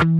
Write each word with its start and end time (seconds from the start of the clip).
السلام 0.00 0.12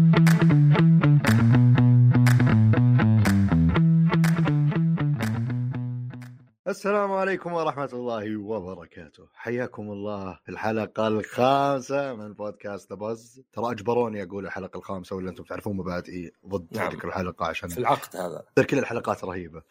عليكم 7.12 7.52
ورحمة 7.52 7.88
الله 7.92 8.37
وبركاته. 8.37 9.29
حياكم 9.35 9.82
الله 9.90 10.38
في 10.45 10.48
الحلقة 10.48 11.08
الخامسة 11.08 12.14
من 12.14 12.32
بودكاست 12.32 12.93
بز 12.93 13.43
ترى 13.53 13.71
أجبروني 13.71 14.22
أقول 14.22 14.46
الحلقة 14.46 14.79
الخامسة 14.79 15.17
ولا 15.17 15.31
أنتم 15.31 15.45
تعرفون 15.45 15.77
مبادئي 15.77 16.32
ضد 16.46 16.76
نعم. 16.76 16.92
ذكر 16.92 17.08
الحلقة 17.08 17.46
عشان 17.46 17.68
في 17.68 17.78
العقد 17.78 18.16
هذا. 18.16 18.44
كل 18.64 18.78
الحلقات 18.78 19.24
رهيبة. 19.24 19.62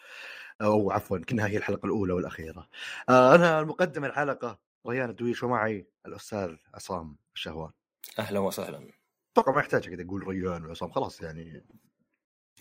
أو 0.61 0.91
عفوا 0.91 1.17
كأنها 1.17 1.47
هي 1.47 1.57
الحلقة 1.57 1.85
الأولى 1.85 2.13
والأخيرة. 2.13 2.67
آه 3.09 3.35
أنا 3.35 3.59
المقدم 3.59 4.05
الحلقة 4.05 4.59
ريان 4.87 5.09
الدويش 5.09 5.43
ومعي 5.43 5.87
الأستاذ 6.05 6.55
عصام 6.73 7.15
الشهوان. 7.35 7.71
أهلا 8.19 8.39
وسهلا. 8.39 8.98
أتوقع 9.39 9.55
ما 9.55 9.59
يحتاج 9.61 9.89
كذا 9.89 10.03
أقول 10.05 10.27
ريان 10.27 10.65
وعصام 10.65 10.91
خلاص 10.91 11.21
يعني. 11.21 11.65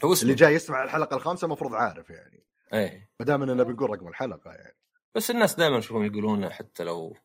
هو 0.05 0.13
اللي 0.23 0.35
جاي 0.35 0.55
يسمع 0.55 0.85
الحلقة 0.85 1.17
الخامسة 1.17 1.45
المفروض 1.45 1.75
عارف 1.75 2.11
يعني. 2.11 2.45
إيه. 2.73 3.11
ما 3.21 3.27
دام 3.27 3.43
اننا 3.43 3.63
بنقول 3.63 3.91
رقم 3.91 4.09
الحلقة 4.09 4.53
يعني. 4.53 4.77
بس 5.15 5.31
الناس 5.31 5.55
دائما 5.55 5.79
اشوفهم 5.79 6.05
يقولونه 6.05 6.51
حتى 6.51 6.85
لو 6.85 7.17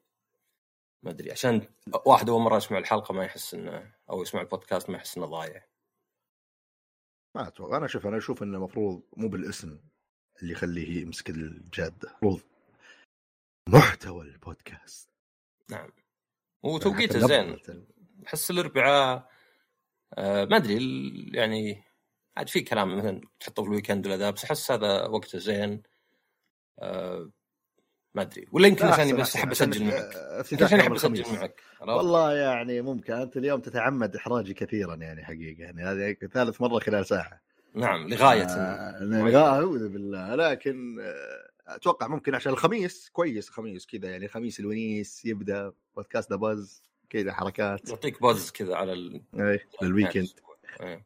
ما 1.03 1.12
أدري 1.12 1.31
عشان 1.31 1.67
واحد 2.05 2.29
أول 2.29 2.41
مرة 2.41 2.57
يسمع 2.57 2.77
الحلقة 2.77 3.13
ما 3.13 3.26
يحس 3.26 3.53
إنه 3.53 3.93
أو 4.09 4.21
يسمع 4.21 4.41
البودكاست 4.41 4.89
ما 4.89 4.95
يحس 4.95 5.17
إنه 5.17 5.26
ضايع. 5.26 5.65
ما 7.35 7.48
أتوقع 7.48 7.77
أنا 7.77 7.88
شوف 7.88 8.07
أنا 8.07 8.17
أشوف 8.17 8.43
إنه 8.43 8.57
المفروض 8.57 9.04
مو 9.17 9.27
بالاسم 9.27 9.79
اللي 10.41 10.54
يخليه 10.54 11.01
يمسك 11.01 11.29
الجاده 11.29 12.09
المفروض 12.23 12.41
محتوى 13.70 14.26
البودكاست. 14.26 15.09
نعم. 15.70 15.90
وتوقيته 16.63 17.27
زين. 17.27 17.59
احس 18.27 18.51
الأربعاء 18.51 19.32
آه 20.17 20.45
ما 20.45 20.58
أدري 20.58 20.77
يعني 21.34 21.84
عاد 22.38 22.49
في 22.49 22.62
كلام 22.62 22.98
مثلا 22.98 23.21
تحطه 23.40 23.63
في 23.63 23.70
ال 23.70 23.74
weekend 23.74 24.07
ولا 24.07 24.18
ذا 24.18 24.29
بس 24.29 24.43
أحس 24.43 24.71
هذا 24.71 25.07
وقته 25.07 25.40
زين. 25.40 25.84
آه 26.79 27.32
ما 28.15 28.21
أدري. 28.21 28.48
ولا 28.52 28.68
يمكن 28.68 28.85
عشان 28.85 29.18
بس 29.18 29.35
أحب 29.35 29.52
أسجل 29.52 29.85
معك. 29.85 30.15
عشان 30.62 30.79
أحب 30.79 30.93
أسجل 30.93 31.20
الخميس. 31.20 31.40
معك؟ 31.40 31.62
والله 31.82 32.34
يعني 32.34 32.82
ممكن. 32.82 33.13
أنت 33.13 33.37
اليوم 33.37 33.62
تتعمد 33.62 34.15
إحراجي 34.15 34.54
كثيرا 34.54 34.96
يعني 34.96 35.26
حقيقة. 35.26 35.62
يعني 35.62 35.84
هذه 35.84 36.13
ثالث 36.34 36.62
مرة 36.62 36.80
خلال 36.80 37.05
ساعة. 37.05 37.41
نعم 37.76 38.07
لغاية. 38.07 38.43
آه، 38.43 39.04
معينة. 39.04 39.40
أعوذ 39.40 39.90
بالله. 39.90 40.35
لكن 40.35 40.99
آه، 41.02 41.76
أتوقع 41.76 42.07
ممكن 42.07 42.35
عشان 42.35 42.52
الخميس. 42.52 43.09
كويس 43.09 43.49
الخميس 43.49 43.85
كذا 43.85 44.09
يعني 44.09 44.27
خميس 44.27 44.59
الونيس 44.59 45.26
يبدأ 45.26 45.74
بودكاست 45.96 46.30
ذا 46.30 46.35
باز 46.35 46.84
كذا 47.13 47.33
حركات. 47.33 47.89
يعطيك 47.89 48.21
buzz 48.21 48.51
كذا 48.51 48.75
على 48.75 48.93
ال... 48.93 49.21
اي 49.35 49.59
لل 49.82 49.92
weekend 49.92 50.27
إيه. 50.81 51.05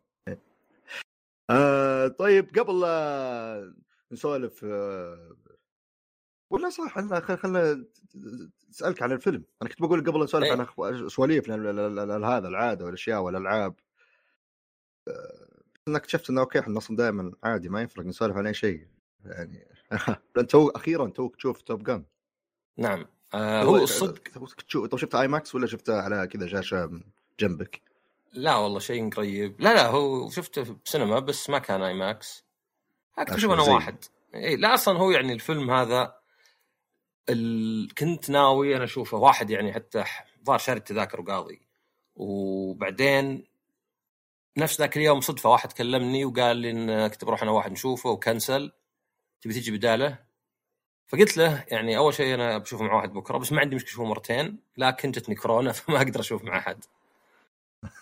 آه 1.49 2.07
طيب 2.07 2.59
قبل 2.59 2.85
نسولف 4.11 4.65
آه 4.65 5.37
ولا 6.51 6.69
صح 6.69 6.95
خل- 6.95 7.37
خلنا 7.37 7.85
اسالك 8.71 9.01
عن 9.01 9.11
الفيلم. 9.11 9.43
أنا 9.61 9.69
كنت 9.69 9.81
بقول 9.81 10.03
قبل 10.05 10.23
نسولف 10.23 10.43
إيه. 10.45 10.51
عن 10.51 10.65
أخ- 10.65 11.07
سواليف 11.07 11.49
هذا 11.49 12.47
العادة 12.47 12.85
والأشياء 12.85 13.21
والألعاب. 13.21 13.75
آه، 15.07 15.47
انك 15.87 15.99
اكتشفت 16.01 16.29
إنه 16.29 16.41
okay 16.41 16.59
إحنا 16.59 16.77
أصلا 16.77 16.97
دائما 16.97 17.33
عادي 17.43 17.69
ما 17.69 17.81
يفرق 17.81 18.05
نسولف 18.05 18.37
عن 18.37 18.47
أي 18.47 18.53
شيء. 18.53 18.87
يعني 19.25 19.67
لأن 20.35 20.47
تو 20.47 20.67
أخيرا 20.69 21.07
توك 21.07 21.35
تشوف 21.35 21.61
Top 21.61 21.83
Gun 21.83 22.05
نعم. 22.77 23.05
آه 23.33 23.63
هو 23.63 23.75
الصدق 23.75 24.21
تو 24.87 24.97
شفتها 24.97 25.21
IMAX 25.21 25.55
ولا 25.55 25.67
شفتها 25.67 26.01
على 26.01 26.27
كذا 26.27 26.47
شاشة 26.47 27.01
جنبك؟ 27.39 27.81
لا 28.33 28.55
والله 28.55 28.79
شيء 28.79 29.09
قريب. 29.09 29.61
لا 29.61 29.73
لا 29.73 29.87
هو 29.87 30.29
شفته 30.29 30.63
في 30.63 30.75
السينما 30.85 31.19
بس 31.19 31.49
ما 31.49 31.59
كان 31.59 31.81
IMAX 31.81 32.43
أشوف 33.17 33.51
أنا. 33.51 33.61
واحد. 33.61 33.97
إي 34.35 34.55
لا 34.55 34.73
أصلا 34.73 34.97
هو 34.97 35.11
يعني 35.11 35.33
الفيلم 35.33 35.71
هذا 35.71 36.17
ال... 37.29 37.93
كنت 37.97 38.29
ناوي 38.29 38.75
أنا 38.75 38.83
أشوفه. 38.83 39.17
واحد 39.17 39.49
يعني 39.49 39.73
حتى 39.73 40.03
ظهر 40.45 40.57
شاري 40.57 40.79
التذاكر 40.79 41.21
وقاضي. 41.21 41.61
وبعدين 42.15 43.47
نفس 44.57 44.79
ذاك 44.79 44.97
اليوم 44.97 45.21
صدفة 45.21 45.49
واحد 45.49 45.73
كلمني 45.73 46.25
وقال 46.25 46.57
لي 46.57 46.71
إن 46.71 47.07
كنت 47.07 47.25
بروح 47.25 47.43
أنا 47.43 47.51
واحد 47.51 47.71
نشوفه 47.71 48.09
وكنسل 48.09 48.71
تبي 49.41 49.53
تجي 49.53 49.71
بدالة؟ 49.71 50.26
فقلت 51.07 51.37
له 51.37 51.65
يعني 51.67 51.97
أول 51.97 52.13
شيء 52.13 52.33
أنا 52.33 52.57
بشوفه 52.57 52.83
مع 52.83 52.93
واحد 52.93 53.13
بكرة 53.13 53.37
بس 53.37 53.51
ما 53.51 53.61
عندي 53.61 53.75
مشكلة 53.75 53.89
أشوفه 53.89 54.05
مرتين 54.05 54.59
لكن 54.77 55.11
جتني 55.11 55.35
كورونا 55.35 55.71
فما 55.77 55.97
أقدر 55.97 56.19
أشوف 56.19 56.43
مع 56.43 56.57
أحد. 56.57 56.85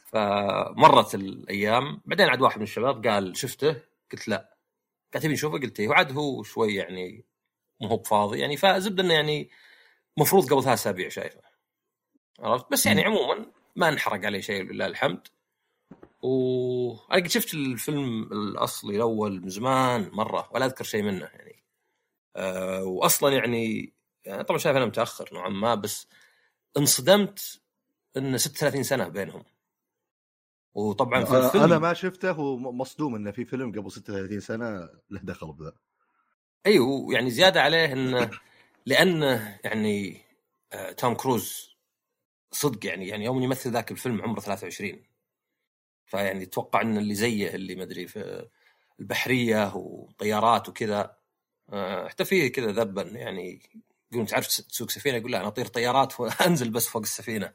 فمرت 0.06 1.16
الأيام 1.16 2.02
بعدين 2.06 2.30
عاد 2.30 2.42
واحد 2.42 2.58
من 2.58 2.64
الشباب 2.64 3.08
قال 3.08 3.38
شفته؟ 3.38 3.76
قلت 4.12 4.28
لا. 4.28 4.56
قال 5.14 5.22
تبي 5.22 5.34
نشوفه؟ 5.34 5.58
قلت 5.60 5.80
إيه. 5.80 5.88
وعاد 5.88 6.12
هو 6.12 6.44
شوي 6.44 6.76
يعني 6.76 7.26
مو 7.82 7.88
هو 7.88 7.98
بفاضي 7.98 8.40
يعني 8.40 8.58
فزبد 8.58 9.00
إنه 9.00 9.14
يعني 9.14 9.50
مفروض 10.18 10.54
قبل 10.54 10.64
ثلاث 10.64 10.74
أسابيع 10.80 11.10
شايفه. 11.10 11.42
عرفت؟ 12.40 12.72
بس 12.72 12.86
يعني 12.86 13.04
عموما 13.06 13.46
ما 13.76 13.90
انحرق 13.90 14.26
عليه 14.26 14.42
شيء 14.42 14.64
لله 14.64 14.86
الحمد. 14.86 15.28
وأنا 16.22 17.24
قد 17.24 17.28
شفت 17.28 17.54
الفيلم 17.54 18.24
الأصلي 18.24 18.96
الأول 18.96 19.42
من 19.42 19.50
زمان 19.50 20.10
مرة 20.14 20.50
ولا 20.52 20.66
أذكر 20.66 20.84
شيء 20.84 21.04
منه 21.04 21.30
يعني. 21.34 21.65
أه 22.36 22.84
واصلا 22.84 23.36
يعني 23.36 23.94
يعني 24.26 24.44
طبعا 24.44 24.58
شايف 24.58 24.78
أنا 24.78 24.86
متأخر 24.86 25.30
نوعا 25.34 25.50
ما 25.50 25.76
بس 25.76 26.08
انصدمت 26.78 27.62
إن 28.18 28.38
36 28.38 28.84
سنة 28.84 29.08
بينهم. 29.08 29.44
وطبعا 30.74 31.24
في 31.24 31.38
الفيلم 31.38 31.64
أنا 31.64 31.80
ما 31.80 31.94
شفته 31.94 32.40
ومصدوم 32.40 33.16
انه 33.16 33.32
في 33.32 33.46
فيلم 33.46 33.72
قبل 33.72 33.92
36 33.92 34.40
سنة 34.40 34.90
له 35.10 35.20
دخل 35.24 35.54
بذا. 35.54 35.74
أيوه 36.66 37.14
يعني 37.14 37.30
زيادة 37.30 37.62
عليه 37.62 37.94
انه 37.94 38.30
لأنه 38.86 39.60
يعني 39.64 40.22
آه، 40.74 40.92
توم 40.92 41.14
كروز 41.14 41.76
صدق 42.52 42.86
يعني 42.86 43.08
يعني 43.08 43.26
يوم 43.26 43.42
يمثل 43.44 43.72
ذاك 43.72 43.92
الفيلم 43.92 44.22
عمره 44.22 44.40
23 44.40 45.04
فيعني 46.06 46.44
أتوقع 46.44 46.82
إن 46.82 46.98
اللي 46.98 47.16
زيه 47.16 47.56
اللي 47.56 47.76
ما 47.76 47.84
أدري 47.84 48.08
في 48.08 48.48
البحرية 49.00 49.76
وطيارات 49.76 50.70
وكذا 50.70 51.00
آه، 51.02 51.18
حتى 52.08 52.26
فيه 52.26 52.52
كذا 52.52 52.72
ذبا 52.72 53.02
يعني 53.02 53.62
يقول 54.12 54.28
تعرف 54.28 54.48
تسوق 54.48 54.90
سفينة؟ 54.90 55.18
يقول 55.18 55.32
لا 55.32 55.40
أنا 55.40 55.48
أطير 55.48 55.66
طيارات 55.66 56.20
وأنزل 56.20 56.70
بس 56.70 56.88
فوق 56.88 57.02
السفينة. 57.02 57.54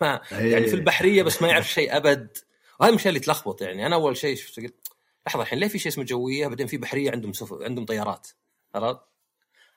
ما 0.00 0.20
يعني 0.30 0.66
في 0.66 0.74
البحرية 0.74 1.22
بس 1.22 1.42
ما 1.42 1.48
يعرف 1.48 1.72
شيء 1.72 1.96
أبد. 1.96 2.38
وهذا 2.80 2.94
الشيء 2.94 3.08
اللي 3.08 3.20
تلخبط 3.20 3.62
يعني. 3.62 3.86
أنا 3.86 3.94
أول 3.94 4.16
شيء 4.16 4.36
شفت 4.36 4.60
قلت 4.60 4.88
لحظة 5.26 5.42
الحين 5.42 5.58
ليه 5.58 5.68
في 5.68 5.78
شيء 5.78 5.92
اسمه 5.92 6.04
جوية؟ 6.04 6.46
بعدين 6.46 6.66
في 6.66 6.76
بحرية 6.76 7.10
عندهم 7.10 7.32
سفن 7.32 7.64
عندهم 7.64 7.84
طيارات. 7.84 8.28
عرفت؟ 8.74 9.00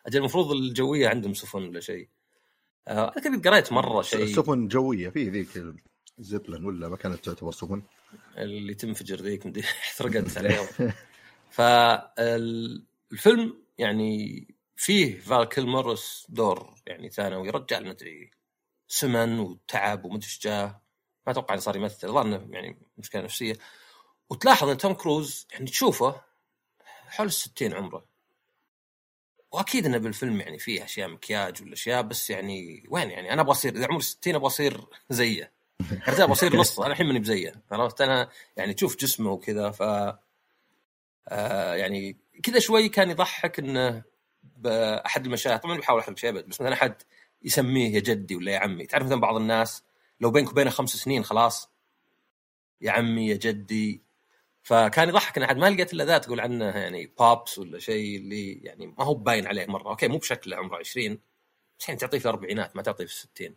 أجل 0.05 0.19
المفروض 0.19 0.51
الجوية 0.51 1.07
عندهم 1.07 1.33
سفن 1.33 1.63
ولا 1.63 1.79
شيء. 1.79 2.07
آه، 2.87 3.13
أنا 3.17 3.23
كنت 3.23 3.47
قريت 3.47 3.73
مرة 3.73 4.01
شيء. 4.01 4.35
سفن 4.35 4.67
جوية 4.67 5.09
في 5.09 5.29
ذيك 5.29 5.47
الزبلن 6.19 6.65
ولا 6.65 6.89
ما 6.89 6.95
كانت 6.95 7.25
تعتبر 7.25 7.51
سفن؟ 7.51 7.81
اللي 8.37 8.73
تنفجر 8.73 9.21
ذيك 9.21 9.57
احترقت 9.83 10.27
عليهم. 10.37 10.67
فالفيلم 11.49 13.61
يعني 13.81 14.47
فيه 14.75 15.19
فال 15.19 15.43
كيلمر 15.43 15.95
دور 16.29 16.75
يعني 16.87 17.09
ثانوي 17.09 17.49
رجال 17.49 17.87
مدري 17.87 18.31
سمن 18.87 19.39
وتعب 19.39 20.05
ومدري 20.05 20.25
إيش 20.25 20.39
جاه. 20.39 20.81
ما 21.25 21.31
أتوقع 21.31 21.53
إنه 21.53 21.61
صار 21.61 21.75
يمثل 21.75 22.07
ظن 22.07 22.53
يعني 22.53 22.77
مشكلة 22.97 23.21
نفسية. 23.21 23.57
وتلاحظ 24.29 24.69
إن 24.69 24.77
توم 24.77 24.93
كروز 24.93 25.47
يعني 25.51 25.65
تشوفه 25.65 26.21
حول 27.07 27.27
الستين 27.27 27.73
عمره. 27.73 28.05
وأكيد 29.51 29.85
إنه 29.85 29.97
بالفيلم 29.97 30.41
يعني 30.41 30.59
فيه 30.59 30.83
أشياء 30.83 31.09
مكياج 31.09 31.61
ولا 31.61 31.73
اشياء 31.73 32.01
بس 32.01 32.29
يعني 32.29 32.83
وين 32.89 33.11
يعني؟ 33.11 33.33
أنا 33.33 33.41
أبغى 33.41 33.51
أصير 33.51 33.75
إذا 33.75 33.85
عمري 33.85 34.01
60 34.01 34.35
أبغى 34.35 34.47
أصير 34.47 34.81
زيه. 35.09 35.51
رجال 35.81 36.21
أبغى 36.21 36.31
أصير 36.31 36.55
نص 36.55 36.79
أنا 36.79 36.91
الحين 36.91 37.07
ماني 37.07 37.19
بزيه. 37.19 37.53
عرفت 37.71 38.01
أنا 38.01 38.29
يعني 38.57 38.73
تشوف 38.73 38.97
جسمه 38.97 39.31
وكذا 39.31 39.71
ف 39.71 39.81
آه 41.29 41.75
يعني 41.75 42.17
كذا 42.43 42.59
شوي 42.59 42.89
كان 42.89 43.09
يضحك 43.09 43.59
انه 43.59 44.03
بأحد 44.43 45.25
المشاهد 45.25 45.59
طبعا 45.59 45.77
بحاول 45.77 45.99
احرق 45.99 46.17
شيء 46.17 46.29
أبد، 46.29 46.47
بس 46.47 46.61
مثلا 46.61 46.73
أحد 46.73 46.95
يسميه 47.43 47.95
يا 47.95 47.99
جدي 47.99 48.35
ولا 48.35 48.51
يا 48.51 48.59
عمي. 48.59 48.85
تعرف 48.85 49.05
مثلا 49.05 49.19
بعض 49.19 49.35
الناس 49.35 49.83
لو 50.19 50.31
بينك 50.31 50.51
وبينه 50.51 50.69
خمس 50.69 50.89
سنين 50.89 51.23
خلاص 51.23 51.69
يا 52.81 52.91
عمي 52.91 53.27
يا 53.27 53.35
جدي. 53.35 54.01
فكان 54.63 55.09
يضحك 55.09 55.37
إن 55.37 55.43
أحد 55.43 55.57
ما 55.57 55.69
لقيت 55.69 55.93
إلا 55.93 56.05
ذا 56.05 56.17
تقول 56.17 56.39
عنه 56.39 56.65
يعني 56.65 57.13
pops 57.19 57.59
ولا 57.59 57.79
شيء 57.79 58.17
اللي 58.17 58.53
يعني 58.53 58.87
ما 58.87 59.03
هو 59.03 59.13
باين 59.13 59.47
عليه 59.47 59.65
مرة. 59.65 59.89
okay 59.89 60.07
مو 60.07 60.17
بشكله 60.17 60.57
عمره 60.57 60.77
20 60.77 61.19
بس 61.79 61.89
يعني 61.89 61.99
تعطيه 61.99 62.19
في 62.19 62.25
الأربعينات 62.25 62.75
ما 62.75 62.81
تعطيه 62.81 63.05
في 63.05 63.11
الستين. 63.11 63.55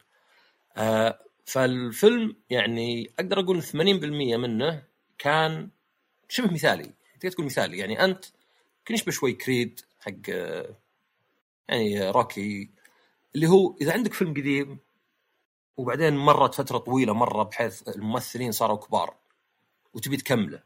آه 0.76 1.18
فالفيلم 1.44 2.36
يعني 2.50 3.10
أقدر 3.18 3.40
أقول 3.40 3.62
80% 3.62 3.74
منه 3.74 4.82
كان 5.18 5.70
شبه 6.28 6.52
مثالي. 6.52 6.90
تقدر 7.20 7.32
تقول 7.34 7.46
مثالي. 7.46 7.78
يعني 7.78 8.04
أنت 8.04 8.24
يمكن 8.84 8.94
يشبه 8.94 9.12
شوي 9.12 9.32
Creed 9.32 9.80
حق 10.00 10.28
يعني 11.68 12.10
Rocky 12.10 12.70
اللي 13.34 13.46
هو 13.46 13.76
إذا 13.80 13.92
عندك 13.92 14.12
فيلم 14.12 14.30
قديم 14.30 14.78
وبعدين 15.76 16.16
مرت 16.16 16.54
فترة 16.54 16.78
طويلة 16.78 17.14
مرة 17.14 17.42
بحيث 17.42 17.88
الممثلين 17.88 18.52
صاروا 18.52 18.76
كبار 18.76 19.16
وتبي 19.94 20.16
تكمله 20.16 20.62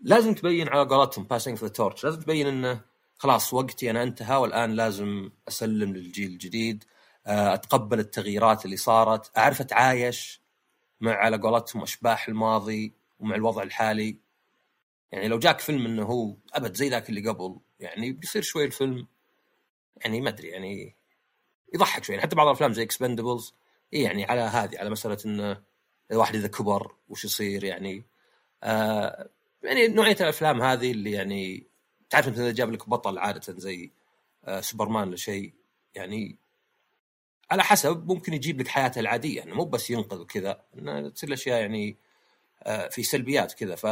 لازم 0.00 0.34
تبين 0.34 0.68
على 0.68 0.88
قولتهم 0.88 1.24
passing 1.24 1.58
the 1.58 1.68
torch 1.68 2.04
لازم 2.04 2.20
تبين 2.20 2.46
إنه 2.46 2.80
خلاص 3.18 3.54
وقتي 3.54 3.90
أنا 3.90 4.02
انتهى 4.02 4.36
والآن 4.36 4.72
لازم 4.72 5.30
أسلم 5.48 5.92
للجيل 5.96 6.30
الجديد 6.30 6.84
آه، 7.26 7.54
أتقبل 7.54 8.00
التغييرات 8.00 8.64
اللي 8.64 8.76
صارت 8.76 9.38
أعرف 9.38 9.60
أتعايش 9.60 10.42
مع 11.00 11.12
على 11.12 11.36
قولتهم 11.38 11.82
أشباح 11.82 12.28
الماضي 12.28 12.94
ومع 13.18 13.34
الوضع 13.34 13.62
الحالي. 13.62 14.16
يعني 15.16 15.28
لو 15.28 15.38
جاك 15.38 15.60
فيلم 15.60 15.86
إنه 15.86 16.02
هو 16.02 16.36
أبد 16.54 16.76
زي 16.76 16.88
ذاك 16.88 17.08
اللي 17.08 17.28
قبل 17.28 17.56
يعني 17.80 18.12
بيصير 18.12 18.42
شوي 18.42 18.64
الفيلم 18.64 19.06
يعني 19.96 20.20
ما 20.20 20.28
أدري 20.28 20.48
يعني 20.48 20.96
يضحك 21.74 22.04
شوي. 22.04 22.14
يعني 22.14 22.26
حتى 22.26 22.36
بعض 22.36 22.46
الأفلام 22.46 22.72
زي 22.72 22.82
Expendables 22.82 23.54
إيه 23.92 24.04
يعني 24.04 24.24
على 24.24 24.40
هذه 24.40 24.78
على 24.78 24.90
مسألة 24.90 25.18
انه 25.26 25.62
الواحد 26.10 26.34
إذا 26.34 26.48
كبر 26.48 26.94
وش 27.08 27.24
يصير 27.24 27.64
يعني. 27.64 28.04
آه 28.62 29.28
يعني 29.62 29.88
نوعية 29.88 30.16
الأفلام 30.20 30.62
هذه 30.62 30.90
اللي 30.90 31.12
يعني 31.12 31.66
تعرف 32.10 32.28
إنت 32.28 32.38
إذا 32.38 32.50
جاب 32.50 32.72
لك 32.72 32.88
بطل 32.88 33.18
عادة 33.18 33.54
زي 33.58 33.90
آه 34.44 34.60
سوبرمان 34.60 35.08
ولا 35.08 35.16
شيء 35.16 35.52
يعني 35.94 36.38
على 37.50 37.62
حسب 37.64 38.06
ممكن 38.06 38.34
يجيب 38.34 38.60
لك 38.60 38.68
حياته 38.68 39.00
العادية 39.00 39.38
يعني 39.38 39.52
مو 39.52 39.64
بس 39.64 39.90
ينقذ 39.90 40.20
وكذا 40.20 40.62
إنه 40.78 41.08
تصير 41.08 41.28
الأشياء 41.28 41.60
يعني 41.60 41.96
آه 42.62 42.88
في 42.88 43.02
سلبيات 43.02 43.52
كذا 43.52 43.74
ف 43.74 43.86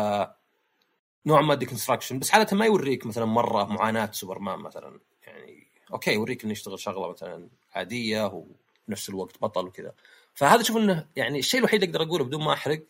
نوع 1.27 1.41
ما 1.41 1.55
deconstruction 1.55 2.19
بس 2.19 2.35
عاده 2.35 2.57
ما 2.57 2.67
يوريك 2.67 3.07
مثلا 3.07 3.25
مرة 3.25 3.65
معاناة 3.65 4.11
سوبرمان 4.13 4.59
مثلا 4.59 5.01
يعني 5.27 5.67
okay 5.93 6.13
يوريك 6.13 6.43
إنه 6.45 6.53
يشتغل 6.53 6.79
شغلة 6.79 7.11
مثلا 7.11 7.49
عادية 7.75 8.45
وبنفس 8.89 9.09
الوقت 9.09 9.43
بطل 9.43 9.67
وكذا 9.67 9.95
فهذا 10.35 10.63
شوف 10.63 10.77
إنه 10.77 11.09
يعني 11.17 11.39
الشيء 11.39 11.61
الوحيد 11.61 11.83
اللي 11.83 11.97
أقدر 11.97 12.09
أقوله 12.09 12.25
بدون 12.25 12.45
ما 12.45 12.53
أحرق 12.53 12.85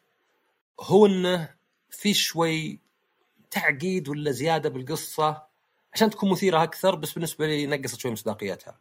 هو 0.80 1.06
إنه 1.06 1.54
في 1.90 2.14
شوي 2.14 2.80
تعقيد 3.50 4.08
ولا 4.08 4.30
زيادة 4.30 4.68
بالقصة 4.68 5.42
عشان 5.92 6.10
تكون 6.10 6.30
مثيرة 6.30 6.62
أكثر 6.62 6.94
بس 6.94 7.12
بالنسبة 7.12 7.46
لي 7.46 7.66
نقصت 7.66 7.98
شوي 7.98 8.12
مصداقيتها. 8.12 8.80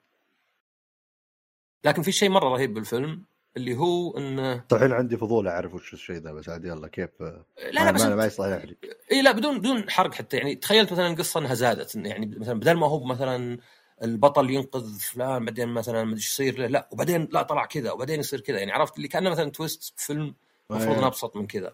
لكن 1.83 2.01
في 2.01 2.11
شيء 2.11 2.29
مرة 2.29 2.50
رهيب 2.50 2.73
بالفيلم 2.73 3.25
اللي 3.57 3.75
هو 3.77 4.17
انه 4.17 4.63
الحين 4.71 4.91
عندي 4.91 5.17
فضول 5.17 5.47
أعرف 5.47 5.73
وش 5.73 5.94
الشيء 5.94 6.15
ذا 6.15 6.31
بس 6.31 6.50
عاد 6.50 6.65
يلا 6.65 6.88
كيف؟ 6.88 7.09
لا 7.21 7.44
لا 7.71 7.91
بس 7.91 8.01
ما, 8.01 8.25
يصلح 8.25 8.65
لي 8.65 8.75
اي 9.11 9.21
لا 9.21 9.31
بدون 9.31 9.59
بدون 9.59 9.89
حرق 9.89 10.13
حتى. 10.13 10.38
يعني 10.38 10.55
تخيلت 10.55 10.91
مثلا 10.91 11.07
القصة 11.07 11.39
إنها 11.39 11.53
زادت 11.53 11.95
يعني 11.95 12.25
مثلا 12.25 12.59
بدل 12.59 12.73
ما 12.73 12.88
هو 12.88 13.03
مثلا 13.03 13.57
البطل 14.03 14.50
ينقذ 14.50 15.00
فلان 15.00 15.45
بعدين 15.45 15.67
مثلا 15.67 16.03
ما 16.03 16.09
أدري 16.11 16.19
يصير 16.23 16.59
له 16.59 16.67
لا 16.67 16.89
وبعدين 16.91 17.29
لا 17.31 17.41
طلع 17.41 17.65
كذا 17.65 17.91
وبعدين 17.91 18.19
يصير 18.19 18.41
كذا. 18.41 18.59
يعني 18.59 18.71
عرفت 18.71 18.97
اللي 18.97 19.07
كأنه 19.07 19.29
مثلا 19.29 19.50
تويست 19.51 19.94
فيلم 20.00 20.35
المفروض 20.71 20.97
إنه 20.97 21.07
أبسط 21.07 21.35
من 21.35 21.47
كذا. 21.47 21.73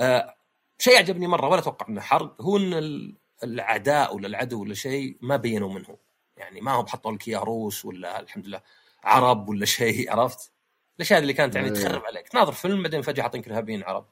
آه 0.00 0.34
شيء 0.78 0.98
عجبني 0.98 1.26
مرة 1.26 1.48
ولا 1.48 1.58
أتوقع 1.58 1.88
إنه 1.88 2.00
حرق 2.00 2.42
هو 2.42 2.56
إن 2.56 2.74
ال- 2.74 3.14
الأعداء 3.44 4.16
ولا 4.16 4.26
العدو 4.26 4.62
ولا 4.62 4.74
شيء 4.74 5.16
ما 5.20 5.36
بينوا 5.36 5.72
منه 5.72 5.96
يعني 6.36 6.60
ما 6.60 6.72
هو 6.72 6.82
بحطوا 6.82 7.12
لك 7.12 7.28
اياه 7.28 7.38
روس 7.38 7.84
ولا 7.84 8.20
الحمد 8.20 8.46
لله 8.46 8.60
عرب 9.04 9.48
ولا 9.48 9.64
شيء 9.66 10.12
عرفت؟ 10.12 10.52
الأشياء 10.98 11.18
اللي 11.18 11.32
كانت 11.32 11.54
يعني 11.54 11.66
أيوه. 11.66 11.80
تخرب 11.80 12.04
عليك 12.04 12.28
تناظر 12.28 12.52
فيلم 12.52 12.82
بعدين 12.82 13.02
فجأة 13.02 13.22
حاطين 13.22 13.42
ارهابيين 13.46 13.82
عرب 13.82 14.06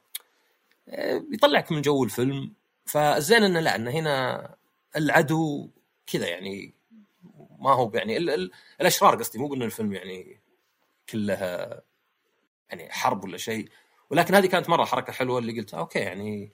آه، 0.89 1.19
بيطلعك 1.19 1.73
من 1.73 1.83
جو 1.83 2.05
الفيلم 2.05 2.53
فالزين 2.85 3.43
إنه 3.43 3.61
لا 3.61 3.77
إنه 3.77 3.91
هنا 3.91 4.57
العدو 4.97 5.71
كذا 6.07 6.29
يعني 6.29 6.75
ما 7.59 7.73
هو 7.73 7.91
يعني 7.95 8.17
ال 8.17 8.31
ال 8.31 8.51
الأشرار 8.81 9.17
قصدي 9.17 9.39
مو 9.39 9.49
قلنا 9.49 9.65
الفيلم 9.65 9.93
يعني 9.93 10.41
كلها 11.11 11.83
يعني 12.71 12.93
حرب 12.93 13.25
ولا 13.25 13.37
شيء 13.37 13.69
ولكن 14.11 14.35
هذه 14.35 14.47
كانت 14.47 14.69
مرة 14.69 14.85
حركة 14.85 15.13
حلوة 15.13 15.39
اللي 15.39 15.61
قلت 15.61 15.75
okay 15.75 15.99
يعني 15.99 16.53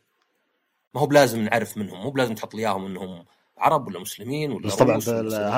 ما 0.94 1.00
هو 1.00 1.06
بلازم 1.06 1.40
نعرف 1.40 1.78
منهم 1.78 2.02
مو 2.02 2.10
بلازم 2.10 2.34
تحط 2.34 2.54
لي 2.54 2.60
إياهم 2.60 2.86
إنهم 2.86 3.24
عرب 3.58 3.88
ولا 3.88 4.00
مسلمين 4.00 4.52
ولا 4.52 4.66
بس 4.66 4.74
طبعا. 4.74 4.98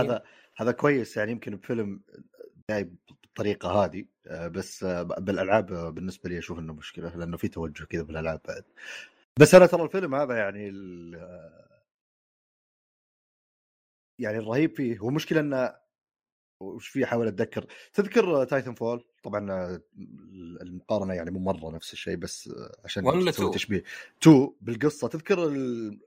هذا 0.01 0.23
هذا 0.57 0.73
كويس 0.73 1.17
يعني 1.17 1.33
يمكن 1.33 1.57
بفيلم 1.57 2.01
جاي 2.71 2.91
بالطريقة 3.35 3.85
هذه 3.85 4.05
آه، 4.27 4.49
بس 4.49 4.85
آه، 4.85 5.03
بالألعاب 5.03 5.73
آه، 5.73 5.91
بالنسبة 5.91 6.31
لي 6.31 6.39
أشوف 6.39 6.59
إنه 6.59 6.73
مشكلة 6.73 7.17
لأنه 7.17 7.37
في 7.37 7.49
توجه 7.49 7.85
كذا 7.85 8.03
بالألعاب 8.03 8.41
بعد. 8.49 8.65
بس 9.41 9.55
أنا 9.55 9.67
ترى 9.67 9.83
الفيلم 9.83 10.15
هذا 10.15 10.37
يعني 10.37 10.69
ال- 10.69 11.65
يعني 14.19 14.39
الرهيب 14.39 14.77
فيه 14.77 14.99
هو 14.99 15.11
مشكلة 15.11 15.41
إنه 15.41 15.75
وش 16.61 16.89
فيه 16.89 17.05
أحاول 17.05 17.27
أتذكر. 17.29 17.67
تذكر 17.93 18.45
Titanfall 18.45 19.05
طبعا 19.23 19.79
المقارنة 20.63 21.15
يعني 21.15 21.31
مو 21.31 21.39
مرة 21.41 21.71
نفس 21.71 21.93
الشيء 21.93 22.17
بس 22.17 22.51
عشان 22.85 23.07
ولا 23.07 23.31
تسوي 23.31 23.51
two؟ 23.51 23.55
تشبيه. 23.55 23.83
two 24.21 24.55
بالقصة. 24.61 25.09
تذكر 25.09 25.45
ال- 25.47 26.01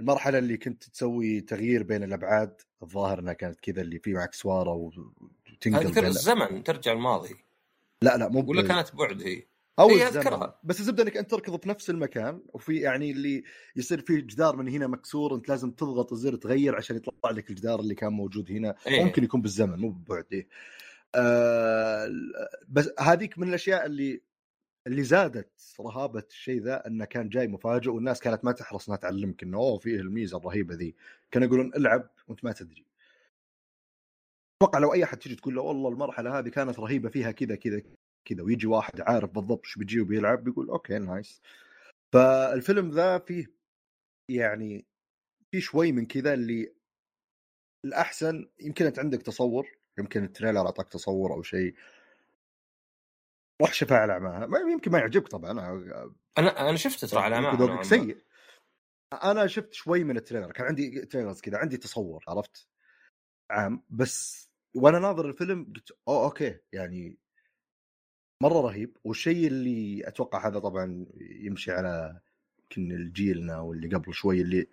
المرحلة 0.00 0.38
اللي 0.38 0.56
كنت 0.56 0.84
تسوي 0.84 1.40
تغيير 1.40 1.82
بين 1.82 2.02
الأبعاد؟ 2.02 2.60
الظاهر 2.82 3.18
إنها 3.18 3.32
كانت 3.32 3.60
كذا 3.60 3.82
اللي 3.82 3.98
فيه 3.98 4.14
معك 4.14 4.34
سواره 4.34 4.90
اذكر 5.66 6.00
بين 6.00 6.04
الزمن 6.06 6.62
ترجع 6.64 6.92
الماضي 6.92 7.36
لا 8.02 8.16
لا 8.16 8.28
مو 8.28 8.44
ولا 8.48 8.62
كانت 8.62 8.96
بعد 8.96 9.22
هي 9.22 9.42
أو 9.78 9.90
إيه، 9.90 10.08
الزمن 10.08 10.26
أذكرها. 10.26 10.60
بس 10.64 10.80
الزبدة 10.80 11.02
إنك 11.02 11.16
أنت 11.16 11.30
تركض 11.30 11.62
في 11.62 11.68
نفس 11.68 11.90
المكان 11.90 12.42
وفي 12.48 12.76
يعني 12.76 13.10
اللي 13.10 13.44
يصير 13.76 14.00
فيه 14.00 14.20
جدار 14.20 14.56
من 14.56 14.68
هنا 14.68 14.86
مكسور 14.86 15.34
أنت 15.34 15.48
لازم 15.48 15.70
تضغط 15.70 16.12
الزر 16.12 16.36
تغير 16.36 16.76
عشان 16.76 16.96
يطلع 16.96 17.30
لك 17.30 17.50
الجدار 17.50 17.80
اللي 17.80 17.94
كان 17.94 18.12
موجود 18.12 18.50
هنا 18.50 18.74
إيه. 18.86 19.04
ممكن 19.04 19.24
يكون 19.24 19.42
بالزمن 19.42 19.78
مو 19.78 19.90
ببعد 19.90 20.26
إيه. 20.32 20.48
آه 21.14 22.08
بس 22.68 22.90
هذيك 22.98 23.38
من 23.38 23.48
الأشياء 23.48 23.86
اللي 23.86 24.22
اللي 24.86 25.02
زادت 25.02 25.50
رهابة 25.80 26.24
الشيء 26.30 26.62
ذا 26.62 26.86
إنه 26.86 27.04
كان 27.04 27.28
جاي 27.28 27.48
مفاجئ 27.48 27.90
والناس 27.90 28.20
كانت 28.20 28.44
ما 28.44 28.52
تحرص 28.52 28.88
إنها 28.88 28.98
تعلمك 28.98 29.42
إنه 29.42 29.58
أوه 29.58 29.78
فيه 29.78 29.96
الميزة 29.96 30.38
الرهيبة 30.38 30.74
ذي 30.74 30.94
كانوا 31.30 31.48
يقولون 31.48 31.72
العب 31.76 32.10
وأنت 32.28 32.44
ما 32.44 32.52
تدري 32.52 32.89
أتوقع 34.62 34.78
لو 34.78 34.94
أي 34.94 35.04
أحد 35.04 35.18
تجي 35.18 35.36
تقول 35.36 35.54
له 35.54 35.62
والله 35.62 35.88
المرحلة 35.88 36.38
هذه 36.38 36.48
كانت 36.48 36.78
رهيبة 36.78 37.08
فيها 37.08 37.30
كذا 37.30 37.56
كذا 37.56 37.82
كذا 38.24 38.42
ويجي 38.42 38.66
واحد 38.66 39.00
عارف 39.00 39.30
بالضبط 39.30 39.64
إيش 39.64 39.78
بيجي 39.78 40.00
وبيلعب 40.00 40.44
بيقول 40.44 40.68
okay 40.68 40.98
nice 40.98 41.42
فالفيلم 42.14 42.90
ذا 42.90 43.18
فيه 43.18 43.52
يعني 44.30 44.86
في 45.50 45.60
شوي 45.60 45.92
من 45.92 46.06
كذا 46.06 46.34
اللي 46.34 46.74
الأحسن 47.86 48.48
يمكن 48.60 48.86
أنت 48.86 48.98
عندك 48.98 49.22
تصور 49.22 49.66
يمكن 49.98 50.24
ال 50.24 50.28
trailer 50.28 50.60
أعطاك 50.66 50.88
تصور 50.88 51.32
أو 51.32 51.42
شيء. 51.42 51.74
روح 53.62 53.72
شفاعل 53.72 54.20
معها 54.20 54.46
ما- 54.46 54.58
يمكن 54.58 54.90
ما 54.90 54.98
يعجبك 54.98 55.28
طبعا. 55.28 55.50
أنا 56.38 56.60
أنا 56.68 56.76
شفت 56.76 57.04
ترى 57.04 57.20
على 57.20 57.56
ذوقك 57.58 57.82
سيء. 57.84 58.18
أنا 59.12 59.46
شفت 59.46 59.72
شوي 59.72 60.04
من 60.04 60.16
ال 60.16 60.20
trailer. 60.20 60.52
كان 60.52 60.66
عندي 60.66 61.06
trailers 61.06 61.40
كذا 61.40 61.58
عندي 61.58 61.76
تصور 61.76 62.24
عرفت؟ 62.28 62.68
عام. 63.50 63.82
بس 63.90 64.49
وأنا 64.74 64.98
ناظر 64.98 65.28
الفيلم 65.28 65.72
قلت 65.74 65.92
أوه 66.08 66.24
okay 66.24 66.58
يعني 66.72 67.18
مرة 68.42 68.60
رهيب. 68.60 68.96
والشيء 69.04 69.46
اللي 69.46 70.08
أتوقع 70.08 70.48
هذا 70.48 70.58
طبعا 70.58 71.06
يمشي 71.20 71.72
على 71.72 72.20
يمكن 72.78 73.12
جيلنا 73.12 73.60
واللي 73.60 73.96
قبل 73.96 74.14
شوي 74.14 74.40
اللي 74.40 74.66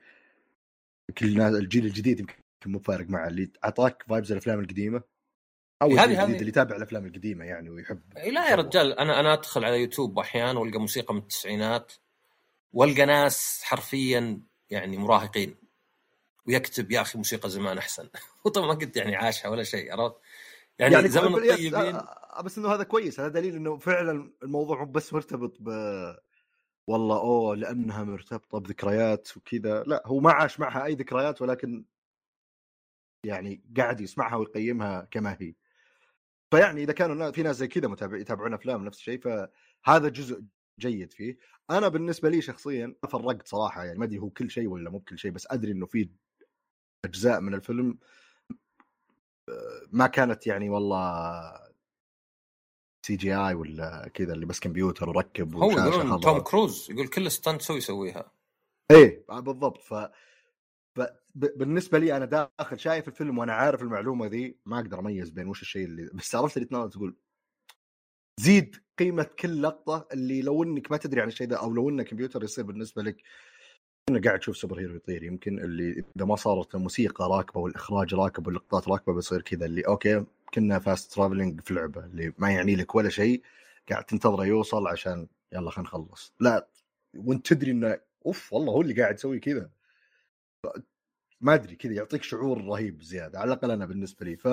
الناس- 1.21 1.55
الجيل 1.55 1.85
الجديد 1.85 2.19
يمكن 2.19 2.35
مو 2.65 2.79
فارق 2.79 3.09
معه 3.09 3.27
اللي 3.27 3.51
أعطاك 3.63 4.03
vibes 4.09 4.31
الأفلام 4.31 4.59
القديمة 4.59 5.01
أو 5.81 5.87
الجيل 5.87 5.99
الجديد 6.19 6.35
اللي 6.35 6.47
يتابع 6.49 6.75
الأفلام 6.75 7.05
القديمة 7.05 7.45
يعني 7.45 7.69
ويحب 7.69 8.01
لا 8.17 8.49
يا 8.49 8.55
رجال 8.55 8.99
أنا 8.99 9.19
أنا 9.19 9.33
أدخل 9.33 9.65
على 9.65 9.81
يوتيوب 9.81 10.19
أحيانا 10.19 10.59
وألقى 10.59 10.79
موسيقى 10.79 11.13
من 11.13 11.19
التسعينات 11.19 11.93
وألقى 12.73 13.05
ناس 13.05 13.61
حرفيا 13.63 14.41
يعني 14.69 14.97
مراهقين. 14.97 15.55
ويكتب 16.47 16.91
يا 16.91 17.01
أخي 17.01 17.17
موسيقى 17.17 17.49
زمان 17.49 17.77
أحسن. 17.77 18.09
وطبعا 18.45 18.67
ما 18.67 18.73
قلت 18.73 18.97
يعني 18.97 19.15
عاشها 19.15 19.49
ولا 19.49 19.63
شيء 19.63 19.91
عرفت؟ 19.91 20.15
يعني, 20.79 20.93
يعني 20.93 21.07
زمن 21.07 21.35
الطيبين. 21.35 21.75
آه، 21.75 22.41
بس 22.41 22.57
إنه 22.57 22.73
هذا 22.73 22.83
كويس 22.83 23.19
هذا 23.19 23.29
دليل 23.29 23.55
إنه 23.55 23.77
فعلا 23.77 24.31
الموضوع 24.43 24.83
مو 24.83 24.91
بس 24.91 25.13
مرتبط 25.13 25.57
ب 25.59 25.69
والله 26.87 27.17
أوه 27.17 27.55
لأنها 27.55 28.03
مرتبطة 28.03 28.59
بذكريات 28.59 29.37
وكذا. 29.37 29.83
لا 29.83 30.03
هو 30.05 30.19
ما 30.19 30.31
عاش 30.31 30.59
معها 30.59 30.85
أي 30.85 30.95
ذكريات 30.95 31.41
ولكن 31.41 31.85
يعني 33.23 33.63
قاعد 33.77 34.01
يسمعها 34.01 34.35
ويقيمها 34.35 35.07
كما 35.11 35.37
هي. 35.39 35.53
فيعني 36.51 36.83
إذا 36.83 36.93
كانوا 36.93 37.31
في 37.31 37.43
ناس 37.43 37.55
زي 37.55 37.67
كذا 37.67 37.87
متابع 37.87 38.17
يتابعون 38.17 38.53
أفلام 38.53 38.85
نفس 38.85 38.99
الشيء 38.99 39.19
فهذا 39.19 40.09
جزء 40.09 40.43
جيد 40.79 41.13
فيه. 41.13 41.37
أنا 41.69 41.87
بالنسبة 41.87 42.29
لي 42.29 42.41
شخصيا 42.41 42.95
فرقت 43.09 43.47
صراحة 43.47 43.83
يعني 43.85 43.99
ما 43.99 44.05
أدري 44.05 44.19
هو 44.19 44.29
كل 44.29 44.51
شيء 44.51 44.67
ولا 44.67 44.89
مو 44.89 44.97
بكل 44.97 45.19
شيء 45.19 45.31
بس 45.31 45.47
أدري 45.51 45.71
إنه 45.71 45.85
في 45.85 46.09
أجزاء 47.07 47.39
من 47.41 47.53
الفيلم 47.53 47.97
ما 49.91 50.07
كانت 50.07 50.47
يعني 50.47 50.69
والله 50.69 51.51
CGI 53.05 53.53
ولا 53.53 54.07
كذا 54.13 54.33
اللي 54.33 54.45
بس 54.45 54.59
كمبيوتر 54.59 55.09
وركب 55.09 55.55
هو 55.55 55.71
يقولون. 55.71 56.19
Tom 56.21 56.39
Cruise 56.39 56.91
يقول 56.91 57.07
كل 57.07 57.31
stunt 57.31 57.71
هو 57.71 57.77
يسويها 57.77 58.31
إيه 58.91 59.25
آه، 59.29 59.39
بالضبط 59.39 59.81
ف 59.81 59.93
ف- 60.95 61.11
بالنسبة 61.35 61.99
لي 61.99 62.17
أنا 62.17 62.25
داخل 62.25 62.79
شايف 62.79 63.07
الفيلم 63.07 63.37
وأنا 63.37 63.53
عارف 63.53 63.81
المعلومة 63.81 64.25
ذي 64.27 64.57
ما 64.65 64.79
أقدر 64.79 64.99
أميز 64.99 65.29
بين 65.29 65.47
وش 65.47 65.61
الشيء 65.61 65.85
اللي 65.85 66.09
بس 66.13 66.35
عرفت 66.35 66.57
اللي 66.57 66.67
تناظر 66.67 66.89
تقول 66.91 67.15
تزيد 68.39 68.75
قيمة 68.99 69.23
كل 69.23 69.61
لقطة 69.61 70.07
اللي 70.13 70.41
لو 70.41 70.63
إنك 70.63 70.91
ما 70.91 70.97
تدري 70.97 71.21
عن 71.21 71.27
الشيء 71.27 71.47
ذا 71.47 71.55
أو 71.55 71.73
لو 71.73 71.89
انه 71.89 72.03
كمبيوتر 72.03 72.43
يصير 72.43 72.63
بالنسبة 72.65 73.03
لك 73.03 73.21
انك 74.09 74.27
قاعد 74.27 74.39
تشوف 74.39 74.57
superhero 74.57 74.95
يطير 74.95 75.23
يمكن 75.23 75.59
اللي 75.59 76.03
إذا 76.17 76.25
ما 76.25 76.35
صارت 76.35 76.75
الموسيقى 76.75 77.29
راكبة 77.29 77.61
والإخراج 77.61 78.13
راكب 78.13 78.47
واللقطات 78.47 78.87
راكبة 78.87 79.13
بيصير 79.13 79.41
كذا 79.41 79.65
اللي 79.65 79.81
okay 79.81 80.25
كنا 80.53 80.79
fast 80.79 81.13
traveling 81.13 81.62
في 81.61 81.73
لعبة 81.73 82.05
اللي 82.05 82.33
ما 82.37 82.51
يعني 82.51 82.75
لك 82.75 82.95
ولا 82.95 83.09
شيء 83.09 83.41
قاعد 83.89 84.03
تنتظره 84.03 84.45
يوصل 84.45 84.87
عشان 84.87 85.27
يلا 85.53 85.71
خلينا 85.71 85.89
نخلص. 85.89 86.33
لا 86.39 86.67
وأنت 87.17 87.53
تدري 87.53 87.71
إنه 87.71 87.99
أوف 88.25 88.53
والله 88.53 88.73
هو 88.73 88.81
اللي 88.81 89.01
قاعد 89.01 89.15
يسوي 89.15 89.39
كذا. 89.39 89.69
ما 91.41 91.53
أدري 91.53 91.75
كذا 91.75 91.93
يعطيك 91.93 92.23
شعور 92.23 92.65
رهيب 92.65 93.01
زيادة 93.01 93.39
على 93.39 93.53
الأقل 93.53 93.71
أنا 93.71 93.85
بالنسبة 93.85 94.25
لي. 94.25 94.37
ف 94.37 94.47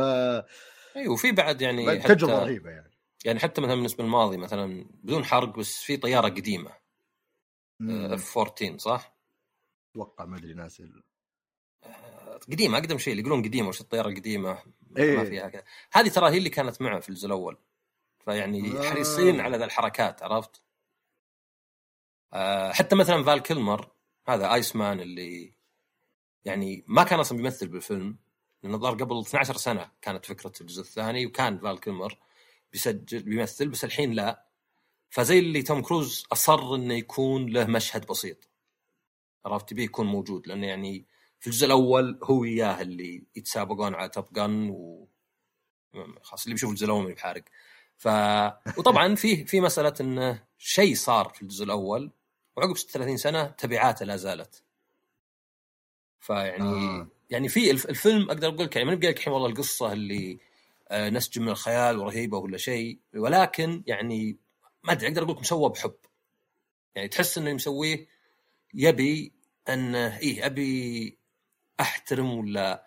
أيوه 0.96 1.12
وفي 1.12 1.32
بعد 1.32 1.62
يعني 1.62 1.98
تجربة 1.98 2.38
رهيبة 2.38 2.70
يعني. 2.70 2.90
يعني 3.24 3.38
حتى 3.38 3.60
مثلا 3.60 3.74
بالنسبة 3.74 4.04
للماضي 4.04 4.36
مثلا 4.36 4.86
بدون 5.02 5.24
حرق 5.24 5.58
بس 5.58 5.82
في 5.82 5.96
طيارة 5.96 6.28
قديمة. 6.28 6.70
F 7.80 8.38
14 8.38 8.78
صح؟ 8.78 9.13
أتوقع 9.94 10.24
ما 10.24 10.36
أدري 10.36 10.54
ناسي 10.54 10.92
قديمة 12.52 12.78
أقدم 12.78 12.98
شيء 12.98 13.12
اللي 13.12 13.22
يقولون 13.22 13.44
قديمة 13.44 13.68
وش 13.68 13.80
الطيارة 13.80 14.08
القديمة 14.08 14.62
إيه. 14.96 15.16
ما 15.16 15.24
فيها 15.24 15.48
كذا 15.48 15.64
هذه 15.92 16.08
ترى 16.08 16.30
هي 16.30 16.38
اللي 16.38 16.50
كانت 16.50 16.82
معه 16.82 17.00
في 17.00 17.08
الجزء 17.08 17.26
الأول 17.26 17.58
فيعني 18.24 18.78
آه. 18.78 18.82
حريصين 18.82 19.40
على 19.40 19.56
ذا 19.56 19.64
الحركات 19.64 20.22
عرفت؟ 20.22 20.62
آه 22.32 22.72
حتى 22.72 22.96
مثلا 22.96 23.22
فال 23.22 23.42
كيلمر 23.42 23.90
هذا 24.28 24.54
Iceman 24.54 25.00
اللي 25.00 25.54
يعني 26.44 26.84
ما 26.86 27.04
كان 27.04 27.20
أصلا 27.20 27.38
بيمثل 27.38 27.68
بالفيلم 27.68 28.18
لأنه 28.62 28.78
ظهر 28.78 28.94
قبل 28.94 29.20
12 29.20 29.56
سنة 29.56 29.90
كانت 30.02 30.26
فكرة 30.26 30.52
الجزء 30.60 30.80
الثاني 30.80 31.26
وكان 31.26 31.58
فال 31.58 31.80
كيلمر 31.80 32.18
بيسجل 32.72 33.22
بيمثل 33.22 33.68
بس 33.68 33.84
الحين 33.84 34.12
لا 34.12 34.46
فزي 35.10 35.38
اللي 35.38 35.62
توم 35.62 35.82
كروز 35.82 36.26
أصر 36.32 36.74
إنه 36.74 36.94
يكون 36.94 37.46
له 37.46 37.64
مشهد 37.66 38.06
بسيط 38.06 38.53
عرفت 39.44 39.68
تبيه 39.70 39.84
يكون 39.84 40.06
موجود؟ 40.06 40.46
لأنه 40.46 40.66
يعني 40.66 41.06
في 41.40 41.46
الجزء 41.46 41.66
الأول 41.66 42.18
هو 42.22 42.40
وياه 42.40 42.80
اللي 42.82 43.22
يتسابقون 43.36 43.94
على 43.94 44.08
توب 44.08 44.32
جن 44.32 44.70
و 44.70 45.08
خلاص 46.22 46.42
اللي 46.42 46.54
بيشوف 46.54 46.70
الجزء 46.70 46.84
الأول 46.84 47.12
بحارق 47.12 47.44
ف 47.96 48.08
وطبعا 48.78 49.14
في 49.14 49.44
في 49.44 49.60
مسألة 49.60 49.94
انه 50.00 50.44
شيء 50.58 50.94
صار 50.94 51.28
في 51.28 51.42
الجزء 51.42 51.64
الأول 51.64 52.10
وعقب 52.56 52.76
36 52.76 53.16
سنة 53.16 53.44
تبعاته 53.44 54.04
لا 54.04 54.16
زالت. 54.16 54.62
فيعني 56.20 56.62
آه. 56.64 57.08
يعني 57.30 57.48
في 57.48 57.70
الف- 57.70 57.88
الفيلم 57.88 58.30
أقدر 58.30 58.48
أقول 58.48 58.64
لك 58.64 58.76
يعني 58.76 58.88
ما 58.88 58.94
نبقى 58.94 59.08
لك 59.08 59.18
الحين 59.18 59.32
والله 59.32 59.48
القصة 59.48 59.92
اللي 59.92 60.38
آه، 60.88 61.10
نسج 61.10 61.38
من 61.38 61.48
الخيال 61.48 61.98
ورهيبة 61.98 62.38
ولا 62.38 62.56
شيء 62.58 62.98
ولكن 63.14 63.82
يعني 63.86 64.36
ما 64.84 64.92
أدري 64.92 65.08
أقدر 65.08 65.22
أقول 65.22 65.34
لك 65.34 65.40
مسوى 65.40 65.70
بحب. 65.70 65.94
يعني 66.94 67.08
تحس 67.08 67.38
إنه 67.38 67.52
مسويه 67.52 68.06
يبي 68.74 69.32
انه 69.68 70.18
إيه 70.18 70.46
أبي 70.46 71.18
أحترم 71.80 72.38
ولا 72.38 72.86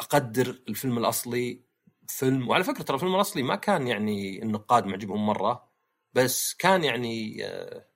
أقدر 0.00 0.62
الفيلم 0.68 0.98
الأصلي 0.98 1.62
فيلم 2.08 2.48
وعلى 2.48 2.64
فكرة 2.64 2.82
ترى 2.82 2.94
الفيلم 2.94 3.14
الأصلي 3.14 3.42
ما 3.42 3.56
كان 3.56 3.88
يعني 3.88 4.42
النقاد 4.42 4.86
معجبهم 4.86 5.26
مرة 5.26 5.68
بس 6.12 6.54
كان 6.54 6.84
يعني 6.84 7.46
آه، 7.46 7.86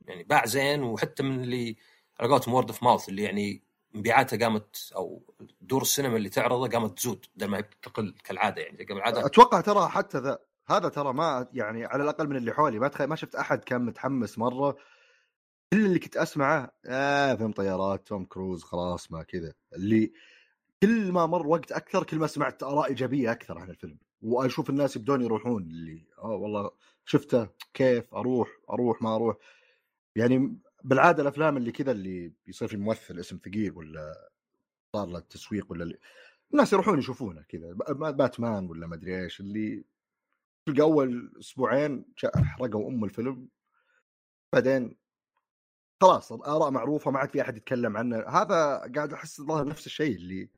يعني 0.00 0.24
باع 0.24 0.46
زين 0.46 0.82
وحتى 0.82 1.22
من 1.22 1.42
اللي 1.42 1.76
على 2.20 2.30
قولتهم 2.30 2.54
word 2.54 2.68
of 2.68 2.82
mouth 2.82 3.08
اللي 3.08 3.22
يعني 3.22 3.62
مبيعاته 3.94 4.38
قامت 4.38 4.92
أو 4.96 5.34
دور 5.60 5.82
السينما 5.82 6.16
اللي 6.16 6.28
تعرضه 6.28 6.68
قامت 6.68 6.98
تزود 6.98 7.26
بدل 7.36 7.46
ما 7.46 7.60
تقل 7.60 8.14
كالعادة 8.24 8.62
يعني 8.62 8.84
قبل 8.84 8.96
العادة. 8.96 9.26
أتوقع 9.26 9.60
ترى 9.60 9.88
حتى 9.88 10.18
ذا 10.18 10.38
هذا 10.68 10.88
ترى 10.88 11.12
ما 11.12 11.48
يعني 11.52 11.84
على 11.84 12.02
الأقل 12.02 12.28
من 12.28 12.36
اللي 12.36 12.52
حولي 12.52 12.78
ما 12.78 12.90
ما 13.00 13.16
شفت 13.16 13.34
أحد 13.34 13.64
كان 13.64 13.84
متحمس 13.84 14.38
مرة 14.38 14.76
كل 15.72 15.84
اللي 15.86 15.98
كنت 15.98 16.16
أسمعه 16.16 16.72
آه 16.86 17.34
فيلم 17.34 17.52
طيارات 17.52 18.08
توم 18.08 18.24
كروز 18.24 18.62
خلاص 18.62 19.12
ما 19.12 19.22
كذا. 19.22 19.54
اللي 19.76 20.12
كل 20.82 21.12
ما 21.12 21.26
مر 21.26 21.46
وقت 21.46 21.72
أكثر 21.72 22.04
كل 22.04 22.18
ما 22.18 22.26
سمعت 22.26 22.62
آراء 22.62 22.88
إيجابية 22.88 23.32
أكثر 23.32 23.58
عن 23.58 23.70
الفيلم. 23.70 23.98
وأشوف 24.22 24.70
الناس 24.70 24.96
يبدون 24.96 25.22
يروحون 25.22 25.62
اللي 25.62 26.06
آه 26.18 26.26
والله 26.26 26.70
شفته 27.04 27.48
كيف؟ 27.74 28.14
أروح 28.14 28.48
أروح 28.70 29.02
ما 29.02 29.14
أروح. 29.16 29.36
يعني 30.16 30.56
بالعادة 30.84 31.22
الأفلام 31.22 31.56
اللي 31.56 31.72
كذا 31.72 31.92
اللي 31.92 32.32
بيصير 32.46 32.68
في 32.68 32.76
ممثل 32.76 33.18
اسم 33.20 33.38
ثقيل 33.44 33.72
ولا 33.72 34.30
صار 34.96 35.08
له 35.08 35.20
تسويق 35.20 35.72
ولا 35.72 35.82
اللي 35.84 35.98
الناس 36.52 36.72
يروحون 36.72 36.98
يشوفونه 36.98 37.42
كذا. 37.42 37.72
باتمان 38.10 38.66
ولا 38.70 38.86
ما 38.86 38.94
أدري 38.94 39.22
إيش 39.24 39.40
اللي 39.40 39.84
تلقى 40.66 40.82
أول 40.82 41.32
أسبوعين 41.40 42.04
حرقوا 42.36 42.88
أم 42.88 43.04
الفيلم. 43.04 43.48
بعدين 44.52 44.99
خلاص 46.00 46.32
الآراء 46.32 46.70
معروفة 46.70 47.10
ما 47.10 47.18
عاد 47.18 47.30
في 47.30 47.42
أحد 47.42 47.56
يتكلم 47.56 47.96
عنه. 47.96 48.16
هذا 48.28 48.92
قاعد 48.96 49.12
أحس 49.12 49.40
الظاهر 49.40 49.66
نفس 49.68 49.86
الشيء 49.86 50.16
اللي 50.16 50.48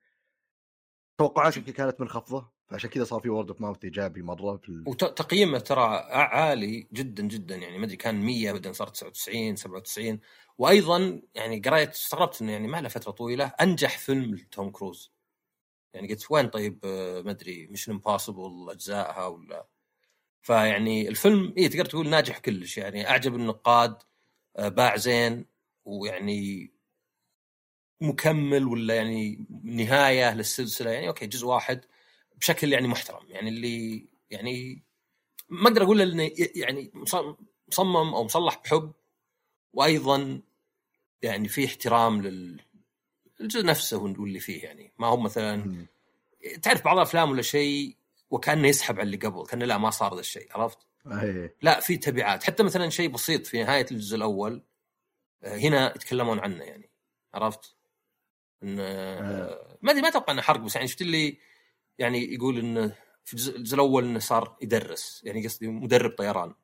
توقعاتي 1.19 1.59
يمكن 1.59 1.73
كانت 1.73 2.01
منخفضه 2.01 2.53
فعشان 2.69 2.91
كذا 2.91 3.05
صار 3.05 3.21
في 3.21 3.29
word 3.29 3.49
of 3.49 3.61
mouth 3.61 3.85
إيجابي 3.85 4.23
مرة 4.23 4.57
في 4.57 4.69
ال... 4.69 4.85
وتقييمه 4.89 5.59
ترى 5.59 5.85
عالي 6.11 6.89
جدا 6.93 7.23
جدا. 7.23 7.57
يعني 7.57 7.79
ما 7.79 7.85
أدري 7.85 7.97
كان 7.97 8.21
100 8.21 8.53
بعدين 8.53 8.73
صار 8.73 8.89
99 8.89 9.57
97 9.57 10.21
وأيضا 10.59 11.23
يعني 11.35 11.61
قريت 11.61 11.91
استغربت 11.91 12.43
إنه 12.43 12.53
يعني 12.53 12.69
ما 12.69 12.81
له 12.81 12.89
فترة 12.89 13.11
طويلة 13.13 13.45
أنجح 13.61 13.99
فيلم 13.99 14.35
لتوم 14.35 14.71
كروز. 14.71 15.13
يعني 15.95 16.09
قلت 16.09 16.31
وين 16.31 16.49
طيب 16.49 16.81
آه، 16.85 17.23
ما 17.23 17.31
أدري 17.31 17.67
Mission 17.67 17.91
Impossible 17.91 18.71
أجزائها 18.71 19.27
ولا. 19.27 19.67
فيعني 20.43 21.09
الفيلم 21.09 21.55
اي 21.59 21.69
تقدر 21.69 21.85
تقول 21.85 22.09
ناجح 22.09 22.39
كلش. 22.39 22.79
يعني 22.79 23.11
أعجب 23.11 23.35
النقاد 23.35 24.03
باع 24.59 24.97
زين 24.97 25.47
ويعني 25.85 26.71
مكمل 28.01 28.67
ولا 28.67 28.95
يعني 28.95 29.47
نهاية 29.65 30.35
للسلسلة 30.35 30.91
يعني 30.91 31.09
okay 31.09 31.27
جزء 31.27 31.47
واحد 31.47 31.81
بشكل 32.37 32.73
يعني 32.73 32.89
محترم 32.89 33.27
يعني 33.29 33.49
اللي 33.49 34.07
يعني 34.31 34.83
ما 35.49 35.69
أقدر 35.69 35.83
أقول 35.83 36.01
إنه 36.01 36.31
يعني 36.57 36.91
مص- 36.95 37.37
مصمم 37.69 38.15
أو 38.15 38.25
مصلح 38.25 38.61
بحب 38.65 38.93
وأيضا 39.73 40.41
يعني 41.23 41.49
في 41.49 41.65
احترام 41.67 42.23
لل 42.23 42.61
الجزء 43.41 43.65
نفسه 43.67 43.99
واللي 43.99 44.41
فيه 44.41 44.65
يعني 44.65 44.93
ما 44.99 45.07
هو 45.07 45.17
مثلا. 45.17 45.87
تعرف 46.63 46.85
بعض 46.85 46.97
الأفلام 46.97 47.31
ولا 47.31 47.43
شيء 47.43 47.97
وكأنه 48.31 48.69
يسحب 48.69 48.95
على 48.95 49.03
اللي 49.07 49.17
قبل 49.17 49.47
كأنه 49.47 49.65
لا 49.65 49.79
ما 49.79 49.91
صار 49.91 50.15
ذا 50.15 50.21
الشيء 50.21 50.49
عرفت؟ 50.51 50.79
إيه. 51.07 51.57
لا 51.63 51.81
في 51.81 51.97
تبعات. 51.97 52.45
حتى 52.45 52.63
مثلا 52.63 52.91
شيء 52.91 53.09
بسيط 53.09 53.47
في 53.47 53.63
نهاية 53.63 53.87
الجزء 53.91 54.17
الأول 54.17 54.63
آه، 55.43 55.57
هنا 55.57 55.91
يتكلمون 55.97 56.39
عنه 56.39 56.65
يعني. 56.65 56.91
عرفت؟ 57.35 57.77
إن 58.63 58.77
آه، 58.81 59.79
ما 59.83 59.91
أدري 59.91 60.03
ما 60.03 60.09
أتوقع 60.09 60.33
إنه 60.33 60.43
حرق 60.43 60.61
بس 60.61 60.75
يعني 60.77 60.89
شفت 60.89 61.03
اللي 61.03 61.39
يعني 61.99 62.35
يقول 62.35 62.59
انه 62.59 62.97
في 63.25 63.33
الجزء 63.33 63.57
الجزء 63.57 63.75
الأول 63.75 64.05
إنه 64.05 64.19
صار 64.19 64.57
يدرس 64.63 65.23
يعني 65.25 65.47
قصدي 65.47 65.69
مدرب 65.69 66.11
طيران. 66.11 66.55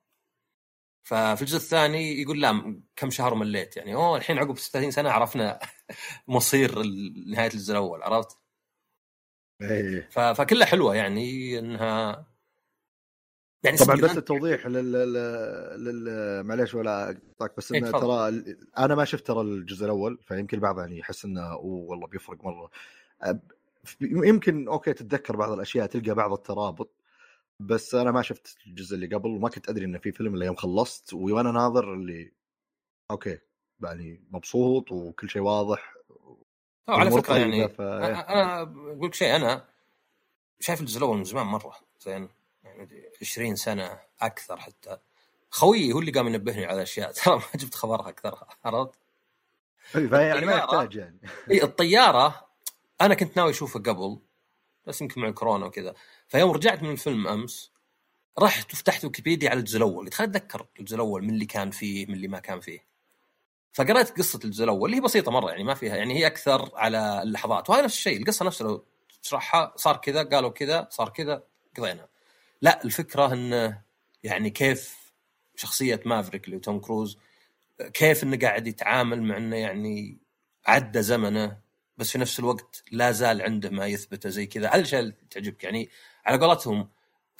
ففي 1.02 1.42
الجزء 1.42 1.56
الثاني 1.56 2.22
يقول 2.22 2.40
لا 2.42 2.82
كم 2.96 3.10
شهر 3.10 3.34
مليت 3.34 3.76
يعني. 3.76 3.94
أوه 3.94 4.16
الحين 4.16 4.38
عقب 4.38 4.58
36 4.58 4.90
سنة 4.90 5.10
عرفنا 5.10 5.58
مصير 6.28 6.82
نهاية 7.26 7.50
الجزء 7.50 7.72
الأول 7.72 8.02
عرفت؟ 8.02 8.38
إيه. 9.62 10.08
فكلها 10.10 10.66
حلوة 10.66 10.94
يعني 10.94 11.58
إنها 11.58 12.26
يعني 13.62 13.76
طبعا 13.76 13.96
بس 13.96 14.16
التوضيح 14.16 14.66
لل, 14.66 14.92
لل... 15.84 16.42
معليش 16.46 16.74
ولا 16.74 17.10
أقطعك 17.10 17.56
بس 17.56 17.72
إيه، 17.72 17.78
انه 17.80 17.90
تفضل. 17.90 18.44
ترى 18.44 18.56
أنا 18.78 18.94
ما 18.94 19.04
شفت 19.04 19.26
ترى 19.26 19.40
الجزء 19.40 19.84
الأول 19.84 20.18
فيمكن 20.22 20.56
البعض 20.56 20.78
يعني 20.78 20.98
يحس 20.98 21.24
إنه 21.24 21.52
أوه 21.52 21.90
والله 21.90 22.06
بيفرق 22.06 22.44
مرة. 22.44 22.70
يمكن 24.00 24.68
okay 24.68 24.92
تتذكر 24.92 25.36
بعض 25.36 25.50
الأشياء 25.52 25.86
تلقى 25.86 26.14
بعض 26.14 26.32
الترابط 26.32 26.90
بس 27.60 27.94
أنا 27.94 28.10
ما 28.10 28.22
شفت 28.22 28.56
الجزء 28.66 28.94
اللي 28.94 29.06
قبل 29.16 29.28
وما 29.30 29.48
كنت 29.48 29.68
أدري 29.68 29.84
انه 29.84 29.98
في 29.98 30.12
فيلم 30.12 30.34
إلا 30.34 30.46
يوم 30.46 30.56
خلصت 30.56 31.14
وأنا 31.14 31.52
ناظر 31.52 31.94
اللي 31.94 32.32
okay 33.10 33.38
يعني 33.82 34.20
مبسوط 34.30 34.92
وكل 34.92 35.30
شيء 35.30 35.42
واضح 35.42 35.94
على 36.88 37.10
فكرة 37.10 37.36
يعني 37.36 37.68
ف- 37.68 37.80
أنا 37.80 38.62
أقول 38.62 39.06
لك 39.06 39.14
شيء 39.14 39.36
أنا 39.36 39.64
شايف 40.60 40.80
الجزء 40.80 40.98
الأول 40.98 41.16
من 41.18 41.24
زمان 41.24 41.46
مرة 41.46 41.74
زين. 42.00 42.28
20 43.22 43.56
سنة 43.56 44.00
أكثر 44.20 44.56
حتى. 44.56 44.98
خويي 45.50 45.92
هو 45.92 45.98
اللي 45.98 46.10
قام 46.10 46.26
ينبهني 46.26 46.66
على 46.66 46.82
أشياء. 46.82 47.12
ترى 47.22 47.36
ما 47.36 47.42
جبت 47.54 47.74
خبرها 47.74 48.08
اكثرها 48.08 48.48
عرفت؟ 48.64 48.98
فيعني 49.82 50.46
ما. 50.46 50.52
يحتاج 50.52 50.96
يعني. 50.96 51.20
إي 51.50 51.62
الطيارة 51.62 52.48
أنا 53.00 53.14
كنت 53.14 53.36
ناوي 53.36 53.50
اشوفها 53.50 53.82
قبل 53.82 54.18
بس 54.86 55.00
يمكن 55.00 55.20
مع 55.20 55.28
الكورونا 55.28 55.66
وكذا. 55.66 55.94
فيوم 56.28 56.50
رجعت 56.50 56.82
من 56.82 56.90
الفيلم 56.90 57.28
أمس 57.28 57.72
رحت 58.38 58.72
وفتحت 58.72 59.04
ويكيبيديا 59.04 59.50
على 59.50 59.58
الجزء 59.60 59.76
الأول. 59.76 60.04
قلت 60.04 60.14
خليني 60.14 60.36
أتذكر 60.36 60.66
الجزء 60.80 60.94
الأول 60.94 61.22
من 61.22 61.30
اللي 61.30 61.46
كان 61.46 61.70
فيه 61.70 62.06
من 62.06 62.14
اللي 62.14 62.28
ما 62.28 62.38
كان 62.38 62.60
فيه. 62.60 62.86
فقرأت 63.72 64.18
قصة 64.18 64.40
الجزء 64.44 64.64
الأول 64.64 64.90
اللي 64.90 64.96
هي 64.96 65.00
بسيطة 65.04 65.30
مرة 65.30 65.50
يعني 65.50 65.64
ما 65.64 65.74
فيها 65.74 65.96
يعني 65.96 66.14
هي 66.14 66.26
أكثر 66.26 66.70
على 66.74 67.22
اللحظات. 67.22 67.70
وهذا 67.70 67.82
نفس 67.82 67.94
الشيء 67.94 68.20
القصة 68.20 68.44
نفسها 68.44 68.66
لو 68.66 68.84
تشرحها 69.22 69.72
صار 69.76 69.96
كذا 69.96 70.22
قالوا 70.22 70.50
كذا 70.50 70.88
صار 70.90 71.08
كذا 71.08 71.42
قضينا. 71.76 72.08
لا 72.62 72.84
الفكرة 72.84 73.32
أنه 73.32 73.82
يعني 74.22 74.50
كيف 74.50 75.12
شخصية 75.56 76.00
مافريك 76.04 76.44
اللي 76.46 76.58
توم 76.58 76.80
كروز 76.80 77.18
كيف 77.94 78.22
إنه 78.22 78.38
قاعد 78.38 78.66
يتعامل 78.66 79.22
مع 79.22 79.36
إنه 79.36 79.56
يعني 79.56 80.18
عدى 80.66 81.02
زمنه 81.02 81.58
بس 81.96 82.10
في 82.10 82.18
نفس 82.18 82.38
الوقت 82.40 82.84
لا 82.92 83.12
زال 83.12 83.42
عنده 83.42 83.70
ما 83.70 83.86
يثبته 83.86 84.28
زي 84.28 84.46
كذا. 84.46 84.68
هذه 84.68 84.74
الاشياء 84.76 85.00
اللي 85.00 85.14
تعجبك 85.30 85.64
يعني 85.64 85.90
على 86.26 86.38
قولتهم 86.46 86.88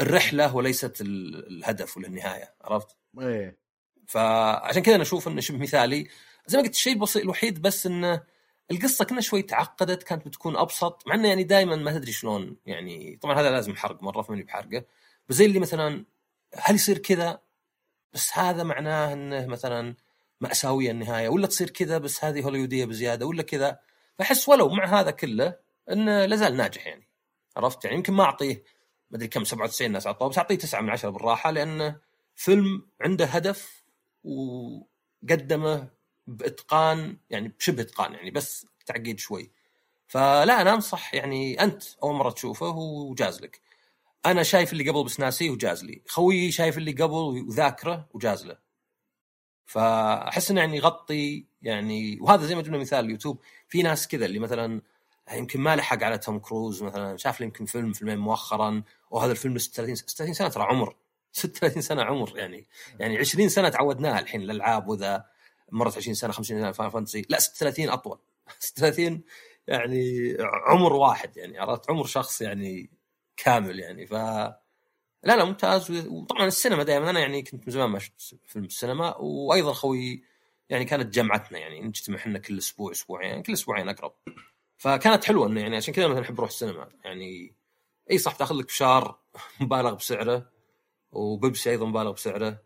الرحلة 0.00 0.56
وليست 0.56 1.00
ال- 1.00 1.46
الهدف 1.58 1.96
ولا 1.96 2.06
النهاية 2.06 2.54
عرفت؟ 2.64 2.96
إيه. 3.20 3.58
فعشان 4.06 4.82
كذا 4.82 4.94
أنا 4.94 5.02
أشوف 5.02 5.28
إنه 5.28 5.40
شبه 5.40 5.58
مثالي. 5.58 6.08
زي 6.46 6.58
ما 6.58 6.64
قلت 6.64 6.74
الشيء 6.74 6.92
البسيط 6.92 7.22
الوحيد 7.22 7.62
بس 7.62 7.86
انه 7.86 8.22
القصة 8.70 9.04
كنا 9.04 9.20
شوي 9.20 9.42
تعقدت 9.42 10.02
كانت 10.02 10.28
بتكون 10.28 10.56
أبسط 10.56 11.02
مع 11.06 11.14
إنه 11.14 11.28
يعني 11.28 11.44
دائما 11.44 11.76
ما 11.76 11.92
تدري 11.92 12.12
شلون 12.12 12.56
يعني 12.66 13.18
طبعا 13.22 13.40
هذا 13.40 13.50
لازم 13.50 13.76
حرق 13.76 14.02
مرة 14.02 14.22
فماني 14.22 14.42
بحرقه. 14.42 14.84
زي 15.28 15.46
اللي 15.46 15.58
مثلا 15.58 16.04
هل 16.54 16.74
يصير 16.74 16.98
كذا 16.98 17.40
بس 18.12 18.38
هذا 18.38 18.62
معناه 18.62 19.12
إنه 19.12 19.46
مثلا 19.46 19.94
مأساوية 20.40 20.90
النهاية 20.90 21.28
ولا 21.28 21.46
تصير 21.46 21.70
كذا 21.70 21.98
بس 21.98 22.24
هذه 22.24 22.42
هوليودية 22.42 22.84
بزيادة 22.84 23.26
ولا 23.26 23.42
كذا؟ 23.42 23.80
فأحس 24.18 24.48
ولو 24.48 24.68
مع 24.68 25.00
هذا 25.00 25.10
كله 25.10 25.56
إنه 25.90 26.24
لازال 26.26 26.56
ناجح 26.56 26.86
يعني. 26.86 27.08
عرفت؟ 27.56 27.84
يعني 27.84 27.96
يمكن 27.96 28.12
ما 28.12 28.24
أعطيه 28.24 28.64
ما 29.10 29.16
أدري 29.16 29.28
كم 29.28 29.44
97 29.44 29.90
ناس 29.92 30.06
أعطوه 30.06 30.28
بس 30.28 30.38
أعطيه 30.38 30.54
9 30.54 30.80
من 30.80 30.90
10 30.90 31.10
بالراحة 31.10 31.50
لأنه 31.50 32.00
فيلم 32.34 32.88
عنده 33.00 33.24
هدف 33.24 33.84
وقدمه 34.24 35.88
بإتقان 36.26 37.18
يعني 37.30 37.48
بشبه 37.48 37.82
إتقان 37.82 38.14
يعني 38.14 38.30
بس 38.30 38.66
تعقيد 38.86 39.18
شوي. 39.18 39.50
فلا 40.06 40.62
أنا 40.62 40.74
أنصح 40.74 41.14
يعني 41.14 41.62
أنت 41.62 41.82
أول 42.02 42.14
مرة 42.14 42.30
تشوفه 42.30 42.76
وجاز 42.76 43.42
لك. 43.42 43.60
أنا 44.26 44.42
شايف 44.42 44.72
اللي 44.72 44.90
قبل 44.90 45.04
بس 45.04 45.20
ناسيه 45.20 45.50
وجاز 45.50 45.84
لي. 45.84 46.02
خويي 46.08 46.50
شايف 46.52 46.78
اللي 46.78 46.92
قبل 46.92 47.44
وذاكره 47.48 48.08
وجاز 48.14 48.46
له. 48.46 48.58
فأحس 49.66 50.50
إنه 50.50 50.60
يعني 50.60 50.76
يغطي 50.76 51.46
يعني 51.62 52.18
وهذا 52.20 52.46
زي 52.46 52.54
ما 52.54 52.62
جبنا 52.62 52.78
مثال 52.78 53.04
اليوتيوب. 53.04 53.40
في 53.68 53.82
ناس 53.82 54.08
كذا 54.08 54.26
اللي 54.26 54.38
مثلا 54.38 54.82
يمكن 55.32 55.60
ما 55.60 55.76
لحق 55.76 56.02
على 56.02 56.18
توم 56.18 56.38
كروز 56.38 56.82
مثلا 56.82 57.16
شاف 57.16 57.40
له 57.40 57.46
يمكن 57.46 57.64
فيلم 57.64 57.92
فيلمين 57.92 58.18
مؤخرا 58.18 58.82
وهذا 59.10 59.32
الفيلم 59.32 59.58
36 59.58 59.94
36 59.94 60.34
سنة 60.34 60.48
ترى 60.48 60.64
عمر. 60.64 60.96
36 61.32 61.82
سنة 61.82 62.02
عمر 62.02 62.38
يعني. 62.38 62.66
يعني 63.00 63.18
20 63.18 63.48
سنة 63.48 63.68
تعودناها 63.68 64.20
الحين 64.20 64.42
الالعاب 64.42 64.88
وذا. 64.88 65.24
مرت 65.72 65.96
20 65.96 66.14
سنة 66.14 66.32
50 66.32 66.60
سنة 66.60 66.72
Final 66.72 66.90
Fantasy 66.90 67.26
لا 67.28 67.40
36 67.40 67.88
أطول. 67.90 68.18
36 68.60 69.22
يعني 69.68 70.36
عمر 70.66 70.92
واحد 70.92 71.36
يعني 71.36 71.58
عرفت؟ 71.58 71.90
عمر 71.90 72.06
شخص 72.06 72.42
يعني 72.42 72.90
كامل 73.44 73.80
يعني 73.80 74.06
ف 74.06 74.12
لا 75.22 75.36
لا 75.36 75.44
ممتاز. 75.44 75.90
وطبعا 76.06 76.46
السينما 76.46 76.82
دائما 76.82 77.10
أنا 77.10 77.20
يعني 77.20 77.42
كنت 77.42 77.66
من 77.66 77.72
زمان 77.72 77.90
ما 77.90 77.98
شفت 77.98 78.34
فيلم 78.46 78.64
السينما 78.64 79.16
وأيضا 79.16 79.72
خوي 79.72 80.22
يعني 80.68 80.84
كانت 80.84 81.14
جمعتنا 81.14 81.58
يعني 81.58 81.80
نجتمع 81.80 82.16
إحنا 82.16 82.38
كل 82.38 82.58
أسبوع 82.58 82.92
أسبوعين 82.92 83.30
يعني 83.30 83.42
كل 83.42 83.52
أسبوعين 83.52 83.88
أقرب. 83.88 84.14
فكانت 84.76 85.24
حلوة 85.24 85.46
إنه 85.46 85.60
يعني 85.60 85.76
عشان 85.76 85.94
كذا 85.94 86.08
مثلا 86.08 86.22
أحب 86.22 86.38
أروح 86.38 86.50
السينما 86.50 86.88
يعني. 87.04 87.54
إي 88.10 88.18
صح 88.18 88.34
تأخذ 88.36 88.54
لك 88.54 88.70
فشار 88.70 89.18
مبالغ 89.60 89.94
بسعره 89.94 90.50
وبيبسي 91.12 91.70
أيضا 91.70 91.86
مبالغ 91.86 92.12
بسعره. 92.12 92.62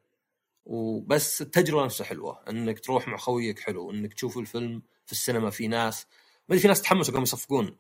وبس 0.64 1.42
التجربة 1.42 1.84
نفسها 1.84 2.06
حلوة 2.06 2.42
إنك 2.50 2.80
تروح 2.80 3.08
مع 3.08 3.16
خويك 3.16 3.60
حلو 3.60 3.90
إنك 3.90 4.14
تشوف 4.14 4.38
الفيلم 4.38 4.82
في 5.06 5.12
السينما 5.12 5.50
في 5.50 5.68
ناس 5.68 6.06
ما 6.48 6.54
أدري 6.54 6.60
في 6.60 6.68
ناس 6.68 6.82
تحمسوا 6.82 7.12
قاموا 7.12 7.22
يصفقون. 7.22 7.76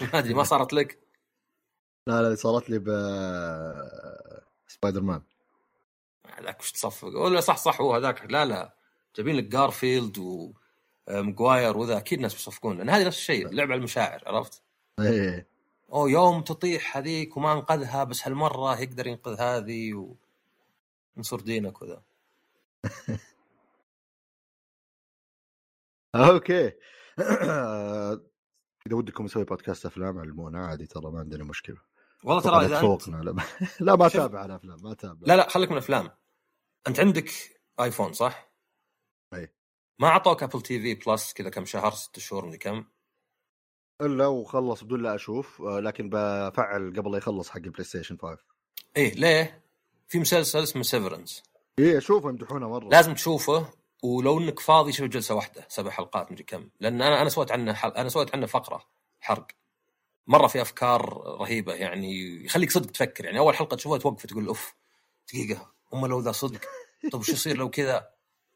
ما 0.00 0.18
أدري 0.18 0.34
ما 0.34 0.42
صارت 0.42 0.72
لك؟ 0.72 1.03
لا 2.06 2.22
لا 2.22 2.34
صارت 2.34 2.70
لي 2.70 2.78
ب 2.78 2.88
سبايدر 4.68 5.00
مان. 5.00 5.22
هذاك 6.26 6.60
وش 6.60 6.72
تصفق؟ 6.72 7.08
ولا 7.08 7.40
صح 7.40 7.56
صح 7.56 7.80
هو 7.80 7.94
هذاك. 7.94 8.30
لا 8.30 8.44
لا. 8.44 8.74
جايبين 9.16 9.36
لك 9.36 9.44
جارفيلد 9.44 10.18
ومقواير 10.18 11.76
وذا. 11.76 11.98
أكيد 11.98 12.20
ناس 12.20 12.34
بيصفقون 12.34 12.78
لأن 12.78 12.90
هذه 12.90 13.06
نفس 13.06 13.18
الشيء 13.18 13.48
لعب 13.48 13.72
على 13.72 13.78
المشاعر 13.78 14.22
عرفت؟ 14.26 14.62
إيه 15.00 15.48
اوه 15.92 16.10
يوم 16.10 16.42
تطيح 16.42 16.96
هذيك 16.96 17.36
وما 17.36 17.52
أنقذها 17.52 18.04
بس 18.04 18.26
هالمرة 18.28 18.80
يقدر 18.80 19.06
ينقذ 19.06 19.40
هذه 19.40 19.94
و... 19.94 20.14
ينصر 21.16 21.40
دينك 21.40 21.82
وذا. 21.82 22.02
okay. 26.14 26.72
إذا 28.86 28.96
ودكم 28.96 29.24
نسوي 29.24 29.44
بودكاست 29.44 29.86
أفلام 29.86 30.18
علمونا. 30.18 30.66
عادي 30.66 30.86
ترى 30.86 31.10
ما 31.10 31.20
عندنا 31.20 31.44
مشكلة. 31.44 31.93
والله 32.24 32.42
ترى 32.42 32.56
إذا 32.56 32.64
أنت 32.64 32.74
تفوقنا 32.74 33.16
لا, 33.16 33.30
لا 33.80 33.96
ما 33.96 34.08
شوف. 34.08 34.16
تابع 34.20 34.40
على 34.40 34.56
افلام 34.56 34.78
ما 34.82 34.94
تابع 34.94 35.20
لا 35.26 35.36
لا 35.36 35.48
خليك 35.48 35.70
من 35.70 35.76
افلام 35.76 36.10
أنت 36.88 37.00
عندك 37.00 37.30
iPhone 37.80 38.12
صح؟ 38.12 38.52
أي. 39.34 39.54
ما 39.98 40.08
أعطوك 40.08 40.42
Apple 40.42 40.60
TV 40.62 40.94
Plus 40.94 41.32
كذا 41.32 41.50
كم 41.50 41.64
شهر 41.64 41.90
ست 41.92 42.18
شهور 42.18 42.44
مدري 42.46 42.58
كم 42.58 42.84
إلا 44.02 44.26
وخلص 44.26 44.84
بدون 44.84 45.02
لا 45.02 45.14
أشوف 45.14 45.62
آه، 45.62 45.80
لكن 45.80 46.08
بفعل 46.12 46.92
قبل 46.96 47.12
لا 47.12 47.18
يخلص 47.18 47.50
حق 47.50 47.56
ال 47.56 47.84
PlayStation 47.84 48.16
5 48.16 48.38
إيه 48.96 49.14
ليه؟ 49.14 49.64
في 50.08 50.18
مسلسل 50.18 50.62
اسمه 50.62 50.82
Severance 50.82 51.42
إيه 51.78 51.98
اشوفه 51.98 52.28
يمدحونه 52.28 52.68
مرة 52.68 52.88
لازم 52.88 53.14
تشوفه 53.14 53.66
ولو 54.02 54.38
إنك 54.38 54.60
فاضي 54.60 54.92
شوف 54.92 55.06
جلسة 55.08 55.34
واحدة 55.34 55.66
سبع 55.68 55.90
حلقات 55.90 56.32
مدري 56.32 56.44
كم 56.44 56.68
لأن 56.80 57.02
أنا 57.02 57.20
أنا 57.22 57.28
سويت 57.28 57.52
عنه 57.52 57.72
حل... 57.72 57.90
أنا 57.90 58.08
سويت 58.08 58.34
عنه 58.34 58.46
فقرة 58.46 58.84
حرق 59.20 59.46
مرة 60.26 60.46
في 60.46 60.62
أفكار 60.62 61.22
رهيبة 61.40 61.74
يعني 61.74 62.44
يخليك 62.44 62.70
صدق 62.70 62.90
تفكر. 62.90 63.24
يعني 63.24 63.38
أول 63.38 63.54
حلقة 63.54 63.76
تشوفها 63.76 63.98
توقف 63.98 64.26
تقول 64.26 64.46
أوف 64.46 64.74
دقيقة 65.28 65.72
هم 65.92 66.06
لو 66.06 66.20
ذا 66.20 66.32
صدق؟ 66.32 66.60
طب 67.12 67.18
وش 67.18 67.28
يصير 67.28 67.56
لو 67.56 67.70
كذا؟ 67.70 68.10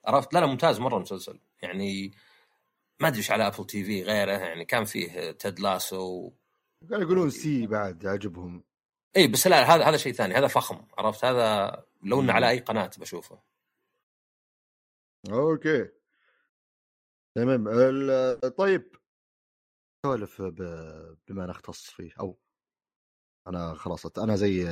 عرفت؟ 0.05 0.35
لا 0.35 0.41
لا 0.41 0.47
ممتاز 0.47 0.81
مرة 0.81 0.97
المسلسل. 0.97 1.41
يعني 1.63 2.13
ما 3.01 3.09
أدري 3.09 3.19
إيش 3.19 3.31
على 3.31 3.47
Apple 3.47 3.67
TV 3.67 4.03
غيره 4.03 4.33
يعني 4.33 4.65
كان 4.65 4.85
فيه 4.85 5.31
Ted 5.31 5.61
Lasso. 5.61 6.33
قاعد 6.91 7.03
يقولون 7.03 7.31
See 7.31 7.67
بعد 7.67 8.07
عجبهم 8.07 8.65
إي 9.17 9.29
بس 9.29 9.47
لا 9.47 9.75
هذا 9.75 9.85
هذا 9.85 9.97
شيء 9.97 10.13
ثاني 10.13 10.35
هذا 10.35 10.47
فخم 10.47 10.85
عرفت؟ 10.99 11.25
هذا 11.25 11.85
لو 12.03 12.21
إنه 12.21 12.33
على 12.33 12.51
أي 12.51 12.59
قناة 12.59 12.91
بشوفه. 12.99 13.39
okay. 15.31 15.89
تمام. 17.35 17.65
طيب. 18.59 18.97
سولف 20.09 20.43
ب- 20.43 21.17
بما 21.29 21.47
نختص 21.47 21.83
فيه 21.91 22.11
أو 22.21 22.39
أنا 23.49 23.75
خلاص 23.75 24.07
أنا 24.19 24.37
زي 24.37 24.65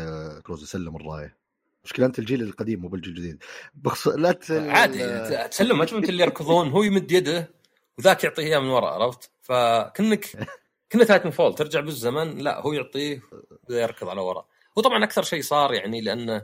كروز 0.44 0.62
أسلم 0.62 0.96
الرايه 0.96 1.36
مشكلة 1.84 2.06
أنت 2.06 2.18
الجيل 2.18 2.42
القديم 2.42 2.80
مو 2.80 2.88
بالجيل 2.88 3.12
الجديد. 3.16 3.42
بخص... 3.74 4.08
لا 4.08 4.32
ت... 4.32 4.50
عادي 4.50 5.48
تسلم 5.48 5.78
ما 5.78 5.86
شفت 5.86 6.08
اللي 6.08 6.22
يركضون 6.22 6.68
هو 6.68 6.82
يمد 6.82 7.12
يده 7.12 7.50
وذاك 7.98 8.24
يعطيه 8.24 8.42
إياه 8.42 8.58
من 8.58 8.68
ورا 8.68 8.90
عرفت؟ 8.90 9.30
فكنك 9.42 10.26
كنا 10.92 11.04
Titanfall 11.04 11.54
ترجع 11.54 11.80
بالزمن 11.80 12.38
لا 12.38 12.60
هو 12.60 12.72
يعطيه 12.72 13.22
يركض 13.70 14.08
على 14.08 14.20
ورا. 14.20 14.46
وطبعا 14.76 15.04
أكثر 15.04 15.22
شيء 15.22 15.42
صار 15.42 15.74
يعني 15.74 16.00
لأن 16.00 16.42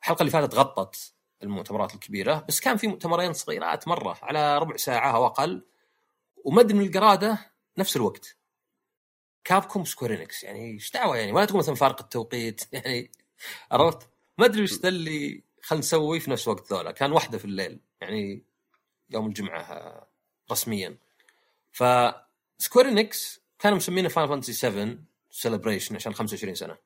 الحلقة 0.00 0.20
اللي 0.20 0.30
فاتت 0.32 0.54
غطت 0.54 1.14
المؤتمرات 1.42 1.94
الكبيرة 1.94 2.44
بس 2.48 2.60
كان 2.60 2.76
في 2.76 2.86
مؤتمرين 2.86 3.32
صغيرات 3.32 3.88
مرة 3.88 4.18
على 4.22 4.58
ربع 4.58 4.76
ساعة 4.76 5.16
أو 5.16 5.26
أقل 5.26 5.62
ومد 6.44 6.72
من 6.72 6.86
القرادة 6.86 7.53
نفس 7.78 7.96
الوقت. 7.96 8.36
Capcom 9.44 9.84
Square 9.84 10.20
Enix 10.20 10.44
يعني 10.44 10.72
إيش 10.72 10.90
دعوة 10.90 11.16
يعني؟ 11.16 11.32
ولا 11.32 11.44
تقول 11.44 11.58
مثلا 11.58 11.74
فارق 11.74 12.02
التوقيت 12.02 12.64
يعني 12.72 13.10
عرفت؟ 13.70 14.08
ما 14.38 14.44
أدري 14.46 14.62
وش 14.62 14.72
ذا 14.72 14.88
اللي 14.88 15.42
خلينا 15.62 15.80
نسوي 15.80 16.20
في 16.20 16.30
نفس 16.30 16.48
الوقت 16.48 16.72
ذولا. 16.72 16.90
كان 16.90 17.12
واحدة 17.12 17.38
في 17.38 17.44
الليل 17.44 17.80
يعني 18.00 18.42
يوم 19.10 19.26
الجمعة 19.26 20.08
رسميا. 20.52 20.98
ف 21.72 21.84
Square 22.58 23.07
Enix 23.07 23.40
كانوا 23.58 23.76
مسمينه 23.76 24.08
Final 24.08 24.28
Fantasy 24.28 24.52
7 24.52 24.98
celebration 25.30 25.96
عشان 25.96 26.14
25 26.14 26.54
سنة. 26.54 26.76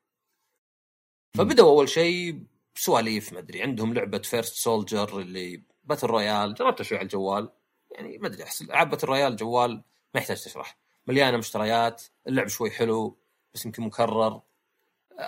فبدأوا 1.35 1.71
أول 1.71 1.89
شيء 1.89 2.43
بسواليف 2.79 3.33
ما 3.33 3.39
أدري 3.39 3.63
عندهم 3.63 3.95
لعبة 3.95 4.19
First 4.19 4.55
Soldier 4.55 5.19
اللي 5.19 5.63
battle 5.85 6.07
royale 6.07 6.55
جربتها 6.55 6.85
شوي 6.85 6.99
على 6.99 7.05
الجوال 7.05 7.51
يعني 7.91 8.19
ما 8.19 8.27
أدري 8.27 8.43
أحس 8.43 8.63
العاب 8.63 8.91
battle 8.91 9.07
royale 9.07 9.37
جوال 9.37 9.83
ما 10.15 10.21
يحتاج 10.21 10.43
تشرح. 10.45 10.79
مليانة 11.07 11.37
مشتريات 11.37 12.03
اللعب 12.27 12.49
شوي 12.49 12.71
حلو 12.71 13.19
بس 13.55 13.67
يمكن 13.67 13.83
مكرر. 13.83 14.41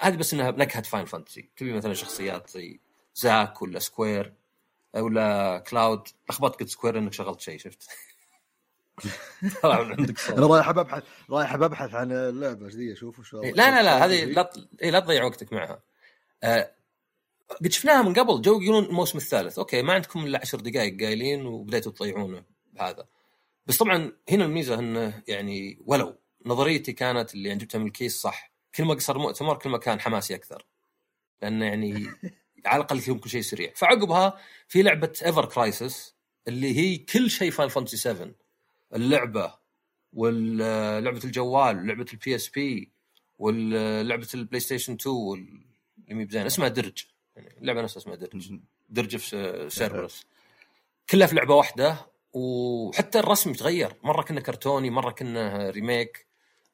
هذه 0.01 0.16
بس 0.16 0.35
إنها 0.35 0.51
نكهه 0.51 0.83
Final 0.83 1.05
Fantasy 1.05 1.51
تبي 1.57 1.73
مثلا 1.73 1.95
شخصيات 1.95 2.51
زي 2.51 2.81
Zack 3.14 3.62
ولا 3.62 3.79
Square 3.79 4.35
ولا 4.95 5.59
Cloud. 5.70 6.09
لخبطت 6.31 6.61
قلت 6.61 6.69
Square 6.68 6.99
إنك 6.99 7.12
شغلت 7.12 7.40
شيء 7.40 7.59
شفت؟ 7.59 7.88
طلع 9.62 9.83
من 9.83 9.93
عندك 9.93 10.19
صوت. 10.19 10.38
أنا 10.38 10.47
رايح 10.47 10.71
ببحث 10.71 11.03
رايح 11.31 11.57
ببحث 11.57 11.95
عن 11.95 12.12
اللعبة 12.12 12.66
ذي؟ 12.66 12.93
أشوف 12.93 13.19
وش 13.19 13.35
لا 13.35 13.51
لا 13.51 13.83
لا 13.83 14.05
هذه 14.05 14.25
لا 14.25 14.51
إيه 14.83 14.90
لا 14.90 15.01
تضيع 15.01 15.25
وقتك 15.25 15.53
معها. 15.53 15.83
آه، 16.43 16.71
قد 17.64 17.73
شفناها 17.73 18.03
من 18.03 18.14
قبل. 18.14 18.43
جو 18.43 18.61
يقولون 18.61 18.85
الموسم 18.85 19.19
الثالث. 19.19 19.59
okay 19.59 19.83
ما 19.83 19.93
عندكم 19.93 20.25
إلا 20.27 20.40
عشر 20.43 20.61
دقائق 20.61 21.01
قايلين 21.01 21.47
وبديتوا 21.47 21.93
تضيعونه 21.93 22.45
بهذا. 22.73 23.07
بس 23.66 23.77
طبعا 23.79 24.12
هنا 24.31 24.44
الميزة 24.44 24.79
انه 24.79 25.23
يعني 25.29 25.79
ولو 25.87 26.18
نظريتي 26.46 26.92
كانت 26.92 27.35
اللي 27.35 27.49
يعني 27.49 27.61
جبتها 27.61 27.79
من 27.79 27.87
الكيس 27.87 28.20
صح 28.20 28.53
كل 28.75 28.85
ما 28.85 28.94
قصر 28.94 29.18
مؤتمر 29.18 29.57
كل 29.59 29.70
ما 29.70 29.79
كان 29.79 30.01
حماسي 30.01 30.35
أكثر. 30.35 30.66
لأنه 31.42 31.64
يعني 31.66 32.07
على 32.66 32.77
الأقل 32.81 32.99
يكون 32.99 33.18
كل 33.18 33.31
شيء 33.31 33.40
سريع. 33.40 33.73
فعقبها 33.75 34.40
في 34.68 34.83
لعبة 34.83 35.12
Ever 35.27 35.44
Crisis 35.46 36.14
اللي 36.49 36.77
هي 36.79 36.96
كل 36.96 37.31
شيء 37.31 37.51
Final 37.51 37.68
Fantasy 37.68 37.96
7 37.96 38.31
اللعبة 38.94 39.55
ولعبه 40.12 41.20
الجوال 41.25 41.77
ولعبه 41.77 42.07
ال 42.12 42.35
PSP 42.35 42.92
ولعبه 43.38 44.29
ال 44.35 44.61
PlayStation 44.61 44.92
2 44.92 45.16
اللي 45.16 46.14
مي 46.14 46.25
بزين. 46.25 46.46
اسمها 46.46 46.68
Dirge 46.68 47.05
يعني 47.37 47.59
اللعبة 47.59 47.83
نفسها 47.83 48.01
اسمها 48.01 48.16
Dirge 48.16 48.59
Dirge 48.88 49.16
of 49.16 49.66
Cerberus 49.70 50.27
كلها 51.11 51.27
في 51.27 51.35
لعبة 51.35 51.55
واحدة 51.55 52.10
وحتى 52.33 53.19
الرسم 53.19 53.53
تغير 53.53 53.97
مرة 54.03 54.23
كنا 54.23 54.40
كرتوني 54.40 54.90
مرة 54.90 55.11
كنا 55.11 55.71
remake. 55.70 56.27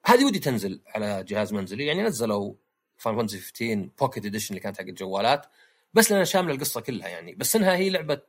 هذه 0.05 0.25
ودي 0.25 0.39
تنزل 0.39 0.81
على 0.87 1.25
جهاز 1.25 1.53
منزلي. 1.53 1.87
يعني 1.87 2.03
نزلوا 2.03 2.55
Final 2.97 3.17
Fantasy 3.17 3.41
15 3.41 3.89
Pocket 3.99 4.27
Edition 4.27 4.49
اللي 4.49 4.61
كانت 4.61 4.77
حق 4.79 4.85
الجوالات. 4.85 5.47
بس 5.95 6.11
لأنها 6.11 6.25
شاملة 6.25 6.55
القصة 6.55 6.81
كلها 6.81 7.09
يعني. 7.09 7.35
بس 7.35 7.57
إنها 7.57 7.77
هي 7.77 7.91
لعبة 7.91 8.23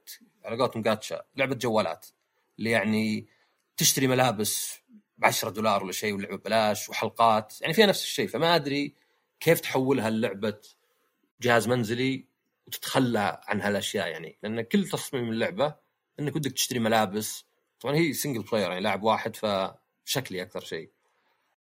على 0.46 0.58
قولتهم 0.58 0.82
جاتشا 0.82 1.24
لعبة 1.36 1.56
جوالات. 1.56 2.06
اللي 2.60 2.72
يعني 2.72 3.28
تشتري 3.78 4.08
ملابس 4.08 4.80
ب 5.18 5.26
10 5.26 5.50
دولار 5.50 5.84
ولا 5.84 5.92
شيء 5.92 6.14
واللعبة 6.14 6.36
ببلاش 6.36 6.90
وحلقات. 6.90 7.62
يعني 7.62 7.74
فيها 7.74 7.86
نفس 7.86 8.04
الشيء. 8.04 8.28
فما 8.28 8.56
أدري 8.56 8.94
كيف 9.40 9.60
تحولها 9.60 10.10
للعبة 10.10 10.58
جهاز 11.42 11.68
منزلي 11.68 12.26
وتتخلى 12.68 13.42
عن 13.48 13.62
هالأشياء 13.62 14.08
يعني. 14.08 14.38
لأن 14.44 14.62
كل 14.62 14.88
تصميم 14.88 15.30
اللعبة 15.30 15.87
إنك 16.20 16.36
ودك 16.36 16.52
تشتري 16.52 16.80
ملابس. 16.80 17.46
طبعا 17.80 17.96
هي 17.96 18.14
single 18.14 18.42
player 18.42 18.70
يعني 18.70 18.82
لاعب 18.82 19.04
واحد 19.04 19.36
فشكلي 19.36 20.42
أكثر 20.42 20.60
شيء. 20.60 20.90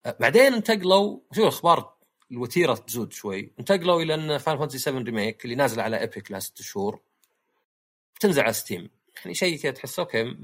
أه، 0.06 0.16
بعدين 0.20 0.54
انتقلوا 0.54 1.20
شوف 1.32 1.44
الأخبار 1.44 1.96
الوتيرة 2.30 2.74
تزود 2.74 3.12
شوي. 3.12 3.52
انتقلوا 3.58 4.02
إلى 4.02 4.14
إن 4.14 4.38
Final 4.38 4.58
Fantasy 4.58 4.78
7 4.78 5.02
Remake 5.02 5.44
اللي 5.44 5.54
نازل 5.56 5.80
على 5.80 6.00
Epic 6.00 6.30
لها 6.30 6.40
ست 6.40 6.62
شهور. 6.62 7.00
بتنزل 8.16 8.42
على 8.42 8.52
Steam 8.52 8.90
يعني 9.16 9.34
شيء 9.34 9.58
كذا 9.58 9.72
تحس 9.72 9.98
okay 9.98 10.36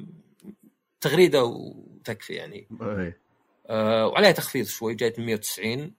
تغريدة 1.01 1.44
وتكفي 1.44 2.33
يعني. 2.35 2.68
آه 3.66 4.07
وعليها 4.07 4.33
تخفيض 4.33 4.66
شوي 4.66 4.94
جايت 4.94 5.18
من 5.18 5.27
190 5.27 5.94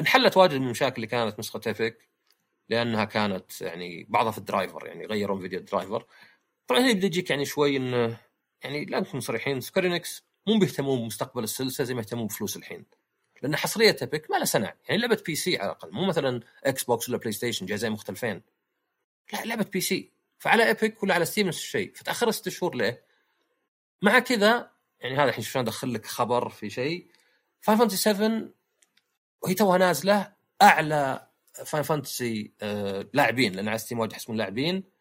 انحلت 0.00 0.36
واجد 0.36 0.54
من 0.54 0.66
المشاكل 0.66 0.96
اللي 0.96 1.06
كانت 1.06 1.38
نسخة 1.38 1.60
Epic 1.66 2.08
لأنها 2.68 3.04
كانت 3.04 3.60
يعني 3.60 4.06
بعضها 4.08 4.30
في 4.30 4.38
ال 4.38 4.45
driver 4.45 4.86
يعني 4.86 5.06
غيروا 5.06 5.40
video 5.40 5.58
ال 5.58 5.64
driver. 5.64 6.06
طبعا 6.66 6.80
هنا 6.80 6.90
يبدأ 6.90 7.06
يجيك 7.06 7.30
يعني 7.30 7.44
شوي 7.44 7.76
انه 7.76 8.18
يعني 8.64 8.84
لا 8.84 9.00
نكون 9.00 9.20
صريحين 9.20 9.60
Square 9.60 9.97
Enix 9.97 10.22
مو 10.46 10.58
بيهتمون 10.58 10.98
بمستقبل 10.98 11.44
السلسلة 11.44 11.86
زي 11.86 11.94
ما 11.94 12.00
يهتمون 12.00 12.26
بفلوس 12.26 12.56
الحين. 12.56 12.84
لأن 13.42 13.56
حصرية 13.56 13.96
Epic 14.02 14.30
ما 14.30 14.36
لها 14.36 14.44
سنه 14.44 14.72
يعني 14.88 15.00
لعبة 15.00 15.22
PC 15.26 15.58
على 15.58 15.66
الأقل 15.66 15.92
مو 15.92 16.06
مثلا 16.06 16.40
Xbox 16.64 17.08
ولا 17.08 17.18
PlayStation 17.18 17.66
جهازين 17.66 17.92
مختلفين. 17.92 18.42
لا 19.32 19.44
لعبة 19.44 19.64
PC. 19.72 20.12
فعلى 20.38 20.66
Epic 20.66 21.02
ولا 21.02 21.14
على 21.14 21.24
Steam 21.24 21.48
نفس 21.48 21.58
الشيء. 21.58 21.92
فتأخر 21.94 22.30
ست 22.30 22.48
شهور 22.48 22.74
ليه؟ 22.74 23.04
مع 24.02 24.18
كذا 24.18 24.70
يعني 25.00 25.16
هذا 25.16 25.28
الحين 25.28 25.44
شلون 25.44 25.64
أدخل 25.64 25.94
لك 25.94 26.06
خبر 26.06 26.48
في 26.48 26.70
شيء. 26.70 27.06
Final 27.60 27.78
Fantasy 27.78 27.96
7 27.96 28.48
وهي 29.42 29.54
توها 29.54 29.78
نازلة 29.78 30.32
أعلى 30.62 31.28
Final 31.66 31.82
Fantasy 31.82 32.52
آه 32.62 33.06
لاعبين 33.12 33.52
لأن 33.52 33.68
على 33.68 33.78
Steam 33.78 33.98
واجد 33.98 34.12
يحسبون 34.12 34.36
لاعبين. 34.36 34.95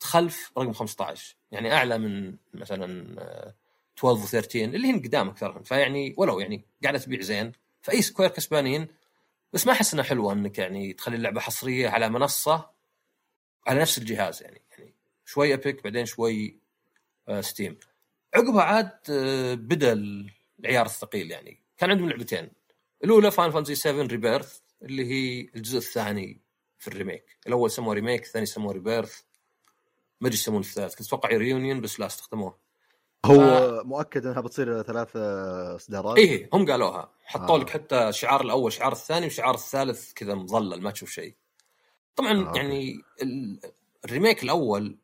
تخلف 0.00 0.52
رقم 0.58 0.72
15 0.72 1.36
يعني 1.52 1.72
أعلى 1.74 1.98
من 1.98 2.36
مثلا 2.54 3.16
آه 3.20 3.54
12 3.98 4.22
و 4.22 4.26
13 4.26 4.64
اللي 4.64 4.90
هن 4.90 5.02
قدام 5.02 5.28
اكثرهم 5.28 5.62
فيعني 5.62 6.14
ولو 6.16 6.40
يعني 6.40 6.64
قاعدة 6.82 6.98
تبيع 6.98 7.20
زين. 7.20 7.52
فأي 7.82 8.02
Square 8.02 8.30
كسبانين. 8.30 8.88
بس 9.52 9.66
ما 9.66 9.72
أحس 9.72 9.94
انها 9.94 10.04
حلوة 10.04 10.32
إنك 10.32 10.58
يعني 10.58 10.92
تخلي 10.92 11.16
اللعبة 11.16 11.40
حصرية 11.40 11.88
على 11.88 12.08
منصة 12.08 12.70
على 13.66 13.80
نفس 13.80 13.98
الجهاز 13.98 14.42
يعني. 14.42 14.62
يعني 14.78 14.94
شوي 15.24 15.54
Epic 15.54 15.84
بعدين 15.84 16.06
شوي 16.06 16.58
آه 17.28 17.40
Steam 17.40 17.78
عقبها 18.34 18.62
عاد 18.62 18.98
آه 19.10 19.54
بدأ 19.54 19.92
العيار 20.60 20.86
الثقيل 20.86 21.30
يعني. 21.30 21.60
كان 21.78 21.90
عندهم 21.90 22.08
لعبتين. 22.08 22.50
الأولى 23.04 23.30
Final 23.30 23.50
Fantasy 23.50 23.74
7 23.74 24.06
Rebirth 24.06 24.58
اللي 24.82 25.04
هي 25.10 25.48
الجزء 25.56 25.78
الثاني 25.78 26.40
في 26.78 26.88
ال 26.88 26.94
remake. 26.94 27.36
الأول 27.46 27.70
سموه 27.70 27.94
Remake 27.94 28.22
الثاني 28.24 28.46
سموه 28.46 28.72
Rebirth 28.72 29.22
ما 30.20 30.28
أدري 30.28 30.38
يسمونه 30.38 30.60
الثالث 30.60 30.94
كنت 30.94 31.06
أتوقع 31.06 31.28
Reunion 31.28 31.80
بس 31.80 32.00
لا 32.00 32.06
استخدموه 32.06 32.68
هو 33.24 33.36
ف... 33.82 33.86
مؤكد 33.86 34.26
إنها 34.26 34.40
بتصير 34.40 34.82
ثلاث 34.82 35.16
إصدارات. 35.76 36.18
إيه 36.18 36.50
هم 36.52 36.70
قالوها. 36.70 37.12
حطوا 37.24 37.56
آه. 37.56 37.58
لك 37.58 37.70
حتى 37.70 38.12
شعار 38.12 38.40
الأول 38.40 38.72
شعار 38.72 38.92
الثاني 38.92 39.26
وشعار 39.26 39.54
الثالث 39.54 40.12
كذا 40.12 40.34
مظلل 40.34 40.82
ما 40.82 40.90
تشوف 40.90 41.10
شيء. 41.10 41.34
طبعا 42.16 42.48
آه. 42.48 42.52
يعني 42.56 43.02
ال 44.04 44.09
remake 44.09 44.42
الأول 44.42 44.98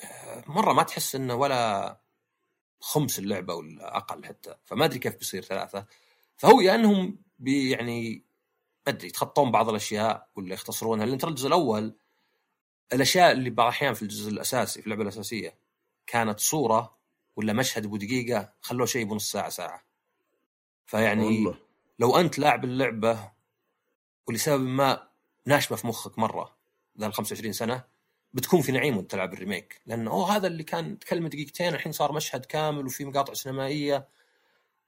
آه، 0.00 0.44
مرة 0.46 0.72
ما 0.72 0.82
تحس 0.82 1.14
إنه 1.14 1.34
ولا 1.34 1.96
خمس 2.80 3.18
اللعبة 3.18 3.54
ولا 3.54 3.96
أقل 3.96 4.24
حتى 4.24 4.54
فما 4.64 4.84
أدري 4.84 4.98
كيف 4.98 5.16
بيصير 5.16 5.42
ثلاثة. 5.42 5.86
فهو 6.36 6.60
يا 6.60 6.74
إنهم 6.74 7.18
بي 7.38 7.70
يعني 7.70 8.24
ما 8.86 8.92
أدري 8.92 9.08
يتخطون 9.08 9.50
بعض 9.50 9.68
الأشياء 9.68 10.28
ولا 10.36 10.54
يختصرونها. 10.54 11.06
لأن 11.06 11.18
ترى 11.18 11.30
الجزء 11.30 11.46
الأول 11.46 11.96
الأشياء 12.92 13.32
اللي 13.32 13.50
بعض 13.50 13.66
الأحيان 13.66 13.94
في 13.94 14.02
الجزء 14.02 14.30
الأساسي 14.30 14.80
في 14.80 14.86
اللعبة 14.86 15.02
الأساسية 15.02 15.54
كانت 16.06 16.40
صورة 16.40 16.96
ولا 17.36 17.52
مشهد 17.52 17.84
ابو 17.84 17.96
دقيقه 17.96 18.52
خلوه 18.60 18.86
شيء 18.86 19.04
بنص 19.04 19.32
ساعة 19.32 19.48
ساعة. 19.48 19.82
فيعني 20.86 21.24
والله. 21.24 21.58
لو 21.98 22.16
أنت 22.16 22.38
لاعب 22.38 22.64
اللعبة 22.64 23.30
ولسبب 24.26 24.60
ما 24.60 25.08
ناشمه 25.46 25.76
في 25.76 25.86
مخك 25.86 26.18
مرة 26.18 26.56
ذا 27.00 27.06
ال 27.06 27.14
25 27.14 27.52
سنة 27.52 27.84
بتكون 28.32 28.62
في 28.62 28.72
نعيم 28.72 28.96
وأنت 28.96 29.10
تلعب 29.10 29.32
ال 29.32 29.38
remake. 29.38 29.80
لأنه 29.86 30.10
أوه 30.10 30.36
هذا 30.36 30.46
اللي 30.46 30.62
كان 30.62 30.98
تكلم 30.98 31.26
دقيقتين 31.26 31.74
الحين 31.74 31.92
صار 31.92 32.12
مشهد 32.12 32.44
كامل 32.44 32.86
وفي 32.86 33.04
مقاطع 33.04 33.34
سينمائية. 33.34 34.08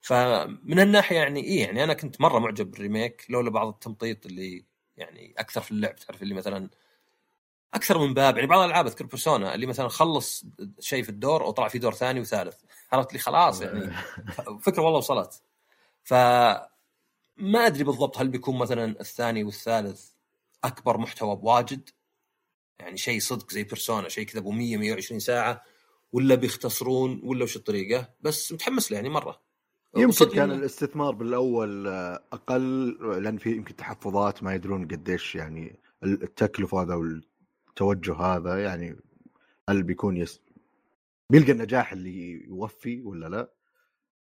فمن 0.00 0.78
هالناحيه 0.78 1.16
يعني 1.16 1.44
إيه 1.44 1.60
يعني 1.64 1.84
أنا 1.84 1.94
كنت 1.94 2.20
مرة 2.20 2.38
معجب 2.38 2.70
بالريميك 2.70 3.26
لولا 3.28 3.50
بعض 3.50 3.68
التمطيط 3.68 4.26
اللي 4.26 4.64
يعني 4.96 5.34
أكثر 5.38 5.60
في 5.60 5.70
اللعب 5.70 5.96
تعرف 5.96 6.22
اللي 6.22 6.34
مثلا 6.34 6.70
أكثر 7.74 7.98
من 7.98 8.14
باب 8.14 8.36
يعني 8.36 8.48
بعض 8.48 8.60
الألعاب 8.60 8.86
أذكر 8.86 9.04
بيرسونا 9.04 9.54
اللي 9.54 9.66
مثلا 9.66 9.88
خلص 9.88 10.44
شيء 10.80 11.02
في 11.02 11.08
الدور 11.08 11.42
وطلع 11.42 11.68
في 11.68 11.78
دور 11.78 11.94
ثاني 11.94 12.20
وثالث. 12.20 12.56
عرفت 12.92 13.12
لي؟ 13.12 13.18
خلاص 13.18 13.60
يعني. 13.60 13.92
فكرة 14.66 14.82
والله 14.82 14.98
وصلت. 14.98 15.42
ف 16.02 16.14
ما 17.36 17.66
أدري 17.66 17.84
بالضبط 17.84 18.18
هل 18.18 18.28
بيكون 18.28 18.58
مثلا 18.58 19.00
الثاني 19.00 19.44
والثالث 19.44 20.10
أكبر 20.64 20.98
محتوى 20.98 21.36
بواجد؟ 21.36 21.90
يعني 22.78 22.96
شيء 22.96 23.20
صدق 23.20 23.50
زي 23.50 23.64
بيرسونا 23.64 24.08
شيء 24.08 24.26
كذا 24.26 24.40
أبو 24.40 24.50
100 24.50 24.76
120 24.76 25.20
ساعة. 25.20 25.62
ولا 26.12 26.34
بيختصرون 26.34 27.20
ولا 27.24 27.44
وش 27.44 27.56
الطريقة؟ 27.56 28.08
بس 28.20 28.52
متحمس 28.52 28.90
له 28.90 28.96
يعني 28.96 29.08
مرة. 29.08 29.40
يمكن 29.96 30.26
كان 30.26 30.50
الاستثمار 30.50 31.14
بالأول 31.14 31.88
أقل 32.32 32.96
لأن 33.22 33.38
في 33.38 33.50
يمكن 33.50 33.76
تحفظات 33.76 34.42
ما 34.42 34.54
يدرون 34.54 34.88
قديش 34.88 35.34
يعني 35.34 35.80
التكلفة 36.04 36.82
هذا 36.82 36.94
التوجه 37.72 38.14
هذا 38.14 38.64
يعني 38.64 38.96
هل 39.68 39.82
بيكون 39.82 40.16
يس... 40.16 40.40
بيلقى 41.30 41.52
النجاح 41.52 41.92
اللي 41.92 42.44
يوفي 42.46 43.02
ولا 43.02 43.26
لا؟ 43.26 43.50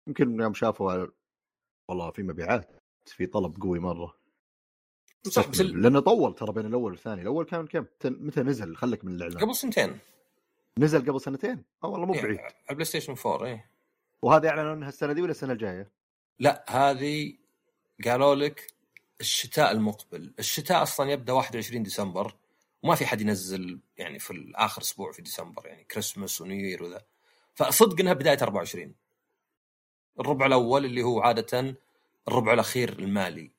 يمكن 0.07 0.39
يوم 0.39 0.53
شافوا 0.53 1.07
والله 1.87 2.11
في 2.11 2.23
مبيعات 2.23 2.71
في 3.05 3.25
طلب 3.25 3.61
قوي 3.61 3.79
مرة 3.79 4.15
صح 5.27 5.49
بس 5.49 5.61
لأنه 5.61 5.99
طول 5.99 6.35
ترى 6.35 6.53
بين 6.53 6.65
الأول 6.65 6.91
والثاني، 6.91 7.21
الأول 7.21 7.45
كان 7.45 7.67
كم؟ 7.67 7.85
متى 8.05 8.41
نزل؟ 8.41 8.75
خليك 8.75 9.05
من 9.05 9.15
الإعلان 9.15 9.37
قبل 9.37 9.55
سنتين 9.55 9.99
نزل 10.79 11.09
قبل 11.09 11.21
سنتين؟ 11.21 11.63
آه 11.83 11.87
والله 11.87 12.05
مو 12.05 12.13
بعيد 12.13 12.39
على 12.39 12.53
ال 12.69 12.85
PlayStation 12.85 13.15
4 13.25 13.45
إيه 13.45 13.69
وهذا 14.21 14.49
اعلنوا 14.49 14.73
انها 14.73 14.89
السنة 14.89 15.13
دي 15.13 15.21
ولا 15.21 15.31
السنة 15.31 15.53
الجاية؟ 15.53 15.91
لا 16.39 16.65
هذه 16.69 17.33
قالوا 18.05 18.35
لك 18.35 18.73
الشتاء 19.21 19.71
المقبل، 19.71 20.33
الشتاء 20.39 20.83
أصلا 20.83 21.11
يبدأ 21.11 21.33
21 21.33 21.83
ديسمبر 21.83 22.35
وما 22.83 22.95
في 22.95 23.05
حد 23.05 23.21
ينزل 23.21 23.79
يعني 23.97 24.19
في 24.19 24.51
اخر 24.55 24.81
أسبوع 24.81 25.11
في 25.11 25.21
ديسمبر 25.21 25.67
يعني 25.67 25.83
Christmas 25.83 26.41
و 26.41 26.51
New 26.51 26.83
وذا. 26.85 27.01
فصدق 27.53 27.99
إنها 27.99 28.13
بداية 28.13 28.37
24 28.41 28.95
الربع 30.19 30.45
الأول 30.45 30.85
اللي 30.85 31.03
هو 31.03 31.21
عادة 31.21 31.75
الربع 32.27 32.53
الأخير 32.53 32.99
المالي. 32.99 33.51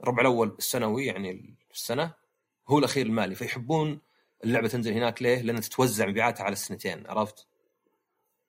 الربع 0.00 0.20
الأول 0.20 0.56
السنوي 0.58 1.06
يعني 1.06 1.54
السنة 1.70 2.14
هو 2.68 2.78
الأخير 2.78 3.06
المالي. 3.06 3.34
فيحبون 3.34 4.00
اللعبة 4.44 4.68
تنزل 4.68 4.92
هناك 4.92 5.22
ليه؟ 5.22 5.42
لأن 5.42 5.60
تتوزع 5.60 6.06
مبيعاتها 6.06 6.44
على 6.44 6.52
السنتين 6.52 7.06
عرفت؟ 7.06 7.46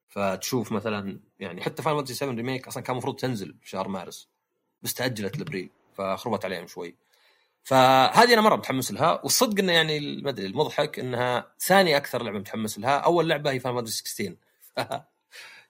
فتشوف 0.09 0.71
مثلا 0.71 1.19
يعني 1.39 1.61
حتى 1.61 1.83
Final 1.83 1.97
Fantasy 1.99 2.13
7 2.13 2.35
Remake 2.35 2.67
أصلا 2.67 2.83
كان 2.83 2.93
المفروض 2.93 3.15
تنزل 3.15 3.55
شهر 3.63 3.87
مارس 3.87 4.29
بس 4.81 4.93
تأجلت 4.93 5.37
لأبريل 5.37 5.69
فخربت 5.93 6.45
عليهم 6.45 6.67
شوي. 6.67 6.95
فهذه 7.63 8.33
أنا 8.33 8.41
مرة 8.41 8.55
متحمس 8.55 8.91
لها 8.91 9.21
والصدق 9.23 9.59
إنه 9.59 9.73
يعني 9.73 10.21
ما 10.21 10.29
أدري 10.29 10.45
المضحك 10.45 10.99
إنها 10.99 11.53
ثاني 11.59 11.97
أكثر 11.97 12.23
لعبة 12.23 12.39
متحمس 12.39 12.79
لها 12.79 12.97
أول 12.97 13.29
لعبة 13.29 13.51
هي 13.51 13.59
Final 13.59 13.85
16 13.85 14.35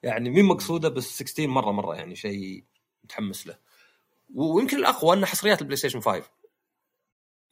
يعني 0.02 0.30
مين 0.30 0.44
مقصودة 0.44 0.88
بس 0.88 1.04
16 1.04 1.46
مرة 1.46 1.72
مرة 1.72 1.94
يعني 1.94 2.16
شيء 2.16 2.64
متحمس 3.04 3.46
له 3.46 3.58
ويمكن 4.34 4.76
الأقوى 4.76 5.16
انه 5.16 5.26
حصريات 5.26 5.60
ال 5.60 5.76
PlayStation 5.76 6.00
5 6.00 6.22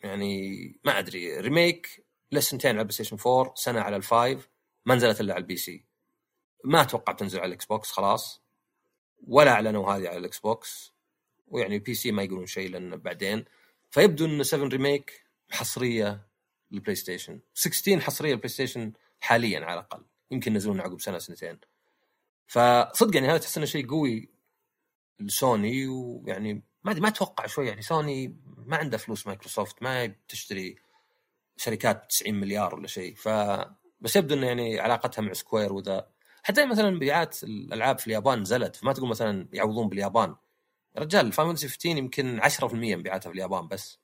يعني 0.00 0.80
ما 0.84 0.98
أدري 0.98 1.40
Remake 1.40 2.04
له 2.32 2.40
سنتين 2.40 2.70
على 2.70 2.80
ال 2.80 2.92
PlayStation 2.94 3.16
4 3.26 3.54
سنة 3.56 3.80
على 3.80 3.96
ال 3.96 4.06
five 4.06 4.48
ما 4.86 4.94
نزلت 4.94 5.20
إلا 5.20 5.34
على 5.34 5.40
ال 5.40 5.56
PC. 5.56 5.84
ما 6.64 6.82
أتوقع 6.82 7.12
تنزل 7.12 7.38
على 7.38 7.48
ال 7.48 7.64
Xbox 7.64 7.90
خلاص. 7.90 8.42
ولا 9.26 9.50
أعلنوا 9.50 9.92
هذه 9.92 10.08
على 10.08 10.18
ال 10.18 10.38
Xbox. 10.38 10.92
ويعني 11.46 11.76
ال 11.76 11.94
PC 11.94 12.12
ما 12.12 12.22
يقولون 12.22 12.46
شيء 12.46 12.70
لأن 12.70 12.96
بعدين. 12.96 13.44
فيبدو 13.92 14.24
ان 14.24 14.42
7 14.42 14.68
Remake 14.68 15.22
حصرية 15.50 16.26
لل 16.70 16.94
PlayStation 16.94 17.40
16 17.54 18.00
حصرية 18.00 18.30
لل 18.30 18.48
PlayStation 18.48 18.92
حاليا 19.20 19.60
على 19.60 19.74
الأقل. 19.74 20.04
يمكن 20.30 20.52
ينزلون 20.52 20.80
عقب 20.80 21.00
سنة 21.00 21.18
سنتين. 21.18 21.58
فصدق 22.46 23.14
يعني 23.14 23.28
هذا 23.28 23.38
تحس 23.38 23.56
إنه 23.56 23.66
شيء 23.66 23.90
قوي 23.90 24.28
لسوني 25.20 25.86
ويعني 25.86 26.62
ما 26.84 26.94
ما 26.94 27.08
أتوقع 27.08 27.46
شوي. 27.46 27.68
يعني 27.68 27.82
سوني 27.82 28.36
ما 28.46 28.76
عنده 28.76 28.98
فلوس 28.98 29.26
مايكروسوفت 29.26 29.82
ما 29.82 30.14
تشتري 30.28 30.76
شركات 31.56 32.06
90 32.10 32.34
مليار 32.34 32.74
ولا 32.74 32.86
شيء. 32.86 33.14
ف 33.14 33.28
بس 34.00 34.16
يبدو 34.16 34.34
إنه 34.34 34.46
يعني 34.46 34.80
علاقتها 34.80 35.22
مع 35.22 35.32
Square 35.32 35.72
وذا. 35.72 36.08
حتى 36.42 36.66
مثلا 36.66 36.90
مبيعات 36.90 37.44
الألعاب 37.44 37.98
في 37.98 38.06
اليابان 38.06 38.40
نزلت. 38.40 38.76
فما 38.76 38.92
تقول 38.92 39.08
مثلا 39.08 39.48
يعوضون 39.52 39.88
باليابان. 39.88 40.36
يا 40.96 41.00
رجال 41.00 41.32
Final 41.32 41.56
15 41.58 41.86
يمكن 41.98 42.40
10% 42.40 42.74
مبيعاتها 42.74 43.30
في 43.30 43.34
اليابان 43.36 43.68
بس 43.68 43.98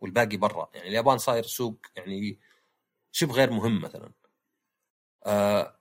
والباقي 0.00 0.36
برا. 0.36 0.70
يعني 0.74 0.88
اليابان 0.88 1.18
صاير 1.18 1.42
سوق 1.42 1.86
يعني 1.96 2.40
شبه 3.12 3.34
غير 3.34 3.50
مهم 3.50 3.80
مثلا. 3.80 4.12
آه 5.26 5.78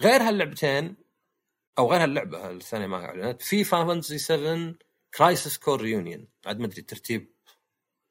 غير 0.00 0.22
هاللعبتين 0.22 0.96
أو 1.78 1.92
غير 1.92 2.02
هاللعبة 2.02 2.50
الثانية 2.50 2.86
ما 2.86 3.04
أعلنت. 3.06 3.42
في 3.42 3.64
فانتسي 3.64 4.18
7 4.18 4.74
Crisis 5.14 5.58
Core 5.58 5.80
Reunion 5.80 6.28
عاد 6.46 6.58
ما 6.58 6.66
أدري 6.66 6.80
الترتيب 6.80 7.34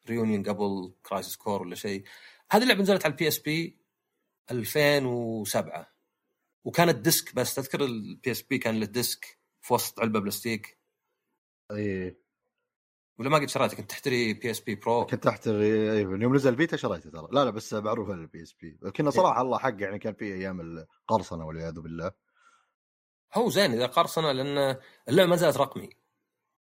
Reunion 0.10 0.44
قبل 0.44 0.94
Crisis 1.06 1.36
Core 1.36 1.62
ولا 1.62 1.76
شيء. 1.76 2.04
هذه 2.52 2.64
اللعبة 2.64 2.82
نزلت 2.82 3.06
على 3.06 3.12
ال 3.12 3.28
PSP 3.28 3.80
2007 4.52 5.94
وكانت 6.64 6.96
disc 6.96 7.36
بس. 7.36 7.56
تذكر 7.56 7.86
ال 7.86 8.32
PSP 8.32 8.58
كان 8.58 8.80
له 8.80 8.86
disc 8.86 9.40
في 9.62 9.74
وسط 9.74 10.00
علبة 10.00 10.20
بلاستيك. 10.20 10.83
اي 11.74 12.18
ولا 13.20 13.30
ما 13.30 13.38
قد 13.38 13.50
شريته؟ 13.50 13.78
كنت 13.78 13.90
تحتري 13.90 14.34
PSP 14.34 14.76
برو 14.76 15.06
كنت 15.06 15.24
تحت 15.24 15.48
أيوه 15.48 16.22
يوم 16.22 16.36
نزل 16.36 16.56
بيتا 16.56 16.78
شريته 16.78 17.10
ترى. 17.10 17.28
لا 17.32 17.46
لا 17.46 17.50
بس 17.50 17.74
معروف 17.74 18.10
ال 18.10 18.44
PSP 18.44 18.80
لكن 18.82 19.12
صراحة 19.12 19.42
الله 19.42 19.58
حق 19.58 19.76
يعني 19.82 20.00
كان 20.00 20.14
في 20.14 20.26
أيام 20.26 20.62
القرصنه 20.62 21.46
والعياذ 21.46 21.80
بالله. 21.80 22.12
هو 23.34 23.50
زين 23.50 23.74
إذا 23.74 23.86
قرصنة 23.86 24.32
لأن 24.32 24.78
اللعبة 25.10 25.30
ما 25.30 25.36
زالت 25.36 25.58
رقمي. 25.58 25.90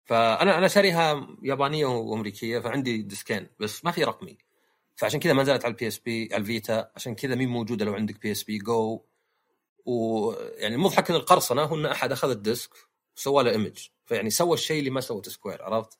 فأنا 0.05 0.57
أنا 0.57 0.67
شاريها 0.67 1.27
يابانية 1.43 1.85
وأمريكية 1.85 2.59
فعندي 2.59 3.01
ديسكين 3.01 3.47
بس 3.59 3.85
ما 3.85 3.91
في 3.91 4.03
رقمي. 4.03 4.37
فعشان 4.95 5.19
كذا 5.19 5.33
ما 5.33 5.43
زالت 5.43 5.65
على 5.65 5.71
ال 5.71 5.87
PSP 5.87 6.29
على 6.33 6.41
الفيتا 6.41 6.91
عشان 6.95 7.15
كذا 7.15 7.35
مي 7.35 7.49
موجودة 7.49 7.85
لو 7.85 7.93
عندك 7.93 8.21
PSP 8.21 8.57
Go 8.57 9.05
ويعني 9.85 10.75
المضحك 10.75 11.09
ان 11.09 11.15
القرصنة 11.15 11.61
هو 11.61 11.75
إن 11.75 11.85
أحد 11.85 12.11
أخذ 12.11 12.29
ال 12.29 12.38
disc 12.38 12.71
وسوى 13.17 13.43
له 13.43 13.51
image 13.51 13.87
فيعني 14.09 14.29
سوى 14.29 14.53
الشيء 14.53 14.79
اللي 14.79 14.89
ما 14.89 15.01
سوته 15.01 15.31
سكوير 15.31 15.63
عرفت؟ 15.63 15.99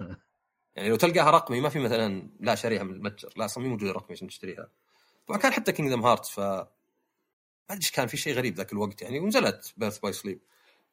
يعني 0.76 0.88
لو 0.88 0.96
تلقاها 0.96 1.30
رقمي 1.30 1.60
ما 1.60 1.68
في 1.68 1.78
مثلا 1.78 2.30
لا 2.40 2.54
شاريها 2.54 2.82
من 2.82 2.94
المتجر 2.94 3.32
لا 3.36 3.44
أصلا 3.44 3.64
مي 3.64 3.70
موجودة 3.70 3.92
رقمي 3.92 4.12
عشان 4.12 4.28
تشتريها. 4.28 4.70
طبعا 5.26 5.38
كان 5.38 5.52
حتى 5.52 5.72
Kingdom 5.72 6.04
Hearts 6.04 6.30
ف 6.30 6.40
ما 6.40 6.66
أدري 7.70 7.78
إيش 7.82 7.90
كان 7.90 8.06
في 8.06 8.16
شيء 8.16 8.34
غريب 8.34 8.54
ذاك 8.54 8.72
الوقت 8.72 9.02
يعني 9.02 9.20
ونزلت 9.20 9.74
Birth 9.76 9.98
by 9.98 10.12
Sleep 10.12 10.40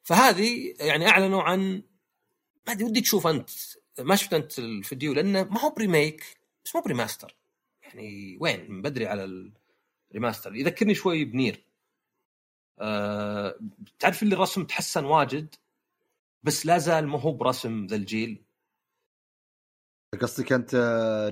فهذه 0.02 0.74
يعني 0.80 1.08
أعلنوا 1.08 1.42
عن 1.42 1.82
ما 2.66 2.72
أدري 2.72 2.84
ودي 2.84 3.00
تشوف 3.00 3.26
أنت 3.26 3.50
ما 3.98 4.16
شفت 4.16 4.34
أنت 4.34 4.58
الفيديو 4.58 5.12
لأنه 5.12 5.44
ما 5.44 5.60
هو 5.60 5.70
ب 5.70 5.78
remake 5.78 6.24
بس 6.64 6.76
مو 6.76 6.82
ب 6.82 6.87
remaster. 6.87 7.36
يعني 7.82 8.38
وين؟ 8.40 8.70
من 8.70 8.82
بدري 8.82 9.06
على 9.06 9.52
ال 10.10 10.15
remaster 10.15 10.54
يذكرني 10.54 10.94
شوي 10.94 11.24
ب 11.24 11.31
Nier. 11.31 11.64
أه 12.78 13.58
تعرف 13.98 14.22
اللي 14.22 14.34
الرسم 14.34 14.64
تحسن 14.64 15.04
واجد؟ 15.04 15.54
بس 16.46 16.66
لا 16.66 16.78
زال 16.78 17.06
ما 17.06 17.20
هو 17.20 17.32
برسم 17.32 17.86
ذا 17.86 17.96
الجيل. 17.96 18.44
قصدك 20.20 20.52
أنت 20.52 20.74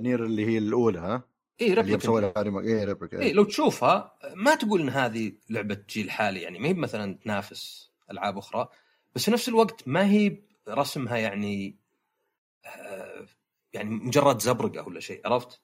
Nier 0.02 0.24
اللي 0.24 0.46
هي 0.46 0.58
الأولى 0.58 0.98
ها؟ 0.98 1.22
اي 1.60 1.80
اللي 1.80 1.96
مسوي 1.96 2.20
لها 2.20 2.32
remake 2.38 2.64
اي 2.64 2.84
Replicant 2.84 3.20
اي 3.20 3.32
لو 3.32 3.44
تشوفها 3.44 4.18
ما 4.34 4.54
تقول 4.54 4.80
إن 4.80 4.88
هذه 4.88 5.32
لعبة 5.50 5.84
جيل 5.88 6.10
حالي 6.10 6.40
يعني 6.40 6.58
ما 6.58 6.68
هي 6.68 6.74
مثلا 6.74 7.18
تنافس 7.24 7.90
ألعاب 8.10 8.38
أخرى 8.38 8.68
بس 9.14 9.24
في 9.24 9.30
نفس 9.30 9.48
الوقت 9.48 9.88
ما 9.88 10.10
هي 10.10 10.38
رسمها 10.68 11.16
يعني 11.16 11.76
آه، 12.66 13.26
يعني 13.72 13.90
مجرد 13.90 14.40
زبرقة 14.40 14.88
ولا 14.88 15.00
شيء 15.00 15.20
عرفت؟ 15.24 15.60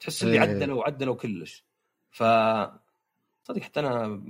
تحس 0.00 0.22
اللي 0.22 0.34
إيه. 0.34 0.40
عدلوا 0.40 0.84
عدلوا 0.84 1.14
كلش. 1.14 1.64
ف 2.10 2.22
صدق 3.44 3.62
حتى 3.62 3.80
أنا 3.80 4.22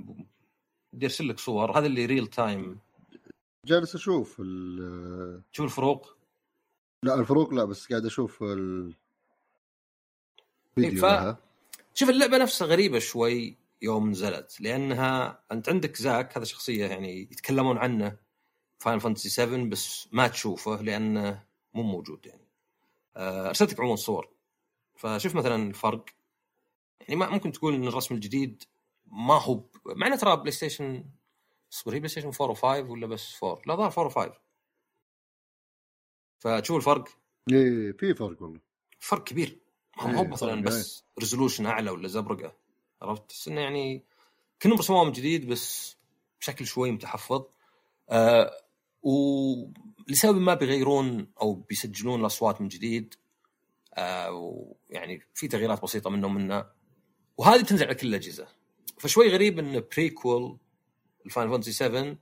بدي 0.93 1.05
أرسل 1.05 1.27
لك 1.27 1.39
صور. 1.39 1.77
هذا 1.77 1.85
اللي 1.85 2.05
real 2.05 2.27
time 2.27 2.79
جالس 3.65 3.95
أشوف 3.95 4.37
ال- 4.39 5.41
تشوف 5.53 5.65
الفروق؟ 5.65 6.17
لا 7.03 7.15
الفروق 7.15 7.53
لا 7.53 7.65
بس 7.65 7.87
قاعد 7.87 8.05
أشوف 8.05 8.43
ال 8.43 8.95
إيه، 10.77 10.95
ف- 10.95 11.03
لها. 11.03 11.37
شوف 11.93 12.09
اللعبة 12.09 12.37
نفسها 12.37 12.67
غريبة 12.67 12.99
شوي 12.99 13.57
يوم 13.81 14.09
نزلت 14.09 14.61
لأنها 14.61 15.43
أنت 15.51 15.69
عندك 15.69 15.95
زاك 15.97 16.37
هذا 16.37 16.45
شخصية 16.45 16.85
يعني 16.85 17.21
يتكلمون 17.21 17.77
عنه 17.77 18.17
Final 18.79 18.99
Fantasy 18.99 19.29
7 19.29 19.69
بس 19.69 20.07
ما 20.11 20.27
تشوفه 20.27 20.81
لأنه 20.81 21.43
مو 21.73 21.83
موجود 21.83 22.25
يعني. 22.25 22.47
آه، 23.17 23.47
ارسلت 23.47 23.73
لك 23.73 23.79
عموما 23.79 23.95
صور. 23.95 24.29
فشوف 24.95 25.35
مثلا 25.35 25.55
الفرق. 25.69 26.05
يعني 27.01 27.15
ما 27.15 27.29
ممكن 27.29 27.51
تقول 27.51 27.73
إن 27.73 27.87
الرسم 27.87 28.15
الجديد 28.15 28.63
ما 29.07 29.41
هو 29.41 29.53
ب- 29.55 29.69
مع 29.85 30.07
إنه 30.07 30.15
ترى 30.15 30.35
بلاي 30.37 30.51
ستيشن 30.51 31.05
اصبر 31.73 31.93
هي 31.93 31.99
بلاي 31.99 32.09
ستيشن 32.09 32.31
4 32.41 32.55
و5 32.55 32.89
ولا 32.89 33.07
بس 33.07 33.43
4 33.43 33.61
لا 33.65 33.75
ظهر 33.75 33.91
4 33.97 34.09
و5 34.09 34.31
فتشوف 36.39 36.77
الفرق؟ 36.77 37.07
اي 37.51 37.93
في 37.93 38.13
فرق 38.13 38.41
والله. 38.41 38.59
فرق 38.99 39.23
كبير. 39.23 39.59
ما 39.97 40.17
هو 40.17 40.21
إيه، 40.21 40.27
مثلا 40.27 40.61
بس 40.61 41.05
resolution 41.19 41.65
أعلى 41.65 41.91
ولا 41.91 42.07
زبرقة 42.07 42.55
عرفت؟ 43.01 43.29
بس 43.29 43.47
إنه 43.47 43.61
يعني 43.61 44.05
كانهم 44.59 44.79
رسموها 44.79 45.03
من 45.03 45.11
جديد 45.11 45.47
بس 45.47 45.97
بشكل 46.41 46.65
شوي 46.65 46.91
متحفظ. 46.91 47.45
آه 48.09 48.51
ولسبب 49.01 50.37
ما 50.37 50.53
بيغيرون 50.53 51.31
أو 51.41 51.53
بيسجلون 51.53 52.19
الأصوات 52.19 52.61
من 52.61 52.67
جديد 52.67 53.15
آه 53.93 54.31
ويعني 54.31 55.21
في 55.33 55.47
تغييرات 55.47 55.83
بسيطة 55.83 56.09
منهم 56.09 56.35
منها 56.35 56.73
وهذه 57.37 57.61
بتنزل 57.63 57.85
على 57.85 57.95
كل 57.95 58.07
الأجهزة. 58.07 58.47
فشوي 58.97 59.29
غريب 59.29 59.59
ان 59.59 59.83
prequel 59.95 60.57
ال 61.25 61.29
Final 61.29 61.49
Fantasy 61.49 61.71
7 61.71 62.15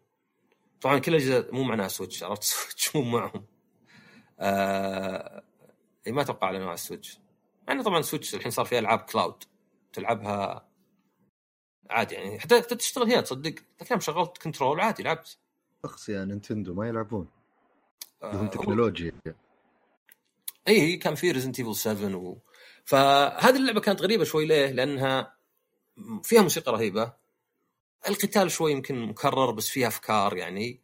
طبعا 0.82 1.00
كل 1.00 1.16
الأجهزة 1.16 1.48
مو 1.52 1.64
معناها 1.64 1.88
سويتش 1.88 2.24
عرفت؟ 2.24 2.44
سويتش 2.54 2.96
مو 2.96 3.02
معهم. 3.02 3.46
آه 4.40 5.44
إيه، 6.08 6.14
ما 6.14 6.22
أتوقع 6.22 6.48
اعلنوا 6.48 6.66
على 6.66 6.74
السويتش 6.74 7.20
مع 7.68 7.74
إنه 7.74 7.84
طبعا 7.84 8.02
سويتش 8.02 8.36
الحين 8.36 8.52
صار 8.52 8.66
فيها 8.66 8.80
ألعاب 8.80 9.00
cloud 9.00 9.44
تلعبها 9.94 10.72
عادي 11.90 12.16
يعني. 12.16 12.40
حتى 12.40 12.62
حتى 12.62 12.76
تشتغل 12.76 13.12
هنا 13.12 13.22
تصدق. 13.22 13.56
لكن 13.82 14.00
شغلت 14.00 14.38
Control 14.38 14.80
عادي 14.80 15.04
لعبت. 15.04 15.38
شخص 15.84 16.10
يا 16.10 16.26
نينتندو 16.26 16.74
ما 16.74 16.88
يلعبون. 16.88 17.28
آه، 18.24 18.32
لهم 18.34 18.48
تكنولوجيا. 18.48 19.12
اي 20.68 20.98
كان 20.98 21.16
في 21.16 21.32
Resident 21.32 21.60
Evil 21.60 21.76
7 21.76 22.16
و... 22.16 22.38
فهذه 22.86 23.56
اللعبة 23.58 23.82
كانت 23.82 24.02
غريبة 24.02 24.24
شوي 24.24 24.46
ليه؟ 24.46 24.72
لأنها 24.72 25.38
فيها 26.24 26.42
موسيقى 26.42 26.72
رهيبة. 26.72 27.14
القتال 28.08 28.52
شوي 28.52 28.72
يمكن 28.72 29.06
مكرر 29.06 29.52
بس 29.52 29.70
فيها 29.70 29.88
أفكار 29.88 30.38
يعني. 30.38 30.80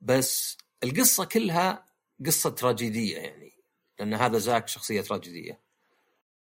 بس 0.00 0.58
القصة 0.84 1.24
كلها 1.24 1.86
قصة 2.26 2.50
تراجيدية 2.50 3.18
يعني 3.18 3.52
لأن 3.98 4.14
هذا 4.14 4.38
زاك 4.38 4.68
شخصية 4.68 5.00
تراجيدية. 5.00 5.60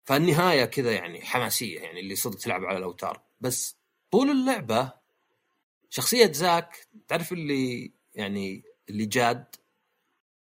فالنهاية 0.04 0.66
كذا 0.66 0.92
يعني 0.92 1.22
حماسية 1.22 1.80
يعني 1.80 2.00
اللي 2.00 2.16
صدق 2.16 2.38
تلعب 2.38 2.66
على 2.66 2.78
الأوتار. 2.78 3.22
بس 3.42 3.76
طول 4.12 4.30
اللعبة 4.30 4.92
شخصية 5.90 6.32
زاك 6.32 6.88
تعرف 7.08 7.34
اللي 7.34 7.92
يعني 8.16 8.64
اللي 8.90 9.06
جاد 9.06 9.56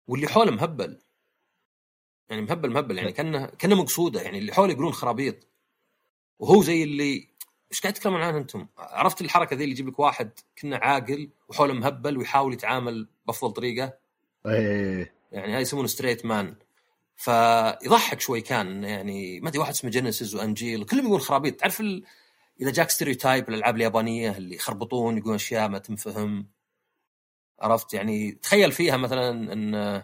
واللي 0.07 0.29
حوله 0.29 0.51
مهبل. 0.51 1.01
يعني 2.29 2.43
مهبل 2.43 2.71
مهبل 2.71 2.99
يعني 2.99 3.13
كانه 3.13 3.47
كأنه 3.47 3.75
مقصودة 3.75 4.23
يعني 4.23 4.39
اللي 4.39 4.53
حوله 4.53 4.73
يقولون 4.73 4.93
خرابيط. 4.93 5.37
وهو 6.39 6.63
زي 6.63 6.83
اللي 6.83 7.29
إيش 7.71 7.81
قاعد 7.81 7.95
تتكلمون 7.95 8.23
عنها 8.23 8.39
أنتم؟ 8.39 8.67
عرفت 8.79 9.21
الحركة 9.21 9.57
ذي 9.57 9.65
اللي 9.65 9.73
يجيب 9.73 9.89
لك 9.89 9.99
واحد 9.99 10.31
كنه 10.59 10.77
عاقل 10.77 11.31
وحوله 11.49 11.75
مهبل 11.75 12.19
ويحاول 12.19 12.53
يتعامل 12.53 13.09
بأفضل 13.27 13.53
طريقة؟ 13.53 13.93
إيه. 14.47 15.13
يعني 15.33 15.55
هاي 15.55 15.63
يسمونه 15.63 15.87
straight 15.87 16.27
man 16.27 16.55
فيضحك 17.17 18.21
شوي 18.21 18.41
كان 18.41 18.85
يعني 18.85 19.41
ما 19.41 19.49
أدري 19.49 19.59
واحد 19.59 19.71
اسمه 19.71 19.91
Genesis 19.91 20.35
و 20.35 20.42
Angeal 20.42 20.85
كلهم 20.85 21.05
يقولون 21.05 21.21
خرابيط. 21.21 21.61
تعرف 21.61 21.81
ال... 21.81 22.05
إذا 22.61 22.71
جاك 22.71 22.91
stereotype 22.91 23.49
الالعاب 23.49 23.77
اليابانية 23.77 24.37
اللي 24.37 24.55
يخربطون 24.55 25.19
يقولون 25.19 25.35
أشياء 25.35 25.69
ما 25.69 25.79
تنفهم. 25.79 26.47
عرفت؟ 27.61 27.95
يعني 27.95 28.33
تخيل 28.33 28.73
فيها 28.73 28.97
مثلا 28.97 29.53
إن 29.53 30.03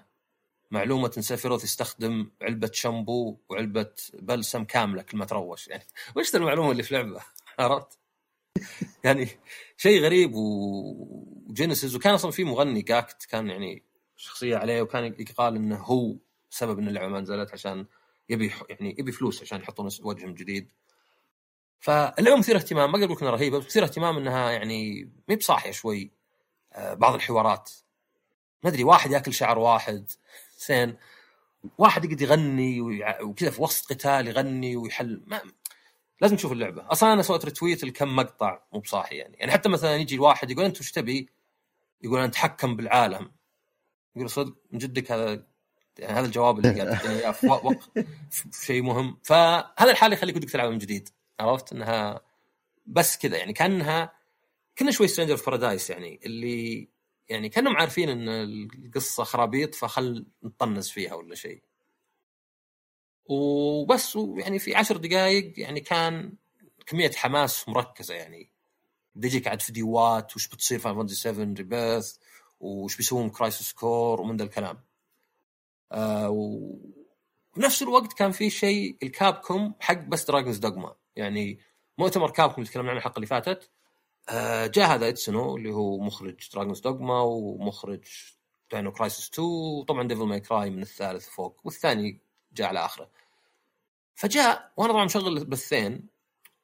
معلومة 0.70 1.11
ان 1.16 1.22
Sephiroth 1.22 1.64
يستخدم 1.64 2.31
علبة 2.42 2.70
شامبو 2.72 3.37
وعلبة 3.48 3.90
بلسم 4.14 4.64
كاملة 4.64 5.02
كل 5.02 5.18
ما 5.18 5.24
تروش. 5.24 5.68
يعني 5.68 5.87
وش 6.16 6.35
المعلومة 6.35 6.70
اللي 6.70 6.83
في 6.83 6.94
لعبة؟ 6.94 7.20
عرفت؟ 7.59 7.99
يعني 9.05 9.29
شيء 9.77 10.03
غريب 10.03 10.31
و 10.35 10.55
Genesis 10.55 11.94
وكان 11.95 12.14
أصلا 12.14 12.31
في 12.31 12.45
مغني 12.45 12.83
Gackt 12.83 13.24
كان 13.25 13.51
يعني 13.51 13.83
شخصية 14.16 14.57
عليه 14.57 14.83
وكان 14.83 15.05
يقال 15.05 15.57
إنه 15.57 15.77
هو 15.77 16.16
سبب 16.51 16.79
إن 16.79 16.88
اللعبة 16.88 17.09
ما 17.09 17.21
نزلت 17.21 17.53
عشان 17.53 17.87
يبي 18.29 18.53
يعني 18.69 18.97
يبي 18.99 19.12
فلوس 19.12 19.42
عشان 19.42 19.61
يحطون 19.61 19.88
وجه 20.03 20.27
جديد. 20.27 20.73
فاللعبه 21.81 22.38
مثيره 22.38 22.57
اهتمام 22.57 22.92
ما 22.92 23.05
أقول 23.05 23.19
إنها 23.23 23.31
رهيبة 23.31 23.59
بس 23.59 23.66
مثيره 23.66 23.85
اهتمام 23.85 24.16
إنها 24.16 24.51
يعني 24.51 25.11
مي 25.29 25.37
بصاحية 25.37 25.71
شوي 25.71 26.11
آه، 26.73 26.95
بعض 26.95 27.14
الحوارات. 27.14 27.71
ما 28.62 28.71
أدري 28.71 28.85
واحد 28.85 29.11
يأكل 29.11 29.35
شعر 29.35 29.59
واحد 29.59 30.11
زين. 30.69 30.97
واحد 31.79 32.05
يقعد 32.05 32.21
يغني 32.21 32.81
وكذا 33.23 33.51
في 33.51 33.62
وسط 33.62 33.92
قتال 33.92 34.29
يغني 34.29 34.77
ويحل 34.77 35.23
ما 35.27 35.40
لازم 36.20 36.37
تشوف 36.37 36.52
اللعبة. 36.52 36.87
أصلا 36.92 37.12
أنا 37.12 37.22
سويت 37.22 37.44
retweet 37.44 37.85
لكم 37.85 38.16
مقطع 38.16 38.62
مو 38.72 38.81
بصاحي 38.81 39.16
يعني. 39.16 39.37
يعني 39.37 39.52
حتى 39.52 39.68
مثلا 39.68 39.96
يجي 39.96 40.14
الواحد 40.14 40.50
يقول 40.50 40.64
أنت 40.64 40.81
وش 40.81 40.92
تبي؟ 40.92 41.29
يقول 42.02 42.18
أنا 42.18 42.29
أتحكم 42.29 42.76
بالعالم. 42.76 43.33
يقول 44.16 44.31
صدق 44.31 44.57
من 44.70 44.79
جدك 44.79 45.12
هذا 45.12 45.46
يعني 45.98 46.18
هذا 46.18 46.26
الجواب 46.26 46.59
اللي 46.59 46.81
قاعد 47.22 47.35
في 47.35 47.46
وقت 47.46 47.90
في 48.31 48.66
شيء 48.66 48.83
مهم. 48.83 49.18
فهذا 49.22 49.90
الحال 49.90 50.12
يخليك 50.12 50.37
ودك 50.37 50.50
تلعب 50.50 50.70
من 50.70 50.79
جديد. 50.79 51.09
عرفت؟ 51.40 51.72
إنها 51.72 52.20
بس 52.87 53.18
كذا. 53.18 53.37
يعني 53.37 53.52
كانها 53.52 54.12
كنها 54.79 54.90
شوي 54.90 55.09
Stranger 55.09 55.37
of 55.37 55.44
Paradise 55.44 55.90
يعني. 55.90 56.20
اللي 56.26 56.88
يعني 57.29 57.48
كأنهم 57.48 57.76
عارفين 57.76 58.09
إن 58.09 58.29
القصة 58.29 59.24
خرابيط 59.24 59.74
فخل 59.74 60.26
نطنز 60.42 60.88
فيها 60.88 61.14
ولا 61.14 61.35
شيء. 61.35 61.62
وبس 63.28 64.18
يعني 64.36 64.58
في 64.58 64.74
عشر 64.74 64.96
دقائق 64.96 65.52
يعني 65.60 65.80
كان 65.80 66.32
كمية 66.86 67.10
حماس 67.10 67.68
مركزة 67.68 68.14
يعني. 68.14 68.50
بيجيك 69.14 69.48
عاد 69.48 69.60
فيديوهات 69.62 70.36
وش 70.36 70.48
بتصير 70.48 70.78
في 70.78 70.94
فانتسي 70.94 71.16
7 71.16 71.54
Rebirth 71.55 72.16
وش 72.60 72.96
بيسوون 72.96 73.30
Crisis 73.31 73.72
Core 73.72 74.20
ومن 74.20 74.36
ذا 74.36 74.44
الكلام. 74.44 74.78
آه 75.92 76.30
وفي 76.30 77.60
نفس 77.60 77.82
الوقت 77.82 78.12
كان 78.12 78.32
في 78.32 78.50
شيء 78.50 78.96
الكابكوم 79.02 79.74
حق 79.80 79.94
بس 79.98 80.24
Dragon's 80.24 80.59
Dogma 80.59 80.94
يعني 81.16 81.58
مؤتمر 81.98 82.30
كابكوم 82.30 82.58
اللي 82.58 82.70
تكلمنا 82.70 82.90
عنه 82.90 82.98
الحلقة 82.98 83.16
اللي 83.16 83.26
فاتت. 83.26 83.70
آه 84.28 84.66
جاء 84.66 84.94
هذا 84.94 85.08
ايتسونو 85.09 85.57
اللي 85.56 85.72
هو 85.72 85.98
مخرج 85.98 86.48
Dragon's 86.55 86.81
Dogma 86.81 87.20
ومخرج 87.20 88.04
Dino 88.72 88.92
Crisis 88.92 89.31
2 89.30 89.48
وطبعا 89.48 90.08
Devil 90.09 90.22
May 90.26 90.40
Cry 90.40 90.70
من 90.70 90.82
الثالث 90.82 91.28
فوق 91.28 91.60
والثاني 91.64 92.20
جاء 92.57 92.69
على 92.69 92.85
آخره. 92.85 93.11
فجاء 94.14 94.73
وأنا 94.77 94.92
طبعا 94.92 95.05
مشغل 95.05 95.38
البثين 95.38 96.09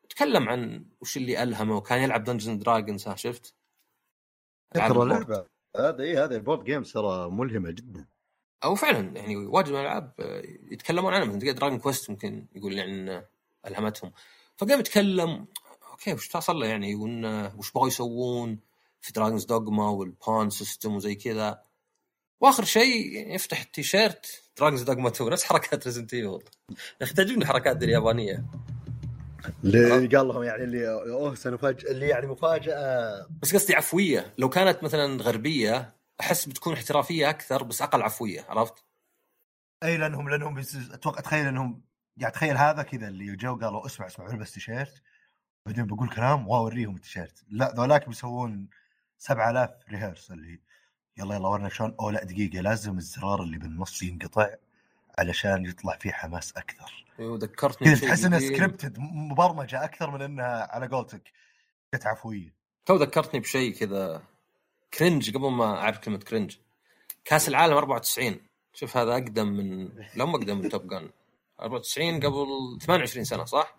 تكلم 0.09 0.49
عن 0.49 0.85
وش 1.01 1.17
اللي 1.17 1.43
ألهمه 1.43 1.77
وكان 1.77 2.03
يلعب 2.03 2.25
Dungeons & 2.25 2.59
Dragons 2.59 3.09
ها 3.09 3.17
شفت؟ 3.17 3.55
ترى 4.75 5.03
اللعبة. 5.03 5.47
هذا 5.77 6.03
اي 6.03 6.19
هذا 6.19 6.37
ال 6.37 6.42
board 6.42 6.65
games 6.65 6.93
ترى 6.93 7.31
ملهمة 7.31 7.71
جدا. 7.71 8.07
أو 8.65 8.75
فعلا 8.75 9.17
يعني 9.17 9.37
واجد 9.37 9.69
من 9.69 9.77
الألعاب 9.77 10.13
آه، 10.21 10.43
يتكلمون 10.71 11.15
عنها. 11.15 11.37
مثلا 11.37 11.53
Dragon 11.53 11.79
Quest 11.79 12.11
ممكن 12.11 12.47
يقول 12.55 12.79
يعني 12.79 13.27
ألهمتهم. 13.67 14.13
فقام 14.57 14.81
يتكلم 14.81 15.47
okay 15.91 16.13
وش 16.13 16.31
صار 16.31 16.57
له 16.57 16.67
يعني؟ 16.67 16.95
وش 17.57 17.73
بغوا 17.73 17.89
يسوون 17.89 18.59
في 19.01 19.13
Dragon's 19.13 19.45
Dogma 19.45 19.89
وال 19.89 20.10
pawn 20.10 20.51
system 20.51 20.95
وزي 20.95 21.15
كذا؟ 21.15 21.63
واخر 22.43 22.65
شيء 22.65 23.35
يفتح 23.35 23.61
التيشيرت. 23.61 24.43
Dragon's 24.59 24.83
Dogma 24.83 25.09
2 25.09 25.31
نفس 25.31 25.45
حركات 25.45 25.85
Resident 25.85 26.15
Evil 26.15 26.43
يا 26.71 26.77
أخي 27.03 27.15
تعجبني 27.15 27.43
الحركات 27.43 27.83
اليابانية. 27.83 28.45
اللي 29.65 30.17
قال 30.17 30.29
لهم 30.29 30.43
يعني 30.43 30.65
اللي 30.65 30.89
أوه 30.89 31.35
سنفاجئ 31.35 31.91
اللي 31.91 32.09
يعني 32.09 32.27
مفاجأة. 32.27 33.27
بس 33.43 33.55
قصدي 33.55 33.75
عفوية. 33.75 34.35
لو 34.39 34.49
كانت 34.49 34.83
مثلا 34.85 35.23
غربية 35.23 35.97
أحس 36.21 36.47
بتكون 36.47 36.73
احترافية 36.73 37.31
أكثر 37.31 37.63
بس 37.63 37.83
أقل 37.83 38.03
عفوية 38.03 38.47
عرفت؟ 38.49 38.85
أي 39.83 39.97
لأنهم 39.97 40.29
لأنهم 40.29 40.59
أتوقع 40.93 41.21
تخيل 41.21 41.47
إنهم 41.47 41.83
يعني 42.17 42.33
تخيل 42.33 42.57
هذا 42.57 42.83
كذا 42.83 43.09
اللي 43.09 43.37
جو 43.37 43.57
قالوا 43.57 43.87
اسمع 43.87 44.07
اسمع 44.07 44.31
البس 44.31 44.53
تيشيرت. 44.53 45.03
بعدين 45.67 45.87
بقول 45.87 46.09
كلام 46.09 46.49
واوريهم 46.49 46.97
التيشيرت. 46.97 47.45
لا 47.49 47.75
ذولاك 47.77 48.09
بيسوون 48.09 48.69
7000 49.19 49.71
rehearsal 49.91 50.61
يلا 51.17 51.35
يلا 51.35 51.49
ورنا 51.49 51.69
شلون؟ 51.69 51.97
أو 52.01 52.11
لا 52.11 52.25
دقيقة 52.25 52.61
لازم 52.61 52.99
الزرار 52.99 53.43
اللي 53.43 53.59
بالنص 53.59 54.03
ينقطع 54.03 54.49
علشان 55.19 55.67
يطلع 55.67 55.97
فيه 55.97 56.11
حماس 56.11 56.57
أكثر. 56.57 57.03
أيوه 57.21 57.39
ذكرتني 57.39 57.97
تحس 57.97 58.25
انها 58.25 58.39
scripted 58.39 58.99
مبرمجة 58.99 59.85
أكثر 59.85 60.11
من 60.11 60.23
إنها 60.23 60.69
على 60.75 60.87
قولتك 60.87 61.33
كذا 61.93 62.07
عفويه 62.07 62.55
تو 62.87 62.97
ذكرتني 62.97 63.41
بشيء 63.41 63.75
كذا 63.75 64.23
cringe 64.95 65.37
قبل 65.37 65.51
ما 65.51 65.65
أعرف 65.65 65.99
كلمة 65.99 66.19
cringe 66.19 66.57
كأس 67.25 67.49
العالم 67.49 67.75
94 67.75 68.41
شوف 68.75 68.97
هذا 68.97 69.13
أقدم 69.13 69.49
من 69.49 69.89
لا 70.17 70.25
مو 70.25 70.37
أقدم 70.37 70.59
من 70.59 70.69
Top 70.69 70.89
Gun 70.89 71.11
94 71.61 72.21
قبل 72.21 72.79
28 72.83 73.25
سنة 73.25 73.45
صح؟ 73.45 73.77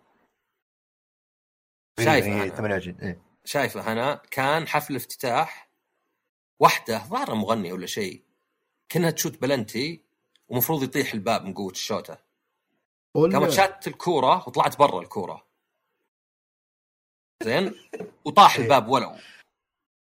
شايفه 1.99 2.47
28 2.47 2.97
إيه. 3.01 3.21
شايفه 3.45 3.91
أنا 3.91 4.21
كان 4.31 4.67
حفل 4.67 4.95
افتتاح 4.95 5.62
واحدة 6.59 6.97
ظاهره 7.07 7.33
مغنيه 7.33 7.73
ولا 7.73 7.85
شيء. 7.85 8.23
كأنها 8.89 9.11
تشوت 9.11 9.41
بلنتي 9.41 10.01
ومفروض 10.49 10.83
يطيح 10.83 11.13
الباب 11.13 11.45
من 11.45 11.53
قوة 11.53 11.71
الشوتة. 11.71 12.17
قامت 13.15 13.49
شات 13.49 13.87
الكورة 13.87 14.43
وطلعت 14.47 14.79
برا 14.79 15.01
الكورة. 15.01 15.45
زين؟ 17.43 17.75
وطاح. 18.25 18.55
الباب 18.55 18.87
ولو. 18.87 19.15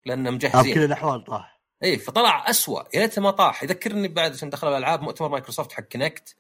لأنه 0.07 0.30
مجهزين 0.30 0.74
كل 0.74 0.85
الأحوال 0.85 1.24
طاح. 1.24 1.61
إي 1.83 1.98
فطلع 1.98 2.50
اسوء 2.50 2.85
يا 2.94 3.00
ريته 3.00 3.22
ما 3.22 3.30
طاح. 3.30 3.62
يذكرني 3.62 4.09
بعد 4.09 4.33
عشان 4.33 4.50
دخل 4.50 4.68
الألعاب 4.68 5.02
مؤتمر 5.02 5.28
مايكروسوفت 5.28 5.72
حق 5.72 5.83
Kinect 5.83 6.37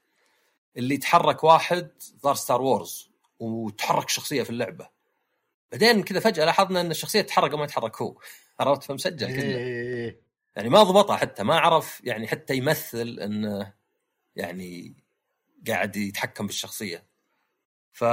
اللي 0.76 0.96
تحرك 0.96 1.44
واحد 1.44 1.90
ظهر 2.22 2.34
Star 2.34 2.62
Wars 2.62 3.10
وتحرك 3.38 4.08
شخصية 4.08 4.42
في 4.42 4.50
اللعبة. 4.50 4.88
بعدين 5.72 6.02
كذا 6.02 6.20
فجأة 6.20 6.44
لاحظنا 6.44 6.80
إن 6.80 6.90
الشخصية 6.90 7.20
تتحرك 7.20 7.52
وما 7.52 7.64
يتحرك 7.64 8.02
هو. 8.02 8.14
عرفت؟ 8.60 8.82
فمسجل 8.82 9.26
كله. 9.26 9.42
إيه. 9.42 10.20
يعني 10.56 10.68
ما 10.68 10.82
ضبطها 10.82 11.16
حتى 11.16 11.42
ما 11.42 11.58
عرف 11.58 12.00
يعني 12.04 12.26
حتى 12.26 12.56
يمثل 12.56 13.18
انه 13.22 13.72
يعني 14.36 14.96
قاعد 15.66 15.96
يتحكم 15.96 16.46
بالشخصية. 16.46 17.06
ف 17.92 18.04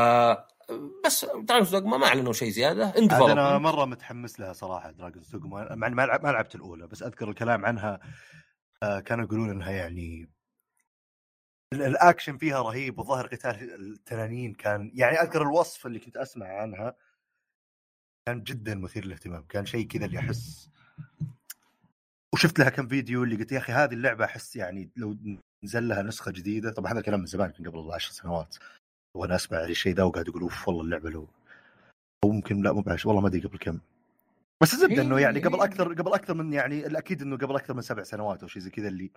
بس 1.06 1.26
Dragon's 1.26 1.76
Dogma 1.76 1.98
ما 1.98 2.06
أعلنوا 2.08 2.34
شيء 2.34 2.50
زيادة 2.50 2.94
ان 2.98 3.12
أنا 3.12 3.58
مرة 3.58 3.86
متحمس 3.86 4.40
لها 4.40 4.54
صراحة 4.54 4.92
Dragon's 4.92 5.30
Dogma 5.30 5.76
مع 5.76 5.90
ما 6.18 6.32
لعبت 6.32 6.56
الأولى 6.56 6.88
بس 6.88 7.04
أذكر 7.04 7.30
الكلام 7.30 7.66
عنها 7.66 8.00
آه، 8.84 9.00
كانوا 9.00 9.26
يقولون 9.26 9.50
إنها 9.50 9.72
يعني 9.72 10.30
الأكشن 11.74 12.38
فيها 12.38 12.62
رهيب 12.62 13.00
وظاهر 13.00 13.28
قتال 13.28 13.76
التنانين 13.76 14.54
كان 14.54 14.92
يعني 14.94 15.22
أذكر 15.22 15.42
الوصف 15.42 15.86
اللي 15.86 16.00
كنت 16.00 16.18
أسمع 16.18 16.48
عنها 16.48 16.96
كان 18.26 18.44
جدا 18.44 18.76
مثير 18.76 19.06
للاهتمام. 19.06 19.44
كان 19.44 19.66
شيء 19.66 19.88
كذا 19.88 20.06
اللي 20.06 20.20
أحس 20.20 20.70
وشفت 22.34 22.60
لها 22.60 22.70
كم 22.70 22.88
فيديو 22.88 23.24
اللي 23.24 23.36
قلت 23.36 23.52
يا 23.52 23.58
أخي 23.58 23.74
هذه 23.74 23.94
اللعبة 23.94 24.26
أحس 24.26 24.56
يعني 24.56 24.90
لو 24.96 25.18
نزل 25.64 25.88
لها 25.88 26.04
نسخة 26.04 26.32
جديدة. 26.32 26.72
طبعا 26.72 26.92
هذا 26.92 27.00
الكلام 27.00 27.20
من 27.20 27.26
زمان 27.26 27.52
كان 27.52 27.70
قبل 27.70 27.92
10 27.92 28.12
سنوات. 28.12 28.56
وأنا 29.16 29.36
أسمع 29.36 29.64
الشيء 29.64 29.96
ذا 29.96 30.04
وقاعد 30.04 30.30
أقول 30.30 30.42
أوف 30.42 30.68
والله 30.68 30.82
اللعبة 30.84 31.10
لو 31.10 31.28
أو 32.24 32.32
ممكن 32.32 32.62
لا 32.62 32.72
مو 32.72 32.82
بعش 32.82 33.06
والله 33.06 33.22
ما 33.22 33.28
أدري 33.28 33.42
قبل 33.42 33.58
كم. 33.58 33.80
بس 34.62 34.74
الزبده 34.74 35.02
إنه 35.02 35.20
يعني 35.20 35.40
قبل 35.40 35.62
أكثر 35.62 35.94
قبل 35.94 36.14
أكثر 36.14 36.34
من 36.34 36.54
يعني 36.54 36.88
الأكيد 36.88 37.22
إنه 37.22 37.38
قبل 37.38 37.56
أكثر 37.56 37.74
من 37.74 37.82
سبع 37.82 38.04
سنوات 38.04 38.42
أو 38.42 38.48
شيء 38.48 38.62
زي 38.62 38.70
كذا 38.70 38.88
اللي 38.88 39.12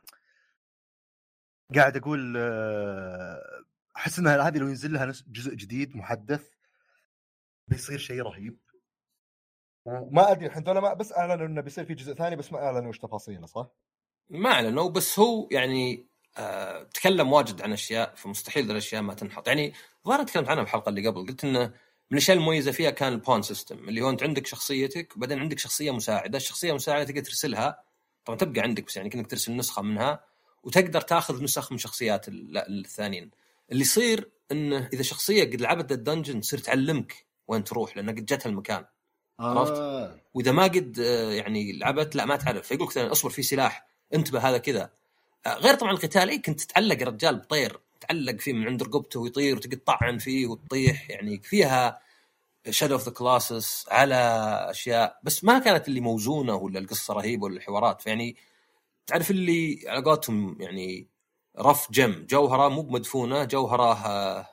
قاعد 1.74 1.96
أقول 1.96 2.34
آه، 2.36 3.64
أحس 3.96 4.18
إنها 4.18 4.48
هذه 4.48 4.58
لو 4.58 4.68
ينزل 4.68 4.92
لها 4.92 5.12
جزء 5.28 5.54
جديد 5.54 5.96
محدث 5.96 6.50
بيصير 7.68 7.98
شيء 7.98 8.22
رهيب. 8.22 8.63
ما 9.86 10.32
أدري 10.32 10.46
الحين 10.46 10.64
ما 10.64 10.94
بس 10.94 11.12
أعلنوا 11.12 11.46
إنه 11.46 11.60
بيصير 11.60 11.84
في 11.84 11.94
جزء 11.94 12.14
ثاني 12.14 12.36
بس 12.36 12.52
ما 12.52 12.58
أعلنوا 12.58 12.88
إيش 12.88 12.98
تفاصيله 12.98 13.46
صح؟ 13.46 13.66
ما 14.30 14.50
أعلنوا 14.50 14.90
بس 14.90 15.18
هو 15.18 15.48
يعني 15.50 16.06
آه 16.38 16.82
تكلم 16.82 17.32
واجد 17.32 17.62
عن 17.62 17.72
أشياء 17.72 18.14
فمستحيل 18.14 18.70
الأشياء 18.70 19.02
ما 19.02 19.14
تنحط 19.14 19.48
يعني 19.48 19.72
ظهر 20.06 20.22
تكلمت 20.22 20.48
عنها 20.48 20.62
بالحلقة 20.62 20.88
اللي 20.88 21.08
قبل 21.08 21.26
قلت 21.26 21.44
إنه 21.44 21.60
من 22.10 22.18
الأشياء 22.18 22.36
المميزة 22.36 22.72
فيها 22.72 22.90
كان 22.90 23.12
ال 23.12 23.18
pawn 23.18 23.42
system 23.42 23.88
اللي 23.88 24.02
هو 24.02 24.10
أنت 24.10 24.22
عندك 24.22 24.46
شخصيتك 24.46 25.16
وبعدين 25.16 25.38
عندك 25.38 25.58
شخصية 25.58 25.90
مساعدة، 25.90 26.36
الشخصية 26.36 26.70
المساعدة 26.70 27.04
تقدر 27.04 27.20
ترسلها 27.20 27.84
طبعا 28.24 28.38
تبقى 28.38 28.60
عندك 28.60 28.84
بس 28.86 28.96
يعني 28.96 29.08
كأنك 29.08 29.26
ترسل 29.26 29.56
نسخة 29.56 29.82
منها 29.82 30.24
وتقدر 30.62 31.00
تأخذ 31.00 31.44
نسخ 31.44 31.72
من 31.72 31.78
شخصيات 31.78 32.26
الثانيين. 32.28 33.30
اللي 33.72 33.82
يصير 33.82 34.30
إنه 34.52 34.88
إذا 34.92 35.02
شخصية 35.02 35.44
قد 35.44 35.60
لعبت 35.60 35.92
ال 35.92 35.98
dungeon 35.98 36.40
تصير 36.40 36.58
تعلمك 36.58 37.26
وين 37.48 37.64
تروح 37.64 37.96
لأن 37.96 38.10
قد 38.10 38.26
جتها 38.26 38.48
المكان. 38.48 38.84
عرفت؟ 39.40 39.72
آه. 39.72 40.20
وإذا 40.34 40.52
ما 40.52 40.64
قد 40.64 41.00
آه، 41.00 41.32
يعني 41.32 41.72
لعبت 41.72 42.16
لا 42.16 42.24
ما 42.24 42.36
تعرف. 42.36 42.66
فيقول 42.66 42.88
لك 42.88 42.98
اصبر 42.98 43.30
في 43.30 43.42
سلاح 43.42 43.86
انتبه 44.14 44.38
هذا 44.48 44.58
كذا. 44.58 44.90
آه، 45.46 45.54
غير 45.54 45.74
طبعا 45.74 45.92
القتال 45.92 46.30
اي 46.30 46.38
كنت 46.38 46.60
تتعلق 46.60 47.00
يا 47.00 47.06
رجال 47.06 47.36
بطير 47.36 47.80
تعلق 48.00 48.36
فيه 48.40 48.52
من 48.52 48.66
عند 48.66 48.82
رقبته 48.82 49.20
ويطير 49.20 49.56
وتقعد 49.56 49.78
تطعن 49.78 50.18
فيه 50.18 50.46
وتطيح 50.46 51.10
يعني 51.10 51.40
فيها 51.44 52.00
Shadow 52.70 52.94
of 52.94 53.04
the 53.04 53.12
Colossus 53.12 53.86
على 53.90 54.16
أشياء. 54.70 55.20
بس 55.22 55.44
ما 55.44 55.58
كانت 55.58 55.88
اللي 55.88 56.00
موزونة 56.00 56.54
ولا 56.54 56.78
القصة 56.78 57.14
رهيبة 57.14 57.44
ولا 57.44 57.56
الحوارات. 57.56 58.02
فيعني 58.02 58.36
تعرف 59.06 59.30
اللي 59.30 59.84
على 59.88 60.02
قولتهم 60.02 60.56
يعني 60.60 61.06
rough 61.58 61.90
gem 61.90 62.26
جوهرة 62.30 62.68
مو 62.68 62.82
بمدفونة 62.82 63.44
جوهرة 63.44 64.06
آه، 64.06 64.46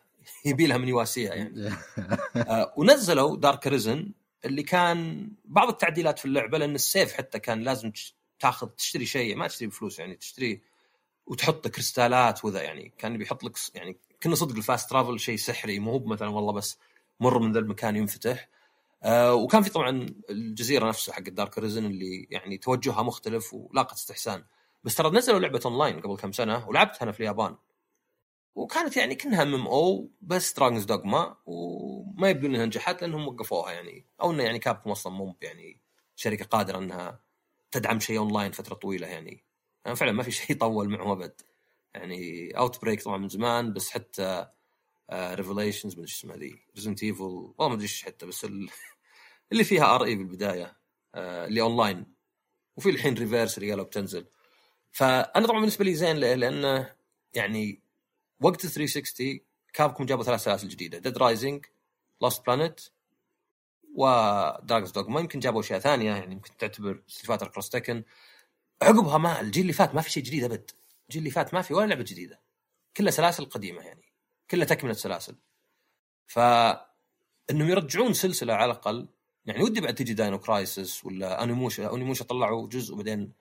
يبي 0.45 0.67
لها 0.67 0.77
من 0.77 0.87
يواسيها 0.87 1.33
يعني. 1.35 1.71
ونزلوا 2.77 3.37
Dark 3.37 3.67
Arisen 3.67 4.11
اللي 4.45 4.63
كان 4.63 5.29
بعض 5.45 5.67
التعديلات 5.69 6.19
في 6.19 6.25
اللعبة 6.25 6.57
لأن 6.57 6.75
السيف 6.75 7.13
حتى 7.13 7.39
كان 7.39 7.61
لازم 7.61 7.91
تاخذ 8.39 8.67
تشتري 8.67 9.05
شيء 9.05 9.35
ما 9.35 9.47
تشتري 9.47 9.67
بفلوس 9.67 9.99
يعني 9.99 10.15
تشتري 10.15 10.61
وتحط 11.27 11.67
كريستالات 11.67 12.45
وذا 12.45 12.61
يعني 12.61 12.93
كان 12.97 13.17
بيحط 13.17 13.43
لك 13.43 13.57
يعني 13.75 13.97
كنا 14.23 14.35
صدق 14.35 14.55
ال 14.55 14.62
fast 14.62 14.89
travel 14.89 15.19
شيء 15.19 15.35
سحري 15.37 15.79
مو 15.79 15.99
مثلا 15.99 16.29
والله 16.29 16.53
بس 16.53 16.77
مر 17.19 17.39
من 17.39 17.51
ذا 17.51 17.59
المكان 17.59 17.95
ينفتح. 17.95 18.49
آه 19.03 19.33
وكان 19.33 19.61
في 19.61 19.69
طبعا 19.69 20.05
الجزيرة 20.29 20.87
نفسها 20.87 21.15
حق 21.15 21.21
Dark 21.21 21.57
Arisen 21.57 21.85
اللي 21.85 22.27
يعني 22.31 22.57
توجهها 22.57 23.03
مختلف 23.03 23.53
ولاقت 23.53 23.93
استحسان. 23.93 24.43
بس 24.83 24.95
ترى 24.95 25.09
نزلوا 25.09 25.39
لعبة 25.39 25.61
اونلاين 25.65 25.99
قبل 25.99 26.17
كم 26.17 26.31
سنة 26.31 26.69
ولعبتها 26.69 27.03
أنا 27.03 27.11
في 27.11 27.19
اليابان. 27.19 27.55
وكانت 28.55 28.97
يعني 28.97 29.15
كأنها 29.15 29.43
MMO 29.43 30.11
بس 30.21 30.53
Dragon's 30.53 30.83
Dogma 30.83 31.37
وما 31.45 32.29
يبدو 32.29 32.47
إنها 32.47 32.65
نجحت 32.65 33.01
لأنهم 33.01 33.27
وقفوها 33.27 33.71
يعني. 33.71 34.05
أو 34.21 34.31
إنه 34.31 34.43
يعني 34.43 34.59
كابكم 34.59 34.91
أصلا 34.91 35.13
مو 35.13 35.35
يعني 35.41 35.81
شركة 36.15 36.45
قادرة 36.45 36.77
إنها 36.77 37.19
تدعم 37.71 37.99
شيء 37.99 38.17
اونلاين 38.17 38.51
فترة 38.51 38.75
طويلة 38.75 39.07
يعني. 39.07 39.45
يعني 39.85 39.97
فعلا 39.97 40.11
ما 40.11 40.23
في 40.23 40.31
شيء 40.31 40.57
طول 40.57 40.89
معهم 40.89 41.11
أبد. 41.11 41.41
يعني 41.93 42.51
Outbreak 42.57 43.03
طبعا 43.03 43.17
من 43.17 43.29
زمان 43.29 43.73
بس 43.73 43.89
حتى 43.89 44.47
Revelations 45.13 45.93
مدري 45.93 46.03
إيش 46.03 46.17
اسمها 46.17 46.35
ذي. 46.37 46.59
Resident 46.75 47.03
Evil 47.03 47.23
والله 47.23 47.67
ما 47.67 47.73
أدري 47.73 47.83
إيش 47.83 48.03
حتى 48.03 48.25
بس 48.25 48.45
ال- 48.45 48.69
اللي 49.51 49.63
فيها 49.63 49.95
RE 49.95 50.15
بالبدايه 50.15 50.77
آه، 51.15 51.45
اللي 51.45 51.61
اونلاين 51.61 52.05
وفي 52.77 52.89
الحين 52.89 53.13
Re:Verse 53.13 53.57
اللي 53.57 53.69
قالوا 53.71 53.85
بتنزل. 53.85 54.27
فأنا 54.91 55.47
طبعا 55.47 55.59
بالنسبة 55.59 55.85
لي 55.85 55.95
زين؟ 55.95 56.17
لأنه 56.17 56.95
يعني 57.33 57.80
وقت 58.41 58.61
360 58.61 59.39
كابكم 59.73 60.05
جابوا 60.05 60.23
ثلاث 60.23 60.43
سلاسل 60.43 60.67
جديدة. 60.67 60.97
Dead 60.97 61.17
Rising 61.17 61.65
Lost 62.21 62.45
Planet 62.45 62.79
و 63.95 64.91
Dragon's 64.91 65.09
Dogma 65.09 65.19
يمكن 65.19 65.39
جابوا 65.39 65.59
أشياء 65.59 65.79
ثانية 65.79 66.15
يعني 66.15 66.33
يمكن 66.33 66.57
تعتبر 66.57 67.03
Street 67.07 67.25
Fighter 67.25 67.47
Cross 67.47 67.69
Tekken 67.69 68.03
عقبها 68.81 69.17
ما 69.17 69.41
الجيل 69.41 69.61
اللي 69.61 69.73
فات 69.73 69.95
ما 69.95 70.01
في 70.01 70.11
شيء 70.11 70.23
جديد 70.23 70.43
أبد. 70.43 70.71
الجيل 71.07 71.19
اللي 71.19 71.29
فات 71.31 71.53
ما 71.53 71.61
في 71.61 71.73
ولا 71.73 71.87
لعبة 71.87 72.03
جديدة. 72.03 72.39
كلها 72.97 73.11
سلاسل 73.11 73.45
قديمة 73.45 73.81
يعني. 73.81 74.03
كلها 74.51 74.65
تكملة 74.65 74.93
سلاسل. 74.93 75.35
ف 76.27 76.39
إنهم 77.49 77.69
يرجعون 77.69 78.13
سلسلة 78.13 78.53
على 78.53 78.71
الأقل. 78.71 79.07
يعني 79.45 79.63
ودي 79.63 79.81
بعد 79.81 79.95
تجي 79.95 80.13
Dino 80.13 80.39
Crisis 80.39 81.05
ولا 81.05 81.43
Onimusha 81.43 81.93
Onimusha 81.93 82.25
طلعوا 82.25 82.67
جزء 82.67 82.93
وبعدين 82.93 83.31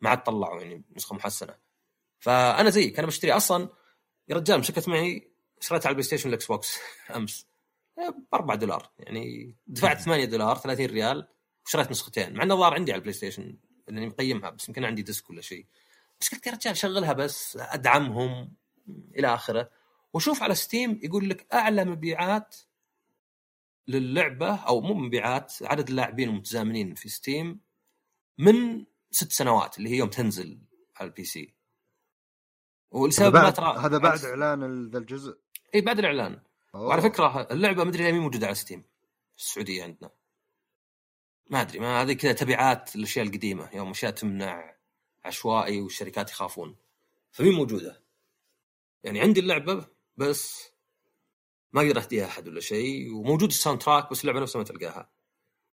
ما 0.00 0.10
عاد 0.10 0.22
طلعوا 0.22 0.60
يعني 0.60 0.82
نسخة 0.96 1.14
محسنة. 1.14 1.54
فأنا 2.20 2.70
زيك 2.70 2.98
أنا 2.98 3.06
بشتري 3.06 3.32
أصلا 3.32 3.68
يا 4.28 4.36
رجال 4.36 4.58
مسكت 4.58 4.88
معي 4.88 5.30
شريتها 5.60 5.86
على 5.86 5.92
البلاي 5.92 6.02
ستيشن 6.02 6.28
والإكس 6.28 6.46
بوكس. 6.46 6.78
أمس. 7.16 7.46
ب 7.96 8.34
4 8.34 8.56
دولار. 8.56 8.90
يعني 8.98 9.54
دفعت 9.66 10.00
8 10.00 10.24
دولار 10.24 10.56
30 10.56 10.86
ريال 10.86 11.28
وشريت 11.66 11.90
نسختين. 11.90 12.34
مع 12.34 12.42
إنه 12.42 12.54
الظاهر 12.54 12.74
عندي 12.74 12.92
على 12.92 12.98
البلاي 12.98 13.12
ستيشن 13.12 13.56
لأني 13.88 14.06
مقيمها 14.06 14.50
بس 14.50 14.68
يمكن 14.68 14.84
عندي 14.84 15.02
disc 15.02 15.30
ولا 15.30 15.40
شيء. 15.40 15.66
بس 16.20 16.34
قلت 16.34 16.46
يا 16.46 16.52
رجال 16.52 16.76
شغلها 16.76 17.12
بس 17.12 17.56
أدعمهم 17.60 18.52
إلى 18.88 19.34
آخره. 19.34 19.70
وشوف 20.12 20.42
على 20.42 20.54
ستيم 20.54 21.00
يقول 21.02 21.28
لك 21.30 21.46
أعلى 21.54 21.84
مبيعات 21.84 22.56
للعبة 23.88 24.54
أو 24.54 24.80
مو 24.80 24.94
مبيعات 24.94 25.54
عدد 25.62 25.88
اللاعبين 25.88 26.28
المتزامنين 26.28 26.94
في 26.94 27.08
ستيم 27.08 27.60
من 28.38 28.84
ست 29.10 29.32
سنوات 29.32 29.78
اللي 29.78 29.90
هي 29.90 29.96
يوم 29.96 30.10
تنزل 30.10 30.58
على 30.96 31.08
ال 31.08 31.24
PC. 31.24 31.54
ولسبب 32.94 33.36
ما 33.36 33.50
ترى 33.50 33.76
هذا 33.78 33.98
بعد 33.98 34.24
إعلان 34.24 34.90
ذا 34.90 34.98
الجزء. 34.98 35.38
إي 35.74 35.80
بعد 35.80 35.98
الإعلان. 35.98 36.40
أوه. 36.74 36.86
وعلى 36.86 37.02
فكرة 37.02 37.48
اللعبة 37.50 37.84
مدري 37.84 38.12
مين 38.12 38.20
موجودة 38.20 38.46
على 38.46 38.54
Steam 38.54 38.82
في 39.32 39.38
السعودية 39.38 39.82
عندنا. 39.84 40.10
ما 41.50 41.60
أدري 41.60 41.78
ما 41.78 42.02
هذه 42.02 42.12
كذا 42.12 42.32
تبعات 42.32 42.96
الأشياء 42.96 43.26
القديمة 43.26 43.70
يوم 43.74 43.90
أشياء 43.90 44.10
تمنع 44.12 44.74
عشوائي 45.24 45.80
والشركات 45.80 46.30
يخافون. 46.30 46.76
فمين 47.30 47.52
موجودة؟ 47.52 48.02
يعني 49.02 49.20
عندي 49.20 49.40
اللعبة 49.40 49.86
بس 50.16 50.70
ما 51.72 51.80
أقدر 51.80 52.00
أهديها 52.00 52.26
أحد 52.26 52.48
ولا 52.48 52.60
شيء 52.60 53.14
وموجود 53.14 53.48
ال 53.48 53.82
soundtrack 53.82 54.10
بس 54.10 54.20
اللعبة 54.20 54.40
نفسها 54.40 54.58
ما 54.58 54.64
تلقاها. 54.64 55.10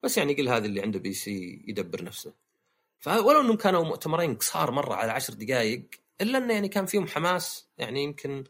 بس 0.04 0.18
يعني 0.18 0.34
قل 0.34 0.50
هذا 0.50 0.66
اللي 0.66 0.82
عنده 0.82 1.00
PC 1.00 1.66
يدبر 1.68 2.04
نفسه. 2.04 2.34
فلو 3.00 3.42
إنهم 3.42 3.56
كانوا 3.58 3.84
مؤتمرين 3.84 4.36
قصار 4.36 4.72
مرة 4.72 4.94
على 4.94 5.12
عشر 5.12 5.34
دقائق 5.34 5.90
إلا 6.22 6.38
إنه 6.38 6.54
يعني 6.54 6.68
كان 6.68 6.86
فيهم 6.86 7.08
حماس 7.08 7.68
يعني 7.78 8.04
يمكن 8.04 8.44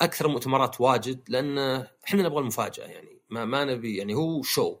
أكثر 0.00 0.26
المؤتمرات 0.26 0.80
واجد 0.80 1.22
لأن 1.28 1.58
إحنا 2.04 2.22
نبغى 2.22 2.38
المفاجأة 2.40 2.84
يعني 2.84 3.18
ما 3.30 3.44
ما 3.44 3.64
نبي 3.64 3.96
يعني 3.96 4.14
هو 4.14 4.42
show 4.42 4.76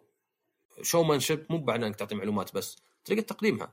showmanship 0.82 1.46
مو 1.50 1.58
بعد 1.58 1.82
إنك 1.82 1.96
تعطي 1.96 2.14
معلومات 2.14 2.54
بس 2.54 2.76
طريقة 3.04 3.22
تقديمها. 3.22 3.64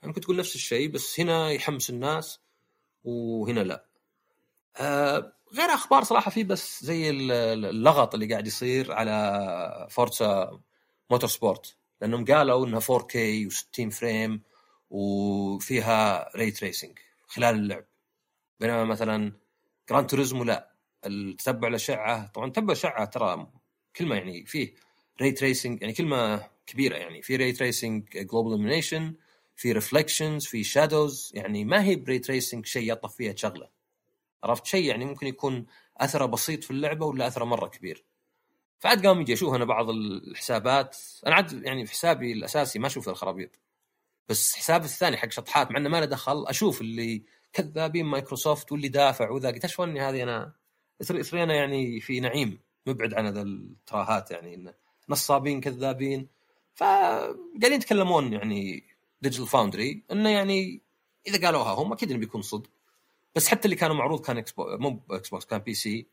يعني 0.00 0.08
ممكن 0.08 0.20
تقول 0.20 0.36
نفس 0.36 0.54
الشيء 0.54 0.88
بس 0.88 1.20
هنا 1.20 1.50
يحمس 1.50 1.90
الناس 1.90 2.40
وهنا 3.04 3.60
لا. 3.60 3.84
آه 4.76 5.32
غير 5.54 5.68
أخبار 5.74 6.04
صراحة 6.04 6.30
في 6.30 6.44
بس 6.44 6.84
زي 6.84 7.10
ال- 7.10 7.32
اللغط 7.64 8.14
اللي 8.14 8.26
قاعد 8.26 8.46
يصير 8.46 8.92
على 8.92 9.86
Forza 9.90 10.60
Motorsport 11.10 11.76
لأنهم 12.00 12.24
قالوا 12.24 12.66
إنها 12.66 12.80
4K 12.80 13.14
و60 13.52 13.88
frame 13.88 14.42
وفيها 14.90 16.30
ray 16.36 16.50
tracing 16.50 16.98
خلال 17.26 17.54
اللعب. 17.54 17.84
بينما 18.60 18.84
مثلا 18.84 19.32
Gran 19.90 20.06
Turismo 20.06 20.44
لا. 20.44 20.72
التتبع 21.06 21.68
الاشعه 21.68 22.26
طبعا 22.26 22.50
تتبع 22.50 22.64
الاشعه 22.66 23.04
ترى 23.04 23.46
كلمه 23.96 24.16
يعني 24.16 24.46
فيه 24.46 24.74
ray 25.20 25.32
tracing 25.32 25.80
يعني 25.82 25.92
كلمه 25.92 26.48
كبيرة 26.66 26.96
يعني. 26.96 27.22
في 27.22 27.36
ray 27.36 27.52
tracing 27.52 28.08
global 28.08 28.82
illumination 28.82 29.14
في 29.56 29.72
reflections 29.72 30.46
في 30.46 30.64
shadows 30.64 31.32
يعني 31.34 31.64
ما 31.64 31.82
هي 31.84 31.96
ب 31.96 32.02
ray 32.02 32.18
tracing 32.18 32.66
شيء 32.66 32.92
يطف 32.92 33.16
فيها 33.16 33.34
شغلة. 33.36 33.68
عرفت؟ 34.44 34.66
شيء 34.66 34.84
يعني 34.84 35.04
ممكن 35.04 35.26
يكون 35.26 35.66
أثره 35.96 36.26
بسيط 36.26 36.64
في 36.64 36.70
اللعبة 36.70 37.06
ولا 37.06 37.26
أثره 37.26 37.44
مرة 37.44 37.66
كبير. 37.66 38.04
فعاد 38.78 39.06
قام 39.06 39.20
يجي 39.20 39.32
أشوف 39.32 39.54
أنا 39.54 39.64
بعض 39.64 39.90
الحسابات 39.90 40.96
أنا 41.26 41.34
عاد 41.34 41.62
يعني 41.64 41.86
في 41.86 41.92
حسابي 41.92 42.32
الأساسي 42.32 42.78
ما 42.78 42.86
أشوف 42.86 43.08
الخرابيط. 43.08 43.58
بس 44.28 44.54
حسابي 44.54 44.84
الثاني 44.84 45.16
حق 45.16 45.30
شطحات 45.30 45.70
مع 45.70 45.78
إنه 45.78 45.88
ما 45.88 46.00
له 46.00 46.06
دخل. 46.06 46.46
أشوف 46.46 46.80
اللي 46.80 47.22
كذابين 47.52 48.06
مايكروسوفت 48.06 48.72
واللي 48.72 48.88
دافع 48.88 49.30
وذا 49.30 49.50
قلت 49.50 49.64
إيش 49.64 49.80
هذه 49.80 50.22
أنا 50.22 50.52
اثرينا 51.00 51.54
يعني 51.54 52.00
في 52.00 52.20
نعيم 52.20 52.58
مبعد 52.86 53.14
عن 53.14 53.26
هذا 53.26 53.42
التراهات 53.42 54.30
يعني. 54.30 54.54
انه 54.54 54.74
نصابين 55.08 55.60
كذابين. 55.60 56.28
فقاعدين 56.74 57.72
يتكلمون 57.72 58.32
يعني 58.32 58.84
ديجيتال 59.22 59.46
فاوندري 59.46 60.02
إنه 60.12 60.30
يعني 60.30 60.80
إذا 61.26 61.46
قالوها 61.46 61.72
هم 61.72 61.92
أكيد 61.92 62.10
إنه 62.10 62.20
بيكون 62.20 62.42
صدق. 62.42 62.70
بس 63.36 63.48
حتى 63.48 63.64
اللي 63.64 63.76
كانوا 63.76 63.96
معروض 63.96 64.20
كان 64.20 64.38
إكس 64.38 64.52
بوكس 64.52 64.80
مو 64.80 65.00
إكس 65.10 65.28
بوكس 65.28 65.44
كان 65.44 65.58
بي 65.58 65.74
سي 65.74 66.06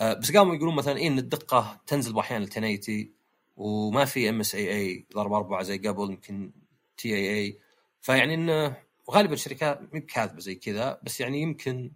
آه، 0.00 0.12
بس 0.12 0.36
قاموا 0.36 0.54
يقولون 0.54 0.74
مثلا 0.74 0.96
إيه 0.96 1.08
إن 1.08 1.18
الدقة 1.18 1.80
تنزل 1.86 2.12
بأحيان 2.12 2.42
ل 2.42 2.44
1080 2.44 3.12
وما 3.56 4.04
في 4.04 4.28
ام 4.28 4.40
اس 4.40 4.54
اي 4.54 4.76
اي 4.76 5.06
ضرب 5.14 5.32
أربعة 5.32 5.62
زي 5.62 5.78
قبل 5.78 6.10
يمكن 6.10 6.50
تي 6.96 7.14
اي 7.16 7.34
اي 7.38 7.58
فيعني 8.00 8.34
إنه 8.34 8.76
وغالبا 9.06 9.34
الشركات 9.34 9.80
مو 9.80 10.00
بكاذبه 10.00 10.40
زي 10.40 10.54
كذا 10.54 11.00
بس 11.02 11.20
يعني 11.20 11.40
يمكن 11.42 11.92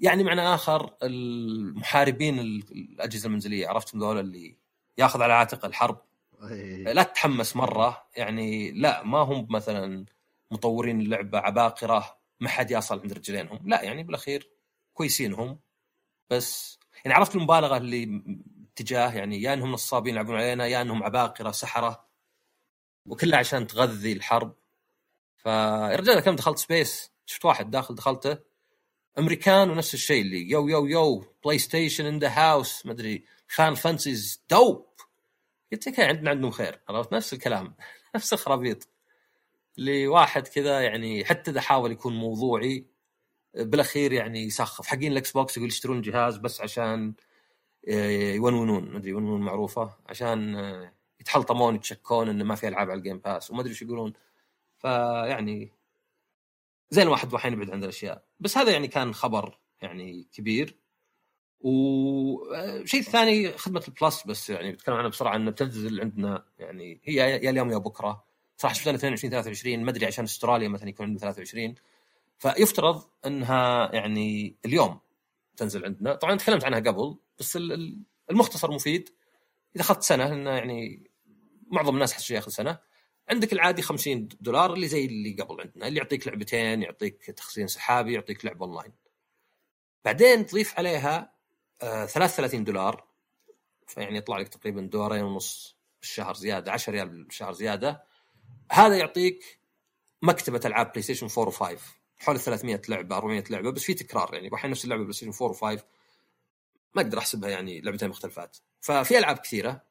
يعني 0.00 0.24
معنى 0.24 0.40
آخر 0.40 0.94
المحاربين 1.02 2.38
ال- 2.38 2.64
الأجهزة 2.72 3.26
المنزلية 3.26 3.68
عرفتم 3.68 3.98
ذول 3.98 4.18
اللي 4.20 4.56
ياخذ 4.98 5.22
على 5.22 5.32
عاتق 5.32 5.64
الحرب؟ 5.64 6.00
إيه. 6.50 6.92
لا 6.92 7.02
تتحمس 7.02 7.56
مرة 7.56 8.06
يعني 8.16 8.70
لا 8.72 9.02
ما 9.02 9.18
هم 9.18 9.46
مثلا 9.50 10.04
مطورين 10.50 11.00
اللعبه 11.00 11.38
عباقرة 11.38 12.18
ما 12.40 12.48
حد 12.48 12.70
يصل 12.70 13.00
عند 13.00 13.12
رجلينهم. 13.12 13.60
لا 13.64 13.82
يعني 13.82 14.02
بالأخير 14.02 14.50
كويسين 14.94 15.32
هم 15.32 15.58
بس 16.30 16.78
يعني 17.04 17.16
عرفت 17.16 17.36
المبالغة 17.36 17.76
اللي 17.76 18.22
اتجاه 18.72 19.12
يعني 19.14 19.42
يا 19.42 19.54
إنهم 19.54 19.72
نصابين 19.72 20.12
يلعبون 20.14 20.36
علينا 20.36 20.66
يا 20.66 20.82
إنهم 20.82 21.02
عباقرة 21.02 21.50
سحرة. 21.50 22.05
وكلها 23.06 23.38
عشان 23.38 23.66
تغذي 23.66 24.12
الحرب. 24.12 24.54
فيا 25.36 25.96
رجال 25.96 26.20
كم 26.20 26.36
دخلت 26.36 26.58
سبيس؟ 26.58 27.10
شفت 27.26 27.44
واحد 27.44 27.70
داخل 27.70 27.94
دخلته. 27.94 28.38
أمريكان 29.18 29.70
ونفس 29.70 29.94
الشيء 29.94 30.22
اللي 30.22 30.50
يو 30.50 30.68
يو 30.68 30.86
يو 30.86 31.24
بلاي 31.44 31.58
ستيشن 31.58 32.06
ان 32.06 32.18
ذا 32.18 32.28
هاوس 32.28 32.86
ما 32.86 32.92
أدري 32.92 33.24
فان 33.48 33.74
فانسيز 33.74 34.42
دوب 34.50 34.86
قلت 35.72 35.88
لك 35.88 36.00
عندنا 36.00 36.30
عندهم 36.30 36.50
خير 36.50 36.80
عرفت؟ 36.88 37.12
نفس 37.12 37.32
الكلام 37.32 37.74
نفس 38.14 38.32
الخرابيط. 38.32 38.88
اللي 39.78 40.06
واحد 40.06 40.48
كذا 40.48 40.80
يعني 40.80 41.24
حتى 41.24 41.50
إذا 41.50 41.60
حاول 41.60 41.92
يكون 41.92 42.16
موضوعي 42.16 42.86
بالأخير 43.54 44.12
يعني 44.12 44.44
يسخف. 44.44 44.86
حقين 44.86 45.12
ال 45.12 45.32
Xbox 45.32 45.56
يقول 45.56 45.68
يشترون 45.68 46.00
جهاز 46.00 46.36
بس 46.36 46.60
عشان 46.60 47.14
آه، 47.88 48.32
ينونون 48.32 48.90
ما 48.90 48.98
أدري 48.98 49.10
ينونون 49.10 49.40
معروفة 49.40 49.96
عشان 50.06 50.56
آه، 50.56 50.92
يتحلطمون 51.20 51.74
يتشكون 51.74 52.28
إنه 52.28 52.44
ما 52.44 52.54
في 52.54 52.68
ألعاب 52.68 52.90
على 52.90 52.98
ال 52.98 53.02
Game 53.02 53.18
Pass 53.18 53.50
وما 53.50 53.60
أدري 53.60 53.70
إيش 53.70 53.82
يقولون. 53.82 54.12
فيعني 54.78 55.72
زي 56.90 57.02
الواحد 57.02 57.34
أحيانا 57.34 57.56
يبعد 57.56 57.70
عن 57.70 57.84
الأشياء. 57.84 58.24
بس 58.40 58.58
هذا 58.58 58.70
يعني 58.72 58.88
كان 58.88 59.14
خبر 59.14 59.58
يعني 59.82 60.28
كبير. 60.32 60.76
وشيء 61.60 63.02
ثاني 63.02 63.52
خدمة 63.52 63.84
البلس 63.88 64.26
بس 64.26 64.50
يعني 64.50 64.72
بتكلم 64.72 64.94
عنها 64.94 65.08
بسرعة 65.08 65.36
إنه 65.36 65.50
بتنزل 65.50 66.00
عندنا 66.00 66.44
يعني 66.58 67.00
هي 67.04 67.14
يا 67.14 67.50
اليوم 67.50 67.70
يا 67.70 67.78
بكرة. 67.78 68.24
صراحة 68.56 68.74
شفنا 68.74 68.94
22 68.94 69.30
23 69.30 69.84
ما 69.84 69.90
أدري 69.90 70.06
عشان 70.06 70.24
أستراليا 70.24 70.68
مثلا 70.68 70.88
يكون 70.88 71.06
عندنا 71.06 71.20
23 71.20 71.74
فيفترض 72.38 73.02
إنها 73.26 73.94
يعني 73.94 74.56
اليوم 74.64 75.00
تنزل 75.56 75.84
عندنا. 75.84 76.14
طبعا 76.14 76.36
تكلمت 76.36 76.64
عنها 76.64 76.80
قبل 76.80 77.16
بس 77.38 77.58
المختصر 78.30 78.70
مفيد. 78.70 79.10
إذا 79.76 79.84
أخذت 79.84 80.02
سنة 80.02 80.32
إنه 80.32 80.50
يعني 80.50 81.10
معظم 81.66 81.94
الناس 81.94 82.12
حس 82.12 82.30
ياخذ 82.30 82.50
سنة. 82.50 82.78
عندك 83.30 83.52
العادي 83.52 83.82
50 83.82 84.28
دولار 84.40 84.74
اللي 84.74 84.88
زي 84.88 85.04
اللي 85.04 85.32
قبل 85.42 85.60
عندنا 85.60 85.88
اللي 85.88 85.98
يعطيك 85.98 86.26
لعبتين 86.26 86.82
يعطيك 86.82 87.30
تخزين 87.30 87.66
سحابي 87.66 88.14
يعطيك 88.14 88.44
لعبه 88.44 88.66
أونلاين. 88.66 88.92
بعدين 90.04 90.46
تضيف 90.46 90.78
عليها 90.78 91.32
آه 91.82 92.06
33 92.06 92.64
دولار. 92.64 93.06
فيعني 93.86 94.18
يطلع 94.18 94.38
لك 94.38 94.48
تقريبا 94.48 94.80
دولارين 94.80 95.22
ونص 95.24 95.76
بالشهر 96.00 96.34
زيادة 96.34 96.72
10 96.72 96.92
ريال 96.92 97.24
بالشهر 97.24 97.52
زيادة. 97.52 98.04
هذا 98.72 98.96
يعطيك 98.96 99.58
مكتبة 100.22 100.60
ألعاب 100.64 100.90
PlayStation 100.90 101.28
4 101.38 101.76
و5 101.76 101.78
حول 102.18 102.40
300 102.40 102.82
لعبة 102.88 103.16
400 103.16 103.44
لعبة 103.50 103.70
بس 103.70 103.82
في 103.82 103.94
تكرار 103.94 104.34
يعني. 104.34 104.48
بحين 104.48 104.70
نفس 104.70 104.84
اللعبة 104.84 105.02
PlayStation 105.02 105.44
4 105.44 105.76
و5 105.78 105.82
ما 106.94 107.02
أقدر 107.02 107.18
أحسبها 107.18 107.50
يعني 107.50 107.80
لعبتين 107.80 108.08
مختلفات. 108.08 108.56
ففي 108.86 109.18
ألعاب 109.18 109.38
كثيرة 109.38 109.82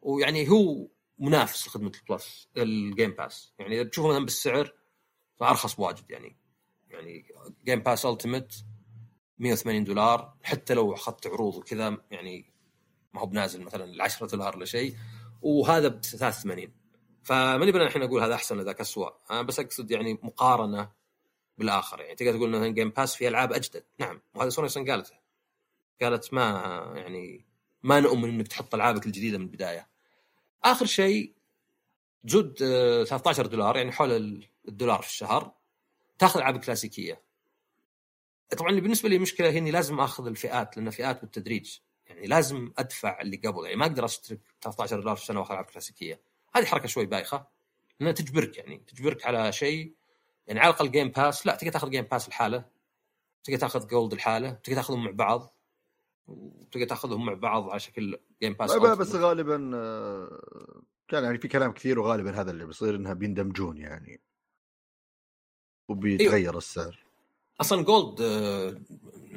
ويعني 0.00 0.50
هو 0.50 0.88
منافس 1.18 1.66
لخدمة 1.66 1.92
ال 2.00 2.10
Plus 2.10 2.48
ال 2.56 2.67
Game 2.67 3.10
Pass 3.10 3.54
يعني 3.58 3.80
إذا 3.80 3.88
تشوفه 3.88 4.08
مثلا 4.08 4.24
بالسعر 4.24 4.72
فأرخص 5.36 5.74
بواجد 5.74 6.10
يعني. 6.10 6.36
يعني 6.90 7.24
Game 7.64 7.80
Pass 7.80 8.06
Ultimate 8.06 8.64
180 9.38 9.84
دولار 9.84 10.34
حتى 10.42 10.74
لو 10.74 10.94
أخذت 10.94 11.26
عروض 11.26 11.54
وكذا 11.54 11.96
يعني 12.10 12.52
ما 13.14 13.20
هو 13.20 13.26
بنازل 13.26 13.62
مثلا 13.62 13.84
ال 13.84 14.00
10 14.00 14.26
دولار 14.26 14.56
ولا 14.56 14.64
شيء 14.64 14.96
وهذا 15.42 15.88
ب 15.88 16.04
83 16.04 16.72
فماني 17.22 17.72
بنا 17.72 17.84
الحين 17.84 18.02
أقول 18.02 18.22
هذا 18.22 18.34
أحسن 18.34 18.60
ذاك 18.60 18.80
اسوء 18.80 19.12
أنا 19.30 19.42
بس 19.42 19.60
أقصد 19.60 19.90
يعني 19.90 20.18
مقارنة 20.22 20.92
بالآخر. 21.58 22.00
يعني 22.00 22.14
تقدر 22.14 22.36
تقول 22.36 22.50
مثلا 22.50 22.68
Game 22.68 22.90
Pass 22.90 23.14
في 23.14 23.28
ألعاب 23.28 23.52
أجدد. 23.52 23.84
نعم 23.98 24.20
وهذا 24.34 24.48
سوني 24.48 24.90
قالته. 24.90 25.14
قالت 26.02 26.34
ما 26.34 26.42
يعني 26.96 27.47
ما 27.88 28.00
نؤمن 28.00 28.28
إنك 28.28 28.48
تحط 28.48 28.74
ألعابك 28.74 29.06
الجديدة 29.06 29.38
من 29.38 29.44
البداية. 29.44 29.88
آخر 30.64 30.86
شيء 30.86 31.32
زود 32.24 32.54
13 32.58 33.46
دولار 33.46 33.76
يعني 33.76 33.92
حول 33.92 34.42
الدولار 34.68 35.02
في 35.02 35.08
الشهر 35.08 35.52
تاخذ 36.18 36.40
ألعاب 36.40 36.58
كلاسيكية. 36.58 37.22
طبعا 38.58 38.80
بالنسبة 38.80 39.08
لي 39.08 39.18
مشكلة 39.18 39.50
هي 39.50 39.58
اني 39.58 39.70
لازم 39.70 40.00
أخذ 40.00 40.26
الفئات 40.26 40.76
لأن 40.76 40.90
فئات 40.90 41.20
بالتدريج 41.20 41.78
يعني 42.06 42.26
لازم 42.26 42.72
أدفع 42.78 43.20
اللي 43.20 43.36
قبل 43.36 43.64
يعني 43.64 43.76
ما 43.76 43.86
أقدر 43.86 44.04
أشترك 44.04 44.40
13 44.62 45.00
دولار 45.00 45.16
في 45.16 45.22
السنة 45.22 45.40
وأخذ 45.40 45.50
ألعاب 45.50 45.64
كلاسيكية. 45.64 46.20
هذه 46.54 46.64
حركة 46.64 46.88
شوي 46.88 47.06
بايخة 47.06 47.46
لأنها 48.00 48.12
تجبرك 48.12 48.58
يعني 48.58 48.82
تجبرك 48.86 49.26
على 49.26 49.52
شيء 49.52 49.94
يعني 50.46 50.60
على 50.60 50.70
الأقل 50.70 50.90
Game 50.90 51.08
Pass 51.08 51.46
لا 51.46 51.54
تقدر 51.54 51.72
تاخذ 51.72 51.90
Game 51.90 52.04
Pass 52.04 52.28
لحاله 52.28 52.64
تقدر 53.44 53.58
تاخذ 53.58 53.86
Gold 53.86 54.12
لحاله 54.12 54.50
تقدر 54.50 54.76
تاخذهم 54.76 55.04
مع 55.04 55.10
بعض. 55.10 55.57
وتقدر 56.28 56.86
تاخذهم 56.86 57.26
مع 57.26 57.34
بعض 57.34 57.70
على 57.70 57.80
شكل 57.80 58.18
Game 58.42 58.52
Pass 58.52 58.76
بس 58.76 59.14
غالبا 59.14 59.70
آه، 59.74 60.82
كان 61.08 61.24
يعني 61.24 61.38
في 61.38 61.48
كلام 61.48 61.72
كثير 61.72 61.98
وغالبا 61.98 62.40
هذا 62.40 62.50
اللي 62.50 62.66
بيصير 62.66 62.94
إنها 62.94 63.12
بيندمجون 63.12 63.76
يعني. 63.76 64.20
وبيتغير 65.88 66.34
أيوه. 66.34 66.58
السعر. 66.58 66.98
أصلا 67.60 67.82
Gold 67.82 68.20
آه، 68.20 68.80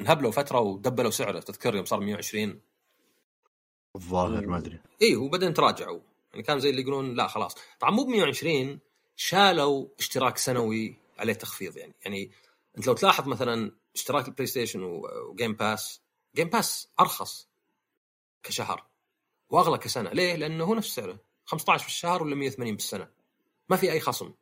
انهبلوا 0.00 0.30
فترة 0.30 0.60
ودبلوا 0.60 1.10
سعره. 1.10 1.40
تذكر 1.40 1.74
يوم 1.74 1.84
صار 1.84 2.00
120 2.00 2.60
الظاهر 3.96 4.46
ما 4.46 4.58
أدري. 4.58 4.80
اي 5.02 5.16
وبعدين 5.16 5.54
تراجعوا. 5.54 6.00
يعني 6.32 6.42
كان 6.42 6.60
زي 6.60 6.70
اللي 6.70 6.82
يقولون 6.82 7.14
لا 7.14 7.26
خلاص. 7.26 7.54
طبعا 7.80 7.90
مو 7.92 8.04
ب 8.04 8.08
120 8.08 8.78
شالوا 9.16 9.88
اشتراك 9.98 10.38
سنوي 10.38 10.96
عليه 11.18 11.32
تخفيض 11.32 11.76
يعني. 11.76 11.94
يعني 12.04 12.30
أنت 12.78 12.86
لو 12.86 12.94
تلاحظ 12.94 13.28
مثلا 13.28 13.72
اشتراك 13.94 14.28
ال 14.28 14.46
PlayStation 14.46 14.82
و 14.82 14.96
Game 14.96 15.52
Pass 15.52 16.02
Game 16.34 16.48
Pass 16.48 16.88
أرخص 17.00 17.48
كشهر 18.42 18.86
وأغلى 19.50 19.78
كسنة. 19.78 20.10
ليه؟ 20.10 20.34
لأنه 20.34 20.64
هو 20.64 20.74
نفس 20.74 20.94
سعره. 20.94 21.18
15 21.44 21.82
في 21.82 21.88
الشهر 21.88 22.22
ولا 22.22 22.34
180 22.34 22.76
بالسنة. 22.76 23.08
ما 23.68 23.76
في 23.76 23.92
أي 23.92 24.00
خصم. 24.00 24.32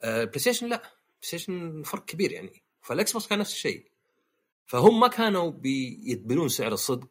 آه 0.00 0.24
PlayStation 0.24 0.66
لا. 0.68 0.76
PlayStation 0.76 1.82
فرق 1.82 2.04
كبير 2.04 2.32
يعني. 2.32 2.62
فال 2.82 3.12
Xbox 3.12 3.26
كان 3.26 3.38
نفس 3.38 3.52
الشيء. 3.52 3.90
فهم 4.66 5.00
ما 5.00 5.08
كانوا 5.08 5.50
بيدبلون 5.50 6.48
سعر 6.48 6.72
الصدق 6.72 7.10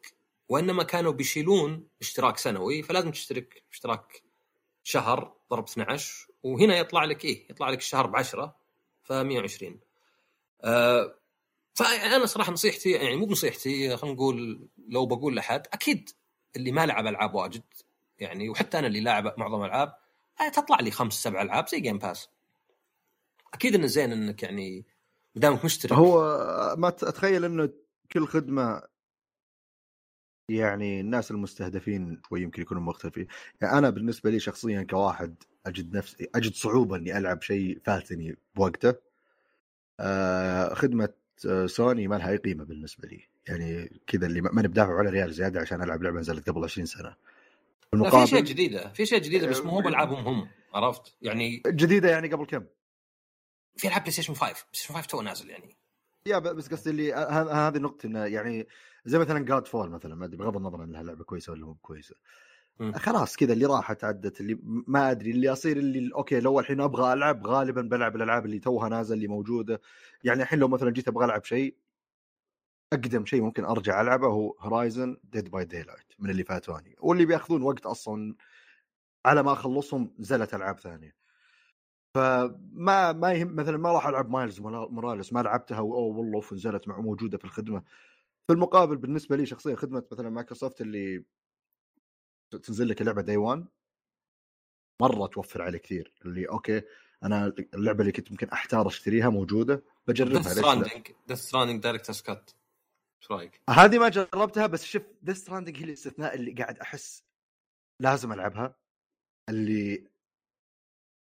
وإنما 0.50 0.84
كانوا 0.84 1.12
بيشيلون 1.12 1.88
اشتراك 2.02 2.38
سنوي. 2.38 2.84
فلازم 2.84 3.12
تشترك 3.12 3.64
اشتراك 3.72 4.24
شهر 4.84 5.34
ضرب 5.52 5.64
12 5.64 6.28
وهنا 6.44 6.78
يطلع 6.78 7.04
لك 7.04 7.26
إيه؟ 7.26 7.46
يطلع 7.50 7.70
لك 7.70 7.78
الشهر 7.78 8.08
ب 8.08 8.16
10 8.16 8.56
ف 9.04 9.12
120 9.12 9.80
آه 10.64 11.16
فأنا 11.74 12.26
صراحة 12.26 12.52
نصيحتي 12.52 12.92
يعني 12.92 13.16
مو 13.16 13.26
بنصيحتي 13.26 13.98
خلينا 13.98 14.16
نقول 14.16 14.68
لو 14.88 15.06
بقول 15.06 15.36
لأحد 15.36 15.68
أكيد 15.74 16.10
اللي 16.56 16.72
ما 16.72 16.86
لعب 16.86 17.08
ألعاب 17.08 17.36
واجد 17.36 17.64
يعني 18.20 18.50
وحتى 18.50 18.80
أنا 18.80 18.88
اللي 18.88 19.00
لاعب 19.00 19.34
معظم 19.38 19.62
الالعاب 19.62 19.94
آه، 20.42 20.50
تطلع 20.50 20.80
لي 20.80 20.92
خمس 20.92 21.14
سبع 21.14 21.42
ألعاب 21.42 21.68
زي 21.68 21.80
جيم 21.80 21.98
باس 21.98 22.30
أكيد 23.54 23.76
إنه 23.76 23.88
زين 23.88 24.12
إنك 24.12 24.44
يعني 24.44 24.86
دامك 25.36 25.66
مشترك. 25.66 25.94
هو 25.94 26.20
ما 26.78 26.88
أتخيل 26.88 27.46
إنه 27.46 27.70
كل 28.12 28.28
خدمة 28.28 28.82
يعني 30.50 31.00
الناس 31.00 31.32
المستهدفين 31.32 32.22
شوي 32.30 32.42
يمكن 32.42 32.62
يكونوا 32.62 32.84
مختلفين. 32.84 33.28
يعني 33.62 33.78
أنا 33.78 33.90
بالنسبة 33.90 34.30
لي 34.30 34.40
شخصيا 34.40 34.84
كواحد 34.84 35.44
أجد 35.66 35.98
نفسي 35.98 36.30
أجد 36.36 36.54
صعوبه 36.54 36.96
إني 36.96 37.18
ألعب 37.18 37.42
شيء 37.42 37.80
فاتني 37.86 38.38
بوقته. 38.56 38.96
آه 40.00 40.74
خدمة 40.74 41.04
آه، 41.04 41.21
سوني 41.66 42.08
ما 42.08 42.16
لها 42.16 42.30
أي 42.30 42.38
قيمة 42.38 42.64
بالنسبة 42.64 43.08
لي. 43.08 43.28
يعني 43.48 44.02
كذا 44.08 44.26
اللي 44.28 44.42
ماني 44.42 44.68
بدافع 44.68 44.98
على 44.98 45.10
ريال 45.10 45.34
زيادة 45.34 45.62
عشان 45.62 45.84
ألعب 45.84 46.04
لعبة 46.04 46.20
نزلت 46.20 46.50
قبل 46.50 46.64
20 46.64 46.86
سنة. 46.86 47.16
المقابل 47.94 48.18
في 48.18 48.24
اشياء 48.24 48.42
جديدة 48.42 48.94
في 48.94 49.04
اشياء 49.04 49.22
جديدة 49.22 49.48
بس 49.48 49.60
مو 49.60 49.72
هو 49.72 49.82
بالعابهم 49.82 50.28
هم 50.28 50.50
عرفت؟ 50.74 51.16
يعني 51.22 51.62
جديدة 51.68 52.10
يعني 52.10 52.28
قبل 52.28 52.46
كم؟ 52.46 52.66
في 53.78 53.88
ألعاب 53.88 54.02
PlayStation 54.02 54.34
5 54.34 54.46
PlayStation 54.46 54.94
5 54.94 55.08
توه 55.08 55.22
نازل 55.22 55.50
يعني. 55.50 55.76
يا 56.28 56.40
بس 56.40 56.68
قصدي 56.68 56.90
اللي 56.90 57.14
هذه 57.14 57.78
النقطة 57.78 58.08
إنه 58.08 58.26
يعني 58.26 58.68
زي 59.06 59.20
مثلا 59.20 59.46
Godfall 59.46 59.90
مثلا 59.90 60.16
ما 60.16 60.26
أدري 60.26 60.38
بغض 60.38 60.58
النظر 60.58 60.84
إنها 60.84 61.04
لعبة 61.04 61.24
كويسة 61.24 61.52
ولا 61.52 61.66
مو 61.66 61.76
كويسة. 61.76 62.16
خلاص 62.96 63.36
كذا 63.36 63.54
اللي 63.54 63.66
راحت 63.66 64.04
عدت 64.04 64.42
اللي 64.42 64.60
ما 64.64 65.12
أدري 65.12 65.32
اللي 65.32 65.50
اصير 65.52 65.78
اللي 65.78 66.12
okay 66.16 66.40
لو 66.40 66.60
الحين 66.60 66.82
أبغى 66.82 67.14
ألعب 67.14 67.48
غالبا 67.48 67.82
بلعب 67.82 68.16
الألعاب 68.16 68.46
اللي 68.46 68.60
توها 68.60 68.90
نازل 68.90 69.16
اللي 69.16 69.28
موجودة. 69.28 69.82
يعني 70.24 70.44
الحين 70.44 70.60
لو 70.60 70.68
مثلا 70.68 70.92
جيت 70.92 71.08
أبغى 71.08 71.26
ألعب 71.26 71.44
شيء 71.44 71.76
أقدم 72.94 73.26
شيء 73.26 73.42
ممكن 73.42 73.66
أرجع 73.66 74.02
ألعبه 74.02 74.28
هو 74.28 74.56
Horizon 74.60 75.18
Dead 75.24 75.52
by 75.52 75.66
Daylight 75.66 76.14
من 76.20 76.30
اللي 76.30 76.44
فاتوني. 76.44 76.96
واللي 77.00 77.26
بيأخذون 77.26 77.62
وقت 77.62 77.86
أصلا 77.86 78.36
على 79.26 79.44
ما 79.44 79.54
أخلصهم 79.54 80.16
نزلت 80.20 80.54
ألعاب 80.54 80.80
ثانية. 80.80 81.16
فما 82.16 83.12
ما 83.12 83.32
يهم 83.34 83.56
مثلا 83.56 83.78
ما 83.78 83.92
راح 83.92 84.08
ألعب 84.08 84.30
Miles 84.30 84.62
Morales 84.62 85.34
ما 85.34 85.40
لعبتها 85.40 85.80
اوه 85.80 86.18
والله 86.18 86.42
نزلت 86.54 86.88
مع 86.88 87.00
موجودة 87.00 87.38
في 87.38 87.46
الخدمة. 87.46 87.84
في 88.48 88.54
المقابل 88.54 88.98
بالنسبة 88.98 89.36
لي 89.36 89.46
شخصيا 89.46 89.76
خدمة 89.76 90.04
مثلا 90.12 90.30
مايكروسوفت 90.30 90.82
اللي 90.82 91.24
تنزل 92.56 92.90
لك 92.90 93.02
اللعبة 93.02 93.22
day 93.22 93.38
1 93.38 93.66
مرة 95.02 95.28
توفر 95.28 95.62
علي 95.62 95.80
كثير. 95.80 96.14
اللي 96.26 96.50
okay 96.50 96.82
أنا 97.24 97.54
اللعبة 97.74 98.02
اللي 98.02 98.12
كنت 98.12 98.32
ممكن 98.32 98.50
أحتار 98.50 98.88
أشتريها 98.88 99.30
موجودة 99.30 99.84
بجربها 100.08 100.38
Death 100.38 100.48
Stranding 100.48 101.08
Death 101.28 101.40
Stranding 101.40 101.84
Director's 101.84 102.22
Cut 102.22 102.52
إيش 103.22 103.32
رأيك؟ 103.32 103.62
هذه 103.70 104.00
ما 104.00 104.10
جربتها 104.10 104.68
بس 104.68 104.84
شوف 104.84 105.04
Death 105.22 105.38
Stranding 105.38 105.78
هي 105.78 105.84
الاستثناء 105.84 106.36
اللي 106.36 106.52
قاعد 106.52 106.80
أحس 106.80 107.24
لازم 108.00 108.34
ألعبها. 108.34 108.76
اللي 109.50 110.08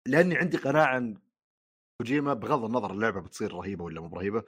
لأني 0.07 0.37
عندي 0.37 0.57
قناعة 0.57 0.97
إن 0.97 1.17
كوجيما 1.97 2.33
بغض 2.33 2.63
النظر 2.63 2.91
اللعبة 2.91 3.21
بتصير 3.21 3.53
رهيبة 3.53 3.83
ولا 3.83 4.01
مو 4.01 4.17
رهيبة 4.17 4.43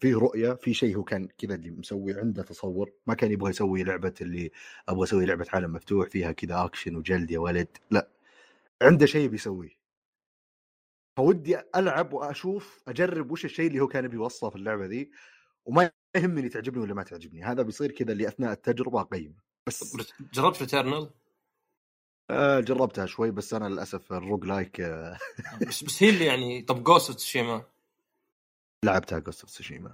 في 0.00 0.14
رؤية 0.14 0.52
في 0.54 0.74
شيء 0.74 0.96
هو 0.96 1.04
كان 1.04 1.28
كذا 1.38 1.54
اللي 1.54 1.70
مسوي 1.70 2.14
عنده 2.14 2.42
تصور 2.42 2.92
ما 3.06 3.14
كان 3.14 3.32
يبغى 3.32 3.50
يسوي 3.50 3.82
لعبة 3.82 4.14
اللي 4.20 4.50
أبغى 4.88 5.04
أسوي 5.04 5.26
لعبة 5.26 5.46
عالم 5.52 5.72
مفتوح 5.72 6.08
فيها 6.08 6.32
كذا 6.32 6.64
اكشن 6.64 6.96
وجلد 6.96 7.30
يا 7.30 7.38
ولد 7.38 7.68
لا 7.90 8.08
عنده 8.82 9.06
شيء 9.06 9.28
بيسويه. 9.28 9.84
فودي 11.16 11.58
ألعب 11.76 12.12
وأشوف 12.12 12.82
أجرب 12.88 13.30
وش 13.30 13.44
الشيء 13.44 13.66
اللي 13.66 13.80
هو 13.80 13.86
كان 13.88 14.08
بيوصله 14.08 14.50
في 14.50 14.56
اللعبة 14.56 14.86
ذي 14.86 15.10
وما 15.64 15.90
يهمني 16.16 16.48
تعجبني 16.48 16.82
ولا 16.82 16.94
ما 16.94 17.02
تعجبني 17.02 17.42
هذا 17.44 17.62
بيصير 17.62 17.92
كذا 17.92 18.12
اللي 18.12 18.28
أثناء 18.28 18.52
التجربة 18.52 19.00
أقيم. 19.00 19.36
بس 19.66 19.96
جربت 20.34 20.60
Returnal 20.60 21.10
آه 22.30 22.60
جربتها 22.60 23.06
شوي 23.06 23.30
بس 23.30 23.54
أنا 23.54 23.68
للأسف 23.68 24.12
ال 24.12 24.44
roguelike 24.44 24.80
آه. 24.80 25.18
بس 25.68 25.84
بس 25.84 26.02
هي 26.02 26.10
اللي 26.10 26.24
يعني 26.24 26.62
طب 26.62 26.84
Ghost 26.84 27.12
Tsushima 27.12 27.64
لعبتها 28.84 29.18
Ghost 29.18 29.42
of 29.42 29.50
Tsushima 29.50 29.92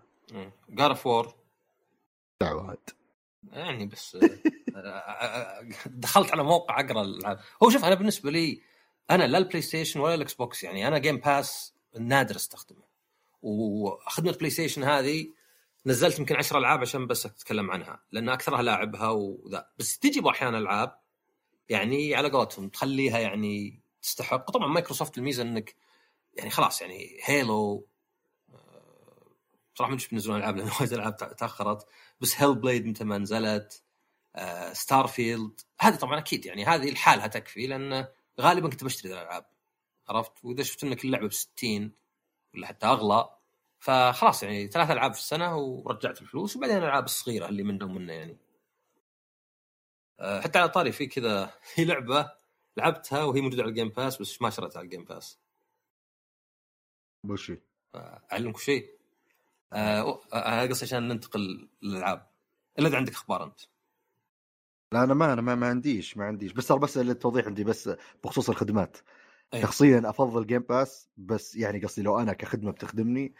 God 0.68 0.90
of 0.90 1.06
War 1.06 1.34
دعوات. 2.40 2.90
يعني 3.52 3.86
بس 3.86 4.18
آه، 4.76 4.78
آه، 4.78 5.68
دخلت 5.86 6.32
على 6.32 6.44
موقع 6.44 6.80
أقرأ 6.80 7.02
الألعاب. 7.02 7.40
هو 7.62 7.70
شوف 7.70 7.84
أنا 7.84 7.94
بالنسبة 7.94 8.30
لي 8.30 8.62
أنا 9.10 9.26
لا 9.26 9.38
ال 9.38 9.62
PlayStation 9.62 10.00
ولا 10.00 10.14
ال 10.14 10.34
Xbox 10.34 10.64
يعني 10.64 10.88
أنا 10.88 10.98
Game 10.98 11.16
Pass 11.16 11.74
نادر 11.98 12.36
أستخدمه. 12.36 12.82
وخدمه 13.42 14.30
ال 14.30 14.50
PlayStation 14.50 14.84
هذه 14.84 15.26
نزلت 15.86 16.18
يمكن 16.18 16.36
10 16.36 16.58
ألعاب 16.58 16.80
عشان 16.80 17.06
بس 17.06 17.26
أتكلم 17.26 17.70
عنها 17.70 18.00
لأن 18.12 18.28
أكثرها 18.28 18.62
لاعبها 18.62 19.08
وذا. 19.08 19.68
بس 19.78 19.98
تجي 19.98 20.22
أحيانا 20.30 20.58
ألعاب 20.58 20.98
يعني 21.68 22.14
على 22.14 22.30
قولتهم 22.30 22.68
تخليها 22.68 23.18
يعني 23.18 23.80
تستحق. 24.02 24.50
طبعا 24.50 24.68
مايكروسوفت 24.68 25.18
الميزة 25.18 25.42
إنك 25.42 25.74
يعني 26.34 26.50
خلاص 26.50 26.82
يعني 26.82 27.18
Halo 27.24 27.74
آه، 27.74 27.89
صراحة 29.80 29.90
ما 29.90 29.96
أدري 29.96 30.08
بينزلون 30.10 30.36
ألعاب 30.36 30.56
لأن 30.56 30.70
وايد 30.80 30.92
ألعاب 30.92 31.36
تأخرت. 31.36 31.86
بس 32.20 32.42
Hellblade 32.42 32.86
متى 32.86 33.04
ما 33.04 33.18
نزلت 33.18 33.82
Starfield 34.72 35.60
هذه 35.80 35.96
طبعا 35.96 36.18
أكيد 36.18 36.46
يعني 36.46 36.64
هذه 36.64 36.90
لحالها 36.90 37.26
تكفي 37.26 37.66
لأن 37.66 38.06
غالبا 38.40 38.68
كنت 38.68 38.84
بشتري 38.84 39.12
الألعاب 39.12 39.46
عرفت؟ 40.08 40.44
وإذا 40.44 40.62
شفت 40.62 40.84
إنك 40.84 41.04
اللعبة 41.04 41.28
ب 41.28 41.32
60 41.32 41.92
ولا 42.54 42.66
حتى 42.66 42.86
أغلى 42.86 43.36
فخلاص 43.78 44.42
يعني 44.42 44.68
ثلاث 44.68 44.90
ألعاب 44.90 45.14
في 45.14 45.20
السنة 45.20 45.56
ورجعت 45.56 46.22
الفلوس 46.22 46.56
وبعدين 46.56 46.76
الألعاب 46.76 47.04
الصغيرة 47.04 47.48
اللي 47.48 47.62
منه 47.62 47.84
ومنه 47.84 48.12
يعني. 48.12 48.36
آه، 50.20 50.40
حتى 50.40 50.58
على 50.58 50.68
طاري 50.68 50.92
في 50.92 51.06
كذا 51.06 51.46
في 51.74 51.84
لعبة 51.84 52.32
لعبتها 52.76 53.24
وهي 53.24 53.40
موجودة 53.40 53.62
على 53.62 53.70
ال 53.70 53.74
Game 53.74 53.88
Pass 53.88 54.22
بس 54.22 54.42
ما 54.42 54.50
شريتها 54.50 54.78
على 54.78 54.84
ال 54.84 54.88
Game 54.88 55.04
Pass 55.04 55.38
وش 57.28 57.52
اعلمك 58.32 58.56
شيء. 58.56 58.99
آه 59.72 60.66
قصدي 60.66 60.84
عشان 60.84 61.08
ننتقل 61.08 61.68
للألعاب. 61.82 62.30
إلا 62.78 62.88
إذا 62.88 62.96
عندك 62.96 63.12
أخبار 63.12 63.44
أنت. 63.44 63.60
لا 64.92 65.04
أنا 65.04 65.14
ما 65.14 65.32
أنا 65.32 65.42
ما, 65.42 65.54
ما 65.54 65.66
عنديش 65.66 66.16
ما 66.16 66.24
عنديش. 66.24 66.52
بس 66.52 66.72
بس 66.72 66.98
للتوضيح 66.98 67.46
عندي 67.46 67.64
بس 67.64 67.90
بخصوص 68.24 68.50
الخدمات. 68.50 68.96
أيه. 69.54 69.62
شخصيا 69.62 70.02
أفضل 70.04 70.46
جيم 70.46 70.62
باس 70.62 71.08
بس 71.16 71.56
يعني 71.56 71.84
قصدي 71.84 72.02
لو 72.02 72.18
أنا 72.18 72.32
كخدمة 72.32 72.70
بتخدمني 72.70 73.34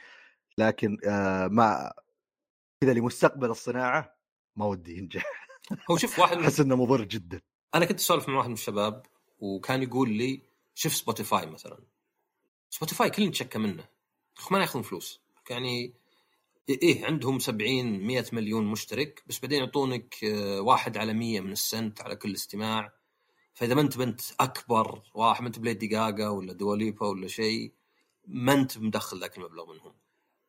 لكن 0.58 0.98
آه 1.06 1.46
ما 1.46 1.92
كذا 2.80 2.92
لمستقبل 2.92 3.50
الصناعة 3.50 4.16
ما 4.56 4.66
ودي 4.66 4.98
ينجح. 4.98 5.24
هو 5.90 5.96
شوف 5.96 6.18
واحد 6.18 6.36
أحس 6.40 6.60
إنه 6.60 6.76
مضر 6.76 7.04
جدا. 7.04 7.40
أنا 7.74 7.84
كنت 7.84 7.98
أسولف 7.98 8.28
مع 8.28 8.36
واحد 8.36 8.48
من 8.48 8.54
الشباب 8.54 9.06
وكان 9.38 9.82
يقول 9.82 10.10
لي 10.10 10.42
شوف 10.74 10.94
Spotify 10.94 11.46
مثلا. 11.46 11.78
Spotify 12.70 13.10
كل 13.10 13.26
نتشكى 13.26 13.58
منه. 13.58 13.84
ما 14.50 14.60
يأخذون 14.60 14.82
فلوس. 14.82 15.20
يعني 15.50 15.94
إيه 16.68 17.06
عندهم 17.06 17.38
70 17.38 18.06
100 18.06 18.24
مليون 18.32 18.66
مشترك 18.66 19.22
بس 19.26 19.40
بعدين 19.40 19.58
يعطونك 19.58 20.24
آه، 20.24 20.60
واحد 20.60 20.96
على 20.96 21.12
100 21.12 21.40
من 21.40 21.52
السنت 21.52 22.00
على 22.00 22.16
كل 22.16 22.34
استماع 22.34 22.92
فإذا 23.54 23.74
ما 23.74 23.80
أنت 23.80 23.98
بنت 23.98 24.20
أكبر 24.40 25.02
واحد 25.14 25.42
ما 25.42 25.48
أنت 25.48 25.58
ب 25.58 25.64
Lady 25.64 25.86
Gaga 25.86 26.28
ولا 26.28 26.52
Dua 26.52 26.76
Lipa 26.76 27.06
ولا 27.06 27.28
شيء 27.28 27.72
ما 28.26 28.52
أنت 28.52 28.78
مدخل 28.78 29.20
ذاك 29.20 29.38
المبلغ 29.38 29.72
منهم 29.72 29.94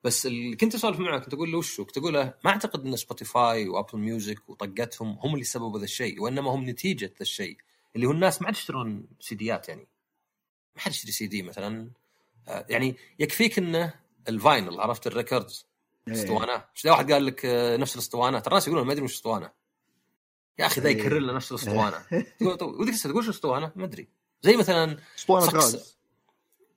بس 0.04 0.26
اللي 0.26 0.56
كنت 0.56 0.76
أسولف 0.76 1.00
معه 1.00 1.20
كنت 1.20 1.34
أقول 1.34 1.52
له 1.52 1.58
وشو؟ 1.58 1.86
كنت 1.86 1.98
أقول 1.98 2.14
له 2.14 2.34
ما 2.46 2.52
أعتقد 2.52 2.86
إن 2.86 2.96
Spotify 2.96 3.68
و 3.68 3.73
Apple 3.73 4.00
Music 4.00 4.50
وطقتهم 4.50 5.18
هم 5.24 5.34
اللي 5.34 5.46
سببوا 5.46 5.80
ذا 5.80 5.84
الشيء 5.84 6.22
وإنما 6.22 6.52
هم 6.52 6.70
نتيجة 6.70 7.06
ذا 7.06 7.22
الشيء 7.22 7.58
اللي 7.96 8.08
هو 8.08 8.12
الناس 8.12 8.42
ما 8.42 8.48
عاد 8.48 8.56
يشترون 8.56 9.08
سيديات 9.20 9.70
يعني 9.70 9.88
ما 10.76 10.82
حد 10.82 10.92
يشتري 10.92 11.12
سي 11.12 11.28
دي 11.28 11.44
مثلا 11.44 11.92
آه، 12.48 12.66
يعني 12.70 12.96
يكفيك 13.20 13.58
إنه 13.58 13.94
ال 14.28 14.36
vinyl 14.36 14.80
عرفت 14.80 15.08
ال 15.08 15.15
records. 15.15 15.71
أسطوانة. 16.08 16.54
إيش 16.54 16.86
واحد 16.86 17.12
قال 17.12 17.26
لك 17.26 17.46
آه، 17.46 17.78
نفس 17.78 17.96
الأسطوانة؟ 17.96 18.40
ترى 18.40 18.52
الناس 18.52 18.68
يقولون 18.68 18.88
ما 18.88 18.94
أدري 18.94 19.06
وش 19.06 19.14
اسطوانه 19.14 19.52
يا 20.60 20.66
أخي 20.66 20.82
ذا 20.82 20.90
إيه. 20.90 20.98
يكرر 20.98 21.20
لنا 21.20 21.34
نفس 21.34 21.52
الأسطوانة. 21.52 22.06
ودك 22.80 22.96
تقول 23.04 23.24
شو 23.24 23.32
أسطوانة؟ 23.32 23.72
ما 23.76 23.86
أدري. 23.86 24.08
زي 24.42 24.58
مثلا 24.58 24.98
أسطوانة 25.18 25.46
غاز 25.46 25.98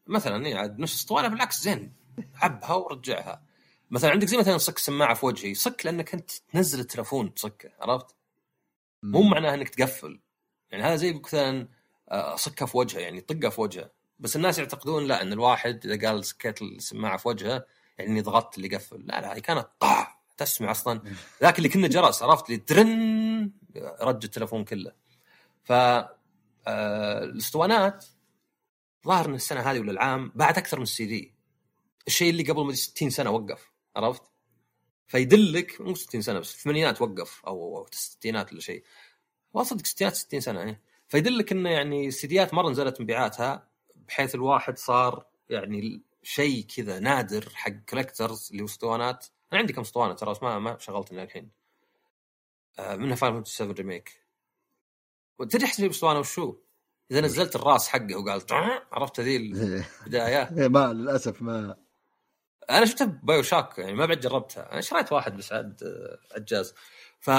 مثلا 0.07 0.47
اي 0.47 0.55
عاد 0.55 0.79
نفس 0.79 0.95
اسطوانه 0.95 1.29
بالعكس 1.29 1.61
زين. 1.61 1.93
عبها 2.35 2.75
ورجعها. 2.75 3.43
مثلا 3.91 4.11
عندك 4.11 4.27
زي 4.27 4.37
مثلا 4.37 4.59
صك 4.59 4.79
سماعة 4.79 5.15
في 5.15 5.27
وجهي. 5.27 5.55
صك 5.55 5.83
لأنك 5.85 6.15
أنت 6.15 6.31
تنزل 6.31 6.81
التلفون 6.81 7.35
تصكه 7.35 7.71
عرفت؟ 7.81 8.15
مو 9.03 9.23
معناه 9.23 9.55
إنك 9.55 9.69
تقفل. 9.69 10.21
يعني 10.71 10.85
هذا 10.85 10.97
زي 10.97 11.13
مثلا 11.13 11.69
آه، 12.11 12.37
صكها 12.37 12.67
في 12.67 12.77
وجهه 12.77 13.01
يعني 13.01 13.21
طقة 13.21 13.49
في 13.49 13.61
وجهه. 13.61 13.91
بس 14.19 14.37
الناس 14.37 14.59
يعتقدون 14.59 15.05
لا 15.05 15.23
إن 15.23 15.33
الواحد 15.33 15.87
إذا 15.87 16.09
قال 16.09 16.25
سكيت 16.25 16.63
السماعة 16.63 17.17
في 17.17 17.29
وجهه 17.29 17.67
يعني 17.99 18.21
ضغطت 18.21 18.57
اللي 18.57 18.77
قفل. 18.77 19.07
لا 19.07 19.21
لا 19.21 19.35
هي 19.37 19.41
كانت 19.41 19.67
طع 19.81 20.17
تسمع 20.37 20.71
أصلا. 20.71 21.03
ذاك 21.43 21.59
اللي 21.59 21.69
كنا 21.69 21.89
جرس 21.89 22.23
عرفت 22.23 22.47
اللي 22.47 22.61
ترن 22.61 23.51
رج 24.01 24.25
التلفون 24.25 24.65
كله. 24.65 24.93
ف 25.63 25.73
آه، 26.67 27.25
الأسطوانات 27.25 28.05
ظاهر 29.07 29.27
إن 29.27 29.35
السنة 29.35 29.61
هذه 29.61 29.81
ولا 29.81 29.93
العام 29.93 30.33
بعد 30.35 30.59
أكثر 30.59 30.77
من 30.77 30.83
السي 30.83 31.07
دي. 31.07 31.35
الشيء 32.07 32.31
اللي 32.31 32.43
قبل 32.43 32.65
ما 32.65 32.73
60 32.73 33.11
سنة 33.11 33.31
وقف 33.31 33.73
عرفت؟ 33.97 34.23
فيدلك 35.07 35.81
مو 35.81 35.95
60 35.95 36.23
سنة 36.23 36.39
بس 36.39 36.55
الثمانينات 36.55 37.03
وقف 37.03 37.45
أو 37.47 37.87
الستينات 37.93 38.53
ولا 38.53 38.61
شيء. 38.61 38.85
صدق 39.63 39.81
الستينات 39.83 40.15
60 40.15 40.41
سنة 40.41 40.59
يعني. 40.59 40.81
فيدلك 41.09 41.53
إنه 41.53 41.71
يعني 41.71 42.09
السيديات 42.09 42.55
مرة 42.55 42.71
نزلت 42.71 43.01
مبيعاتها 43.01 43.69
بحيث 43.95 44.35
الواحد 44.35 44.79
صار 44.79 45.27
يعني 45.51 46.03
شيء 46.25 46.67
كذا 46.77 46.99
نادر 46.99 47.49
حق 47.55 47.71
collectors 47.71 48.51
اسطوانات. 48.65 49.27
أنا 49.53 49.61
عندي 49.61 49.73
كم 49.73 49.81
اسطوانة 49.81 50.15
ترى 50.15 50.35
ما 50.43 50.59
ما 50.59 50.79
شغلت 50.79 51.13
الحين. 51.13 51.51
آه، 52.79 52.97
منها 52.97 53.17
Final 53.17 53.35
Fantasy 53.35 53.57
7 53.57 53.73
Remake 53.73 54.21
وتدري 55.39 55.65
احسن 55.65 55.89
اسطوانه 55.89 56.19
وشو؟ 56.19 56.57
إذا 57.11 57.21
نزلت 57.21 57.57
الراس 57.57 57.89
حقه 57.89 58.17
وقال 58.17 58.43
عرفت 58.93 59.21
هذه 59.21 59.37
البداية. 60.07 60.69
ما 60.69 60.93
للأسف 60.93 61.43
ما 61.43 61.77
أنا 62.71 62.87
شفتها 62.87 63.21
BioShock 63.23 63.79
يعني 63.79 63.93
ما 63.95 64.07
بعد 64.07 64.21
جربتها. 64.21 64.73
أنا 64.73 64.81
شريت 64.81 65.13
واحد 65.13 65.37
بس 65.37 65.53
عاد 65.53 65.83
عجاز. 66.37 66.75
ف 67.21 67.31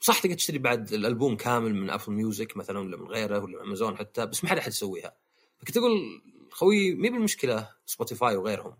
صح 0.00 0.18
تقدر 0.20 0.34
تشتري 0.34 0.58
بعد 0.58 0.92
الألبوم 0.92 1.36
كامل 1.36 1.74
من 1.74 1.90
Apple 1.90 2.12
Music 2.12 2.56
مثلا 2.56 2.78
ولا 2.78 2.96
من 2.96 3.06
غيره 3.06 3.38
ولا 3.38 3.56
من 3.56 3.62
امازون 3.62 3.96
حتى 3.96 4.26
بس 4.26 4.44
ما 4.44 4.50
حد 4.50 4.58
احد 4.58 4.68
يسويها. 4.68 5.16
فكنت 5.58 5.76
أقول 5.76 6.22
خوي 6.50 6.94
مي 6.94 7.10
بالمشكلة 7.10 7.70
Spotify 7.86 8.36
وغيرهم. 8.36 8.76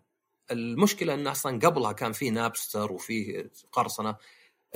المشكلة 0.50 1.14
إن 1.14 1.26
أصلا 1.26 1.58
قبلها 1.58 1.92
كان 1.92 2.12
في 2.12 2.30
Napster 2.30 2.92
وفي 2.92 3.48
قرصنة. 3.72 4.16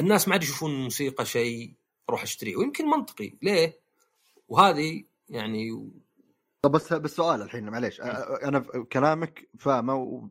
الناس 0.00 0.28
ما 0.28 0.34
عاد 0.34 0.42
يشوفون 0.42 0.70
الموسيقى 0.70 1.24
شيء 1.24 1.74
أروح 2.08 2.22
اشتريه 2.22 2.56
ويمكن 2.56 2.86
منطقي. 2.86 3.32
ليه؟ 3.42 3.80
وهذه 4.48 5.04
يعني 5.28 5.90
طب 6.62 6.72
بس 6.72 6.92
بس 6.92 7.16
سؤال 7.16 7.42
الحين 7.42 7.68
معليش. 7.68 8.00
أنا 8.00 8.60
كلامك 8.92 9.48
فاهمه 9.58 9.94
و... 9.94 10.28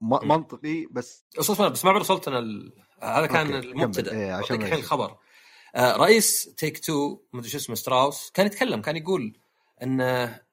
منطقي 0.00 0.86
بس 0.90 1.24
بس 1.38 1.84
ما 1.84 1.96
وصلت 1.96 2.28
أنا 2.28 2.38
ال... 2.38 2.72
هذا 3.02 3.26
كان 3.26 3.54
المبتدأ. 3.54 4.12
إيه 4.12 4.32
عشان 4.32 4.62
الحين 4.62 4.78
الخبر. 4.78 5.16
رئيس 5.76 6.54
Take 6.54 6.78
Two 6.78 7.18
مدري 7.32 7.48
شو 7.48 7.56
اسمه 7.58 7.74
ستراوس 7.74 8.30
كان 8.30 8.46
يتكلم 8.46 8.80
كان 8.80 8.96
يقول 8.96 9.38
إن 9.82 9.96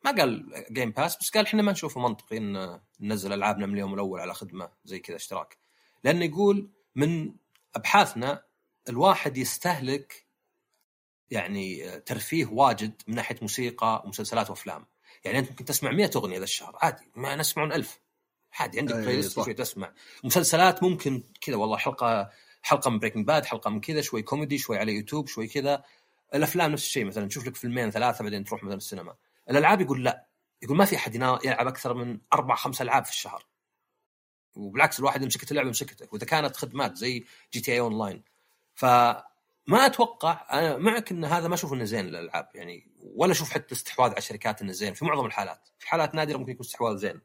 ما 0.05 0.11
قال 0.17 0.65
Game 0.71 0.91
Pass 0.91 1.17
بس 1.17 1.29
قال 1.29 1.45
إحنا 1.45 1.61
ما 1.61 1.71
نشوفه 1.71 2.01
منطقي 2.01 2.37
إن 2.37 2.79
ننزل 2.99 3.33
ألعابنا 3.33 3.65
من 3.65 3.73
اليوم 3.73 3.93
الأول 3.93 4.19
على 4.19 4.33
خدمة 4.33 4.69
زي 4.85 4.99
كذا 4.99 5.15
اشتراك. 5.15 5.57
لأنه 6.03 6.25
يقول 6.25 6.69
من 6.95 7.35
أبحاثنا 7.75 8.43
الواحد 8.89 9.37
يستهلك 9.37 10.25
يعني 11.29 11.99
ترفيه 11.99 12.45
واجد 12.45 13.01
من 13.07 13.15
ناحية 13.15 13.37
موسيقى 13.41 14.03
ومسلسلات 14.05 14.49
وأفلام. 14.49 14.85
يعني 15.25 15.39
أنت 15.39 15.49
ممكن 15.49 15.65
تسمع 15.65 15.91
100 15.91 16.11
أغنية 16.15 16.37
ذا 16.37 16.43
الشهر 16.43 16.77
عادي 16.81 17.11
ما 17.15 17.35
نسمعون 17.35 17.73
ألف. 17.73 17.99
عادي 18.59 18.79
عندك 18.79 18.95
playlist 18.95 19.43
شوي 19.43 19.53
تسمع. 19.53 19.93
مسلسلات 20.23 20.83
ممكن 20.83 21.23
كذا 21.41 21.55
والله 21.55 21.77
حلقة 21.77 22.29
حلقة 22.61 22.89
من 22.89 22.99
Breaking 22.99 23.27
Bad 23.27 23.45
حلقة 23.45 23.69
من 23.69 23.81
كذا 23.81 24.01
شوي 24.01 24.21
كوميدي 24.21 24.57
شوي 24.57 24.77
على 24.77 24.93
يوتيوب 24.93 25.27
شوي 25.27 25.47
كذا. 25.47 25.83
الأفلام 26.33 26.71
نفس 26.71 26.85
الشيء 26.85 27.05
مثلا 27.05 27.27
تشوف 27.27 27.47
لك 27.47 27.55
فيلمين 27.55 27.91
ثلاثة 27.91 28.23
بعدين 28.23 28.43
تروح 28.43 28.63
مثلا 28.63 28.77
السينما. 28.77 29.15
الألعاب 29.49 29.81
يقول 29.81 30.03
لا 30.03 30.25
يقول 30.61 30.77
ما 30.77 30.85
في 30.85 30.95
أحد 30.95 31.15
يلعب 31.15 31.67
أكثر 31.67 31.93
من 31.93 32.19
أربع 32.33 32.55
خمس 32.55 32.81
ألعاب 32.81 33.05
في 33.05 33.11
الشهر. 33.11 33.45
وبالعكس 34.55 34.99
الواحد 34.99 35.25
مسكت 35.25 35.51
اللعبه 35.51 35.69
مسكتك 35.69 36.13
وإذا 36.13 36.25
كانت 36.25 36.55
خدمات 36.55 36.97
زي 36.97 37.25
GTA 37.53 37.71
Online 37.71 38.23
ف 38.75 38.85
ما 39.67 39.85
أتوقع 39.85 40.45
أنا 40.51 40.77
معك 40.77 41.11
إن 41.11 41.25
هذا 41.25 41.47
ما 41.47 41.53
أشوف 41.53 41.73
إنه 41.73 41.83
زين 41.83 42.05
للألعاب 42.05 42.49
يعني 42.55 42.87
ولا 43.15 43.31
أشوف 43.31 43.49
حتى 43.49 43.75
استحواذ 43.75 44.09
على 44.09 44.17
الشركات 44.17 44.61
إنه 44.61 44.71
زين 44.71 44.93
في 44.93 45.05
معظم 45.05 45.25
الحالات. 45.25 45.69
في 45.79 45.87
حالات 45.87 46.15
نادرة 46.15 46.37
ممكن 46.37 46.51
يكون 46.51 46.65
استحواذ 46.65 46.97
زين. 46.97 47.21